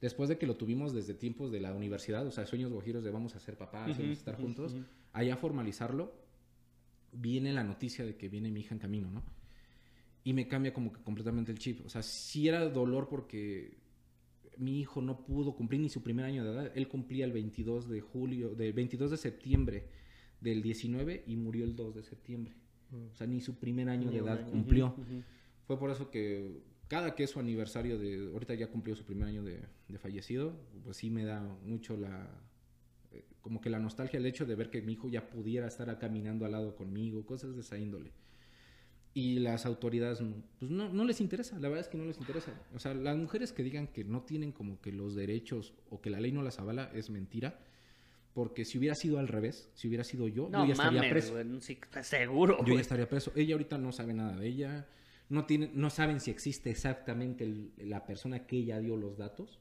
Después 0.00 0.28
de 0.28 0.38
que 0.38 0.46
lo 0.46 0.56
tuvimos 0.56 0.92
desde 0.92 1.14
tiempos 1.14 1.52
de 1.52 1.60
la 1.60 1.72
universidad, 1.72 2.26
o 2.26 2.30
sea, 2.30 2.46
sueños 2.46 2.72
guajiros 2.72 3.04
de 3.04 3.10
vamos 3.10 3.36
a 3.36 3.40
ser 3.40 3.56
papás, 3.56 3.90
Ujú, 3.90 4.02
vamos 4.02 4.16
a 4.16 4.18
estar 4.18 4.36
juntos, 4.36 4.72
ujú. 4.72 4.84
allá 5.12 5.36
formalizarlo, 5.36 6.12
viene 7.12 7.52
la 7.52 7.62
noticia 7.62 8.04
de 8.04 8.16
que 8.16 8.28
viene 8.28 8.50
mi 8.50 8.60
hija 8.60 8.74
en 8.74 8.80
camino, 8.80 9.10
¿no? 9.10 9.22
Y 10.24 10.32
me 10.32 10.48
cambia 10.48 10.72
como 10.72 10.92
que 10.92 11.02
completamente 11.02 11.52
el 11.52 11.58
chip. 11.58 11.84
O 11.84 11.88
sea, 11.88 12.02
sí 12.02 12.48
era 12.48 12.68
dolor 12.68 13.08
porque 13.08 13.78
mi 14.56 14.80
hijo 14.80 15.02
no 15.02 15.24
pudo 15.24 15.54
cumplir 15.54 15.80
ni 15.80 15.88
su 15.88 16.02
primer 16.02 16.24
año 16.24 16.44
de 16.44 16.50
edad. 16.52 16.72
Él 16.74 16.88
cumplía 16.88 17.24
el 17.24 17.32
22 17.32 17.88
de 17.88 18.00
julio, 18.00 18.54
del 18.54 18.72
22 18.72 19.10
de 19.10 19.16
septiembre 19.16 19.88
del 20.40 20.62
19 20.62 21.24
y 21.26 21.36
murió 21.36 21.64
el 21.64 21.76
2 21.76 21.94
de 21.94 22.02
septiembre. 22.02 22.54
Mm. 22.90 23.12
O 23.12 23.14
sea, 23.14 23.26
ni 23.26 23.40
su 23.40 23.56
primer 23.56 23.88
año 23.88 24.10
de 24.10 24.18
edad 24.18 24.48
cumplió. 24.48 24.94
Fue 25.72 25.78
por 25.78 25.90
eso 25.90 26.10
que 26.10 26.60
cada 26.86 27.14
que 27.14 27.24
es 27.24 27.30
su 27.30 27.40
aniversario 27.40 27.98
de, 27.98 28.28
ahorita 28.30 28.52
ya 28.52 28.66
cumplió 28.66 28.94
su 28.94 29.06
primer 29.06 29.26
año 29.26 29.42
de, 29.42 29.60
de 29.88 29.98
fallecido, 29.98 30.52
pues 30.84 30.98
sí 30.98 31.08
me 31.08 31.24
da 31.24 31.40
mucho 31.64 31.96
la, 31.96 32.28
eh, 33.10 33.24
como 33.40 33.62
que 33.62 33.70
la 33.70 33.78
nostalgia, 33.78 34.18
el 34.18 34.26
hecho 34.26 34.44
de 34.44 34.54
ver 34.54 34.68
que 34.68 34.82
mi 34.82 34.92
hijo 34.92 35.08
ya 35.08 35.30
pudiera 35.30 35.66
estar 35.66 35.98
caminando 35.98 36.44
al 36.44 36.52
lado 36.52 36.76
conmigo, 36.76 37.24
cosas 37.24 37.54
de 37.54 37.62
esa 37.62 37.78
índole. 37.78 38.12
Y 39.14 39.38
las 39.38 39.64
autoridades, 39.64 40.22
pues 40.58 40.70
no, 40.70 40.90
no 40.92 41.06
les 41.06 41.22
interesa, 41.22 41.58
la 41.58 41.70
verdad 41.70 41.86
es 41.86 41.88
que 41.88 41.96
no 41.96 42.04
les 42.04 42.18
interesa. 42.18 42.52
O 42.74 42.78
sea, 42.78 42.92
las 42.92 43.16
mujeres 43.16 43.54
que 43.54 43.62
digan 43.62 43.86
que 43.86 44.04
no 44.04 44.24
tienen 44.24 44.52
como 44.52 44.78
que 44.82 44.92
los 44.92 45.14
derechos 45.14 45.72
o 45.88 46.02
que 46.02 46.10
la 46.10 46.20
ley 46.20 46.32
no 46.32 46.42
las 46.42 46.58
avala 46.58 46.90
es 46.92 47.08
mentira. 47.08 47.58
Porque 48.34 48.66
si 48.66 48.76
hubiera 48.76 48.94
sido 48.94 49.18
al 49.18 49.28
revés, 49.28 49.70
si 49.72 49.88
hubiera 49.88 50.04
sido 50.04 50.28
yo, 50.28 50.50
No 50.50 50.60
yo 50.60 50.66
ya 50.68 50.72
estaría 50.72 51.00
mames, 51.00 51.10
preso. 51.10 51.32
güey, 51.32 51.60
sí, 51.62 51.78
seguro, 52.02 52.62
Yo 52.66 52.74
ya 52.74 52.80
estaría 52.82 53.08
preso. 53.08 53.32
Ella 53.34 53.54
ahorita 53.54 53.78
no 53.78 53.92
sabe 53.92 54.12
nada 54.12 54.36
de 54.36 54.46
ella. 54.46 54.86
No, 55.32 55.46
tiene, 55.46 55.70
no 55.72 55.88
saben 55.88 56.20
si 56.20 56.30
existe 56.30 56.70
exactamente 56.70 57.44
el- 57.44 57.72
la 57.78 58.04
persona 58.04 58.46
que 58.46 58.56
ella 58.58 58.78
dio 58.80 58.96
los 58.96 59.16
datos. 59.16 59.60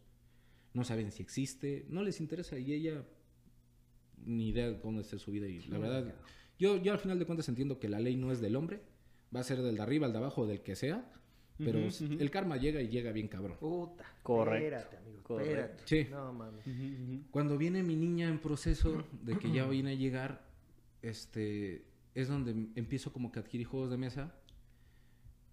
No 0.74 0.84
saben 0.84 1.11
si 1.11 1.24
existe. 1.24 1.86
No 1.89 2.03
les 2.03 2.19
interesa. 2.19 2.57
Y 2.59 2.74
ella 2.74 3.03
ni 4.26 4.49
idea 4.49 4.67
de 4.67 4.78
dónde 4.80 5.01
esté 5.01 5.17
su 5.17 5.32
vida. 5.32 5.47
Y 5.47 5.61
la 5.67 5.78
verdad, 5.78 6.13
yo, 6.59 6.78
yo 6.78 6.91
al 6.91 6.99
final 6.99 7.17
de 7.19 7.26
cuentas 7.26 7.47
entiendo 7.49 7.80
que 7.80 7.88
la 7.89 7.99
ley 7.99 8.15
no 8.17 8.32
es 8.32 8.41
del 8.41 8.55
hombre. 8.55 8.82
Va 9.36 9.39
a 9.39 9.43
ser 9.43 9.61
del 9.61 9.76
de 9.78 9.82
arriba, 9.82 10.07
el 10.07 10.11
de 10.13 10.17
abajo, 10.19 10.45
del 10.45 10.61
que 10.61 10.76
sea. 10.76 11.09
Pero 11.57 11.80
el 11.80 12.32
karma 12.32 12.57
llega 12.57 12.82
y 12.82 12.88
llega 12.89 13.11
bien 13.11 13.28
cabrón. 13.28 13.55
Puta. 13.59 14.03
Correcto, 14.24 14.65
Espérate, 14.65 14.97
amigo. 14.97 15.24
correcto. 15.24 15.51
Espérate. 15.84 15.84
Sí. 15.86 16.07
No 16.09 16.34
mames. 16.34 16.65
Cuando 17.32 17.57
viene 17.57 17.84
mi 17.84 17.95
niña 17.95 18.28
en 18.30 18.39
proceso 18.39 19.05
de 19.24 19.38
que 19.38 19.51
ya 19.51 19.65
viene 19.67 19.91
a 19.91 19.95
llegar, 19.95 20.43
este, 21.01 21.86
es 22.15 22.28
donde 22.28 22.51
empiezo 22.76 23.13
como 23.13 23.32
que 23.32 23.39
a 23.39 23.43
adquirir 23.43 23.67
juegos 23.67 23.89
de 23.91 23.97
mesa. 23.97 24.36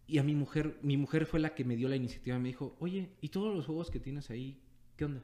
Y 0.08 0.18
a 0.18 0.22
mi 0.24 0.34
mujer, 0.34 0.78
mi 0.82 0.96
mujer 0.96 1.26
fue 1.26 1.38
la 1.38 1.54
que 1.54 1.64
me 1.64 1.76
dio 1.76 1.88
la 1.88 1.94
iniciativa. 1.96 2.38
Me 2.38 2.48
dijo, 2.48 2.74
oye, 2.80 3.10
¿y 3.20 3.28
todos 3.28 3.54
los 3.54 3.66
juegos 3.66 3.90
que 3.90 4.00
tienes 4.00 4.30
ahí, 4.30 4.58
qué 4.96 5.04
onda? 5.04 5.20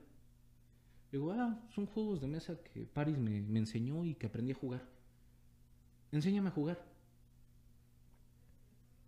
Le 1.11 1.19
digo, 1.19 1.33
ah, 1.33 1.59
son 1.75 1.87
juegos 1.87 2.21
de 2.21 2.27
mesa 2.29 2.63
que 2.63 2.85
Paris 2.87 3.17
me, 3.17 3.41
me 3.41 3.59
enseñó 3.59 4.05
y 4.05 4.15
que 4.15 4.27
aprendí 4.27 4.53
a 4.53 4.57
jugar. 4.57 4.87
Enséñame 6.13 6.49
a 6.49 6.53
jugar. 6.53 6.85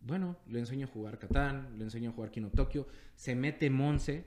Bueno, 0.00 0.36
le 0.46 0.60
enseño 0.60 0.86
a 0.86 0.90
jugar 0.90 1.18
Catán, 1.18 1.76
le 1.78 1.84
enseño 1.84 2.10
a 2.10 2.12
jugar 2.12 2.30
Kino 2.30 2.50
Tokio. 2.50 2.86
Se 3.16 3.34
mete 3.34 3.70
Monse, 3.70 4.24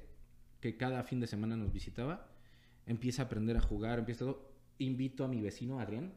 que 0.59 0.75
cada 0.77 1.03
fin 1.03 1.19
de 1.19 1.27
semana 1.27 1.55
nos 1.55 1.71
visitaba. 1.71 2.27
Empieza 2.85 3.23
a 3.23 3.25
aprender 3.25 3.55
a 3.57 3.61
jugar, 3.61 3.99
empieza 3.99 4.25
todo. 4.25 4.51
Invito 4.77 5.23
a 5.23 5.27
mi 5.27 5.41
vecino 5.41 5.79
Adrián 5.79 6.13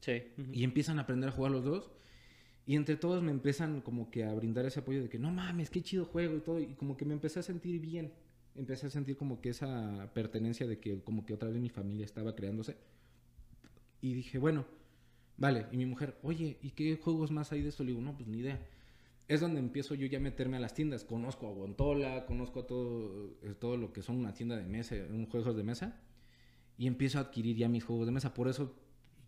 Sí. 0.00 0.22
ujú. 0.36 0.50
y 0.52 0.64
empiezan 0.64 0.98
a 0.98 1.02
aprender 1.02 1.28
a 1.28 1.32
jugar 1.32 1.52
los 1.52 1.62
dos. 1.64 1.90
Y 2.64 2.76
entre 2.76 2.96
todos 2.96 3.22
me 3.22 3.32
empiezan 3.32 3.80
como 3.80 4.10
que 4.10 4.24
a 4.24 4.32
brindar 4.34 4.64
ese 4.66 4.80
apoyo 4.80 5.02
de 5.02 5.08
que 5.08 5.18
no 5.18 5.30
mames, 5.30 5.70
qué 5.70 5.82
chido 5.82 6.04
juego 6.04 6.36
y 6.36 6.40
todo. 6.40 6.60
Y 6.60 6.74
como 6.74 6.96
que 6.96 7.04
me 7.04 7.14
empecé 7.14 7.40
a 7.40 7.42
sentir 7.42 7.80
bien. 7.80 8.12
Empecé 8.54 8.86
a 8.86 8.90
sentir 8.90 9.16
como 9.16 9.40
que 9.40 9.48
esa 9.48 10.10
pertenencia 10.14 10.66
de 10.66 10.78
que 10.78 11.00
como 11.02 11.24
que 11.24 11.34
otra 11.34 11.48
vez 11.48 11.58
mi 11.58 11.70
familia 11.70 12.04
estaba 12.04 12.34
creándose. 12.36 12.76
Y 14.00 14.14
dije, 14.14 14.38
bueno, 14.38 14.64
vale. 15.36 15.66
Y 15.72 15.76
mi 15.76 15.86
mujer, 15.86 16.18
oye, 16.22 16.58
¿y 16.62 16.70
qué 16.70 16.96
juegos 16.96 17.30
más 17.30 17.50
hay 17.52 17.62
de 17.62 17.70
esto? 17.70 17.82
Le 17.82 17.90
digo, 17.90 18.02
no, 18.02 18.14
pues 18.14 18.28
ni 18.28 18.38
idea. 18.38 18.60
Es 19.26 19.40
donde 19.40 19.60
empiezo 19.60 19.94
yo 19.94 20.06
ya 20.06 20.18
a 20.18 20.20
meterme 20.20 20.56
a 20.56 20.60
las 20.60 20.74
tiendas. 20.74 21.04
Conozco 21.04 21.48
a 21.48 21.52
Guantola, 21.52 22.26
conozco 22.26 22.60
a 22.60 22.66
todo, 22.66 23.38
eh, 23.42 23.54
todo 23.58 23.76
lo 23.76 23.92
que 23.92 24.02
son 24.02 24.16
una 24.16 24.34
tienda 24.34 24.56
de 24.56 24.66
mesa, 24.66 24.94
un 25.10 25.26
juegos 25.26 25.56
de 25.56 25.62
mesa. 25.64 26.00
Y 26.78 26.86
empiezo 26.86 27.18
a 27.18 27.22
adquirir 27.22 27.56
ya 27.56 27.68
mis 27.68 27.84
juegos 27.84 28.06
de 28.06 28.12
mesa. 28.12 28.34
Por 28.34 28.48
eso 28.48 28.76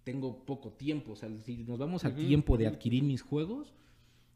tengo 0.05 0.45
poco 0.45 0.71
tiempo. 0.73 1.13
O 1.13 1.17
sea, 1.17 1.29
si 1.45 1.65
nos 1.65 1.79
vamos 1.79 2.05
a 2.05 2.09
Ujú, 2.09 2.19
tiempo 2.19 2.57
de 2.57 2.67
adquirir 2.67 3.03
mis 3.03 3.23
juegos, 3.23 3.75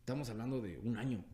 estamos 0.00 0.28
hablando 0.30 0.60
de 0.60 0.78
un 0.78 0.96
año. 0.96 1.24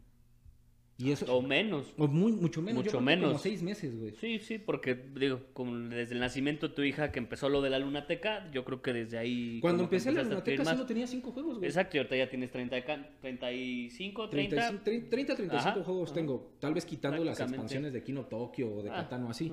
Y 0.96 1.10
eso... 1.10 1.26
O 1.36 1.42
menos. 1.42 1.92
o 1.98 2.06
muy, 2.06 2.30
mucho 2.30 2.62
menos. 2.62 2.84
Mucho 2.84 2.90
que 2.92 2.96
Como 2.98 3.06
menos. 3.06 3.42
seis 3.42 3.62
meses, 3.64 3.98
güey. 3.98 4.14
Sí, 4.14 4.38
sí, 4.38 4.58
porque 4.58 4.94
digo, 4.94 5.40
como 5.52 5.76
desde 5.88 6.14
el 6.14 6.20
nacimiento 6.20 6.68
de 6.68 6.74
tu 6.74 6.82
hija 6.82 7.10
que 7.10 7.18
empezó 7.18 7.48
lo 7.48 7.62
de 7.62 7.70
la 7.70 7.80
lunateca, 7.80 8.48
yo 8.52 8.64
creo 8.64 8.80
que 8.80 8.92
desde 8.92 9.18
ahí... 9.18 9.58
Cuando 9.60 9.82
empecé 9.84 10.12
la 10.12 10.22
lunateca 10.22 10.64
solo 10.64 10.86
tenía 10.86 11.08
cinco 11.08 11.32
juegos, 11.32 11.58
güey. 11.58 11.68
Exacto, 11.68 11.96
y 11.96 11.98
ahorita 11.98 12.16
ya 12.16 12.30
tienes 12.30 12.52
30, 12.52 12.78
y 12.78 12.82
ca- 12.82 13.10
35, 13.20 14.28
30. 14.30 14.56
35, 14.56 14.84
30, 14.84 15.10
30, 15.10 15.34
35 15.34 15.68
Ajá, 15.68 15.82
juegos 15.84 16.10
ajá. 16.10 16.14
tengo. 16.14 16.52
Tal 16.60 16.74
vez 16.74 16.84
quitando 16.86 17.24
las 17.24 17.40
expansiones 17.40 17.92
de 17.92 18.02
Kino 18.04 18.26
Tokio 18.26 18.72
o 18.76 18.82
de 18.84 18.90
Ah, 18.90 18.94
Katano 18.94 19.30
así. 19.30 19.50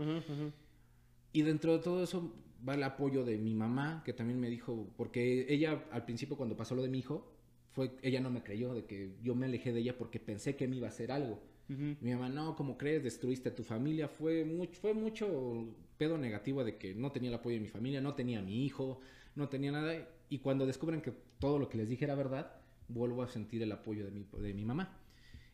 Y 1.33 1.41
dentro 1.41 1.73
de 1.75 1.79
todo 1.83 2.03
eso 2.03 2.35
va 2.67 2.75
el 2.75 2.83
apoyo 2.83 3.23
de 3.23 3.37
mi 3.37 3.53
mamá, 3.53 4.01
que 4.05 4.13
también 4.13 4.39
me 4.39 4.49
dijo, 4.49 4.87
porque 4.97 5.45
ella 5.49 5.85
al 5.91 6.05
principio 6.05 6.37
cuando 6.37 6.55
pasó 6.55 6.75
lo 6.75 6.83
de 6.83 6.89
mi 6.89 6.99
hijo, 6.99 7.31
fue, 7.71 7.91
ella 8.01 8.19
no 8.19 8.29
me 8.29 8.43
creyó 8.43 8.73
de 8.73 8.85
que 8.85 9.15
yo 9.23 9.33
me 9.33 9.45
alejé 9.45 9.71
de 9.71 9.79
ella 9.79 9.97
porque 9.97 10.19
pensé 10.19 10.55
que 10.55 10.67
me 10.67 10.75
iba 10.75 10.87
a 10.87 10.89
hacer 10.89 11.11
algo. 11.11 11.39
Ujú. 11.69 11.95
Mi 12.01 12.11
mamá, 12.11 12.29
no, 12.29 12.55
como 12.55 12.77
crees, 12.77 13.03
destruiste 13.03 13.49
a 13.49 13.55
tu 13.55 13.63
familia. 13.63 14.09
Fue 14.09 14.43
mucho, 14.43 14.79
fue 14.79 14.93
mucho 14.93 15.73
pedo 15.97 16.17
negativo 16.17 16.63
de 16.63 16.77
que 16.77 16.93
no 16.93 17.11
tenía 17.11 17.29
el 17.29 17.35
apoyo 17.35 17.55
de 17.55 17.61
mi 17.61 17.69
familia, 17.69 18.01
no 18.01 18.13
tenía 18.13 18.39
a 18.39 18.41
mi 18.41 18.65
hijo, 18.65 18.99
no 19.35 19.47
tenía 19.47 19.71
nada. 19.71 20.09
Y 20.29 20.39
cuando 20.39 20.65
descubren 20.65 21.01
que 21.01 21.13
todo 21.39 21.59
lo 21.59 21.69
que 21.69 21.77
les 21.77 21.87
dije 21.87 22.03
era 22.03 22.15
verdad, 22.15 22.51
vuelvo 22.89 23.23
a 23.23 23.29
sentir 23.29 23.61
el 23.63 23.71
apoyo 23.71 24.03
de 24.03 24.11
mi, 24.11 24.25
de 24.39 24.53
mi 24.53 24.65
mamá. 24.65 24.97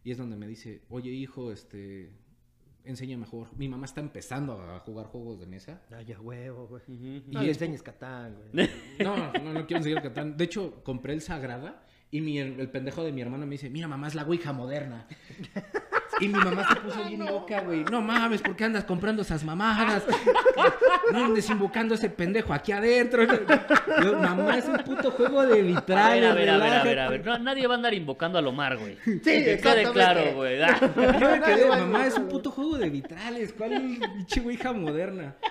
Y 0.03 0.11
es 0.11 0.17
donde 0.17 0.37
me 0.37 0.47
dice, 0.47 0.81
oye 0.89 1.11
hijo, 1.11 1.51
este, 1.51 2.09
enséñame 2.87 3.25
a 3.25 3.27
jugar. 3.27 3.49
Mi 3.57 3.67
mamá 3.67 3.85
está 3.85 4.01
empezando 4.01 4.53
a 4.61 4.79
jugar 4.79 5.05
juegos 5.07 5.39
de 5.39 5.45
mesa. 5.45 5.81
Ay, 5.95 6.11
a 6.13 6.19
huevo, 6.19 6.67
güey. 6.67 6.81
Y 6.87 7.23
No 7.31 7.41
es- 7.41 7.49
enseñes 7.49 7.83
Catán, 7.83 8.35
güey. 8.53 8.69
No, 8.99 9.15
no, 9.33 9.53
no 9.53 9.65
quiero 9.67 9.77
enseñar 9.77 10.01
Catán. 10.03 10.37
De 10.37 10.43
hecho, 10.45 10.81
compré 10.83 11.13
el 11.13 11.21
Sagrada 11.21 11.83
y 12.11 12.21
mi, 12.21 12.39
el 12.39 12.69
pendejo 12.69 13.03
de 13.03 13.11
mi 13.11 13.21
hermano 13.21 13.45
me 13.45 13.51
dice, 13.51 13.69
mira 13.69 13.87
mamá, 13.87 14.07
es 14.07 14.15
la 14.15 14.23
Ouija 14.23 14.53
moderna. 14.53 15.07
Y 16.19 16.29
mi 16.29 16.33
mamá 16.33 16.67
se 16.67 16.75
puso 16.77 17.03
bien 17.03 17.23
loca, 17.23 17.61
güey. 17.61 17.83
No 17.83 18.01
mames, 18.01 18.41
¿por 18.41 18.55
qué 18.55 18.63
andas 18.63 18.85
comprando 18.85 19.21
esas 19.21 19.43
mamadas? 19.43 20.03
No 21.13 21.23
andes 21.25 21.47
invocando 21.49 21.93
a 21.93 21.97
ese 21.97 22.09
pendejo 22.09 22.53
aquí 22.53 22.71
adentro. 22.73 23.23
Yo, 24.03 24.17
mamá, 24.19 24.57
es 24.57 24.65
un 24.65 24.77
puto 24.79 25.11
juego 25.11 25.45
de 25.45 25.59
A 25.59 25.63
vitrales. 25.63 26.21
ver, 26.21 26.25
a 26.31 26.33
ver, 26.33 26.49
a 26.49 26.57
ver, 26.57 26.63
a 26.63 26.67
relájate". 26.67 26.89
ver, 26.89 26.99
a 26.99 27.09
ver. 27.09 27.25
No, 27.25 27.37
nadie 27.39 27.65
va 27.67 27.75
a 27.75 27.77
andar 27.77 27.93
invocando 27.93 28.37
al 28.39 28.47
Omar, 28.47 28.77
güey. 28.77 28.97
Sí, 29.05 29.19
que 29.21 29.59
quede 29.61 29.89
claro, 29.93 30.33
güey. 30.35 30.61
Ah. 30.61 30.77
Yo 30.81 31.29
me 31.29 31.41
quedé, 31.41 31.65
a 31.71 31.77
mamá, 31.77 32.07
es 32.07 32.15
un 32.15 32.23
invocarlo". 32.23 32.27
puto 32.29 32.51
juego 32.51 32.66
de 32.77 32.89
vitrales. 32.89 33.53
¿Cuál 33.53 33.71
pinche 34.15 34.41
Ouija 34.41 34.73
moderna? 34.73 35.35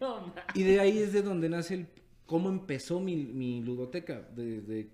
No, 0.00 0.20
ma- 0.26 0.34
Y 0.54 0.64
de 0.64 0.80
ahí 0.80 0.98
es 0.98 1.12
de 1.12 1.22
donde 1.22 1.48
nace 1.48 1.74
el 1.74 1.86
cómo 2.26 2.48
empezó 2.48 2.98
mi, 2.98 3.14
mi 3.16 3.62
ludoteca. 3.62 4.20
Desde 4.34 4.88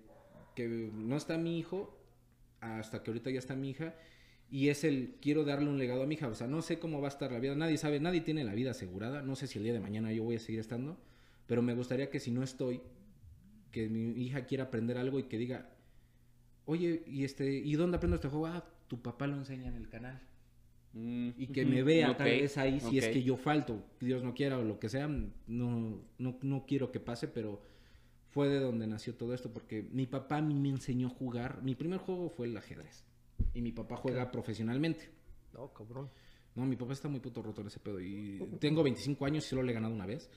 que 0.55 0.67
no 0.67 1.17
está 1.17 1.35
mi 1.39 1.57
hijo 1.57 1.97
hasta 2.61 3.01
que 3.01 3.09
ahorita 3.09 3.31
ya 3.31 3.39
está 3.39 3.55
mi 3.55 3.71
hija. 3.71 3.95
Y 4.51 4.69
es 4.69 4.83
el 4.83 5.15
quiero 5.19 5.45
darle 5.45 5.67
un 5.67 5.79
legado 5.79 6.03
a 6.03 6.05
mi 6.05 6.13
hija. 6.13 6.27
O 6.27 6.35
sea, 6.35 6.45
no 6.45 6.61
sé 6.61 6.77
cómo 6.77 7.01
va 7.01 7.07
a 7.07 7.09
estar 7.09 7.31
la 7.31 7.39
vida. 7.39 7.55
Nadie 7.55 7.79
sabe, 7.79 7.99
nadie 7.99 8.21
tiene 8.21 8.43
la 8.43 8.53
vida 8.53 8.69
asegurada. 8.69 9.23
No 9.23 9.35
sé 9.35 9.47
si 9.47 9.57
el 9.57 9.63
día 9.63 9.73
de 9.73 9.79
mañana 9.79 10.13
yo 10.13 10.23
voy 10.23 10.35
a 10.35 10.39
seguir 10.39 10.59
estando. 10.59 10.99
Pero 11.47 11.63
me 11.63 11.73
gustaría 11.73 12.11
que 12.11 12.19
si 12.19 12.29
no 12.29 12.43
estoy, 12.43 12.79
que 13.71 13.89
mi 13.89 14.11
hija 14.23 14.45
quiera 14.45 14.65
aprender 14.65 14.99
algo 14.99 15.17
y 15.17 15.23
que 15.23 15.39
diga, 15.39 15.71
oye, 16.65 17.03
¿y 17.07 17.23
este, 17.23 17.51
¿y 17.51 17.73
dónde 17.73 17.97
aprendo 17.97 18.15
este 18.15 18.27
juego? 18.29 18.45
Ah, 18.45 18.63
tu 18.87 19.01
papá 19.01 19.25
lo 19.25 19.37
enseña 19.37 19.69
en 19.69 19.75
el 19.75 19.89
canal 19.89 20.21
Mm, 20.93 21.29
y 21.37 21.47
que 21.47 21.65
me 21.65 21.81
vea 21.81 22.15
tal 22.15 22.27
Ok, 22.27 22.33
vez 22.41 22.57
ahí 22.57 22.79
si 22.79 22.99
es 22.99 23.05
ok. 23.07 23.11
que 23.13 23.23
yo 23.23 23.35
falto, 23.35 23.83
Dios 23.99 24.21
no 24.23 24.33
quiera 24.35 24.59
o 24.59 24.63
lo 24.63 24.79
que 24.79 24.89
sea, 24.89 25.07
no, 25.07 25.99
no, 26.19 26.37
no 26.41 26.65
quiero 26.67 26.91
que 26.91 26.99
pase, 26.99 27.27
pero 27.27 27.61
fue 28.29 28.47
de 28.47 28.59
donde 28.59 28.85
nació 28.85 29.15
todo 29.15 29.33
esto, 29.33 29.51
porque 29.51 29.87
mi 29.91 30.05
papá 30.05 30.37
a 30.37 30.41
mí 30.41 30.53
me 30.53 30.69
enseñó 30.69 31.07
a 31.07 31.09
jugar, 31.09 31.61
mi 31.63 31.73
primer 31.75 31.99
juego 31.99 32.29
fue 32.29 32.45
el 32.47 32.55
ajedrez, 32.57 33.05
y 33.55 33.61
mi 33.61 33.71
papá 33.71 33.95
juega 33.95 34.29
profesionalmente, 34.31 35.09
No, 35.53 35.73
cabrón. 35.73 36.09
no, 36.55 36.65
mi 36.65 36.75
papá 36.75 36.93
está 36.93 37.07
muy 37.07 37.19
puto 37.19 37.41
roto 37.41 37.61
en 37.61 37.67
ese 37.67 37.79
pedo, 37.79 37.99
y 37.99 38.39
tengo 38.59 38.83
25 38.83 39.25
años 39.25 39.45
y 39.47 39.49
solo 39.49 39.63
le 39.63 39.71
he 39.71 39.75
ganado 39.75 39.93
una 39.95 40.05
vez, 40.05 40.29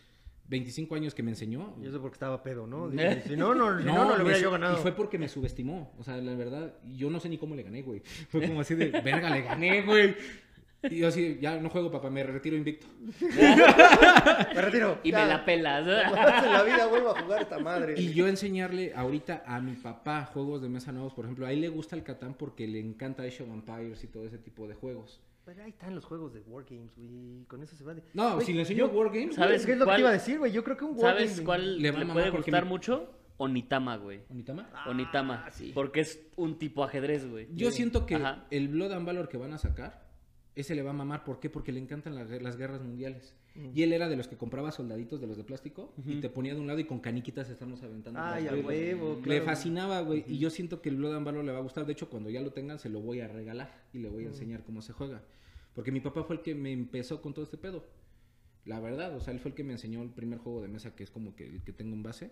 25 0.49 0.95
años 0.95 1.15
que 1.15 1.23
me 1.23 1.33
enseñó, 1.33 1.75
Y 1.83 1.87
eso 1.89 2.01
porque 2.01 2.15
estaba 2.15 2.43
pedo, 2.43 2.67
¿no? 2.67 2.89
Si 3.27 3.37
no, 3.37 3.55
no, 3.55 3.79
si 3.79 3.85
no, 3.85 4.05
no, 4.07 4.17
le 4.17 4.23
hubiera 4.23 4.39
yo 4.39 4.51
ganado. 4.53 4.79
Y 4.79 4.81
fue 4.83 4.93
porque 4.93 5.19
me 5.19 5.29
subestimó. 5.29 5.93
O 5.99 6.05
sea, 6.05 6.19
la 6.19 6.35
verdad, 6.37 6.79
yo 6.95 7.11
no 7.11 7.19
sé 7.19 7.29
ni 7.29 7.37
cómo 7.37 7.57
le 7.57 7.65
gané, 7.65 7.83
güey. 7.83 8.01
Fue 8.29 8.47
como 8.47 8.61
así 8.61 8.77
de, 8.77 8.91
verga, 8.91 9.29
le 9.29 9.43
gané, 9.43 9.83
güey. 9.83 10.15
Y 10.91 10.99
yo 10.99 11.09
así, 11.09 11.39
ya 11.41 11.59
no 11.61 11.69
juego, 11.71 11.91
papá, 11.91 12.11
me 12.11 12.23
retiro 12.23 12.57
invicto. 12.57 12.87
Me 14.55 14.61
retiro. 14.63 14.99
Y 15.03 15.11
Ya. 15.11 15.19
me 15.21 15.27
la 15.27 15.45
pelas. 15.45 15.87
En 15.87 16.53
la 16.53 16.63
vida 16.63 16.87
vuelvo 16.87 17.11
a 17.11 17.21
jugar 17.23 17.43
esta 17.43 17.59
madre. 17.59 17.95
Y 18.01 18.13
yo 18.13 18.27
enseñarle 18.29 18.93
ahorita 18.95 19.43
a 19.47 19.61
mi 19.61 19.73
papá 19.75 20.25
juegos 20.27 20.63
de 20.63 20.69
mesa 20.69 20.93
nuevos, 20.93 21.13
por 21.15 21.25
ejemplo, 21.25 21.47
a 21.47 21.53
él 21.53 21.61
le 21.61 21.69
gusta 21.69 21.97
el 21.97 22.03
Catán 22.03 22.35
porque 22.35 22.67
le 22.67 22.81
encanta 22.81 23.23
Age 23.23 23.43
of 23.43 23.51
Empires 23.51 24.03
y 24.05 24.07
todo 24.09 24.25
ese 24.27 24.39
tipo 24.39 24.67
de 24.69 24.75
juegos. 24.75 25.21
Pero 25.45 25.63
ahí 25.63 25.71
están 25.71 25.95
los 25.95 26.05
juegos 26.05 26.35
de 26.35 26.41
Wargames, 26.41 26.97
güey. 26.97 27.45
Con 27.47 27.63
eso 27.63 27.77
se 27.77 27.85
va 27.85 27.95
de... 27.95 28.03
No, 28.15 28.35
Güey, 28.35 28.47
si 28.47 28.53
le 28.53 28.61
enseño 28.61 28.87
Wargames, 28.87 29.37
¿Sabes 29.37 29.65
¿Qué 29.65 29.73
es 29.73 29.79
lo 29.79 29.87
que 29.87 29.93
te 29.95 30.01
iba 30.01 30.09
a 30.09 30.13
decir, 30.13 30.39
güey? 30.39 30.51
Yo 30.51 30.65
creo 30.65 30.77
que 30.77 30.85
un 30.85 30.97
Wargame... 30.99 31.21
¿Sabes 31.29 31.41
cuál 31.43 31.81
Le 31.81 31.93
puede 31.93 32.31
gustar 32.31 32.65
mi- 32.65 32.69
mucho? 32.71 33.13
Onitama, 33.37 33.97
güey. 33.97 34.23
¿Onitama? 34.31 34.69
Onitama. 34.87 35.51
sí. 35.53 35.71
Porque 35.75 36.01
es 36.01 36.21
un 36.37 36.59
tipo 36.59 36.83
ajedrez, 36.83 37.31
güey. 37.31 37.47
Yo 37.55 37.71
siento 37.71 38.07
que 38.07 38.17
Ajá. 38.17 38.47
el 38.51 38.69
Blood 38.69 38.93
and 38.93 39.07
Valor 39.07 39.29
que 39.29 39.37
van 39.37 39.53
a 39.53 39.59
sacar, 39.59 40.06
ese 40.57 40.75
le 40.75 40.83
va 40.83 40.91
a 40.91 40.95
mamar. 40.95 41.23
¿Por 41.23 41.39
qué? 41.39 41.49
Porque 41.51 41.71
le 41.71 41.79
encantan 41.79 42.15
la 42.17 42.25
las 42.25 42.57
guerras 42.57 42.83
mundiales. 42.83 43.35
Mm. 43.55 43.69
Y 43.75 43.83
él 43.83 43.93
era 43.93 44.09
de 44.09 44.17
los 44.17 44.27
que 44.27 44.37
compraba 44.37 44.73
soldaditos 44.73 45.21
de 45.21 45.27
los 45.29 45.37
de 45.37 45.45
plástico 45.45 45.93
y 46.05 46.17
te 46.21 46.29
ponía 46.29 46.55
de 46.55 46.61
un 46.61 46.67
lado 46.67 46.79
y 46.81 46.85
con 46.85 46.99
caniquitas 46.99 47.49
estamos 47.51 47.83
aventando. 47.83 48.19
Ay, 48.21 48.49
a 48.49 48.55
huevo, 48.55 49.17
Le 49.17 49.23
claro. 49.23 49.45
fascinaba, 49.45 50.01
güey. 50.01 50.25
Y 50.27 50.39
yo 50.39 50.51
siento 50.51 50.83
que 50.83 50.89
el 50.89 50.97
Blood 50.97 51.15
and 51.17 51.25
Valor 51.27 51.45
le 51.45 51.53
va 51.53 51.59
a 51.59 51.63
gustar. 51.63 51.87
De 51.87 51.93
hecho, 51.93 52.11
cuando 52.11 52.29
ya 52.31 52.41
lo 52.41 52.53
tengan, 52.53 52.79
se 52.79 52.89
lo 52.89 53.01
voy 53.01 53.21
a 53.21 53.29
regalar 53.29 53.85
y 53.93 53.99
le 53.99 54.09
voy 54.09 54.25
Mm. 54.25 54.27
a 54.27 54.31
enseñar 54.31 54.65
cómo 54.65 54.83
se 54.83 54.93
juega. 54.93 55.23
Porque 55.75 55.93
mi 55.93 56.01
papá 56.01 56.25
fue 56.25 56.37
el 56.37 56.43
que 56.43 56.55
me 56.55 56.73
empezó 56.73 57.21
con 57.23 57.33
todo 57.35 57.45
este 57.45 57.59
pedo. 57.59 57.85
La 58.65 58.81
verdad, 58.81 59.15
o 59.15 59.21
sea, 59.21 59.33
él 59.33 59.41
fue 59.41 59.51
el 59.51 59.55
que 59.55 59.63
me 59.63 59.73
enseñó 59.75 60.03
el 60.03 60.11
primer 60.11 60.39
juego 60.41 60.61
de 60.63 60.69
mesa 60.69 60.97
que 60.97 61.05
es 61.05 61.11
como 61.11 61.37
que 61.37 61.47
el 61.47 61.63
que 61.63 61.73
tengo 61.73 61.95
en 61.95 62.03
base. 62.03 62.31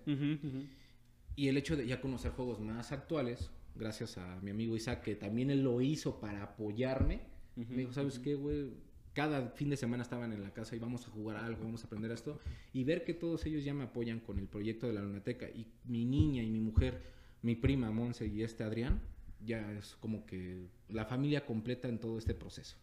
Y 1.36 1.48
el 1.48 1.56
hecho 1.56 1.76
de 1.76 1.86
ya 1.86 2.00
conocer 2.00 2.32
juegos 2.32 2.60
más 2.60 2.90
actuales, 2.92 3.50
gracias 3.74 4.18
a 4.18 4.40
mi 4.40 4.50
amigo 4.50 4.76
Isaac, 4.76 5.02
que 5.02 5.14
también 5.16 5.50
él 5.50 5.62
lo 5.62 5.80
hizo 5.80 6.20
para 6.20 6.42
apoyarme, 6.42 7.20
me 7.56 7.76
dijo, 7.76 7.92
¿sabes 7.92 8.18
qué, 8.18 8.34
güey? 8.34 8.72
Cada 9.12 9.50
fin 9.50 9.70
de 9.70 9.76
semana 9.76 10.02
estaban 10.02 10.32
en 10.32 10.42
la 10.42 10.52
casa 10.52 10.74
y 10.74 10.80
vamos 10.80 11.06
a 11.06 11.10
jugar 11.10 11.36
algo, 11.36 11.62
vamos 11.62 11.84
a 11.84 11.86
aprender 11.86 12.10
esto. 12.10 12.40
Y 12.72 12.82
ver 12.84 13.04
que 13.04 13.14
todos 13.14 13.46
ellos 13.46 13.64
ya 13.64 13.72
me 13.72 13.84
apoyan 13.84 14.18
con 14.20 14.38
el 14.40 14.48
proyecto 14.48 14.88
de 14.88 14.92
la 14.94 15.02
lunateca. 15.02 15.46
Y 15.48 15.66
mi 15.84 16.04
niña 16.04 16.42
y 16.42 16.50
mi 16.50 16.58
mujer, 16.60 17.00
mi 17.42 17.54
prima 17.54 17.90
Monse 17.92 18.26
y 18.26 18.42
este 18.42 18.64
Adrián, 18.64 19.00
ya 19.44 19.70
es 19.72 19.94
como 19.96 20.26
que 20.26 20.66
la 20.88 21.04
familia 21.04 21.46
completa 21.46 21.86
en 21.88 21.98
todo 22.00 22.18
este 22.18 22.34
proceso. 22.34 22.76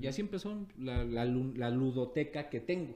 Y 0.00 0.06
así 0.06 0.20
empezó 0.20 0.68
la, 0.78 1.02
la 1.04 1.24
lu- 1.24 1.52
la 1.56 1.68
ludoteca 1.70 2.48
que 2.48 2.60
tengo. 2.60 2.94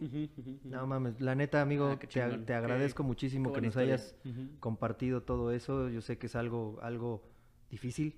No 0.62 0.86
mames, 0.86 1.20
la 1.20 1.34
neta, 1.34 1.60
amigo, 1.60 1.86
Ah, 1.88 1.98
te, 1.98 2.22
a- 2.22 2.44
te 2.46 2.54
agradezco 2.54 3.02
Qué- 3.02 3.06
muchísimo 3.08 3.50
qué 3.50 3.56
que 3.56 3.60
nos 3.62 3.70
historia. 3.72 3.94
hayas 3.94 4.14
compartido 4.60 5.24
todo 5.24 5.50
eso. 5.50 5.88
Yo 5.88 6.00
sé 6.00 6.18
que 6.18 6.26
es 6.26 6.36
algo, 6.36 6.78
algo 6.80 7.24
difícil, 7.68 8.14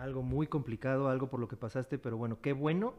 Algo 0.00 0.22
muy 0.22 0.46
complicado, 0.46 1.08
algo 1.08 1.28
por 1.28 1.40
lo 1.40 1.48
que 1.48 1.56
pasaste, 1.56 1.98
pero 1.98 2.16
bueno, 2.16 2.40
qué 2.40 2.52
bueno 2.52 2.94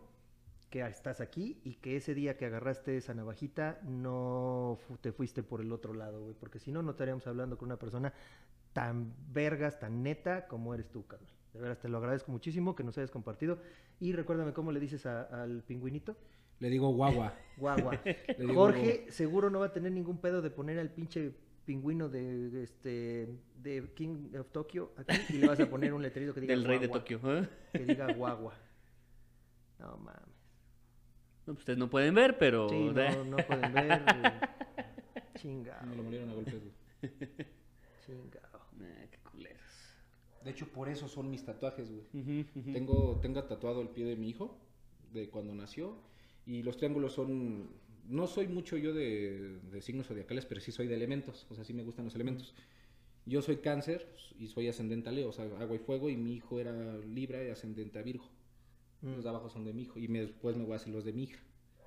que 0.69 0.81
estás 0.85 1.19
aquí 1.19 1.59
y 1.65 1.75
que 1.75 1.97
ese 1.97 2.13
día 2.13 2.37
que 2.37 2.45
agarraste 2.45 2.95
esa 2.95 3.13
navajita 3.13 3.79
no 3.83 4.77
te 5.01 5.11
fuiste 5.11 5.43
por 5.43 5.61
el 5.61 5.71
otro 5.71 5.93
lado, 5.93 6.21
güey, 6.21 6.35
porque 6.39 6.59
si 6.59 6.71
no, 6.71 6.81
no 6.81 6.91
estaríamos 6.91 7.25
hablando 7.27 7.57
con 7.57 7.67
una 7.69 7.77
persona 7.77 8.13
tan 8.71 9.13
vergas, 9.33 9.79
tan 9.79 10.01
neta 10.03 10.47
como 10.47 10.73
eres 10.73 10.89
tú, 10.89 11.05
carnal. 11.07 11.29
De 11.53 11.59
veras, 11.59 11.79
te 11.79 11.89
lo 11.89 11.97
agradezco 11.97 12.31
muchísimo 12.31 12.75
que 12.75 12.83
nos 12.83 12.97
hayas 12.97 13.11
compartido. 13.11 13.57
Y 13.99 14.13
recuérdame 14.13 14.53
cómo 14.53 14.71
le 14.71 14.79
dices 14.79 15.05
a- 15.05 15.23
al 15.43 15.63
pingüinito. 15.63 16.15
Le 16.59 16.69
digo 16.69 16.89
guagua. 16.89 17.33
Guagua. 17.57 17.99
Digo 18.39 18.53
Jorge 18.53 19.11
seguro 19.11 19.49
no 19.49 19.59
va 19.59 19.65
a 19.67 19.73
tener 19.73 19.91
ningún 19.91 20.19
pedo 20.19 20.41
de 20.41 20.49
poner 20.51 20.79
al 20.79 20.89
pinche 20.89 21.33
pingüino 21.65 22.09
de, 22.09 22.49
de 22.49 22.63
este 22.63 23.29
de 23.57 23.93
King 23.95 24.35
of 24.39 24.49
Tokyo 24.51 24.91
aquí 24.97 25.15
y 25.29 25.37
le 25.37 25.47
vas 25.47 25.59
a 25.59 25.69
poner 25.69 25.93
un 25.93 26.01
letrero 26.01 26.33
que 26.33 26.41
diga 26.41 26.53
Del 26.55 26.63
rey 26.65 26.79
de 26.79 26.87
guagua, 26.87 26.99
Tokio. 27.03 27.37
¿eh? 27.37 27.49
Que 27.71 27.85
diga 27.85 28.11
guagua. 28.13 28.53
No 29.79 29.97
mames. 29.97 30.21
No, 31.45 31.53
ustedes 31.53 31.79
no 31.79 31.89
pueden 31.89 32.13
ver, 32.13 32.37
pero... 32.37 32.69
Sí, 32.69 32.91
no, 32.93 33.25
no 33.25 33.37
pueden 33.37 33.73
ver. 33.73 34.03
Chingao, 35.37 35.85
Me 35.87 35.95
lo 35.95 36.03
molieron 36.03 36.29
a 36.29 36.33
golpes. 36.33 36.61
güey. 36.61 37.11
chingao. 38.05 38.61
Eh, 38.79 39.07
qué 39.11 39.17
culeros. 39.31 39.95
De 40.43 40.51
hecho, 40.51 40.67
por 40.67 40.87
eso 40.89 41.07
son 41.07 41.29
mis 41.31 41.43
tatuajes, 41.43 41.89
güey. 41.91 42.43
Tengo, 42.73 43.19
tengo 43.21 43.43
tatuado 43.43 43.81
el 43.81 43.89
pie 43.89 44.05
de 44.05 44.15
mi 44.15 44.29
hijo, 44.29 44.57
de 45.13 45.29
cuando 45.29 45.53
nació, 45.55 45.97
y 46.45 46.61
los 46.63 46.77
triángulos 46.77 47.13
son... 47.13 47.69
No 48.07 48.27
soy 48.27 48.47
mucho 48.47 48.77
yo 48.77 48.93
de, 48.93 49.59
de 49.71 49.81
signos 49.81 50.07
zodiacales, 50.07 50.45
pero 50.45 50.61
sí 50.61 50.71
soy 50.71 50.87
de 50.87 50.95
elementos, 50.95 51.47
o 51.49 51.55
sea, 51.55 51.63
sí 51.63 51.73
me 51.73 51.83
gustan 51.83 52.05
los 52.05 52.15
elementos. 52.15 52.53
Yo 53.25 53.41
soy 53.41 53.57
cáncer 53.57 54.07
y 54.39 54.47
soy 54.47 54.67
ascendente 54.67 55.09
a 55.09 55.11
Leo, 55.11 55.29
o 55.29 55.33
sea, 55.33 55.45
agua 55.59 55.75
y 55.75 55.79
fuego, 55.79 56.09
y 56.09 56.17
mi 56.17 56.33
hijo 56.35 56.59
era 56.59 56.97
Libra 56.99 57.43
y 57.43 57.49
ascendente 57.49 57.99
a 57.99 58.03
Virgo. 58.03 58.29
Mm, 59.01 59.15
Los 59.15 59.23
de 59.23 59.29
abajo 59.29 59.49
son 59.49 59.65
de 59.65 59.73
mi 59.73 59.83
hijo, 59.83 59.99
y 59.99 60.07
me- 60.07 60.21
después 60.21 60.55
me 60.57 60.63
voy 60.65 60.73
a 60.73 60.77
hacer 60.77 60.93
los 60.93 61.05
de 61.05 61.13
mi 61.13 61.23
hija. 61.23 61.39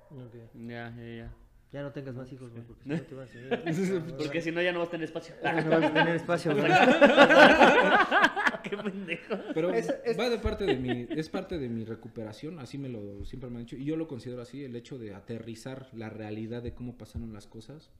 ok. 0.09 0.33
Ya, 0.53 0.89
ya, 0.97 1.05
ya. 1.17 1.44
Ya 1.75 1.81
no 1.81 1.91
tengas 1.91 2.15
más 2.15 2.31
hijos, 2.31 2.51
güey, 2.51 2.63
porque 2.63 2.83
si 2.83 2.89
no 2.89 3.01
te 3.01 3.15
vas 3.15 3.29
a 3.35 4.15
Porque 4.17 4.41
si 4.41 4.49
no, 4.53 4.61
ya 4.61 4.71
no 4.71 4.79
vas 4.79 4.87
a 4.87 4.91
tener 4.91 5.03
espacio. 5.03 5.35
no 5.43 5.69
vas 5.69 5.83
a 5.83 5.93
tener 5.93 6.15
espacio, 6.15 6.53
güey. 6.55 6.71
qué 8.63 8.77
pendejo. 8.77 9.35
Pero 9.53 9.69
Es- 9.71 9.93
es- 10.05 10.17
va 10.17 10.29
de 10.29 10.37
parte 10.37 10.63
de 10.65 10.77
mi, 10.77 11.05
es 11.09 11.27
parte 11.29 11.57
de 11.59 11.67
mi 11.67 11.83
recuperación, 11.83 12.59
así 12.59 12.77
me 12.77 12.87
lo 12.87 13.25
siempre 13.25 13.49
me 13.49 13.57
han 13.57 13.63
dicho, 13.65 13.75
y 13.75 13.83
yo 13.83 13.97
lo 13.97 14.07
considero 14.07 14.41
así, 14.41 14.63
el 14.63 14.73
hecho 14.75 14.97
de 14.97 15.13
aterrizar 15.13 15.87
la 15.93 16.09
realidad 16.09 16.63
de 16.63 16.73
cómo 16.73 16.97
pasaron 16.97 17.33
las 17.33 17.45
cosas, 17.45 17.91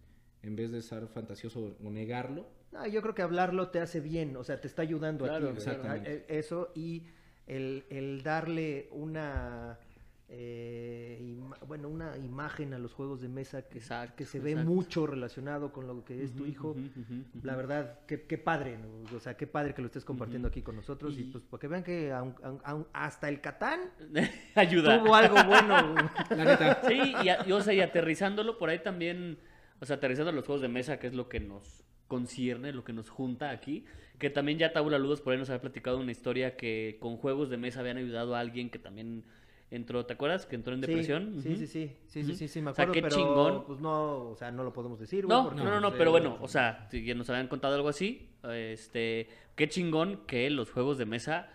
en 0.42 0.56
vez 0.56 0.72
de 0.72 0.82
ser 0.82 1.08
fantasioso 1.08 1.76
o 1.84 1.90
negarlo. 1.92 2.48
No, 2.72 2.88
yo 2.88 3.02
creo 3.02 3.14
que 3.14 3.24
hablarlo 3.24 3.70
te 3.72 3.80
hace 3.82 4.00
bien, 4.00 4.38
o 4.38 4.44
sea, 4.46 4.62
te 4.62 4.68
está 4.68 4.84
ayudando 4.84 5.26
Claro, 5.26 5.50
a 5.50 5.52
ti. 5.52 5.58
exactamente. 5.58 6.10
A- 6.10 6.14
e- 6.14 6.26
Eso 6.40 6.72
y 6.76 7.04
el, 7.48 7.84
el 7.90 8.24
darle 8.24 8.88
una, 8.92 9.80
eh, 10.28 11.20
ima- 11.22 11.58
bueno, 11.68 11.88
una 11.88 12.18
imagen 12.18 12.74
a 12.74 12.80
los 12.80 12.94
juegos 12.94 13.22
de 13.22 13.28
mesa 13.30 13.62
que, 13.68 13.78
Exacto, 13.78 14.16
que 14.18 14.26
se 14.26 14.40
ve 14.40 14.52
exacto. 14.52 14.70
mucho 14.72 15.06
relacionado 15.08 15.72
con 15.72 15.88
lo 15.88 16.04
que 16.04 16.24
es 16.24 16.34
tu 16.36 16.46
hijo. 16.46 16.76
La 17.44 17.56
verdad, 17.56 18.00
qué, 18.08 18.24
qué 18.24 18.38
padre, 18.38 18.78
¿no? 18.78 19.16
o 19.16 19.20
sea, 19.20 19.38
qué 19.38 19.46
padre 19.48 19.74
que 19.74 19.82
lo 19.82 19.88
estés 19.88 20.04
compartiendo 20.04 20.48
aquí 20.48 20.62
con 20.62 20.76
nosotros 20.76 21.16
y, 21.18 21.22
Y- 21.22 21.24
pues 21.26 21.44
para 21.44 21.62
que 21.62 21.68
vean 21.68 21.84
que 21.84 22.12
aun- 22.12 22.36
aun- 22.44 22.62
aun- 22.64 22.88
hasta 22.94 23.30
el 23.30 23.40
Catán 23.42 23.82
Ayuda. 24.56 25.02
tuvo 25.04 25.16
algo 25.16 25.36
bueno. 25.46 25.96
La 26.32 26.46
neta, 26.46 26.82
Sí, 26.88 27.14
y, 27.24 27.30
a- 27.30 27.46
y, 27.48 27.52
o 27.52 27.62
sea, 27.62 27.74
y 27.74 27.82
aterrizándolo 27.82 28.58
por 28.58 28.70
ahí 28.70 28.80
también, 28.80 29.38
o 29.80 29.86
sea, 29.86 29.98
aterrizando 29.98 30.32
los 30.32 30.46
juegos 30.46 30.62
de 30.62 30.70
mesa, 30.70 30.98
que 31.00 31.08
es 31.08 31.14
lo 31.14 31.30
que 31.30 31.40
nos 31.40 31.84
concierne, 32.08 32.72
lo 32.72 32.84
que 32.84 32.94
nos 32.94 33.10
junta 33.10 33.50
aquí, 33.52 33.86
que 34.20 34.30
también 34.30 34.58
ya 34.58 34.72
Tabula 34.74 34.98
Ludos 35.00 35.22
por 35.22 35.34
ahí 35.34 35.40
nos 35.40 35.50
había 35.50 35.62
platicado 35.62 36.00
una 36.00 36.12
historia 36.12 36.56
que 36.56 36.98
con 37.00 37.18
juegos 37.18 37.50
de 37.50 37.58
mesa 37.58 37.80
habían 37.82 37.98
ayudado 37.98 38.36
a 38.36 38.40
alguien 38.40 38.70
que 38.70 38.80
también 38.80 39.24
entró, 39.72 40.06
¿te 40.06 40.14
acuerdas? 40.14 40.46
Que 40.46 40.56
entró 40.56 40.74
en 40.74 40.82
depresión. 40.82 41.42
Sí, 41.42 41.56
sí, 41.56 41.68
sí, 41.68 41.98
sí, 42.08 42.24
sí, 42.24 42.36
sí, 42.36 42.48
sí, 42.48 42.62
me 42.62 42.72
O 42.72 42.74
sea, 42.74 42.84
acuerdo, 42.84 42.94
qué 42.94 43.02
pero 43.02 43.16
chingón. 43.16 43.64
pues 43.66 43.80
no, 43.80 44.30
o 44.30 44.36
sea, 44.36 44.52
no 44.52 44.64
lo 44.64 44.72
podemos 44.74 45.00
decir, 45.00 45.28
No, 45.28 45.52
no, 45.52 45.64
no, 45.64 45.80
no, 45.80 45.90
pues, 45.90 45.98
pero 45.98 46.10
eh, 46.10 46.12
bueno, 46.12 46.38
o 46.42 46.48
sea, 46.48 46.88
si 46.92 47.14
nos 47.14 47.30
habían 47.30 47.48
contado 47.48 47.76
algo 47.76 47.90
así, 47.90 48.30
este, 48.54 49.30
qué 49.56 49.68
chingón 49.68 50.22
que 50.28 50.50
los 50.50 50.72
juegos 50.72 50.98
de 50.98 51.06
mesa, 51.06 51.50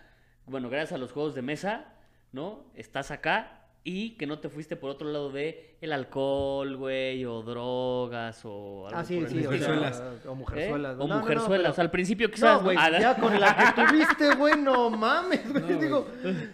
bueno, 0.45 0.69
gracias 0.69 0.93
a 0.93 0.97
los 0.97 1.11
juegos 1.11 1.35
de 1.35 1.41
mesa, 1.41 1.93
¿no? 2.31 2.65
Estás 2.75 3.11
acá 3.11 3.60
y 3.83 4.11
que 4.11 4.27
no 4.27 4.37
te 4.37 4.47
fuiste 4.49 4.75
por 4.75 4.91
otro 4.91 5.09
lado 5.11 5.31
de 5.31 5.75
el 5.81 5.91
alcohol, 5.91 6.77
güey, 6.77 7.25
o 7.25 7.41
drogas, 7.41 8.41
o 8.45 8.85
algo 8.87 8.99
Ah, 8.99 9.03
sí, 9.03 9.15
por 9.15 9.23
el 9.23 9.29
sí, 9.31 9.37
o, 9.39 9.41
sea, 9.41 9.49
Mujerzuelas. 9.49 9.99
o 9.99 10.31
¿Eh? 10.31 10.35
mujerzuelas. 10.35 10.95
O 10.95 10.97
No, 10.99 11.07
no, 11.07 11.13
no, 11.15 11.19
mujerzuelas, 11.21 11.71
pero- 11.75 11.81
al 11.81 11.89
principio 11.91 12.29
quizás... 12.29 12.57
No, 12.59 12.63
güey, 12.65 12.77
ya 12.77 13.15
con 13.19 13.39
la 13.39 13.73
que 13.75 13.81
tuviste, 13.81 14.35
güey, 14.35 14.61
no 14.61 14.89
mames, 14.91 15.51
güey. 15.51 15.79
Digo, 15.79 16.07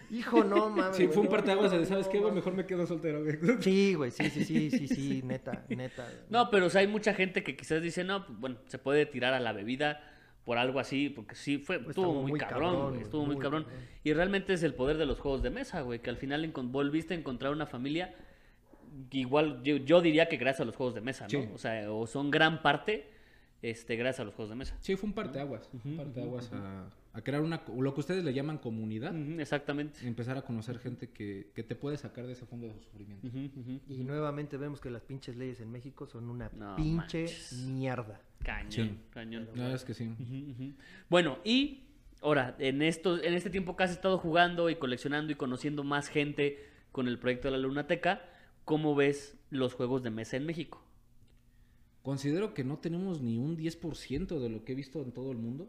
hijo, 0.10 0.44
no 0.46 0.70
mames. 0.70 0.96
sí, 0.96 1.04
güey, 1.04 1.14
fue 1.16 1.24
un 1.24 1.30
parteaguas 1.30 1.72
de, 1.72 1.86
¿sabes 1.86 2.06
no, 2.06 2.12
qué, 2.14 2.20
güey? 2.20 2.34
Mejor 2.34 2.54
me 2.54 2.66
quedo 2.66 2.88
soltero, 2.88 3.22
güey. 3.24 3.38
Sí, 3.62 3.94
güey, 3.96 4.12
sí, 4.12 4.30
sí, 4.30 4.46
sí, 4.46 4.70
sí, 4.72 4.88
sí, 4.88 5.22
neta, 5.26 5.66
neta. 5.68 6.08
No, 6.30 6.50
pero 6.50 6.68
o 6.68 6.70
sea, 6.70 6.80
hay 6.80 6.88
mucha 6.88 7.14
gente 7.14 7.44
que 7.44 7.58
quizás 7.58 7.82
dice, 7.82 8.06
no, 8.06 8.26
pues, 8.26 8.40
bueno, 8.40 8.58
se 8.68 8.78
puede 8.78 9.06
tirar 9.06 9.34
a 9.34 9.42
la 9.42 9.52
bebida 9.52 10.00
por 10.48 10.58
algo 10.58 10.80
así, 10.80 11.10
porque 11.10 11.36
sí, 11.36 11.58
fue, 11.58 11.78
Pues 11.78 11.90
estuvo 11.90 12.22
muy, 12.22 12.32
muy 12.32 12.40
cabrón, 12.40 12.98
estuvo 13.02 13.26
muy, 13.26 13.36
muy 13.36 13.44
cabrón. 13.44 13.66
cabrón. 13.66 13.82
Y 14.06 14.14
realmente 14.14 14.54
es 14.54 14.64
el 14.64 14.74
poder 14.74 14.96
de 14.96 15.06
los 15.06 15.20
juegos 15.20 15.44
de 15.44 15.50
mesa, 15.50 15.82
güey, 15.82 16.00
que 16.00 16.10
al 16.10 16.16
final 16.16 16.50
volviste 16.56 17.14
a 17.14 17.18
encontrar 17.18 17.52
una 17.52 17.66
familia, 17.66 18.16
igual 19.12 19.62
yo, 19.62 19.76
yo 19.76 20.00
diría 20.00 20.30
que 20.30 20.38
gracias 20.38 20.62
a 20.62 20.64
los 20.64 20.78
juegos 20.78 20.96
de 20.96 21.02
mesa, 21.02 21.26
¿no? 21.26 21.30
Sí. 21.32 21.50
O 21.54 21.58
sea, 21.58 21.92
o 21.92 22.08
son 22.08 22.32
gran 22.32 22.62
parte, 22.62 23.10
este, 23.62 23.96
gracias 23.96 24.22
a 24.22 24.24
los 24.26 24.34
juegos 24.36 24.50
de 24.50 24.56
mesa. 24.56 24.76
Sí, 24.80 24.96
fue 24.96 25.08
un 25.10 25.14
parteaguas, 25.16 25.70
un 25.84 25.98
parteaguas 25.98 26.52
a, 26.54 26.88
a 27.14 27.22
crear 27.22 27.42
una, 27.42 27.64
lo 27.76 27.94
que 27.94 28.00
ustedes 28.02 28.24
le 28.24 28.34
llaman 28.34 28.58
comunidad, 28.60 29.16
exactamente. 29.40 30.06
empezar 30.08 30.38
a 30.38 30.44
conocer 30.44 30.78
gente 30.80 31.10
que, 31.10 31.50
que 31.56 31.64
te 31.64 31.76
puede 31.76 31.98
sacar 31.98 32.28
de 32.28 32.34
ese 32.34 32.46
fondo 32.46 32.68
de 32.68 32.80
sufrimiento. 32.80 33.28
Ujú, 33.28 33.50
ujú. 33.60 33.80
Y 33.90 34.04
nuevamente 34.04 34.58
vemos 34.58 34.80
que 34.80 34.90
las 34.92 35.02
pinches 35.04 35.36
leyes 35.38 35.60
en 35.62 35.72
México 35.72 36.06
son 36.06 36.30
una 36.30 36.50
No 36.56 36.76
pinche 36.76 36.96
manches. 37.24 37.54
mierda. 37.68 38.22
Cañón, 38.44 38.72
Sí. 38.72 38.98
cañón. 39.10 39.46
La 39.56 39.64
verdad 39.64 39.76
es 39.76 39.84
que 39.84 39.94
sí. 39.96 40.14
Bueno, 41.10 41.40
y 41.44 41.84
ahora, 42.22 42.56
en, 42.60 42.82
esto, 42.84 43.22
en 43.24 43.34
este 43.34 43.50
tiempo 43.50 43.76
que 43.76 43.84
has 43.84 43.92
estado 43.92 44.18
jugando 44.20 44.70
y 44.70 44.76
coleccionando 44.76 45.32
y 45.32 45.36
conociendo 45.36 45.84
más 45.84 46.08
gente 46.10 46.64
con 46.92 47.08
el 47.08 47.18
proyecto 47.18 47.48
de 47.48 47.54
la 47.54 47.58
Lunateca, 47.58 48.22
¿cómo 48.66 48.96
ves 48.96 49.36
los 49.50 49.74
juegos 49.74 50.04
de 50.04 50.12
mesa 50.12 50.38
en 50.38 50.46
México? 50.46 50.84
Considero 52.08 52.54
que 52.54 52.64
no 52.64 52.78
tenemos 52.78 53.22
ni 53.22 53.38
un 53.38 53.58
10% 53.58 54.40
de 54.40 54.48
lo 54.48 54.64
que 54.64 54.72
he 54.72 54.76
visto 54.76 55.02
en 55.02 55.12
todo 55.12 55.30
el 55.34 55.38
mundo. 55.38 55.68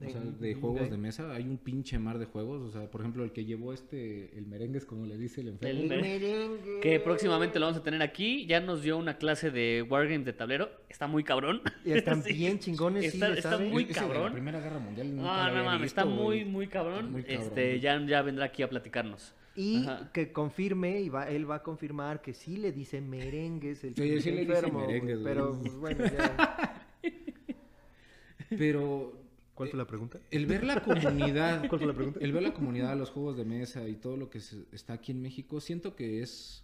O 0.00 0.08
sea, 0.08 0.20
de 0.22 0.54
juegos 0.54 0.90
de 0.90 0.96
mesa. 0.96 1.34
Hay 1.34 1.42
un 1.42 1.58
pinche 1.58 1.98
mar 1.98 2.18
de 2.18 2.24
juegos. 2.24 2.62
O 2.62 2.70
sea, 2.70 2.90
por 2.90 3.02
ejemplo, 3.02 3.22
el 3.22 3.32
que 3.32 3.44
llevó 3.44 3.74
este, 3.74 4.34
el 4.38 4.46
merengue 4.46 4.78
es 4.78 4.86
como 4.86 5.04
le 5.04 5.18
dice 5.18 5.42
el 5.42 5.48
enfermo. 5.48 5.82
El- 5.82 5.88
merengue. 5.88 6.80
Que 6.80 6.98
próximamente 7.00 7.58
lo 7.58 7.66
vamos 7.66 7.80
a 7.80 7.82
tener 7.84 8.00
aquí. 8.00 8.46
Ya 8.46 8.60
nos 8.60 8.80
dio 8.82 8.96
una 8.96 9.18
clase 9.18 9.50
de 9.50 9.84
Wargames 9.86 10.24
de 10.24 10.32
tablero. 10.32 10.70
Está 10.88 11.06
muy 11.06 11.22
cabrón. 11.22 11.60
Y 11.84 11.90
están 11.92 12.22
Sí. 12.24 12.32
bien 12.32 12.58
chingones, 12.60 13.02
sí, 13.02 13.08
Está, 13.18 13.28
le 13.28 13.38
está 13.40 13.58
muy 13.58 13.84
de 13.84 13.92
la 13.92 14.00
cabrón. 14.00 14.32
Primera 14.32 14.60
Guerra 14.60 14.78
Mundial. 14.78 15.14
nunca 15.16 15.48
No, 15.50 15.54
no 15.54 15.64
mames, 15.64 15.86
está 15.88 16.06
muy, 16.06 16.46
muy 16.46 16.66
cabrón. 16.68 17.12
Muy 17.12 17.24
cabrón. 17.24 17.42
Este, 17.42 17.78
ya, 17.80 18.00
ya 18.06 18.22
vendrá 18.22 18.46
aquí 18.46 18.62
a 18.62 18.70
platicarnos. 18.70 19.34
Y 19.60 19.86
Ajá. 19.88 20.12
que 20.12 20.32
confirme, 20.32 21.00
y 21.00 21.08
va, 21.08 21.28
él 21.28 21.50
va 21.50 21.56
a 21.56 21.62
confirmar 21.64 22.22
que 22.22 22.32
sí 22.32 22.56
le 22.58 22.70
dice 22.70 23.00
merengues 23.00 23.82
el 23.82 23.96
Sí, 23.96 24.20
sí 24.20 24.30
le 24.30 24.42
dice 24.42 24.52
enfermo, 24.52 24.78
merengues. 24.86 25.18
Pero, 25.24 25.58
pues, 25.60 25.74
bueno, 25.74 26.04
ya. 26.06 26.86
Pero 28.56 29.20
¿Cuál 29.54 29.70
fue 29.70 29.78
la 29.78 29.86
pregunta? 29.86 30.20
el 30.30 30.46
ver 30.46 30.64
la 30.64 30.80
comunidad, 30.80 31.66
¿Cuál 31.68 31.80
fue 31.80 31.88
la 31.88 31.94
pregunta? 31.94 32.20
el 32.22 32.32
ver 32.32 32.42
la 32.44 32.54
comunidad, 32.54 32.96
los 32.96 33.10
juegos 33.10 33.36
de 33.36 33.44
mesa 33.44 33.88
y 33.88 33.96
todo 33.96 34.16
lo 34.16 34.30
que 34.30 34.40
se- 34.40 34.64
está 34.72 34.92
aquí 34.92 35.10
en 35.10 35.20
México, 35.20 35.60
siento 35.60 35.96
que 35.96 36.22
es 36.22 36.62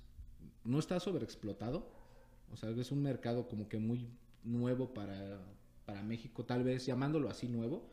no 0.62 0.78
está 0.78 1.00
sobreexplotado. 1.00 1.90
O 2.52 2.56
sea, 2.56 2.70
es 2.70 2.92
un 2.92 3.02
mercado 3.02 3.48
como 3.48 3.68
que 3.68 3.78
muy 3.78 4.08
nuevo 4.44 4.94
para, 4.94 5.40
para 5.84 6.02
México, 6.04 6.44
tal 6.44 6.62
vez 6.62 6.86
llamándolo 6.86 7.28
así 7.28 7.48
nuevo. 7.48 7.90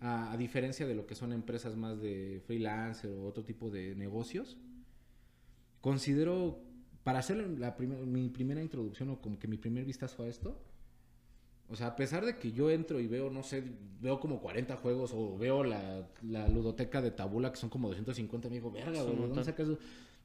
A, 0.00 0.32
a 0.32 0.36
diferencia 0.36 0.86
de 0.86 0.94
lo 0.94 1.06
que 1.06 1.14
son 1.14 1.32
empresas 1.32 1.76
más 1.76 2.00
de 2.00 2.40
freelancer 2.46 3.10
o 3.10 3.24
otro 3.26 3.42
tipo 3.44 3.68
de 3.70 3.94
negocios, 3.96 4.56
considero, 5.80 6.58
para 7.04 7.18
hacer 7.20 7.36
la 7.58 7.76
primer- 7.76 8.04
mi 8.06 8.28
primera 8.28 8.62
introducción 8.62 9.10
o 9.10 9.20
como 9.20 9.38
que 9.38 9.48
mi 9.48 9.56
primer 9.56 9.84
vistazo 9.84 10.22
a 10.22 10.28
esto, 10.28 10.60
o 11.68 11.74
sea, 11.74 11.88
a 11.88 11.96
pesar 11.96 12.24
de 12.24 12.36
que 12.38 12.52
yo 12.52 12.70
entro 12.70 13.00
y 13.00 13.08
veo, 13.08 13.28
no 13.30 13.42
sé, 13.42 13.62
veo 14.00 14.20
como 14.20 14.40
40 14.40 14.76
juegos 14.76 15.12
o 15.14 15.36
veo 15.36 15.64
la, 15.64 16.08
la 16.22 16.46
ludoteca 16.48 17.02
de 17.02 17.10
Tabula 17.10 17.50
que 17.50 17.56
son 17.58 17.70
como 17.70 17.88
250, 17.88 18.48
me 18.48 18.54
digo, 18.56 18.70
verga, 18.70 18.92
Es 18.92 18.98
un 18.98 19.04
güey, 19.06 19.16
¿de 19.22 19.26
¿dónde 19.28 19.44
sacas 19.44 19.68
eso?". 19.68 19.78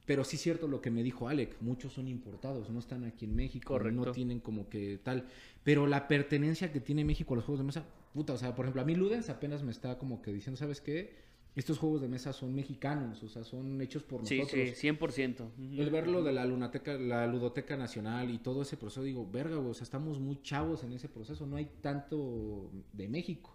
Pero 0.05 0.23
sí 0.23 0.35
es 0.35 0.41
cierto 0.41 0.67
lo 0.67 0.81
que 0.81 0.89
me 0.91 1.03
dijo 1.03 1.29
Alec, 1.29 1.57
muchos 1.61 1.93
son 1.93 2.07
importados, 2.07 2.69
no 2.69 2.79
están 2.79 3.05
aquí 3.05 3.25
en 3.25 3.35
México, 3.35 3.73
Correcto. 3.73 4.05
no 4.05 4.11
tienen 4.11 4.39
como 4.39 4.67
que 4.67 4.99
tal. 5.03 5.27
Pero 5.63 5.85
la 5.87 6.07
pertenencia 6.07 6.71
que 6.71 6.79
tiene 6.79 7.05
México 7.05 7.33
a 7.33 7.37
los 7.37 7.45
juegos 7.45 7.59
de 7.59 7.65
mesa, 7.65 7.85
puta, 8.13 8.33
o 8.33 8.37
sea, 8.37 8.55
por 8.55 8.65
ejemplo, 8.65 8.81
a 8.81 8.85
mí 8.85 8.95
Ludens 8.95 9.29
apenas 9.29 9.63
me 9.63 9.71
está 9.71 9.97
como 9.97 10.21
que 10.21 10.31
diciendo, 10.33 10.57
¿sabes 10.57 10.81
qué? 10.81 11.31
estos 11.53 11.79
juegos 11.79 11.99
de 12.01 12.07
mesa 12.07 12.31
son 12.31 12.55
mexicanos, 12.55 13.21
o 13.23 13.27
sea, 13.27 13.43
son 13.43 13.81
hechos 13.81 14.03
por 14.03 14.25
Sí, 14.25 14.39
nosotros. 14.39 14.69
sí, 14.73 14.87
100%. 14.87 15.41
Ujú. 15.41 15.81
El 15.81 15.89
verlo 15.89 16.23
de 16.23 16.31
la 16.31 16.45
lunateca, 16.45 16.93
la 16.97 17.27
ludoteca 17.27 17.75
nacional 17.75 18.29
y 18.29 18.37
todo 18.37 18.61
ese 18.61 18.77
proceso, 18.77 19.03
digo, 19.03 19.29
verga, 19.29 19.57
güey, 19.57 19.71
o 19.71 19.73
sea, 19.73 19.83
estamos 19.83 20.17
muy 20.21 20.41
chavos 20.41 20.85
en 20.85 20.93
ese 20.93 21.09
proceso, 21.09 21.45
no 21.45 21.57
hay 21.57 21.69
tanto 21.81 22.71
de 22.93 23.09
México. 23.09 23.53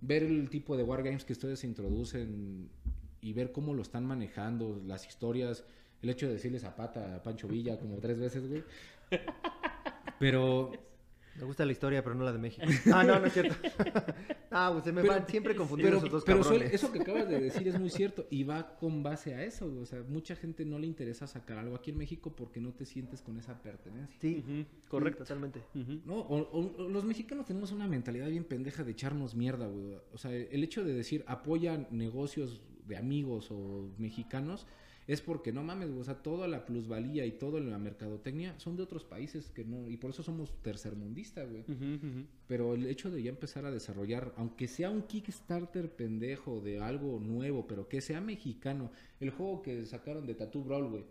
Ver 0.00 0.22
el 0.22 0.48
tipo 0.48 0.78
de 0.78 0.82
wargames 0.82 1.26
que 1.26 1.34
ustedes 1.34 1.62
introducen 1.64 2.70
y 3.20 3.34
ver 3.34 3.52
cómo 3.52 3.74
lo 3.74 3.82
están 3.82 4.06
manejando, 4.06 4.80
las 4.86 5.06
historias, 5.06 5.62
el 6.00 6.08
hecho 6.08 6.26
de 6.26 6.32
decirle 6.32 6.58
Zapata 6.58 7.16
a 7.16 7.22
Pancho 7.22 7.48
Villa 7.48 7.78
como 7.78 7.98
tres 7.98 8.18
veces, 8.18 8.48
güey. 8.48 8.64
Pero 10.18 10.72
Me 11.40 11.46
gusta 11.46 11.64
la 11.64 11.72
historia, 11.72 12.02
pero 12.04 12.14
no 12.14 12.24
la 12.24 12.32
de 12.32 12.38
México. 12.38 12.66
Ah, 12.92 13.02
no, 13.04 13.18
no 13.18 13.26
es 13.26 13.32
cierto. 13.32 13.54
ah, 14.50 14.70
pues 14.72 14.84
se 14.84 14.92
me 14.92 15.00
Pero- 15.02 15.14
van 15.14 15.26
siempre 15.26 15.54
confundiendo 15.56 15.96
Pero, 15.96 16.06
esos 16.06 16.12
dos 16.12 16.24
pero 16.24 16.38
cabrones. 16.40 16.60
suele- 16.62 16.74
eso 16.74 16.92
que 16.92 17.00
acabas 17.02 17.28
de 17.28 17.40
decir 17.40 17.66
es 17.68 17.78
muy 17.78 17.90
cierto 17.90 18.26
y 18.30 18.44
va 18.44 18.76
con 18.76 19.02
base 19.02 19.34
a 19.34 19.42
eso. 19.44 19.72
O 19.80 19.86
sea, 19.86 20.02
mucha 20.08 20.36
gente 20.36 20.64
no 20.64 20.78
le 20.78 20.86
interesa 20.86 21.26
sacar 21.26 21.58
algo 21.58 21.74
aquí 21.76 21.90
en 21.90 21.98
México 21.98 22.34
porque 22.36 22.60
no 22.60 22.72
te 22.72 22.84
sientes 22.84 23.22
con 23.22 23.38
esa 23.38 23.60
pertenencia. 23.62 24.16
Sí, 24.20 24.42
correcto. 24.42 24.88
Correcto. 24.90 25.24
totalmente. 25.24 25.62
¿No? 26.04 26.16
O, 26.20 26.38
o- 26.38 26.76
o 26.84 26.88
los 26.88 27.04
mexicanos 27.04 27.46
tenemos 27.46 27.72
una 27.72 27.86
mentalidad 27.88 28.28
bien 28.28 28.44
pendeja 28.44 28.84
de 28.84 28.92
echarnos 28.92 29.34
mierda, 29.34 29.66
güey. 29.66 29.96
O 30.12 30.18
sea, 30.18 30.32
el 30.32 30.62
hecho 30.64 30.84
de 30.84 30.92
decir 30.92 31.24
apoya 31.26 31.86
negocios 31.90 32.60
de 32.86 32.96
amigos 32.96 33.50
o 33.50 33.88
mexicanos 33.98 34.66
es 35.12 35.20
porque 35.20 35.52
no 35.52 35.64
mames. 35.64 35.90
O 35.90 36.04
sea, 36.04 36.22
toda 36.22 36.46
la 36.46 36.64
plusvalía 36.64 37.26
y 37.26 37.32
toda 37.32 37.60
la 37.60 37.78
mercadotecnia 37.78 38.56
son 38.60 38.76
de 38.76 38.84
otros 38.84 39.04
países 39.04 39.50
que 39.50 39.64
no. 39.64 39.90
Y 39.90 39.96
por 39.96 40.10
eso 40.10 40.22
somos 40.22 40.52
tercermundistas, 40.62 41.50
güey. 41.50 41.64
Pero 42.50 42.74
el 42.74 42.84
hecho 42.86 43.12
de 43.12 43.22
ya 43.22 43.30
empezar 43.30 43.64
a 43.64 43.70
desarrollar, 43.70 44.32
aunque 44.36 44.66
sea 44.66 44.90
un 44.90 45.02
Kickstarter 45.02 45.88
pendejo 45.88 46.60
de 46.60 46.80
algo 46.80 47.20
nuevo, 47.20 47.64
pero 47.68 47.86
que 47.86 48.00
sea 48.00 48.20
mexicano, 48.20 48.90
el 49.20 49.30
juego 49.30 49.62
que 49.62 49.86
sacaron 49.86 50.26
de 50.26 50.34
Tattoo 50.34 50.64
Brawl, 50.64 50.88
güey, 50.88 51.04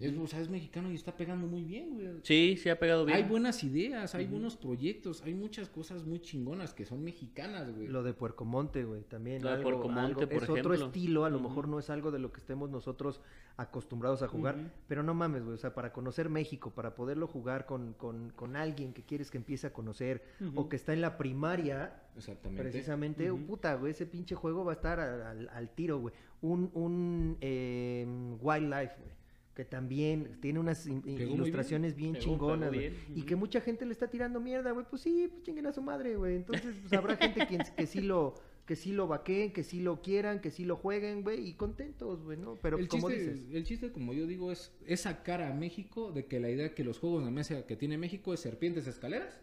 es, 0.00 0.18
o 0.18 0.26
sea, 0.26 0.40
es 0.40 0.48
mexicano 0.48 0.90
y 0.90 0.96
está 0.96 1.16
pegando 1.16 1.46
muy 1.46 1.62
bien, 1.62 1.94
güey. 1.94 2.08
Sí, 2.22 2.56
sí 2.60 2.68
ha 2.70 2.78
pegado 2.80 3.04
bien. 3.04 3.16
Hay 3.16 3.22
buenas 3.22 3.62
ideas, 3.62 4.16
hay 4.16 4.26
buenos 4.26 4.56
proyectos, 4.56 5.22
hay 5.22 5.34
muchas 5.34 5.68
cosas 5.68 6.04
muy 6.06 6.18
chingonas 6.18 6.74
que 6.74 6.84
son 6.84 7.04
mexicanas, 7.04 7.72
güey. 7.72 7.86
Lo 7.86 8.02
de 8.02 8.12
Puercomonte, 8.12 8.82
güey, 8.84 9.02
también. 9.02 9.44
Lo 9.44 9.56
de 9.56 9.62
Puercomonte, 9.62 10.00
algo- 10.24 10.28
por 10.28 10.42
es 10.42 10.48
otro 10.50 10.74
estilo, 10.74 11.24
a 11.24 11.30
lo 11.30 11.38
mejor 11.38 11.68
no 11.68 11.78
es 11.78 11.88
algo 11.88 12.10
de 12.10 12.18
lo 12.18 12.32
que 12.32 12.40
estemos 12.40 12.68
nosotros 12.68 13.20
acostumbrados 13.56 14.22
a 14.22 14.26
jugar, 14.28 14.56
pero 14.88 15.04
no 15.04 15.14
mames, 15.14 15.44
güey, 15.44 15.54
o 15.54 15.58
sea, 15.58 15.72
para 15.72 15.92
conocer 15.92 16.28
México, 16.28 16.72
para 16.74 16.96
poderlo 16.96 17.28
jugar 17.28 17.66
con, 17.66 17.92
con, 17.92 18.30
con 18.30 18.56
alguien 18.56 18.92
que 18.92 19.02
quieres 19.04 19.30
que 19.30 19.36
empiece 19.38 19.68
a 19.68 19.72
conocer 19.72 20.24
Ujú. 20.40 20.63
Que 20.68 20.76
está 20.76 20.92
en 20.92 21.00
la 21.00 21.16
primaria, 21.16 22.02
Exactamente. 22.16 22.62
precisamente, 22.62 23.32
puta, 23.32 23.74
güey, 23.74 23.92
ese 23.92 24.06
pinche 24.06 24.34
juego 24.34 24.64
va 24.64 24.72
a 24.72 24.74
estar 24.76 25.00
al, 25.00 25.22
al- 25.22 25.48
al 25.48 25.68
tiro, 25.74 25.98
güey. 25.98 26.14
Un, 26.42 26.70
un 26.74 27.36
eh, 27.40 28.06
Wildlife, 28.40 28.94
güey, 29.00 29.14
que 29.54 29.64
también 29.64 30.38
tiene 30.40 30.58
unas 30.60 30.84
bien. 30.86 31.30
ilustraciones 31.30 31.94
bien, 31.94 32.12
Pegó, 32.14 32.24
chingonas, 32.24 32.72
Y 33.14 33.22
que 33.22 33.36
mucha 33.36 33.60
gente 33.60 33.86
le 33.86 33.92
está 33.92 34.08
tirando 34.08 34.40
mierda, 34.40 34.70
güey, 34.72 34.86
pues 34.88 35.02
sí, 35.02 35.28
pues 35.30 35.42
chinguen 35.42 35.66
a 35.66 35.72
su 35.72 35.82
madre, 35.82 36.16
güey. 36.16 36.36
Entonces, 36.36 36.74
pues 36.80 36.92
habrá 36.92 37.16
gente 37.16 37.46
que 37.76 37.86
sí 37.86 38.00
lo 38.00 38.34
que 38.66 38.76
sí 38.76 38.92
lo 38.92 39.06
vaqueen, 39.06 39.52
que 39.52 39.62
sí 39.62 39.80
lo 39.80 40.00
quieran, 40.00 40.40
que 40.40 40.50
sí 40.50 40.64
lo 40.64 40.76
jueguen, 40.76 41.22
güey, 41.22 41.48
y 41.48 41.52
contentos, 41.52 42.22
güey, 42.24 42.38
¿no? 42.38 42.54
Pero 42.62 42.78
el, 42.78 42.88
como 42.88 43.10
chiste, 43.10 43.32
dices, 43.34 43.54
el 43.54 43.64
chiste, 43.64 43.92
como 43.92 44.14
yo 44.14 44.26
digo, 44.26 44.50
es, 44.50 44.72
es 44.86 45.02
sacar 45.02 45.42
a 45.42 45.52
México 45.52 46.12
de 46.12 46.24
que 46.24 46.40
la 46.40 46.48
idea 46.48 46.74
que 46.74 46.82
los 46.82 46.98
juegos 46.98 47.26
de 47.26 47.30
mesa 47.30 47.66
que 47.66 47.76
tiene 47.76 47.98
México 47.98 48.32
es 48.32 48.40
serpientes, 48.40 48.86
escaleras 48.86 49.38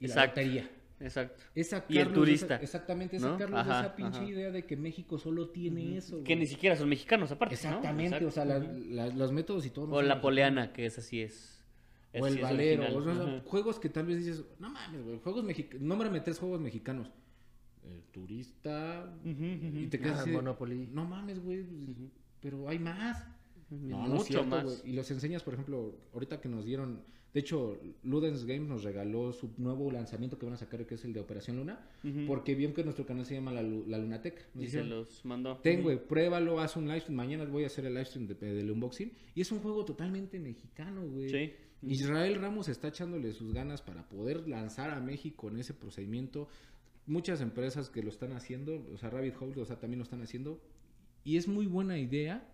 y 0.00 0.06
Exacto. 0.06 0.40
la 0.40 0.46
lotería. 0.46 0.70
Exacto. 0.98 1.92
Y 1.92 1.98
el 1.98 2.12
turista, 2.12 2.54
esa- 2.54 2.62
exactamente, 2.62 3.16
esa 3.16 3.94
pinche 3.96 4.18
ajá. 4.18 4.24
idea 4.28 4.50
de 4.50 4.64
que 4.64 4.76
México 4.76 5.18
solo 5.18 5.50
tiene 5.50 5.96
eso. 5.98 6.16
Que 6.24 6.34
güey. 6.34 6.38
ni 6.40 6.46
siquiera 6.46 6.74
son 6.74 6.88
mexicanos, 6.88 7.30
aparte. 7.30 7.54
Exactamente, 7.54 8.24
o 8.24 8.30
sea, 8.30 8.44
la- 8.46 8.58
la- 8.60 9.08
los 9.08 9.30
métodos 9.32 9.66
y 9.66 9.70
todo. 9.70 9.84
O 9.86 9.88
la 9.96 10.00
mexicanos. 10.00 10.22
poleana, 10.22 10.72
que 10.72 10.86
es 10.86 10.96
así 10.98 11.20
es. 11.20 11.62
O 12.18 12.26
el 12.26 12.34
sí 12.36 12.40
valero, 12.40 12.96
o 12.96 13.02
sea, 13.04 13.42
juegos 13.44 13.78
que 13.78 13.90
tal 13.90 14.06
vez 14.06 14.24
dices, 14.24 14.42
no 14.58 14.70
mames, 14.70 15.04
güey, 15.04 15.18
juegos 15.18 15.44
mexicanos, 15.44 15.82
nómbrame 15.86 16.20
tres 16.20 16.38
juegos 16.38 16.60
mexicanos. 16.62 17.10
El 17.84 18.02
turista, 18.10 19.12
y 19.22 19.86
te 19.88 19.98
quedas 20.00 20.18
Ah, 20.18 20.22
así 20.22 20.30
Monopoly. 20.30 20.88
no 20.92 21.04
mames, 21.04 21.38
güey, 21.44 21.62
pues, 21.62 21.96
pero 22.40 22.68
hay 22.70 22.78
más. 22.78 23.26
No, 23.70 24.02
no 24.08 24.14
Mucho 24.14 24.24
cierto, 24.24 24.46
más. 24.46 24.64
güey. 24.64 24.76
Y 24.84 24.92
los 24.94 25.10
enseñas, 25.10 25.42
por 25.42 25.52
ejemplo, 25.54 25.94
ahorita 26.14 26.40
que 26.40 26.48
nos 26.48 26.64
dieron, 26.64 27.02
de 27.36 27.40
hecho, 27.40 27.78
Ludens 28.02 28.46
Games 28.46 28.66
nos 28.66 28.82
regaló 28.82 29.30
su 29.30 29.50
nuevo 29.58 29.90
lanzamiento 29.92 30.38
que 30.38 30.46
van 30.46 30.54
a 30.54 30.56
sacar, 30.56 30.86
que 30.86 30.94
es 30.94 31.04
el 31.04 31.12
de 31.12 31.20
Operación 31.20 31.58
Luna, 31.58 31.86
porque 32.26 32.54
bien 32.54 32.72
que 32.72 32.82
nuestro 32.82 33.04
canal 33.04 33.26
se 33.26 33.34
llama 33.34 33.52
La, 33.52 33.60
La 33.60 33.98
Lunateca. 33.98 34.40
Nos 34.54 34.64
Y 34.64 34.68
se 34.68 34.82
los 34.82 35.22
mandó. 35.26 35.58
Ten, 35.58 35.82
güey, 35.82 35.98
pruébalo, 36.02 36.58
haz 36.60 36.76
un 36.76 36.86
live 36.86 37.00
stream. 37.00 37.14
Mañana 37.16 37.44
voy 37.44 37.64
a 37.64 37.66
hacer 37.66 37.84
el 37.84 37.92
live 37.92 38.06
stream 38.06 38.26
de- 38.26 38.34
del 38.54 38.70
unboxing. 38.70 39.12
Y 39.34 39.42
es 39.42 39.52
un 39.52 39.58
juego 39.58 39.84
totalmente 39.84 40.38
mexicano, 40.38 41.06
güey. 41.06 41.28
Sí. 41.28 41.52
Israel 41.82 42.36
Ramos 42.36 42.70
está 42.70 42.88
echándole 42.88 43.34
sus 43.34 43.52
ganas 43.52 43.82
para 43.82 44.08
poder 44.08 44.48
lanzar 44.48 44.88
a 44.88 44.98
México 45.00 45.48
en 45.50 45.58
ese 45.58 45.74
procedimiento. 45.74 46.48
Muchas 47.06 47.42
empresas 47.42 47.90
que 47.90 48.02
lo 48.02 48.08
están 48.08 48.32
haciendo, 48.32 48.82
o 48.94 48.96
sea, 48.96 49.10
Rabbit 49.10 49.34
Hole, 49.38 49.60
o 49.60 49.66
sea, 49.66 49.78
también 49.78 49.98
lo 49.98 50.04
están 50.04 50.22
haciendo. 50.22 50.58
Y 51.22 51.36
es 51.36 51.48
muy 51.48 51.66
buena 51.66 51.98
idea 51.98 52.48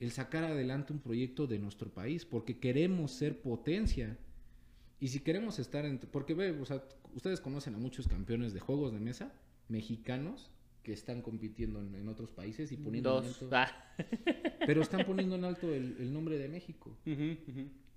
el 0.00 0.12
sacar 0.12 0.44
adelante 0.44 0.92
un 0.92 1.00
proyecto 1.00 1.46
de 1.46 1.58
nuestro 1.58 1.90
país, 1.90 2.24
porque 2.24 2.58
queremos 2.58 3.12
ser 3.12 3.40
potencia. 3.40 4.16
Y 5.00 5.08
si 5.08 5.20
queremos 5.20 5.58
estar 5.58 5.84
en... 5.86 5.98
Porque, 5.98 6.34
ve, 6.34 6.50
o 6.52 6.64
sea, 6.64 6.84
ustedes 7.14 7.40
conocen 7.40 7.74
a 7.74 7.78
muchos 7.78 8.08
campeones 8.08 8.52
de 8.52 8.60
juegos 8.60 8.92
de 8.92 9.00
mesa 9.00 9.32
mexicanos 9.68 10.50
que 10.82 10.92
están 10.92 11.20
compitiendo 11.20 11.80
en, 11.80 11.94
en 11.94 12.08
otros 12.08 12.32
países 12.32 12.72
y 12.72 12.76
poniendo 12.76 13.18
en 13.18 13.24
Dos. 13.26 13.42
alto... 13.42 13.56
Ah. 13.56 13.94
Pero 14.66 14.82
están 14.82 15.04
poniendo 15.04 15.34
en 15.34 15.44
alto 15.44 15.72
el, 15.72 15.96
el 15.98 16.12
nombre 16.12 16.38
de 16.38 16.48
México. 16.48 16.96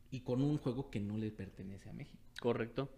Y 0.10 0.20
con 0.22 0.42
un 0.42 0.58
juego 0.58 0.90
que 0.90 1.00
no 1.00 1.18
le 1.18 1.32
pertenece 1.32 1.90
a 1.90 1.94
México. 1.94 2.22
Correcto. 2.40 2.90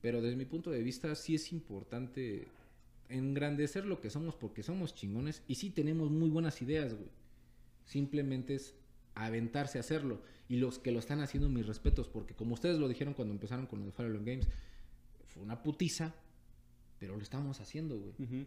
Pero 0.00 0.22
desde 0.22 0.36
mi 0.36 0.46
punto 0.46 0.70
de 0.70 0.82
vista 0.82 1.14
sí 1.14 1.34
es 1.34 1.52
importante 1.52 2.48
engrandecer 3.08 3.84
lo 3.86 4.00
que 4.00 4.10
somos 4.10 4.34
porque 4.34 4.62
somos 4.62 4.94
chingones 4.94 5.42
y 5.48 5.54
sí 5.56 5.70
tenemos 5.70 6.10
muy 6.10 6.30
buenas 6.30 6.60
ideas, 6.62 6.94
güey. 6.94 7.10
Simplemente 7.88 8.54
es 8.54 8.74
aventarse 9.14 9.78
a 9.78 9.80
hacerlo. 9.80 10.20
Y 10.46 10.56
los 10.56 10.78
que 10.78 10.92
lo 10.92 10.98
están 10.98 11.20
haciendo, 11.20 11.48
mis 11.48 11.66
respetos, 11.66 12.06
porque 12.06 12.34
como 12.34 12.52
ustedes 12.52 12.78
lo 12.78 12.86
dijeron 12.86 13.14
cuando 13.14 13.32
empezaron 13.32 13.66
con 13.66 13.80
lo 13.80 13.86
de 13.86 13.92
Fire 13.92 14.12
Games, 14.12 14.46
fue 15.24 15.42
una 15.42 15.62
putiza, 15.62 16.14
pero 16.98 17.16
lo 17.16 17.22
estamos 17.22 17.60
haciendo, 17.60 17.98
güey. 17.98 18.46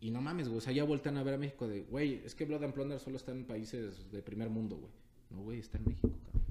Y 0.00 0.10
no 0.10 0.20
mames, 0.20 0.48
güey. 0.48 0.58
O 0.58 0.60
sea, 0.60 0.72
ya 0.72 0.82
a 0.82 1.22
ver 1.22 1.34
a 1.34 1.38
México 1.38 1.68
de, 1.68 1.82
güey, 1.82 2.20
es 2.24 2.34
que 2.34 2.44
Blood 2.44 2.64
and 2.64 2.74
Plunder 2.74 2.98
solo 2.98 3.16
está 3.16 3.30
en 3.30 3.44
países 3.44 4.10
de 4.10 4.22
primer 4.22 4.50
mundo, 4.50 4.76
güey. 4.76 4.92
No, 5.30 5.44
güey, 5.44 5.60
está 5.60 5.78
en 5.78 5.84
México, 5.84 6.10
cabrón. 6.24 6.42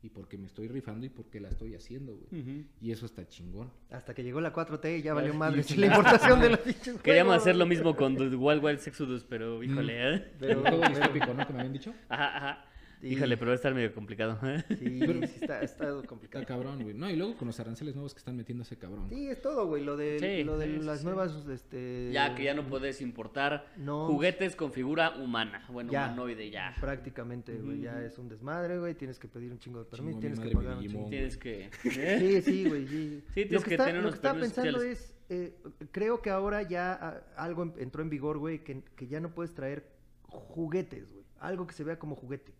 Y 0.00 0.10
porque 0.10 0.38
me 0.38 0.46
estoy 0.46 0.68
rifando 0.68 1.06
y 1.06 1.08
porque 1.08 1.40
la 1.40 1.48
estoy 1.48 1.74
haciendo, 1.74 2.16
güey. 2.16 2.64
Y 2.80 2.92
eso 2.92 3.06
está 3.06 3.26
chingón. 3.26 3.70
hasta 3.90 4.14
que 4.14 4.22
llegó 4.22 4.40
la 4.40 4.52
4T 4.52 5.00
y 5.00 5.02
ya 5.02 5.12
valió 5.12 5.34
madre 5.34 5.64
la 5.76 5.86
importación 5.86 6.40
de 6.40 6.50
los 6.50 6.58
pinches 6.60 7.00
Queríamos 7.02 7.36
hacer 7.36 7.56
lo 7.56 7.66
mismo 7.66 7.96
con 7.96 8.16
The 8.16 8.34
Wild 8.36 8.62
Wild 8.64 8.80
Exodus, 8.86 9.24
pero 9.28 9.62
híjole. 9.62 10.14
¿eh? 10.14 10.32
Pero, 10.38 10.62
pero- 10.62 10.88
distópico, 10.88 11.34
¿no? 11.34 11.46
Que 11.46 11.52
me 11.52 11.58
habían 11.60 11.72
dicho. 11.72 11.94
Ajá, 12.08 12.36
ajá. 12.36 12.64
Sí. 13.00 13.08
Híjole, 13.08 13.36
pero 13.36 13.48
va 13.50 13.52
a 13.52 13.56
estar 13.56 13.74
medio 13.74 13.92
complicado. 13.94 14.38
¿eh? 14.42 14.64
Sí, 14.68 14.96
Pero- 15.00 15.26
sí 15.26 15.38
está, 15.40 15.62
está 15.62 15.88
Está 15.88 16.06
complicado. 16.08 16.44
cabrón, 16.46 16.82
güey. 16.82 16.94
No, 16.94 17.08
y 17.08 17.16
luego 17.16 17.36
con 17.36 17.46
los 17.46 17.58
aranceles 17.60 17.94
nuevos 17.94 18.12
que 18.14 18.18
están 18.18 18.36
metiendo 18.36 18.62
ese 18.62 18.76
cabrón. 18.76 19.08
Sí, 19.08 19.28
es 19.28 19.40
todo, 19.40 19.66
güey, 19.66 19.84
lo 19.84 19.96
de, 19.96 20.18
Sí, 20.18 20.44
lo 20.44 20.58
de 20.58 20.66
sí, 20.66 20.84
las 20.84 20.98
sí. 21.00 21.04
nuevas, 21.04 21.46
este... 21.48 22.10
Ya 22.12 22.34
que 22.34 22.44
ya 22.44 22.54
no 22.54 22.66
puedes 22.66 23.00
importar 23.00 23.66
No. 23.76 24.06
juguetes 24.08 24.56
con 24.56 24.72
figura 24.72 25.16
humana. 25.16 25.64
Bueno, 25.70 25.92
Ya. 25.92 26.06
humanoide 26.06 26.50
ya. 26.50 26.74
Prácticamente, 26.80 27.56
güey, 27.58 27.82
ya 27.82 28.02
es 28.02 28.18
un 28.18 28.28
desmadre, 28.28 28.78
güey, 28.78 28.94
tienes 28.94 29.18
que 29.18 29.28
pedir 29.28 29.52
un 29.52 29.58
chingo 29.58 29.78
de 29.78 29.84
permiso, 29.84 30.18
tienes 30.18 30.40
que 30.40 30.50
pagar 30.50 30.78
un 30.78 30.82
chingo. 30.86 31.08
Tienes 31.08 31.36
que. 31.36 31.70
Sí, 31.82 32.42
sí, 32.42 32.68
güey, 32.68 32.86
sí. 32.88 33.22
Sí, 33.28 33.32
tienes 33.34 33.52
lo 33.52 33.62
que 33.62 33.70
está- 33.74 33.84
tener 33.86 34.02
lo 34.02 34.08
unos 34.08 34.14
que 34.14 34.26
estaba 34.26 34.40
pensando 34.40 34.72
sociales. 34.72 35.00
es, 35.00 35.14
eh, 35.30 35.54
creo 35.92 36.20
que 36.20 36.30
ahora 36.30 36.62
ya 36.62 36.92
ah, 37.00 37.20
algo 37.36 37.62
en- 37.62 37.74
entró 37.78 38.02
en 38.02 38.10
vigor, 38.10 38.38
güey, 38.38 38.64
que, 38.64 38.82
que 38.96 39.06
ya 39.06 39.20
no 39.20 39.34
puedes 39.34 39.54
traer 39.54 39.84
juguetes, 40.22 41.08
güey. 41.10 41.24
Algo 41.40 41.66
que 41.66 41.74
se 41.74 41.84
vea 41.84 41.98
como 41.98 42.16
juguete. 42.16 42.52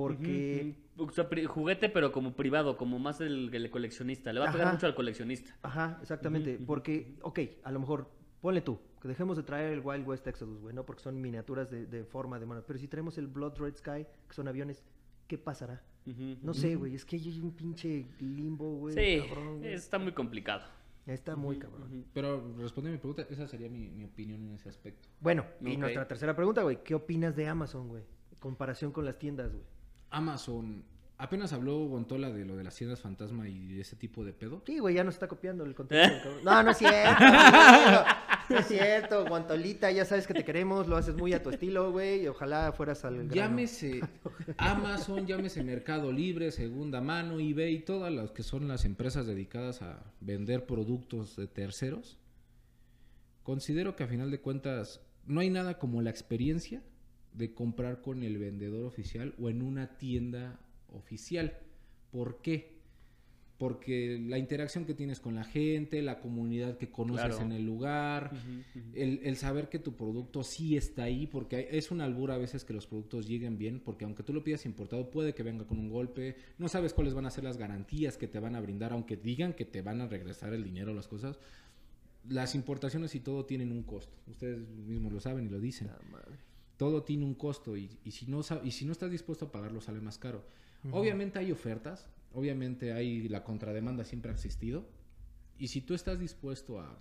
Porque, 0.00 0.74
ujú. 0.96 1.04
O 1.04 1.12
sea, 1.12 1.28
juguete, 1.46 1.88
pero 1.88 2.12
como 2.12 2.34
privado, 2.34 2.76
como 2.76 2.98
más 2.98 3.20
el, 3.20 3.54
el 3.54 3.70
coleccionista. 3.70 4.32
Le 4.32 4.40
va 4.40 4.48
a 4.48 4.52
pegar 4.52 4.66
Ajá. 4.66 4.74
mucho 4.76 4.86
al 4.86 4.94
coleccionista. 4.94 5.56
ajá, 5.62 5.98
exactamente. 6.02 6.58
Porque, 6.66 7.16
ok, 7.22 7.40
a 7.64 7.72
lo 7.72 7.80
mejor, 7.80 8.10
ponle 8.40 8.60
tú, 8.60 8.78
que 9.00 9.08
dejemos 9.08 9.36
de 9.36 9.42
traer 9.42 9.72
el 9.72 9.80
Wild 9.80 10.06
West 10.06 10.26
Exodus, 10.26 10.60
güey, 10.60 10.74
¿no? 10.74 10.84
Porque 10.84 11.02
son 11.02 11.20
miniaturas 11.20 11.70
de, 11.70 11.86
de 11.86 12.04
forma 12.04 12.38
de 12.38 12.46
mano. 12.46 12.62
Pero 12.66 12.78
si 12.78 12.88
traemos 12.88 13.16
el 13.18 13.26
Blood 13.26 13.58
Red 13.58 13.76
Sky, 13.76 14.06
que 14.28 14.34
son 14.34 14.48
aviones, 14.48 14.84
¿qué 15.26 15.38
pasará? 15.38 15.82
No 16.42 16.54
sé, 16.54 16.76
güey, 16.76 16.94
es 16.94 17.04
que 17.04 17.16
hay 17.16 17.40
un 17.40 17.52
pinche 17.52 18.06
limbo, 18.18 18.76
güey. 18.78 18.94
Sí, 18.94 19.28
cabrón, 19.28 19.58
güey. 19.58 19.72
está 19.72 19.98
muy 19.98 20.12
complicado. 20.12 20.64
Está 21.06 21.36
muy 21.36 21.58
cabrón. 21.58 22.04
Pero 22.12 22.54
responde 22.58 22.90
mi 22.90 22.98
pregunta, 22.98 23.26
esa 23.30 23.46
sería 23.46 23.68
mi, 23.68 23.90
mi 23.90 24.04
opinión 24.04 24.40
en 24.48 24.54
ese 24.54 24.68
aspecto. 24.68 25.08
Bueno, 25.20 25.44
y 25.60 25.76
nuestra 25.76 26.06
tercera 26.06 26.34
pregunta, 26.36 26.62
güey, 26.62 26.82
¿qué 26.82 26.94
opinas 26.94 27.36
de 27.36 27.48
Amazon, 27.48 27.88
güey? 27.88 28.02
En 28.32 28.38
comparación 28.38 28.92
con 28.92 29.04
las 29.04 29.18
tiendas, 29.18 29.52
güey. 29.52 29.64
Amazon, 30.10 30.84
apenas 31.18 31.52
habló 31.52 31.78
Gontola 31.86 32.30
de 32.30 32.44
lo 32.44 32.56
de 32.56 32.64
las 32.64 32.74
tiendas 32.74 33.00
fantasma 33.00 33.48
y 33.48 33.78
ese 33.80 33.96
tipo 33.96 34.24
de 34.24 34.32
pedo. 34.32 34.62
Sí, 34.66 34.78
güey, 34.78 34.94
ya 34.94 35.04
nos 35.04 35.14
está 35.14 35.28
copiando 35.28 35.64
el 35.64 35.74
contenido. 35.74 36.18
cabrón. 36.22 36.44
No, 36.44 36.62
no 36.62 36.70
es 36.70 36.78
cierto. 36.78 37.24
Es 38.50 38.66
cierto, 38.66 39.26
Guantolita, 39.26 39.92
ya 39.92 40.04
sabes 40.04 40.26
que 40.26 40.34
te 40.34 40.44
queremos, 40.44 40.88
lo 40.88 40.96
haces 40.96 41.14
muy 41.14 41.32
a 41.34 41.40
tu 41.40 41.50
estilo, 41.50 41.92
güey, 41.92 42.22
y 42.22 42.26
ojalá 42.26 42.72
fueras 42.72 43.04
al 43.04 43.14
grano. 43.14 43.32
Llámese 43.32 44.00
Amazon, 44.56 45.24
llámese 45.24 45.62
Mercado 45.62 46.10
Libre, 46.10 46.50
Segunda 46.50 47.00
Mano, 47.00 47.38
eBay, 47.38 47.84
todas 47.84 48.12
las 48.12 48.32
que 48.32 48.42
son 48.42 48.66
las 48.66 48.84
empresas 48.84 49.24
dedicadas 49.24 49.82
a 49.82 50.02
vender 50.20 50.66
productos 50.66 51.36
de 51.36 51.46
terceros. 51.46 52.18
Considero 53.44 53.94
que 53.94 54.02
a 54.02 54.08
final 54.08 54.32
de 54.32 54.40
cuentas 54.40 55.00
no 55.26 55.40
hay 55.40 55.50
nada 55.50 55.78
como 55.78 56.02
la 56.02 56.10
experiencia 56.10 56.82
de 57.34 57.54
comprar 57.54 58.02
con 58.02 58.22
el 58.22 58.38
vendedor 58.38 58.84
oficial 58.84 59.34
o 59.40 59.48
en 59.50 59.62
una 59.62 59.96
tienda 59.98 60.58
oficial. 60.92 61.56
¿Por 62.10 62.42
qué? 62.42 62.78
Porque 63.56 64.18
la 64.26 64.38
interacción 64.38 64.86
que 64.86 64.94
tienes 64.94 65.20
con 65.20 65.34
la 65.34 65.44
gente, 65.44 66.00
la 66.00 66.18
comunidad 66.20 66.78
que 66.78 66.90
conoces 66.90 67.26
Claro. 67.26 67.42
en 67.42 67.52
el 67.52 67.66
lugar, 67.66 68.32
el, 68.94 69.20
el 69.22 69.36
saber 69.36 69.68
que 69.68 69.78
tu 69.78 69.94
producto 69.96 70.42
sí 70.42 70.78
está 70.78 71.02
ahí, 71.02 71.26
porque 71.26 71.68
es 71.70 71.90
una 71.90 72.04
albura 72.04 72.36
a 72.36 72.38
veces 72.38 72.64
que 72.64 72.72
los 72.72 72.86
productos 72.86 73.28
lleguen 73.28 73.58
bien, 73.58 73.78
porque 73.84 74.06
aunque 74.06 74.22
tú 74.22 74.32
lo 74.32 74.42
pidas 74.42 74.64
importado, 74.64 75.10
puede 75.10 75.34
que 75.34 75.42
venga 75.42 75.66
con 75.66 75.78
un 75.78 75.90
golpe, 75.90 76.36
no 76.56 76.68
sabes 76.68 76.94
cuáles 76.94 77.12
van 77.12 77.26
a 77.26 77.30
ser 77.30 77.44
las 77.44 77.58
garantías 77.58 78.16
que 78.16 78.26
te 78.28 78.38
van 78.40 78.56
a 78.56 78.62
brindar, 78.62 78.92
aunque 78.92 79.18
digan 79.18 79.52
que 79.52 79.66
te 79.66 79.82
van 79.82 80.00
a 80.00 80.06
regresar 80.08 80.54
el 80.54 80.64
dinero 80.64 80.92
o 80.92 80.94
las 80.94 81.06
cosas. 81.06 81.38
Las 82.30 82.54
importaciones 82.54 83.14
y 83.14 83.20
todo 83.20 83.44
tienen 83.44 83.72
un 83.72 83.82
costo. 83.82 84.16
Ustedes 84.26 84.58
mismos 84.70 85.12
lo 85.12 85.20
saben 85.20 85.44
y 85.44 85.48
lo 85.50 85.60
dicen. 85.60 85.88
Ah, 85.90 85.98
madre. 86.10 86.36
Todo 86.80 87.02
tiene 87.02 87.26
un 87.26 87.34
costo 87.34 87.76
y, 87.76 87.98
y 88.04 88.12
si 88.12 88.24
no 88.26 88.42
sa- 88.42 88.62
y 88.64 88.70
si 88.70 88.86
no 88.86 88.92
estás 88.92 89.10
dispuesto 89.10 89.44
a 89.44 89.52
pagarlo 89.52 89.82
sale 89.82 90.00
más 90.00 90.16
caro. 90.16 90.46
Obviamente 90.90 91.38
hay 91.38 91.52
ofertas, 91.52 92.08
obviamente 92.32 92.94
hay 92.94 93.28
la 93.28 93.44
contrademanda 93.44 94.02
siempre 94.04 94.30
ha 94.30 94.34
existido 94.34 94.88
y 95.58 95.68
si 95.68 95.82
tú 95.82 95.92
estás 95.92 96.18
dispuesto 96.18 96.80
a 96.80 96.98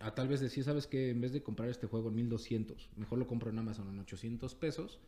a 0.00 0.14
tal 0.16 0.26
vez 0.26 0.40
decir, 0.40 0.64
sabes 0.64 0.88
que 0.88 1.10
en 1.10 1.20
vez 1.20 1.32
de 1.32 1.44
comprar 1.44 1.68
este 1.68 1.86
juego 1.86 2.08
en 2.08 2.16
1200, 2.16 2.90
mejor 2.96 3.18
lo 3.20 3.28
compro 3.28 3.50
en 3.50 3.58
Amazon 3.60 3.88
en 3.88 4.00
800 4.00 4.56
pesos, 4.56 4.98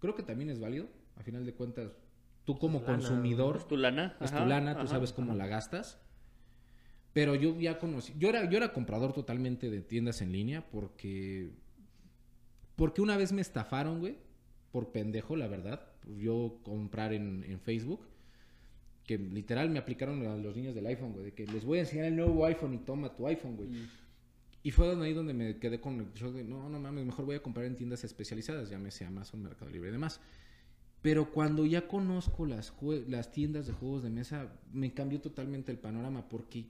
creo 0.00 0.14
que 0.14 0.22
también 0.22 0.48
es 0.48 0.60
válido. 0.60 0.86
A 1.16 1.22
final 1.24 1.44
de 1.44 1.52
cuentas, 1.52 1.98
tú 2.44 2.58
como 2.60 2.78
lana, 2.78 2.86
consumidor 2.94 3.56
¿Es 3.56 3.66
tu 3.68 3.76
lana? 3.76 4.16
es 4.20 4.30
Ajá, 4.32 4.42
tu 4.44 4.48
lana, 4.48 4.78
tú 4.78 4.86
sabes 4.86 5.12
cómo 5.12 5.32
ajá. 5.32 5.38
la 5.38 5.46
gastas. 5.48 5.98
Pero 7.12 7.34
yo 7.34 7.58
ya 7.60 7.78
conocí, 7.78 8.14
yo 8.18 8.28
era, 8.28 8.48
yo 8.48 8.56
era 8.56 8.72
comprador 8.72 9.12
totalmente 9.12 9.68
de 9.68 9.80
tiendas 9.80 10.22
en 10.22 10.32
línea 10.32 10.64
porque, 10.70 11.50
porque 12.76 13.02
una 13.02 13.16
vez 13.16 13.32
me 13.32 13.40
estafaron, 13.40 14.00
güey, 14.00 14.16
por 14.72 14.90
pendejo, 14.92 15.36
la 15.36 15.46
verdad. 15.46 15.86
Yo 16.18 16.58
comprar 16.62 17.12
en, 17.12 17.44
en 17.44 17.60
Facebook, 17.60 18.00
que 19.04 19.18
literal 19.18 19.70
me 19.70 19.78
aplicaron 19.78 20.26
a 20.26 20.36
los 20.36 20.56
niños 20.56 20.74
del 20.74 20.86
iPhone, 20.86 21.12
güey, 21.12 21.26
de 21.26 21.32
que 21.32 21.46
les 21.46 21.64
voy 21.64 21.78
a 21.78 21.82
enseñar 21.82 22.06
el 22.06 22.16
nuevo 22.16 22.44
iPhone 22.46 22.74
y 22.74 22.78
toma 22.78 23.14
tu 23.14 23.26
iPhone, 23.26 23.56
güey. 23.56 23.68
Mm. 23.68 23.88
Y 24.64 24.70
fue 24.70 24.90
ahí 25.04 25.12
donde 25.12 25.34
me 25.34 25.58
quedé 25.58 25.78
con 25.78 26.00
el 26.00 26.12
shock 26.14 26.32
de, 26.32 26.42
no, 26.42 26.70
no 26.70 26.80
mames, 26.80 27.04
mejor 27.04 27.26
voy 27.26 27.36
a 27.36 27.42
comprar 27.42 27.66
en 27.66 27.76
tiendas 27.76 28.02
especializadas, 28.02 28.70
llámese 28.70 29.04
Amazon, 29.04 29.42
Mercado 29.42 29.70
Libre 29.70 29.90
y 29.90 29.92
demás. 29.92 30.20
Pero 31.02 31.30
cuando 31.30 31.66
ya 31.66 31.86
conozco 31.86 32.46
las, 32.46 32.72
las 33.06 33.30
tiendas 33.30 33.66
de 33.66 33.74
juegos 33.74 34.02
de 34.02 34.08
mesa, 34.08 34.58
me 34.72 34.94
cambió 34.94 35.20
totalmente 35.20 35.70
el 35.70 35.78
panorama 35.78 36.30
porque 36.30 36.64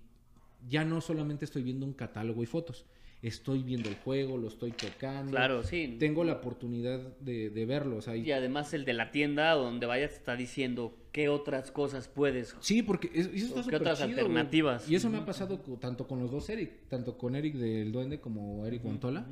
ya 0.69 0.85
no 0.85 1.01
solamente 1.01 1.45
estoy 1.45 1.63
viendo 1.63 1.87
un 1.87 1.93
catálogo 1.93 2.43
y 2.43 2.47
fotos, 2.47 2.85
estoy 3.27 3.63
viendo 3.63 3.89
el 3.89 3.97
juego, 3.97 4.37
lo 4.37 4.49
estoy 4.49 4.73
tocando. 4.73 5.31
Claro, 5.33 5.63
sí. 5.63 5.97
Tengo 5.99 6.25
la 6.25 6.35
oportunidad 6.35 7.01
de, 7.19 7.51
de 7.51 7.67
verlo. 7.67 7.97
O 7.97 8.03
sea, 8.03 8.17
y- 8.17 8.23
Y 8.29 8.33
además 8.33 8.75
el 8.75 8.85
de 8.85 8.93
la 8.93 9.11
tienda 9.11 9.53
donde 9.53 9.87
vayas 9.87 10.11
te 10.11 10.17
está 10.19 10.37
diciendo 10.37 10.97
qué 11.13 11.29
otras 11.29 11.71
cosas 11.71 12.09
puedes. 12.09 12.55
Sí, 12.61 12.83
porque 12.83 13.11
es- 13.15 13.27
eso 13.29 13.47
está 13.47 13.55
¿Qué 13.57 13.63
súper 13.65 13.81
otras 13.81 13.99
chido, 13.99 14.09
güey. 14.11 14.21
alternativas? 14.21 14.91
Y 14.91 14.95
eso 14.95 15.09
me 15.11 15.19
ha 15.19 15.25
pasado 15.25 15.59
tanto 15.81 16.07
con 16.07 16.21
los 16.21 16.31
dos 16.31 16.49
Eric, 16.51 16.89
tanto 16.89 17.17
con 17.17 17.35
Eric 17.35 17.55
del 17.55 17.93
Duende 17.93 18.21
como 18.21 18.67
Eric 18.67 18.83
Guantola. 18.83 19.27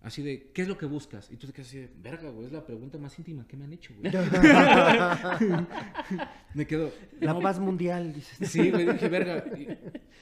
Así 0.00 0.22
de, 0.22 0.50
¿qué 0.54 0.62
es 0.62 0.68
lo 0.68 0.78
que 0.78 0.86
buscas? 0.86 1.28
Y 1.30 1.36
tú 1.36 1.48
te 1.48 1.52
quedas 1.52 1.66
así 1.68 1.78
de, 1.78 1.90
verga, 2.00 2.30
güey, 2.30 2.46
es 2.46 2.52
la 2.52 2.64
pregunta 2.64 2.98
más 2.98 3.18
íntima 3.18 3.46
que 3.48 3.56
me 3.56 3.64
han 3.64 3.72
hecho, 3.72 3.92
güey. 3.98 4.12
me 6.54 6.66
quedo, 6.66 6.90
La 7.20 7.34
no, 7.34 7.40
paz 7.40 7.58
mundial, 7.58 8.12
dices. 8.14 8.48
Sí, 8.48 8.70
güey, 8.70 8.86
dije, 8.92 9.08
verga. 9.08 9.44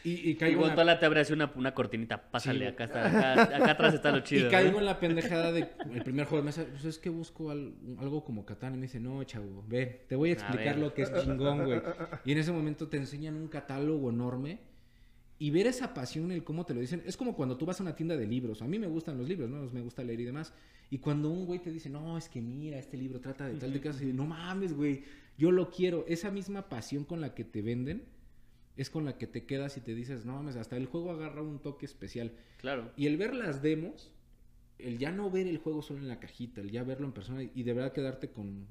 Y, 0.07 0.31
y, 0.31 0.35
caigo, 0.37 0.73
te 0.73 1.05
abre 1.07 1.21
así 1.21 1.33
una, 1.33 1.51
una 1.57 1.75
cortinita. 1.75 2.31
Pásale, 2.31 2.61
Sí, 2.61 2.65
acá, 2.67 2.85
está, 2.85 3.07
acá, 3.09 3.57
acá 3.57 3.71
atrás 3.73 3.95
está 3.95 4.13
lo 4.13 4.21
chido. 4.21 4.47
y 4.47 4.51
caigo 4.51 4.79
en 4.79 4.85
la 4.85 5.01
pendejada 5.01 5.51
de 5.51 5.69
el 5.93 6.03
primer 6.05 6.27
juego 6.27 6.43
de 6.43 6.47
mesa. 6.47 6.65
Pues 6.71 6.85
es 6.85 6.99
que 6.99 7.11
busco 7.11 7.51
al- 7.51 7.75
algo 7.99 8.23
como 8.23 8.47
Catán. 8.47 8.75
Y 8.75 8.77
me 8.77 8.83
dice, 8.83 9.01
no, 9.01 9.23
chavo, 9.25 9.65
ven, 9.67 9.99
te 10.09 10.15
voy 10.15 10.31
a 10.31 10.33
explicar 10.35 10.77
ver. 10.77 10.79
lo 10.79 10.95
que 10.95 11.03
es 11.03 11.13
chingón, 11.25 11.65
güey. 11.65 11.83
Y 12.25 12.31
en 12.33 12.39
ese 12.39 12.53
momento 12.53 12.87
te 12.89 12.97
enseñan 12.99 13.35
un 13.35 13.49
catálogo 13.49 14.11
enorme. 14.11 14.61
Y 15.39 15.51
ver 15.51 15.67
esa 15.67 15.93
pasión, 15.93 16.31
el 16.33 16.45
cómo 16.45 16.65
te 16.65 16.73
lo 16.73 16.81
dicen, 16.81 17.03
es 17.05 17.17
como 17.17 17.35
cuando 17.35 17.57
tú 17.59 17.67
vas 17.67 17.79
a 17.81 17.83
una 17.83 17.95
tienda 17.97 18.17
de 18.17 18.27
libros. 18.27 18.63
A 18.63 18.67
mí 18.67 18.79
me 18.79 18.87
gustan 18.87 19.19
los 19.19 19.29
libros, 19.29 19.51
¿no? 19.51 19.69
Me 19.73 19.81
gusta 19.83 20.03
leer 20.05 20.21
y 20.21 20.25
demás. 20.25 20.55
Y 20.89 20.99
cuando 20.99 21.29
un 21.31 21.45
güey 21.47 21.59
te 21.59 21.71
dice, 21.73 21.91
no, 21.91 22.17
es 22.17 22.29
que 22.29 22.41
mira, 22.41 22.79
este 22.79 22.97
libro 22.97 23.21
trata 23.21 23.47
de 23.47 23.55
tal, 23.57 23.73
de 23.73 23.81
caso, 23.81 24.03
y 24.05 24.13
no 24.13 24.25
mames, 24.25 24.73
güey, 24.73 25.03
yo 25.37 25.51
lo 25.51 25.69
quiero. 25.69 26.05
Esa 26.09 26.31
misma 26.31 26.69
pasión 26.69 27.05
con 27.05 27.21
la 27.21 27.35
que 27.35 27.45
te 27.45 27.61
venden 27.61 28.05
es 28.77 28.91
con 28.91 29.05
la 29.05 29.17
que 29.17 29.27
te 29.27 29.47
quedas 29.47 29.77
y 29.77 29.81
te 29.81 29.95
dices, 29.95 30.25
no 30.27 30.35
mames, 30.35 30.57
hasta 30.57 30.77
el 30.77 30.87
juego 30.87 31.11
agarra 31.11 31.43
un 31.43 31.61
toque 31.61 31.87
especial. 31.87 32.33
Claro. 32.59 32.93
Y 32.97 33.07
el 33.07 33.17
ver 33.17 33.35
las 33.35 33.63
demos, 33.63 34.13
el 34.79 34.99
ya 34.99 35.11
no 35.13 35.31
ver 35.31 35.47
el 35.47 35.59
juego 35.59 35.83
solo 35.83 36.01
en 36.01 36.09
la 36.09 36.21
cajita, 36.21 36.61
el 36.61 36.71
ya 36.71 36.85
verlo 36.85 37.07
en 37.07 37.13
persona 37.13 37.43
y 37.43 37.63
de 37.63 37.73
verdad 37.73 37.93
quedarte 37.93 38.31
con... 38.31 38.67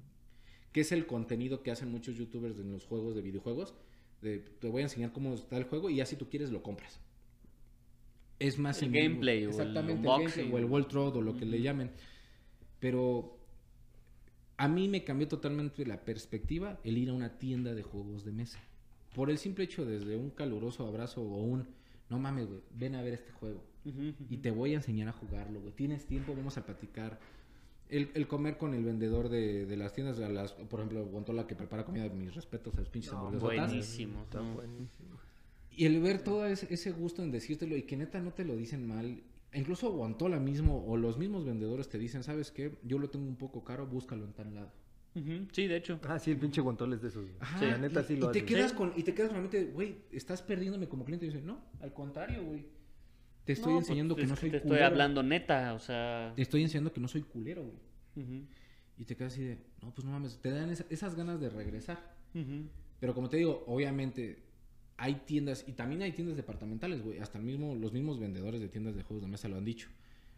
que 0.72 0.82
es 0.82 0.92
el 0.92 1.08
contenido 1.08 1.64
que 1.64 1.72
hacen 1.72 1.90
muchos 1.92 2.16
youtubers 2.16 2.58
en 2.60 2.72
los 2.72 2.86
juegos 2.86 3.16
de 3.16 3.22
videojuegos? 3.22 3.74
De, 4.22 4.40
te 4.40 4.70
voy 4.70 4.82
a 4.82 4.86
enseñar 4.86 5.12
cómo 5.12 5.34
está 5.34 5.58
el 5.58 5.66
juego 5.66 5.90
y 5.90 5.98
ya 5.98 6.06
si 6.06 6.16
tú 6.16 6.30
quieres 6.30 6.52
lo 6.52 6.62
compras. 6.62 7.00
Es 8.38 8.60
más 8.60 8.80
El 8.82 8.86
en 8.88 8.92
vivo. 8.92 9.04
gameplay 9.04 9.38
o 9.38 9.44
el 9.44 9.50
Exactamente, 9.50 10.08
el 10.08 10.18
gameplay 10.18 10.52
o 10.52 10.58
el 10.58 10.66
World 10.66 10.92
Road 10.92 11.16
o 11.18 11.22
lo 11.22 11.36
que 11.36 11.46
le 11.46 11.62
llamen. 11.62 11.92
Pero 12.80 13.40
a 14.58 14.68
mí 14.68 14.88
me 14.88 15.04
cambió 15.04 15.28
totalmente 15.28 15.86
la 15.86 16.06
perspectiva 16.06 16.80
el 16.84 16.98
ir 16.98 17.10
a 17.10 17.14
una 17.14 17.38
tienda 17.40 17.74
de 17.74 17.82
juegos 17.84 18.24
de 18.24 18.32
mesa. 18.32 18.60
Por 19.16 19.30
el 19.30 19.38
simple 19.38 19.64
hecho 19.64 19.86
desde 19.86 20.16
un 20.18 20.30
caluroso 20.30 20.86
abrazo 20.86 21.22
o 21.22 21.42
un, 21.44 21.66
no 22.10 22.20
mames, 22.20 22.48
güey, 22.48 22.60
ven 22.78 22.96
a 22.96 23.02
ver 23.02 23.14
este 23.14 23.32
juego. 23.32 23.64
Ujú, 23.86 24.00
ujú. 24.10 24.26
Y 24.30 24.38
te 24.38 24.52
voy 24.52 24.74
a 24.74 24.76
enseñar 24.76 25.08
a 25.08 25.14
jugarlo, 25.14 25.62
güey. 25.62 25.74
Tienes 25.74 26.06
tiempo, 26.06 26.36
vamos 26.36 26.58
a 26.58 26.66
platicar. 26.66 27.20
El, 27.88 28.10
el 28.16 28.28
comer 28.28 28.58
con 28.58 28.74
el 28.74 28.84
vendedor 28.84 29.30
de, 29.30 29.66
de 29.68 29.78
las 29.78 29.94
tiendas, 29.94 30.18
de 30.18 30.28
las, 30.28 30.52
por 30.54 30.80
ejemplo, 30.80 31.06
Guantola 31.06 31.46
que 31.48 31.56
prepara 31.56 31.86
comida, 31.86 32.10
mis 32.10 32.34
respetos 32.36 32.74
a 32.76 32.80
los 32.80 32.90
pinches 32.90 33.14
No, 33.14 33.20
hamburguesotas. 33.28 33.70
buenísimo. 33.70 34.24
Está 34.24 34.42
no. 34.42 34.54
buenísimo. 34.56 35.18
Y 35.72 35.86
el 35.86 36.02
ver 36.02 36.24
todo 36.24 36.46
ese, 36.48 36.74
ese 36.74 36.92
gusto 36.92 37.22
en 37.24 37.32
decírtelo 37.32 37.78
y 37.78 37.84
que 37.84 37.96
neta 37.96 38.20
no 38.22 38.32
te 38.34 38.44
lo 38.44 38.56
dicen 38.56 38.88
mal. 38.88 39.22
Incluso 39.54 39.92
Guantola 39.92 40.40
mismo 40.40 40.84
o 40.86 40.98
los 40.98 41.18
mismos 41.18 41.46
vendedores 41.46 41.88
te 41.88 41.98
dicen, 41.98 42.24
¿sabes 42.24 42.52
qué? 42.52 42.74
Yo 42.84 42.98
lo 42.98 43.10
tengo 43.10 43.28
un 43.28 43.36
poco 43.38 43.64
caro, 43.64 43.86
búscalo 43.86 44.26
en 44.26 44.34
tal 44.34 44.56
lado. 44.56 44.72
Ujú, 45.16 45.48
Sí, 45.52 45.68
de 45.68 45.78
hecho. 45.78 46.00
Ah, 46.08 46.20
sí, 46.20 46.32
el 46.32 46.38
pinche 46.38 46.60
guantol 46.62 46.92
es 46.94 47.02
de 47.02 47.08
esos. 47.08 47.26
Ajá, 47.40 47.66
La 47.66 47.78
neta 47.78 48.02
y, 48.02 48.04
sí 48.04 48.14
y 48.14 48.18
lo 48.18 48.32
te 48.32 48.40
hace. 48.40 48.46
quedas 48.48 48.74
con 48.74 48.92
Y 48.96 49.04
te 49.04 49.14
quedas 49.14 49.30
con 49.30 49.38
la 49.38 49.42
mente, 49.44 49.66
de, 49.66 49.72
güey, 49.72 49.96
estás 50.12 50.42
perdiéndome 50.42 50.88
como 50.88 51.06
cliente. 51.06 51.26
Y 51.26 51.30
dice, 51.30 51.42
no, 51.42 51.60
al 51.80 51.94
contrario, 51.94 52.44
güey. 52.44 52.66
Te 53.46 53.54
estoy 53.54 53.74
No, 53.74 53.78
pues, 53.80 53.88
enseñando 53.90 54.16
que 54.16 54.24
es 54.24 54.30
no 54.30 54.36
soy 54.36 54.50
Te 54.52 54.60
culero. 54.62 54.76
estoy 54.76 54.86
hablando 54.92 55.24
neta, 55.24 55.74
o 55.74 55.80
sea. 55.80 56.34
Te 56.36 56.42
estoy 56.42 56.64
enseñando 56.64 56.92
que 56.92 57.00
no 57.00 57.08
soy 57.08 57.22
culero, 57.22 57.64
güey. 57.64 58.44
Y 58.98 59.04
te 59.06 59.16
quedas 59.16 59.34
así 59.34 59.44
de, 59.44 59.58
no, 59.82 59.94
pues 59.94 60.06
no 60.06 60.12
mames, 60.12 60.38
te 60.42 60.50
dan 60.52 60.70
esa- 60.70 60.86
esas 60.90 61.16
ganas 61.16 61.40
de 61.40 61.50
regresar. 61.50 62.16
Pero 63.00 63.14
como 63.14 63.30
te 63.30 63.38
digo, 63.38 63.64
obviamente 63.68 64.40
hay 64.98 65.16
tiendas, 65.26 65.66
y 65.68 65.74
también 65.74 66.02
hay 66.02 66.12
tiendas 66.14 66.36
departamentales, 66.38 67.02
güey. 67.04 67.20
Hasta 67.20 67.38
el 67.38 67.44
mismo, 67.44 67.76
los 67.76 67.92
mismos 67.94 68.20
vendedores 68.20 68.62
de 68.62 68.68
tiendas 68.70 68.96
de 68.96 69.04
juegos 69.04 69.22
de 69.24 69.28
mesa 69.30 69.48
lo 69.48 69.58
han 69.58 69.66
dicho. 69.66 69.90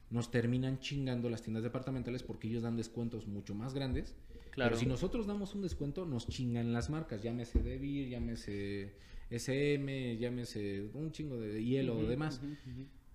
Nos 0.10 0.32
terminan 0.32 0.80
chingando 0.80 1.30
las 1.30 1.42
tiendas 1.44 1.64
departamentales 1.64 2.24
porque 2.24 2.48
ellos 2.48 2.64
dan 2.64 2.76
descuentos 2.78 3.28
mucho 3.28 3.54
más 3.56 3.74
grandes. 3.74 4.16
Claro. 4.58 4.72
Pero 4.72 4.80
si 4.80 4.88
nosotros 4.88 5.28
damos 5.28 5.54
un 5.54 5.62
descuento, 5.62 6.04
nos 6.04 6.28
chingan 6.28 6.74
las 6.74 6.90
marcas. 6.90 7.22
Llámese 7.22 7.62
Devir, 7.62 8.10
llámese 8.10 8.96
SM, 9.30 10.18
llámese 10.18 10.90
un 10.96 11.12
chingo 11.12 11.38
de 11.38 11.64
hielo 11.64 11.96
o 11.96 12.04
demás. 12.08 12.42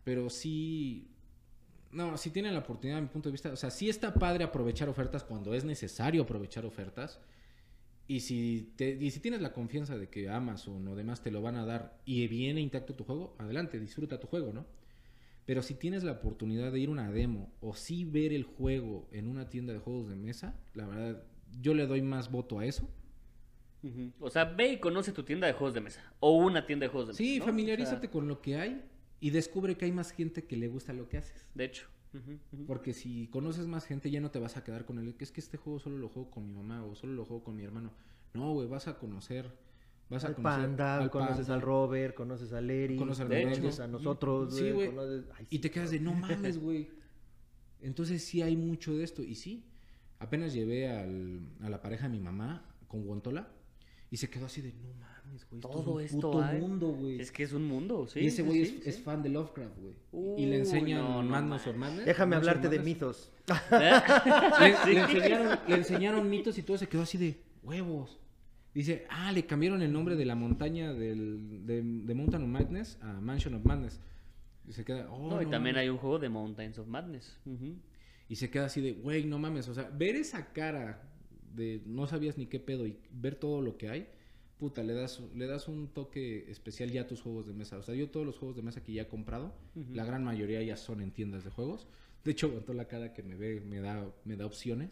Pero 0.04 0.30
sí. 0.30 1.08
No, 1.90 2.16
si 2.16 2.30
tienen 2.30 2.54
la 2.54 2.60
oportunidad, 2.60 2.98
a 2.98 3.02
mi 3.02 3.08
punto 3.08 3.28
de 3.28 3.32
vista. 3.32 3.52
O 3.52 3.56
sea, 3.56 3.72
sí 3.72 3.88
está 3.88 4.14
padre 4.14 4.44
aprovechar 4.44 4.88
ofertas 4.88 5.24
cuando 5.24 5.52
es 5.52 5.64
necesario 5.64 6.22
aprovechar 6.22 6.64
ofertas. 6.64 7.18
Y 8.06 8.20
si, 8.20 8.72
te, 8.76 8.90
y 8.90 9.10
si 9.10 9.18
tienes 9.18 9.40
la 9.40 9.52
confianza 9.52 9.98
de 9.98 10.08
que 10.08 10.28
Amazon 10.28 10.86
o 10.86 10.94
demás 10.94 11.24
te 11.24 11.32
lo 11.32 11.42
van 11.42 11.56
a 11.56 11.66
dar 11.66 11.98
y 12.04 12.24
viene 12.28 12.60
intacto 12.60 12.94
tu 12.94 13.02
juego, 13.02 13.34
adelante, 13.40 13.80
disfruta 13.80 14.20
tu 14.20 14.28
juego, 14.28 14.52
¿no? 14.52 14.64
Pero 15.44 15.62
si 15.62 15.74
tienes 15.74 16.04
la 16.04 16.12
oportunidad 16.12 16.70
de 16.70 16.78
ir 16.78 16.88
a 16.88 16.92
una 16.92 17.10
demo 17.10 17.52
o 17.60 17.74
sí 17.74 18.04
ver 18.04 18.32
el 18.32 18.44
juego 18.44 19.08
en 19.10 19.26
una 19.26 19.48
tienda 19.48 19.72
de 19.72 19.80
juegos 19.80 20.08
de 20.08 20.14
mesa, 20.14 20.54
la 20.74 20.86
verdad, 20.86 21.24
yo 21.60 21.74
le 21.74 21.86
doy 21.86 22.02
más 22.02 22.30
voto 22.30 22.58
a 22.58 22.66
eso. 22.66 22.88
O 24.20 24.30
sea, 24.30 24.44
ve 24.44 24.74
y 24.74 24.78
conoce 24.80 25.12
tu 25.12 25.24
tienda 25.24 25.46
de 25.48 25.54
juegos 25.54 25.74
de 25.74 25.80
mesa. 25.80 26.00
O 26.20 26.36
una 26.36 26.66
tienda 26.66 26.86
de 26.86 26.90
juegos 26.90 27.08
de 27.08 27.12
mesa. 27.12 27.18
Sí, 27.18 27.38
¿no? 27.40 27.44
familiarízate 27.46 27.96
O 27.96 28.00
sea, 28.00 28.10
con 28.10 28.28
lo 28.28 28.40
que 28.40 28.56
hay 28.56 28.82
y 29.20 29.30
descubre 29.30 29.76
que 29.76 29.86
hay 29.86 29.92
más 29.92 30.12
gente 30.12 30.44
que 30.44 30.56
le 30.56 30.68
gusta 30.68 30.92
lo 30.92 31.08
que 31.08 31.18
haces. 31.18 31.46
de 31.54 31.64
hecho. 31.64 31.88
Porque 32.66 32.92
si 32.92 33.26
conoces 33.28 33.66
más 33.66 33.86
gente 33.86 34.10
ya 34.10 34.20
no 34.20 34.30
te 34.30 34.38
vas 34.38 34.56
a 34.58 34.62
quedar 34.64 34.84
con 34.84 34.98
él. 34.98 35.14
Que 35.16 35.24
es 35.24 35.32
que 35.32 35.40
este 35.40 35.56
juego 35.56 35.78
solo 35.80 35.96
lo 35.98 36.08
juego 36.10 36.30
con 36.30 36.46
mi 36.46 36.52
mamá 36.52 36.84
o 36.84 36.94
solo 36.94 37.14
lo 37.14 37.24
juego 37.24 37.42
con 37.42 37.56
mi 37.56 37.64
hermano. 37.64 37.90
No, 38.34 38.52
güey, 38.52 38.68
vas 38.68 38.86
a 38.86 38.98
conocer 38.98 39.50
Vas 40.10 40.24
a 40.24 40.28
al 40.28 40.34
conocer 40.34 40.60
Panda, 40.60 40.98
al 40.98 41.10
conoces 41.10 41.36
Panda. 41.38 41.54
al 41.54 41.60
Robert, 41.62 42.14
conoces 42.14 42.52
al 42.52 42.68
Eri, 42.70 42.96
Conoces 42.98 43.22
al 43.22 43.28
De 43.30 43.42
conoces 43.44 43.74
hecho. 43.74 43.82
a 43.82 43.86
nosotros, 43.88 44.54
Sí, 44.54 44.70
güey. 44.70 44.88
conoces- 44.90 45.24
ay, 45.38 45.46
Y 45.48 45.58
te 45.60 45.70
quedas 45.70 45.90
de, 45.90 46.00
no 46.00 46.12
mames, 46.12 46.58
güey. 46.58 46.90
Entonces 47.80 48.22
sí 48.22 48.42
hay 48.42 48.56
mucho 48.56 48.94
de 48.94 49.04
esto. 49.04 49.22
Y 49.22 49.34
sí, 49.34 49.64
apenas 50.22 50.52
llevé 50.54 50.88
al- 50.88 51.40
a 51.62 51.68
la 51.68 51.80
pareja 51.82 52.04
de 52.08 52.12
mi 52.16 52.20
mamá 52.20 52.64
con 52.88 53.04
Guantola 53.04 53.48
y 54.10 54.16
se 54.16 54.28
quedó 54.30 54.46
así 54.46 54.60
de, 54.60 54.72
no 54.74 54.88
mames, 55.00 55.46
güey. 55.48 55.58
Esto 55.60 55.68
Todo 55.70 56.00
es 56.00 56.12
esto 56.12 56.16
un 56.28 56.32
puto 56.34 56.42
hay. 56.44 56.60
mundo, 56.60 56.88
güey. 56.92 57.20
Es 57.20 57.32
que 57.32 57.42
es 57.42 57.52
un 57.52 57.64
mundo, 57.66 58.06
sí. 58.06 58.20
y 58.20 58.26
ese 58.26 58.42
güey 58.42 58.64
sí, 58.66 58.76
es, 58.78 58.84
sí. 58.84 58.90
es 58.90 59.00
fan 59.00 59.22
de 59.22 59.30
Lovecraft, 59.30 59.78
güey. 59.78 59.94
y 60.42 60.46
le 60.46 60.58
enseñan 60.58 61.00
no, 61.02 61.22
no 61.22 61.30
Madness 61.30 61.66
or 61.66 61.74
mames. 61.76 61.90
Madness. 61.90 62.06
Déjame 62.06 62.36
hablarte 62.36 62.68
de 62.68 62.78
mitos. 62.80 63.32
Le, 64.60 64.94
le 64.94 65.00
enseñaron, 65.00 65.58
le 65.68 65.74
enseñaron 65.74 66.30
mitos 66.30 66.58
y 66.58 66.62
todo 66.62 66.76
se 66.78 66.88
quedó 66.88 67.02
así 67.02 67.18
de 67.18 67.40
huevos. 67.62 68.18
Dice, 68.74 69.06
ah, 69.10 69.32
le 69.32 69.44
cambiaron 69.44 69.82
el 69.82 69.92
nombre 69.92 70.16
de 70.16 70.24
la 70.24 70.34
montaña 70.34 70.92
del, 70.94 71.66
de, 71.66 71.82
de 71.82 72.14
Mountain 72.14 72.42
of 72.42 72.48
Madness 72.48 72.98
a 73.02 73.20
Mansion 73.20 73.54
of 73.54 73.64
Madness. 73.64 74.00
Y 74.66 74.72
se 74.72 74.84
queda, 74.84 75.10
oh, 75.10 75.28
No, 75.28 75.42
y 75.42 75.46
también 75.46 75.74
mames". 75.74 75.76
hay 75.82 75.88
un 75.88 75.98
juego 75.98 76.18
de 76.18 76.28
Mountains 76.28 76.78
of 76.78 76.86
Madness. 76.86 77.38
Ujú. 77.44 77.74
Y 78.28 78.36
se 78.36 78.50
queda 78.50 78.66
así 78.66 78.80
de, 78.80 78.92
güey, 78.92 79.24
no 79.24 79.38
mames. 79.38 79.68
O 79.68 79.74
sea, 79.74 79.90
ver 79.92 80.16
esa 80.16 80.52
cara 80.52 81.02
de 81.54 81.82
no 81.86 82.06
sabías 82.06 82.38
ni 82.38 82.46
qué 82.46 82.58
pedo 82.60 82.86
y 82.86 82.96
ver 83.12 83.34
todo 83.34 83.60
lo 83.60 83.76
que 83.76 83.88
hay, 83.90 84.06
puta, 84.58 84.82
le 84.82 84.94
das, 84.94 85.20
le 85.34 85.46
das 85.46 85.68
un 85.68 85.88
toque 85.88 86.50
especial 86.50 86.90
ya 86.90 87.02
a 87.02 87.06
tus 87.06 87.20
juegos 87.20 87.46
de 87.46 87.52
mesa. 87.52 87.76
O 87.78 87.82
sea, 87.82 87.94
yo 87.94 88.08
todos 88.10 88.24
los 88.24 88.38
juegos 88.38 88.56
de 88.56 88.62
mesa 88.62 88.82
que 88.82 88.92
ya 88.92 89.02
he 89.02 89.06
comprado, 89.08 89.52
la 89.92 90.04
gran 90.04 90.24
mayoría 90.24 90.62
ya 90.62 90.76
son 90.76 91.00
en 91.02 91.10
tiendas 91.10 91.44
de 91.44 91.50
juegos. 91.50 91.86
De 92.24 92.30
hecho, 92.30 92.46
aguantó 92.46 92.72
la 92.72 92.86
cara 92.86 93.12
que 93.12 93.22
me 93.22 93.34
ve, 93.34 93.60
me 93.60 93.80
da, 93.80 94.06
me 94.24 94.36
da 94.36 94.46
opciones. 94.46 94.90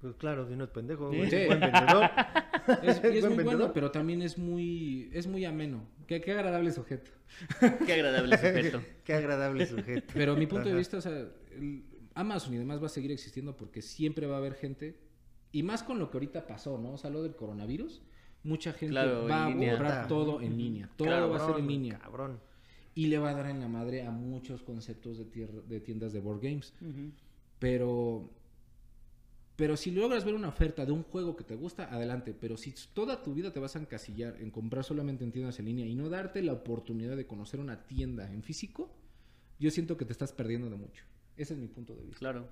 Pues 0.00 0.14
claro, 0.16 0.46
si 0.48 0.54
no 0.56 0.64
es 0.64 0.70
pendejo, 0.70 1.10
Sí. 1.12 1.20
es 1.22 1.46
buen 1.46 1.60
vendedor. 1.60 2.10
Es, 2.82 3.00
y 3.02 3.06
es 3.16 3.20
Buen 3.22 3.22
muy 3.22 3.22
vendedor. 3.38 3.44
bueno, 3.44 3.72
pero 3.72 3.90
también 3.90 4.20
es 4.20 4.36
muy, 4.36 5.08
es 5.14 5.26
muy 5.26 5.44
ameno. 5.46 5.86
Qué, 6.06 6.20
qué 6.20 6.32
agradable 6.32 6.70
sujeto. 6.70 7.10
Qué 7.86 7.94
agradable 7.94 8.36
sujeto. 8.36 8.82
Qué 9.04 9.14
agradable 9.14 9.64
sujeto. 9.66 10.06
Pero 10.12 10.32
a 10.32 10.36
mi 10.36 10.46
punto 10.46 10.68
de 10.68 10.74
vista, 10.74 10.98
o 10.98 11.00
sea, 11.00 11.12
el- 11.12 11.82
Amazon 12.18 12.54
y 12.54 12.58
demás 12.58 12.82
va 12.82 12.86
a 12.86 12.90
seguir 12.90 13.12
existiendo 13.12 13.56
porque 13.56 13.80
siempre 13.82 14.26
va 14.26 14.34
a 14.36 14.38
haber 14.38 14.54
gente, 14.54 14.98
y 15.52 15.62
más 15.62 15.82
con 15.82 15.98
lo 15.98 16.10
que 16.10 16.16
ahorita 16.16 16.46
pasó, 16.46 16.78
¿no? 16.78 16.92
O 16.94 16.98
sea, 16.98 17.10
lo 17.10 17.22
del 17.22 17.36
coronavirus, 17.36 18.02
mucha 18.42 18.72
gente 18.72 18.92
Claro, 18.92 19.26
va 19.28 19.46
a 19.46 19.48
línea. 19.50 19.76
Puta. 19.78 20.06
todo 20.08 20.40
en 20.40 20.56
línea. 20.58 20.90
Todo 20.96 21.30
va 21.30 21.36
a 21.36 21.46
ser 21.46 21.58
en 21.58 21.66
línea. 21.66 21.98
Cabrón. 21.98 22.40
Y 22.94 23.06
le 23.06 23.18
va 23.18 23.30
a 23.30 23.34
dar 23.34 23.46
en 23.48 23.60
la 23.60 23.68
madre 23.68 24.04
a 24.04 24.10
muchos 24.10 24.62
conceptos 24.62 25.18
de, 25.18 25.24
tier- 25.30 25.62
de 25.64 25.80
tiendas 25.80 26.12
de 26.12 26.20
board 26.20 26.40
games. 26.40 26.74
Pero. 27.58 28.30
Pero 29.56 29.76
si 29.76 29.90
logras 29.90 30.24
ver 30.24 30.34
una 30.34 30.48
oferta 30.48 30.86
de 30.86 30.92
un 30.92 31.02
juego 31.02 31.34
que 31.34 31.42
te 31.44 31.56
gusta, 31.56 31.92
adelante. 31.92 32.32
Pero 32.32 32.56
si 32.56 32.72
toda 32.94 33.22
tu 33.24 33.34
vida 33.34 33.52
te 33.52 33.58
vas 33.58 33.74
a 33.74 33.80
encasillar 33.80 34.36
en 34.40 34.50
comprar 34.52 34.84
solamente 34.84 35.24
en 35.24 35.32
tiendas 35.32 35.58
en 35.58 35.66
línea 35.66 35.86
y 35.86 35.94
no 35.96 36.08
darte 36.08 36.42
la 36.42 36.52
oportunidad 36.52 37.16
de 37.16 37.26
conocer 37.26 37.58
una 37.58 37.86
tienda 37.86 38.32
en 38.32 38.42
físico, 38.44 38.88
yo 39.58 39.70
siento 39.72 39.96
que 39.96 40.04
te 40.04 40.12
estás 40.12 40.32
perdiendo 40.32 40.70
de 40.70 40.76
mucho. 40.76 41.04
Ese 41.38 41.54
es 41.54 41.60
mi 41.60 41.68
punto 41.68 41.94
de 41.94 42.02
vista. 42.02 42.18
Claro. 42.18 42.46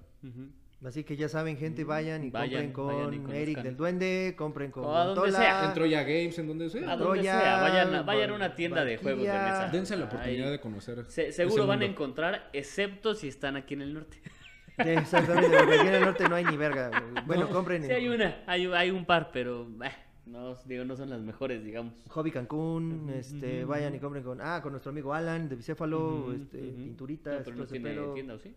Así 0.84 1.04
que 1.04 1.16
ya 1.16 1.28
saben, 1.28 1.56
gente, 1.56 1.84
vayan 1.84 2.22
y 2.24 2.30
Vayan, 2.30 2.70
compren 2.72 2.98
vayan 2.98 3.14
y 3.14 3.18
con. 3.18 3.34
Eric 3.34 3.62
del 3.62 3.76
Duende, 3.76 4.34
compren 4.36 4.70
con 4.70 4.84
O 4.84 4.94
a 4.94 5.04
donde 5.06 5.32
sea. 5.32 5.64
En 5.66 5.74
Troya 5.74 6.02
Games, 6.02 6.38
en 6.38 6.46
donde 6.46 6.68
sea. 6.68 6.82
A 6.92 6.96
donde 6.96 7.04
Troya, 7.14 7.40
sea, 7.40 7.60
vayan 7.62 7.94
a, 7.94 8.02
vayan 8.02 8.30
a 8.30 8.34
una 8.34 8.54
tienda 8.54 8.84
de 8.84 8.96
juegos 8.98 9.22
de 9.24 9.32
mesa. 9.32 9.68
Dense 9.72 9.96
la 9.96 10.04
oportunidad 10.04 10.46
Ahí. 10.46 10.52
de 10.52 10.60
conocer. 10.60 11.04
Se- 11.08 11.32
seguro 11.32 11.66
van 11.66 11.82
a 11.82 11.86
encontrar, 11.86 12.50
excepto 12.52 13.14
si 13.14 13.26
están 13.28 13.56
aquí 13.56 13.74
en 13.74 13.82
el 13.82 13.94
norte. 13.94 14.18
Sí, 14.78 14.90
exactamente, 14.90 15.56
porque 15.56 15.74
aquí 15.78 15.88
en 15.88 15.94
el 15.94 16.02
norte 16.02 16.28
no 16.28 16.34
hay 16.34 16.44
ni 16.44 16.54
verga. 16.58 16.90
Bueno, 17.24 17.48
compren 17.48 17.82
Sí, 17.82 17.90
hay 17.92 18.08
una, 18.10 18.42
hay, 18.46 18.66
hay 18.66 18.90
un 18.90 19.06
par, 19.06 19.30
pero 19.32 19.66
eh, 19.82 19.90
no, 20.26 20.54
digo, 20.66 20.84
no 20.84 20.94
son 20.96 21.08
las 21.08 21.22
mejores, 21.22 21.64
digamos. 21.64 21.94
Hobby 22.10 22.30
Cancún, 22.30 23.10
este, 23.16 23.64
vayan 23.64 23.94
y 23.94 23.98
compren 24.00 24.22
con, 24.22 24.38
ah, 24.42 24.60
con 24.62 24.72
nuestro 24.72 24.90
amigo 24.90 25.14
Alan 25.14 25.48
de 25.48 25.56
Bicéfalo, 25.56 25.98
Ujú, 26.24 26.32
este, 26.32 26.58
ujú. 26.58 26.76
pinturitas, 26.76 27.38
No, 27.38 27.44
pero 27.44 27.56
todo 27.56 27.56
no 27.56 27.64
ese 27.64 27.80
tiene 27.80 28.12
tienda, 28.12 28.34
¿o 28.34 28.38
sí? 28.38 28.54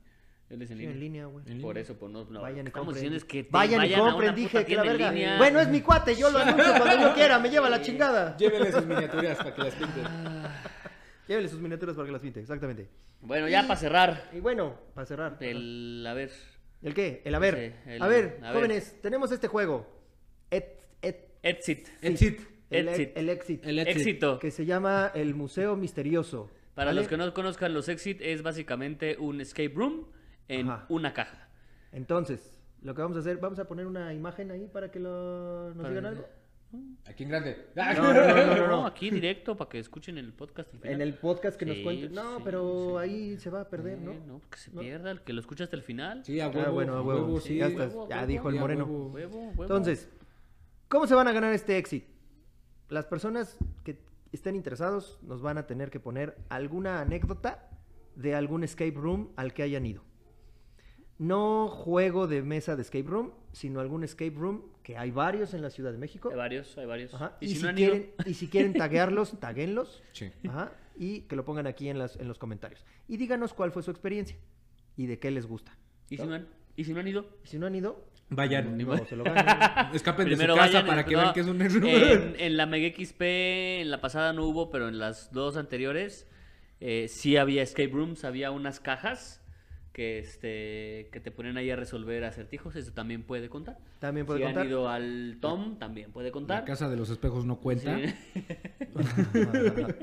Él 0.49 0.61
es 0.63 0.71
en 0.71 0.77
Sí, 0.77 0.81
línea. 0.81 0.93
en 0.93 0.99
línea, 0.99 1.25
güey. 1.27 1.45
En 1.47 1.61
Por 1.61 1.77
eso, 1.77 1.95
pues 1.97 2.11
no, 2.11 2.25
no. 2.25 2.41
Vayan 2.41 2.67
y 2.67 2.71
compren. 2.71 2.95
diciendo 2.95 3.17
es 3.17 3.23
que 3.23 3.43
te 3.43 3.49
vayan, 3.51 3.85
y 3.85 3.93
compren, 3.93 4.33
dije 4.33 4.65
que 4.65 4.75
la 4.75 4.83
verga. 4.83 5.11
línea. 5.11 5.37
Bueno, 5.37 5.59
es 5.59 5.67
mi 5.67 5.81
cuate, 5.81 6.15
yo 6.15 6.31
lo 6.31 6.39
anuncio 6.39 6.73
cuando 6.77 7.07
yo 7.07 7.13
quiera, 7.13 7.37
me 7.39 7.49
lleva 7.49 7.69
la 7.69 7.81
chingada. 7.81 8.35
Llévenle 8.37 8.71
sus 8.71 8.85
miniaturas 8.87 9.37
para 9.37 9.53
que 9.53 9.61
las 9.63 9.75
pinten. 9.75 10.03
Llévele 11.27 11.47
sus 11.49 11.59
miniaturas 11.59 11.95
para 11.95 12.05
que 12.07 12.11
las 12.11 12.21
pinte, 12.21 12.39
exactamente. 12.39 12.89
Bueno, 13.21 13.47
ya 13.47 13.61
para 13.67 13.79
cerrar. 13.79 14.29
Y 14.33 14.39
bueno, 14.39 14.75
para 14.95 15.05
cerrar. 15.05 15.37
El, 15.41 16.03
a 16.07 16.13
ver, 16.13 16.31
¿El 16.81 16.93
qué? 16.93 17.21
El 17.25 17.35
a 17.35 17.39
ver. 17.39 17.55
Sí, 17.85 17.91
el- 17.91 18.01
a 18.01 18.07
ver, 18.07 18.39
a 18.41 18.47
ver. 18.47 18.53
jóvenes, 18.55 18.95
tenemos 19.01 19.31
este 19.31 19.47
juego. 19.47 19.85
Et- 20.49 20.79
et- 21.01 21.27
Exit. 21.43 21.87
Exit. 22.01 22.39
el, 22.71 22.87
Exit. 22.87 23.11
el 23.17 23.29
Exit. 23.29 23.65
El 23.65 23.79
Exit. 23.79 23.97
Éxito. 23.97 24.39
Que 24.39 24.49
se 24.49 24.65
llama 24.65 25.11
El 25.13 25.35
Museo 25.35 25.75
Misterioso. 25.75 26.49
Para 26.73 26.87
¿vale? 26.91 27.01
los 27.01 27.07
que 27.09 27.17
no 27.17 27.31
conozcan, 27.33 27.73
los 27.73 27.89
Exit 27.89 28.19
es 28.21 28.41
básicamente 28.41 29.17
un 29.19 29.41
escape 29.41 29.73
room 29.75 30.05
en 30.49 30.69
Ajá. 30.69 30.85
una 30.89 31.13
caja. 31.13 31.47
Entonces, 31.93 32.59
lo 32.81 32.93
que 32.93 33.01
vamos 33.01 33.15
a 33.17 33.21
hacer, 33.21 33.37
vamos 33.37 33.57
a 33.59 33.67
poner 33.67 33.87
una 33.87 34.13
imagen 34.13 34.51
ahí 34.51 34.67
para 34.67 34.91
que 34.91 34.99
lo, 34.99 35.69
nos 35.69 35.77
Para- 35.77 35.89
digan 35.89 36.05
algo. 36.05 36.25
Aquí 37.07 37.23
en 37.23 37.29
grande. 37.29 37.65
No, 37.75 37.93
no, 37.95 38.13
no, 38.13 38.27
no, 38.45 38.55
no, 38.55 38.67
no. 38.67 38.85
aquí 38.85 39.09
directo 39.09 39.57
para 39.57 39.69
que 39.69 39.79
escuchen 39.79 40.19
el 40.19 40.33
podcast. 40.33 40.71
al 40.71 40.79
final. 40.79 40.93
En 40.93 41.01
el 41.01 41.15
podcast 41.15 41.57
que 41.57 41.65
nos 41.65 41.77
cuenten. 41.79 42.13
No, 42.13 42.37
sí, 42.37 42.41
pero 42.45 42.89
sí. 42.91 42.97
ahí 43.03 43.39
se 43.39 43.49
va 43.49 43.61
a 43.61 43.69
perder, 43.69 43.97
¿no? 43.97 44.11
Eh, 44.11 44.21
no, 44.27 44.39
que 44.51 44.57
se 44.59 44.69
pierda, 44.69 45.09
el 45.09 45.21
que 45.21 45.33
lo 45.33 45.39
escucha 45.39 45.63
hasta 45.63 45.75
el 45.75 45.81
final. 45.81 46.23
Sí, 46.23 46.39
a 46.39 46.45
Ah, 46.45 46.49
huevo. 46.53 46.73
bueno, 46.73 46.93
a 46.95 47.01
huevo, 47.01 47.39
sí. 47.39 47.57
ya 47.57 47.65
estás, 47.67 47.89
huevo, 47.89 48.07
ya 48.07 48.17
huevo. 48.17 48.27
dijo 48.27 48.49
el 48.49 48.55
moreno. 48.57 48.85
huevo. 48.85 49.07
Huevo, 49.07 49.39
huevo. 49.47 49.63
Entonces, 49.63 50.09
¿cómo 50.89 51.07
se 51.07 51.15
van 51.15 51.27
a 51.27 51.31
ganar 51.31 51.53
este 51.55 51.75
éxito? 51.79 52.07
Las 52.89 53.07
personas 53.07 53.57
que 53.83 53.99
estén 54.31 54.55
interesados 54.55 55.17
nos 55.23 55.41
van 55.41 55.57
a 55.57 55.65
tener 55.65 55.89
que 55.89 55.99
poner 55.99 56.37
alguna 56.49 57.01
anécdota 57.01 57.67
de 58.15 58.35
algún 58.35 58.63
escape 58.63 58.91
room 58.91 59.31
al 59.37 59.53
que 59.55 59.63
hayan 59.63 59.87
ido. 59.87 60.03
No 61.19 61.67
juego 61.67 62.27
de 62.27 62.41
mesa 62.41 62.75
de 62.75 62.81
escape 62.81 63.07
room, 63.07 63.31
sino 63.51 63.81
algún 63.81 64.03
escape 64.03 64.33
room, 64.35 64.63
que 64.83 64.97
hay 64.97 65.11
varios 65.11 65.53
en 65.53 65.61
la 65.61 65.69
Ciudad 65.69 65.91
de 65.91 65.97
México. 65.97 66.29
hay 66.31 66.37
varios, 66.37 66.77
hay 66.77 66.85
varios. 66.85 67.13
Ajá, 67.13 67.37
Y, 67.41 67.45
Y, 67.47 67.55
si, 67.55 67.63
no 67.63 67.73
quieren, 67.75 68.11
y 68.25 68.33
si 68.33 68.47
quieren 68.47 68.73
taguearlos, 68.73 69.37
taguenlos. 69.39 70.01
Sí. 70.13 70.31
Ajá, 70.47 70.71
y 70.97 71.21
que 71.21 71.35
lo 71.35 71.45
pongan 71.45 71.67
aquí 71.67 71.89
en, 71.89 71.99
las, 71.99 72.15
en 72.15 72.27
los 72.27 72.37
comentarios. 72.39 72.85
Y 73.07 73.17
díganos 73.17 73.53
cuál 73.53 73.71
fue 73.71 73.83
su 73.83 73.91
experiencia 73.91 74.37
y 74.95 75.07
de 75.07 75.19
qué 75.19 75.29
les 75.31 75.45
gusta. 75.45 75.77
¿Y 76.09 76.17
si 76.17 76.25
no 76.25 76.33
han, 76.33 76.47
y 76.75 76.83
si 76.85 76.93
no 76.93 77.01
han 77.01 77.07
ido, 77.07 77.25
Y 77.43 77.47
si 77.47 77.59
no 77.59 77.67
han 77.67 77.75
ido, 77.75 78.05
Vayan. 78.29 78.77
ni 78.77 78.85
modo, 78.85 79.05
se 79.05 79.15
lo 79.15 79.23
ganan. 79.25 79.93
Escapen 79.93 80.29
de 80.29 80.35
su 80.37 80.41
casa 80.41 80.55
vayan. 80.55 80.85
para 80.85 81.05
que 81.05 81.15
no, 81.15 81.21
vean 81.21 81.33
que 81.33 81.39
es 81.41 81.47
un 81.47 81.61
en, 81.61 82.35
en 82.39 82.57
la 82.57 82.65
Mega 82.65 82.87
XP, 82.95 83.21
en 83.21 83.91
la 83.91 83.99
pasada 84.01 84.33
no 84.33 84.45
hubo, 84.45 84.69
pero 84.69 84.87
en 84.87 84.99
las 84.99 85.31
dos 85.33 85.57
anteriores 85.57 86.27
eh, 86.79 87.07
sí 87.09 87.37
había 87.37 87.61
escape 87.61 87.89
rooms, 87.89 88.23
había 88.23 88.51
unas 88.51 88.79
cajas 88.79 89.41
que 89.93 90.19
este 90.19 91.09
que 91.11 91.19
te 91.19 91.31
ponen 91.31 91.57
ahí 91.57 91.69
a 91.71 91.75
resolver 91.75 92.23
acertijos, 92.23 92.75
eso 92.75 92.93
también 92.93 93.23
puede 93.23 93.49
contar. 93.49 93.77
También 93.99 94.25
puede 94.25 94.39
si 94.39 94.45
contar. 94.45 94.63
han 94.63 94.69
ido 94.69 94.87
al 94.89 95.37
Tom, 95.41 95.77
también 95.79 96.11
puede 96.11 96.27
La 96.29 96.33
contar. 96.33 96.65
casa 96.65 96.87
de 96.89 96.95
los 96.97 97.09
espejos 97.09 97.45
no 97.45 97.57
cuenta. 97.59 97.97
Sí. 97.97 98.13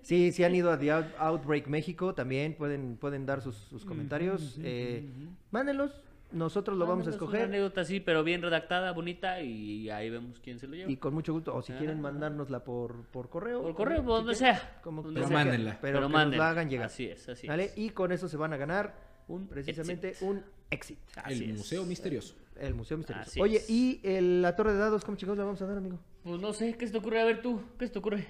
Sí, 0.00 0.32
si 0.32 0.44
han 0.44 0.54
ido 0.54 0.70
a 0.72 0.78
The 0.78 0.92
Out- 0.92 1.14
Outbreak 1.18 1.66
México, 1.66 2.14
también 2.14 2.54
pueden, 2.54 2.96
pueden 2.96 3.26
dar 3.26 3.42
sus, 3.42 3.54
sus 3.56 3.84
comentarios. 3.84 4.58
eh, 4.62 5.10
mándenlos, 5.50 6.00
nosotros 6.32 6.78
lo 6.78 6.86
vamos 6.86 7.06
a 7.06 7.10
Mándanos 7.10 7.16
Una 7.20 7.26
escoger 7.38 7.48
anécdota 7.54 7.80
así, 7.82 8.00
pero 8.00 8.24
bien 8.24 8.40
redactada, 8.40 8.92
bonita, 8.92 9.42
y 9.42 9.90
ahí 9.90 10.08
vemos 10.08 10.40
quién 10.40 10.58
se 10.58 10.66
lo 10.68 10.74
lleva. 10.74 10.90
y 10.90 10.96
con 10.96 11.12
mucho 11.12 11.34
gusto. 11.34 11.54
O 11.54 11.60
si 11.60 11.74
quieren 11.74 11.98
Ah. 11.98 12.02
mandárnosla 12.02 12.64
por, 12.64 13.04
por 13.08 13.28
correo. 13.28 13.60
Por 13.60 13.74
correo, 13.74 13.98
como- 13.98 14.08
por 14.08 14.20
si 14.20 14.24
donde 14.24 14.38
quieren, 14.38 14.56
sea, 14.58 14.80
como 14.82 15.02
donde 15.02 15.20
como 15.20 15.28
sea. 15.28 15.36
sea, 15.36 15.44
Mándenla. 15.44 15.70
Pero, 15.82 15.98
Pero 15.98 16.06
que 16.08 16.12
nos 16.30 16.36
la 16.38 16.48
hagan 16.48 16.70
llegar. 16.70 16.86
Así 16.86 17.04
es, 17.04 17.28
así 17.28 17.46
¿vale? 17.46 17.64
es. 17.64 17.76
Y 17.76 17.90
con 17.90 18.10
eso 18.10 18.26
se 18.26 18.38
van 18.38 18.54
a 18.54 18.56
ganar 18.56 18.94
Un 19.28 19.46
precisamente 19.48 20.10
exit. 20.10 20.28
un 20.28 20.42
exit. 20.70 20.98
Así 21.16 21.44
el 21.44 21.50
es. 21.50 21.56
Museo 21.58 21.84
Misterioso. 21.84 22.34
El 22.56 22.74
Museo 22.74 22.96
Misterioso. 22.98 23.30
Así 23.30 23.40
Oye, 23.40 23.56
es. 23.58 23.70
¿y 23.70 24.00
el- 24.04 24.42
la 24.42 24.54
torre 24.54 24.72
de 24.72 24.78
dados 24.78 25.04
cómo 25.04 25.16
chicos 25.16 25.36
la 25.38 25.44
vamos 25.44 25.60
a 25.62 25.66
dar, 25.66 25.76
amigo? 25.78 25.98
Pues 26.22 26.40
no 26.40 26.52
sé, 26.52 26.74
¿qué 26.76 26.86
se 26.86 26.92
te 26.92 26.98
ocurre? 26.98 27.20
A 27.20 27.24
ver 27.24 27.42
tú, 27.42 27.60
¿qué 27.78 27.86
se 27.86 27.92
te 27.92 27.98
ocurre? 27.98 28.26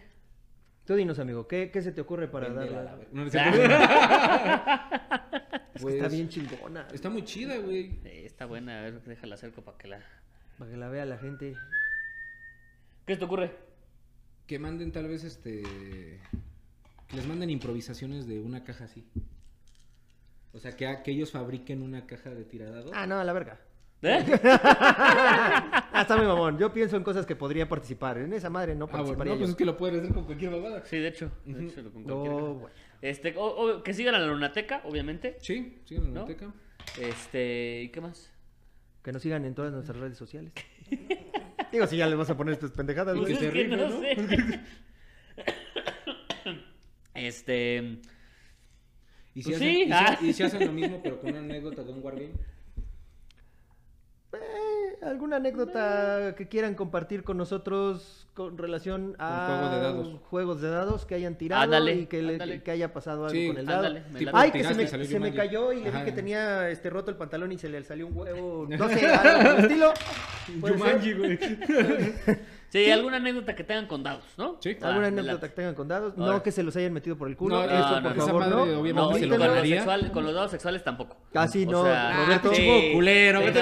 Tú 0.84 0.94
dinos, 0.94 1.18
amigo, 1.18 1.46
¿qué, 1.48 1.70
qué 1.70 1.80
se 1.82 1.92
te 1.92 2.00
ocurre 2.02 2.28
para 2.28 2.50
darla? 2.50 2.82
la 2.82 2.98
no, 3.12 3.24
es 3.26 3.32
que 3.32 3.38
Pues, 5.80 5.94
está 5.96 6.08
bien 6.08 6.28
chingona. 6.28 6.86
Está 6.92 7.10
muy 7.10 7.24
chida, 7.24 7.56
güey. 7.58 7.98
Eh, 8.04 8.22
está 8.26 8.46
buena, 8.46 8.78
a 8.78 8.82
ver, 8.82 9.02
déjala 9.02 9.34
acerco 9.34 9.62
para 9.62 9.76
que 9.78 9.88
la... 9.88 10.00
Para 10.58 10.70
que 10.70 10.76
la 10.76 10.88
vea 10.88 11.04
la 11.04 11.18
gente. 11.18 11.54
¿Qué 13.06 13.14
se 13.14 13.18
te 13.18 13.24
ocurre? 13.24 13.50
Que 14.46 14.58
manden 14.58 14.92
tal 14.92 15.08
vez 15.08 15.24
este. 15.24 15.62
Que 17.08 17.16
les 17.16 17.26
manden 17.26 17.50
improvisaciones 17.50 18.26
de 18.28 18.40
una 18.40 18.62
caja 18.62 18.84
así. 18.84 19.04
O 20.54 20.58
sea, 20.58 20.72
que, 20.76 20.98
que 21.04 21.10
ellos 21.10 21.30
fabriquen 21.32 21.82
una 21.82 22.06
caja 22.06 22.30
de 22.30 22.44
tiradado. 22.44 22.90
Ah, 22.94 23.06
no, 23.06 23.18
a 23.18 23.24
la 23.24 23.32
verga. 23.32 23.58
¿Eh? 24.02 24.24
Ah, 25.96 26.00
está 26.02 26.16
muy 26.16 26.26
mamón. 26.26 26.58
Yo 26.58 26.72
pienso 26.72 26.96
en 26.96 27.02
cosas 27.04 27.24
que 27.24 27.36
podría 27.36 27.68
participar. 27.68 28.18
En 28.18 28.32
esa 28.32 28.50
madre 28.50 28.74
no 28.74 28.84
Ah, 28.86 28.88
bueno, 28.88 28.96
participaría 29.16 29.32
no, 29.34 29.38
pues 29.38 29.48
yo. 29.48 29.52
es 29.52 29.56
que 29.56 29.64
lo 29.64 29.76
pueden 29.76 30.00
hacer 30.00 30.12
con 30.12 30.24
cualquier 30.24 30.50
babada. 30.50 30.84
Sí, 30.84 30.98
de 30.98 31.08
hecho. 31.08 31.30
De 31.44 31.64
hecho, 31.66 31.82
con 31.92 32.02
cualquier 32.04 32.16
No, 32.32 32.36
caja. 32.36 32.48
bueno. 32.52 32.68
Este, 33.00 33.34
o- 33.36 33.76
o 33.76 33.82
que 33.82 33.94
sigan 33.94 34.14
a 34.14 34.18
la 34.18 34.26
lunateca, 34.26 34.82
obviamente. 34.84 35.36
Sí, 35.40 35.78
sí, 35.84 35.94
en 35.96 36.02
la 36.02 36.20
¿No? 36.20 36.26
biblioteca. 36.26 36.52
Este, 37.00 37.82
¿y 37.84 37.88
qué 37.90 38.00
más? 38.00 38.30
Que 39.02 39.12
nos 39.12 39.22
sigan 39.22 39.44
en 39.44 39.54
todas 39.54 39.72
nuestras 39.72 39.96
redes 39.98 40.18
sociales. 40.18 40.52
Digo, 41.72 41.86
si 41.86 41.96
ya 41.96 42.06
le 42.08 42.16
vas 42.16 42.28
a 42.30 42.36
poner 42.36 42.54
estas 42.54 42.72
pendejadas, 42.72 43.16
Pues 43.16 43.38
güey. 43.38 43.52
que 43.52 43.62
es 43.62 43.68
¿no? 43.68 44.00
sé. 44.00 44.60
Este. 47.14 47.98
¿Y 49.34 49.42
si, 49.42 49.50
Pues 49.50 49.56
hacen, 49.56 49.68
sí, 49.74 49.82
y 49.82 49.84
si- 49.86 49.92
ah. 49.92 50.18
y 50.22 50.32
si 50.32 50.42
hacen 50.44 50.66
lo 50.66 50.72
mismo, 50.72 51.00
pero 51.02 51.20
con 51.20 51.30
una 51.30 51.40
anécdota 51.40 51.82
de 51.82 51.92
un 51.92 52.02
Wargame? 52.04 52.30
Eh, 54.32 54.96
¿Alguna 55.02 55.36
anécdota 55.36 56.34
que 56.36 56.48
quieran 56.48 56.74
compartir 56.74 57.22
con 57.22 57.36
nosotros 57.36 58.26
con 58.34 58.58
relación 58.58 59.14
a 59.20 59.46
juego 59.46 59.74
de 59.74 59.80
dados. 59.80 60.20
juegos 60.28 60.60
de 60.60 60.68
dados 60.70 61.06
que 61.06 61.14
hayan 61.14 61.36
tirado 61.38 61.62
Ándale, 61.62 61.94
y 61.94 62.06
que, 62.06 62.20
le- 62.20 62.62
que 62.62 62.70
haya 62.72 62.92
pasado 62.92 63.26
algo 63.26 63.30
Sí, 63.38 63.46
con 63.46 63.58
el 63.58 63.66
dado? 63.66 63.86
ándale, 63.86 64.02
me. 64.10 64.30
Ay, 64.32 64.50
que 64.50 64.64
se 64.64 64.74
me, 64.74 64.86
se 64.88 65.20
me 65.20 65.32
cayó 65.32 65.72
y 65.72 65.82
le 65.84 65.90
vi 65.92 66.02
que 66.04 66.12
tenía 66.12 66.68
este 66.70 66.90
roto 66.90 67.12
el 67.12 67.16
pantalón 67.16 67.52
y 67.52 67.58
se 67.58 67.68
le 67.68 67.84
salió 67.84 68.08
un 68.08 68.16
huevo. 68.16 68.66
No 68.68 68.88
sé, 68.88 69.06
algo 69.06 69.58
estilo. 69.58 69.92
Jumanji, 70.60 71.12
güey. 71.12 71.38
Sí, 72.74 72.90
alguna 72.90 73.18
anécdota 73.18 73.54
que 73.54 73.62
tengan 73.62 73.86
con 73.86 74.02
dados, 74.02 74.24
¿no? 74.36 74.56
Sí. 74.58 74.76
Ah, 74.82 74.88
¿Alguna 74.88 75.06
anécdota 75.06 75.46
que 75.48 75.54
tengan 75.54 75.76
con 75.76 75.86
dados? 75.86 76.16
No 76.16 76.42
que 76.42 76.50
se 76.50 76.64
los 76.64 76.74
hayan 76.74 76.92
metido 76.92 77.16
por 77.16 77.28
el 77.28 77.36
culo. 77.36 77.58
No, 77.58 77.62
Eso, 77.64 78.00
no, 78.00 78.08
por 78.08 78.16
esa 78.16 78.26
favor, 78.26 78.40
madre, 78.40 78.54
no. 78.56 78.62
obviamente, 78.80 78.92
No, 78.94 79.14
se 79.14 79.26
lo 79.26 79.30
con 79.30 79.38
los, 79.38 79.48
ganaría. 79.48 79.76
sexual- 79.76 80.10
con 80.12 80.24
los 80.24 80.34
dados 80.34 80.50
sexuales 80.50 80.82
tampoco. 80.82 81.16
Casi 81.32 81.64
O 81.66 81.70
no, 81.70 81.84
sea, 81.84 82.16
Roberto. 82.24 82.50
sí. 82.52 82.56
Chivo 82.62 82.80
culero, 82.94 83.40
Sí, 83.42 83.46
no, 83.54 83.60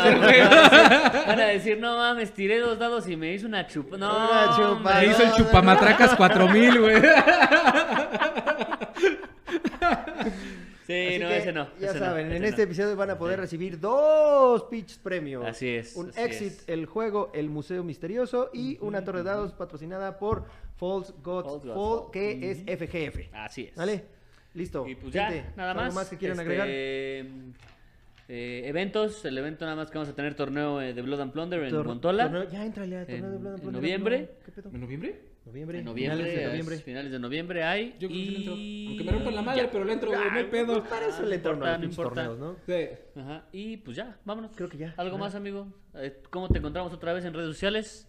van 1.27 1.41
a 1.41 1.45
decir- 1.47 1.79
no 1.79 1.97
mames, 1.99 2.33
tiré 2.33 2.59
dos 2.61 2.79
dados 2.79 3.07
y 3.07 3.17
me 3.17 3.35
hizo 3.35 3.47
una 3.47 3.67
chupa. 3.67 3.99
No, 3.99 4.17
Una 4.17 4.47
chupa, 4.57 4.71
hombre. 4.71 4.95
Me 4.95 5.07
hizo 5.13 5.23
el 5.25 5.33
chupamatracas 5.33 6.15
4000, 6.17 6.81
güey. 6.81 6.97
Sí, 10.93 11.07
Así 11.09 11.19
no, 11.21 11.29
que, 11.29 11.37
ese 11.39 11.53
no. 11.53 11.69
Ya 11.81 11.91
ese 11.91 11.99
no, 12.01 12.05
saben, 12.07 12.33
en 12.33 12.45
este 12.45 12.59
no. 12.59 12.65
episodio 12.65 12.97
van 12.97 13.11
a 13.11 13.19
poder 13.19 13.37
Sí. 13.37 13.41
recibir 13.43 13.81
dos 13.81 14.65
pitch 14.65 14.99
premios. 14.99 15.45
Así 15.47 15.69
es, 15.69 15.97
Un 15.97 16.11
así 16.11 16.21
exit, 16.21 16.53
es. 16.53 16.69
el 16.69 16.87
juego 16.87 17.31
El 17.35 17.49
Museo 17.49 17.83
Misterioso 17.83 18.51
y 18.53 18.77
una 18.81 19.03
torre 19.05 19.19
de 19.19 19.25
dados 19.25 19.53
patrocinada 19.53 20.19
por 20.19 20.45
False 20.77 21.13
Gods 21.23 21.63
Fall, 21.63 21.75
Fall. 21.75 22.11
que 22.13 22.51
es 22.51 22.59
FGF. 22.67 23.31
Así 23.33 23.65
es. 23.65 23.75
¿Vale? 23.77 24.05
Listo. 24.55 24.87
Y 24.87 24.95
pues 24.97 25.15
ya, 25.15 25.29
Gente, 25.31 25.51
nada 25.57 25.71
¿algo 25.71 25.83
más. 25.85 25.95
más 25.95 26.09
que 26.11 26.17
quieran 26.19 26.39
Este, 26.39 26.51
agregar? 26.51 26.67
eh, 28.29 28.63
eventos, 28.67 29.25
el 29.25 29.37
evento 29.39 29.65
nada 29.65 29.77
más 29.77 29.91
que 29.91 29.99
vamos 29.99 30.13
a 30.13 30.15
tener 30.15 30.35
torneo 30.35 30.81
eh, 30.81 30.93
de 30.95 31.03
Blood 31.03 31.21
and 31.21 31.33
Plunder 31.33 31.63
en 31.65 31.71
Tor- 31.71 31.87
Montola. 31.87 32.25
torneo- 32.31 32.51
ya 32.51 32.65
entrale 32.65 32.99
a 32.99 33.07
torneo 33.07 33.27
en- 33.27 33.33
de 33.33 33.39
Blood 33.39 33.47
and 33.53 33.57
en 33.57 33.61
Plunder, 33.63 33.83
noviembre. 33.83 34.21
¿no? 34.21 34.45
¿Qué 34.45 34.53
pedo? 34.53 34.71
¿En 34.75 34.81
noviembre? 34.81 35.21
Noviembre. 35.45 35.79
En 35.81 35.85
noviembre, 35.85 36.17
finales 36.25 36.37
de 36.37 36.47
noviembre. 36.47 36.77
finales 36.79 37.13
de 37.13 37.19
noviembre 37.19 37.63
hay. 37.65 37.97
Yo 37.99 38.09
creo 38.09 38.11
que 38.11 38.15
sí 38.15 38.31
le 38.31 38.37
entro. 38.39 38.55
y... 38.57 38.87
Aunque 38.89 39.05
me 39.05 39.13
rompan 39.13 39.35
la 39.35 39.43
madre, 39.43 39.63
ya. 39.63 39.71
pero 39.73 39.85
le 39.85 39.93
entro, 39.93 40.09
güey, 40.11 40.31
no 40.31 40.37
hay 40.39 40.45
pedo. 40.45 40.79
pues 40.81 40.89
para 40.89 41.07
eso 41.09 41.23
le 41.25 41.35
entran 41.35 41.59
No 41.59 41.79
no 41.79 41.85
importa. 41.85 42.25
torneos, 42.27 42.39
¿no? 42.39 42.57
Sí. 42.67 43.21
Ajá, 43.21 43.45
y 43.53 43.77
pues 43.79 43.97
ya, 43.97 44.19
vámonos. 44.25 44.53
Creo 44.55 44.69
que 44.69 44.79
ya. 44.79 44.95
¿Algo 44.97 45.17
Ajá. 45.17 45.25
más, 45.25 45.35
amigo? 45.35 45.67
Eh, 45.95 46.23
¿Cómo 46.31 46.49
te 46.49 46.59
encontramos 46.59 46.93
otra 46.93 47.13
vez 47.13 47.25
en 47.25 47.35
redes 47.35 47.49
sociales? 47.49 48.09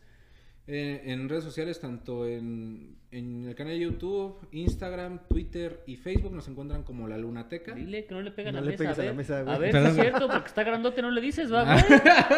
Eh, 0.67 1.01
en 1.05 1.27
redes 1.27 1.43
sociales, 1.43 1.79
tanto 1.81 2.25
en, 2.27 2.95
en 3.11 3.47
el 3.49 3.55
canal 3.55 3.73
de 3.73 3.79
YouTube, 3.79 4.47
Instagram, 4.53 5.27
Twitter 5.27 5.81
y 5.87 5.97
Facebook, 5.97 6.31
nos 6.33 6.47
encuentran 6.47 6.83
como 6.83 7.07
La 7.07 7.17
Lunateca. 7.17 7.73
Dile 7.73 8.05
que 8.05 8.13
no 8.13 8.21
le 8.21 8.31
pega 8.31 8.49
a 8.49 8.51
No 8.53 8.61
la 8.61 8.65
le 8.67 8.77
mesa. 8.77 8.89
a 8.89 8.93
a 8.93 8.95
la 8.95 9.03
ver, 9.03 9.15
mesa, 9.15 9.41
güey. 9.41 9.55
a 9.55 9.57
ver 9.57 9.69
si 9.69 9.73
Perdón. 9.73 9.89
es 9.89 9.95
cierto, 10.01 10.27
porque 10.29 10.47
está 10.47 10.63
grandote, 10.63 11.01
no 11.01 11.11
le 11.11 11.19
dices, 11.19 11.51
va, 11.51 11.63
güey. 11.73 11.83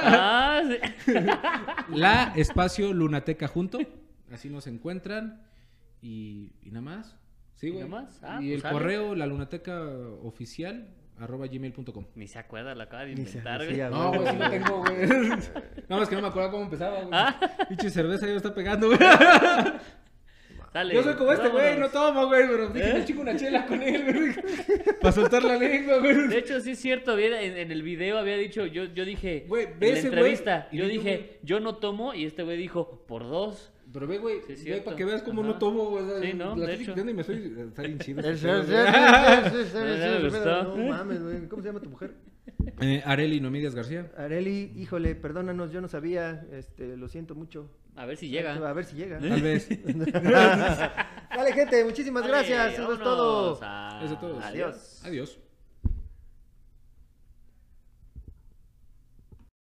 Ah, 0.02 0.62
sí. 0.68 1.14
La 1.94 2.34
espacio 2.36 2.94
Lunateca 2.94 3.48
junto. 3.50 3.78
Así 4.32 4.50
nos 4.50 4.68
encuentran. 4.68 5.42
Y, 6.02 6.52
y 6.64 6.70
nada 6.70 6.82
más. 6.82 7.16
Sí, 7.56 7.68
¿Y 7.68 7.72
güey. 7.72 7.88
nada 7.88 8.02
más? 8.04 8.20
Ah, 8.24 8.38
y 8.42 8.46
pues 8.48 8.56
el 8.56 8.62
sale. 8.62 8.74
correo, 8.74 9.16
la 9.16 9.26
lunateca 9.26 9.82
oficial, 10.24 10.90
arroba 11.18 11.48
gmail.com. 11.48 12.06
Ni 12.16 12.28
se 12.28 12.38
acuerda, 12.40 12.76
la 12.76 12.84
acaba 12.86 13.06
de 13.06 13.12
inventar, 13.14 13.64
güey. 13.66 13.78
No, 13.78 14.10
güey, 14.10 14.20
sí 14.28 14.34
lo 14.34 14.38
güey. 14.38 14.50
tengo, 14.52 14.80
güey. 14.82 14.98
Nada 15.90 16.00
más 16.02 16.10
que 16.10 16.16
no 16.16 16.22
me 16.22 16.28
acuerdo 16.28 16.52
cómo 16.52 16.64
empezaba, 16.64 16.98
güey. 17.02 17.10
Ah. 17.14 17.40
Pinche 17.70 17.90
cerveza 17.90 18.26
ya 18.26 18.32
me 18.34 18.38
está 18.38 18.54
pegando, 18.54 18.88
güey. 18.88 19.00
Dale, 20.74 20.94
Yo 20.94 21.04
soy 21.04 21.14
como 21.14 21.32
este 21.32 21.48
güey, 21.48 21.80
no 21.80 21.88
tomo, 21.88 22.28
güey, 22.28 22.46
pero 22.50 22.68
dije, 22.68 22.90
¿Eh? 22.90 22.94
me 22.96 23.06
chingo 23.06 23.22
una 23.22 23.34
chela 23.38 23.66
con 23.66 23.82
él, 23.82 24.04
güey. 24.04 24.36
Para 25.02 25.14
soltar 25.14 25.42
la 25.42 25.56
lengua, 25.56 26.00
güey. 26.00 26.28
De 26.28 26.38
hecho, 26.38 26.60
sí 26.60 26.72
es 26.72 26.80
cierto, 26.80 27.14
había- 27.14 27.42
en, 27.42 27.56
en 27.56 27.72
el 27.72 27.82
video 27.82 28.18
había 28.18 28.36
dicho, 28.36 28.66
yo, 28.66 28.84
yo 28.84 29.06
dije, 29.06 29.46
Güey, 29.48 29.68
en 29.68 29.80
la 29.80 29.86
ese 29.88 29.92
güey, 29.94 30.06
entrevista, 30.08 30.68
y 30.74 30.78
yo 30.80 30.88
dije, 30.90 31.16
güey. 31.18 31.30
yo 31.44 31.62
no 31.62 31.78
tomo, 31.78 32.14
y 32.14 32.26
este 32.26 32.44
güey 32.44 32.58
dijo, 32.58 33.06
por 33.08 33.24
dos. 33.24 33.72
Pero 33.96 34.08
ve, 34.08 34.18
güey, 34.18 34.42
Sí, 34.58 34.70
ve 34.70 34.82
para 34.82 34.98
que 34.98 35.06
veas 35.06 35.24
cómo 35.24 35.42
Ajá. 35.42 35.52
no 35.54 35.58
tomo, 35.58 35.90
güey. 35.90 36.04
o 36.04 36.10
sea, 36.10 36.20
Sí, 36.20 36.34
¿no? 36.34 36.54
La 36.54 36.68
De 36.68 36.74
estoy 36.74 36.94
hecho. 36.94 37.10
y 37.10 37.14
me 37.14 37.22
estoy... 37.22 37.56
Está 37.70 37.82
bien 37.84 37.98
chido. 38.00 38.22
No, 40.44 40.76
mames, 40.90 41.24
güey. 41.24 41.48
¿Cómo 41.48 41.62
se 41.62 41.70
llama 41.70 41.80
tu 41.80 41.90
mujer? 41.90 42.14
Eh, 42.82 43.02
Areli 43.06 43.40
Nomídias 43.40 43.74
García. 43.74 44.12
Areli, 44.18 44.74
híjole, 44.76 45.16
perdónanos, 45.16 45.72
yo 45.72 45.80
no 45.80 45.88
sabía, 45.88 46.46
este, 46.52 46.98
lo 46.98 47.08
siento 47.08 47.36
mucho. 47.36 47.72
A 47.96 48.06
ver 48.06 48.18
si 48.18 48.28
llega. 48.28 48.56
A 48.56 48.74
ver 48.74 48.84
si 48.84 48.98
llega. 48.98 49.18
Tal 49.20 49.42
vez. 49.42 49.70
Vale, 51.36 51.54
gente, 51.54 51.86
muchísimas 51.86 52.28
gracias. 52.28 52.74
Eso 52.74 52.94
es 52.94 53.00
todo. 53.00 53.54
Eso 54.04 54.14
es 54.14 54.20
todo. 54.20 54.40
Adiós. 54.42 55.02
Adiós. 55.06 55.40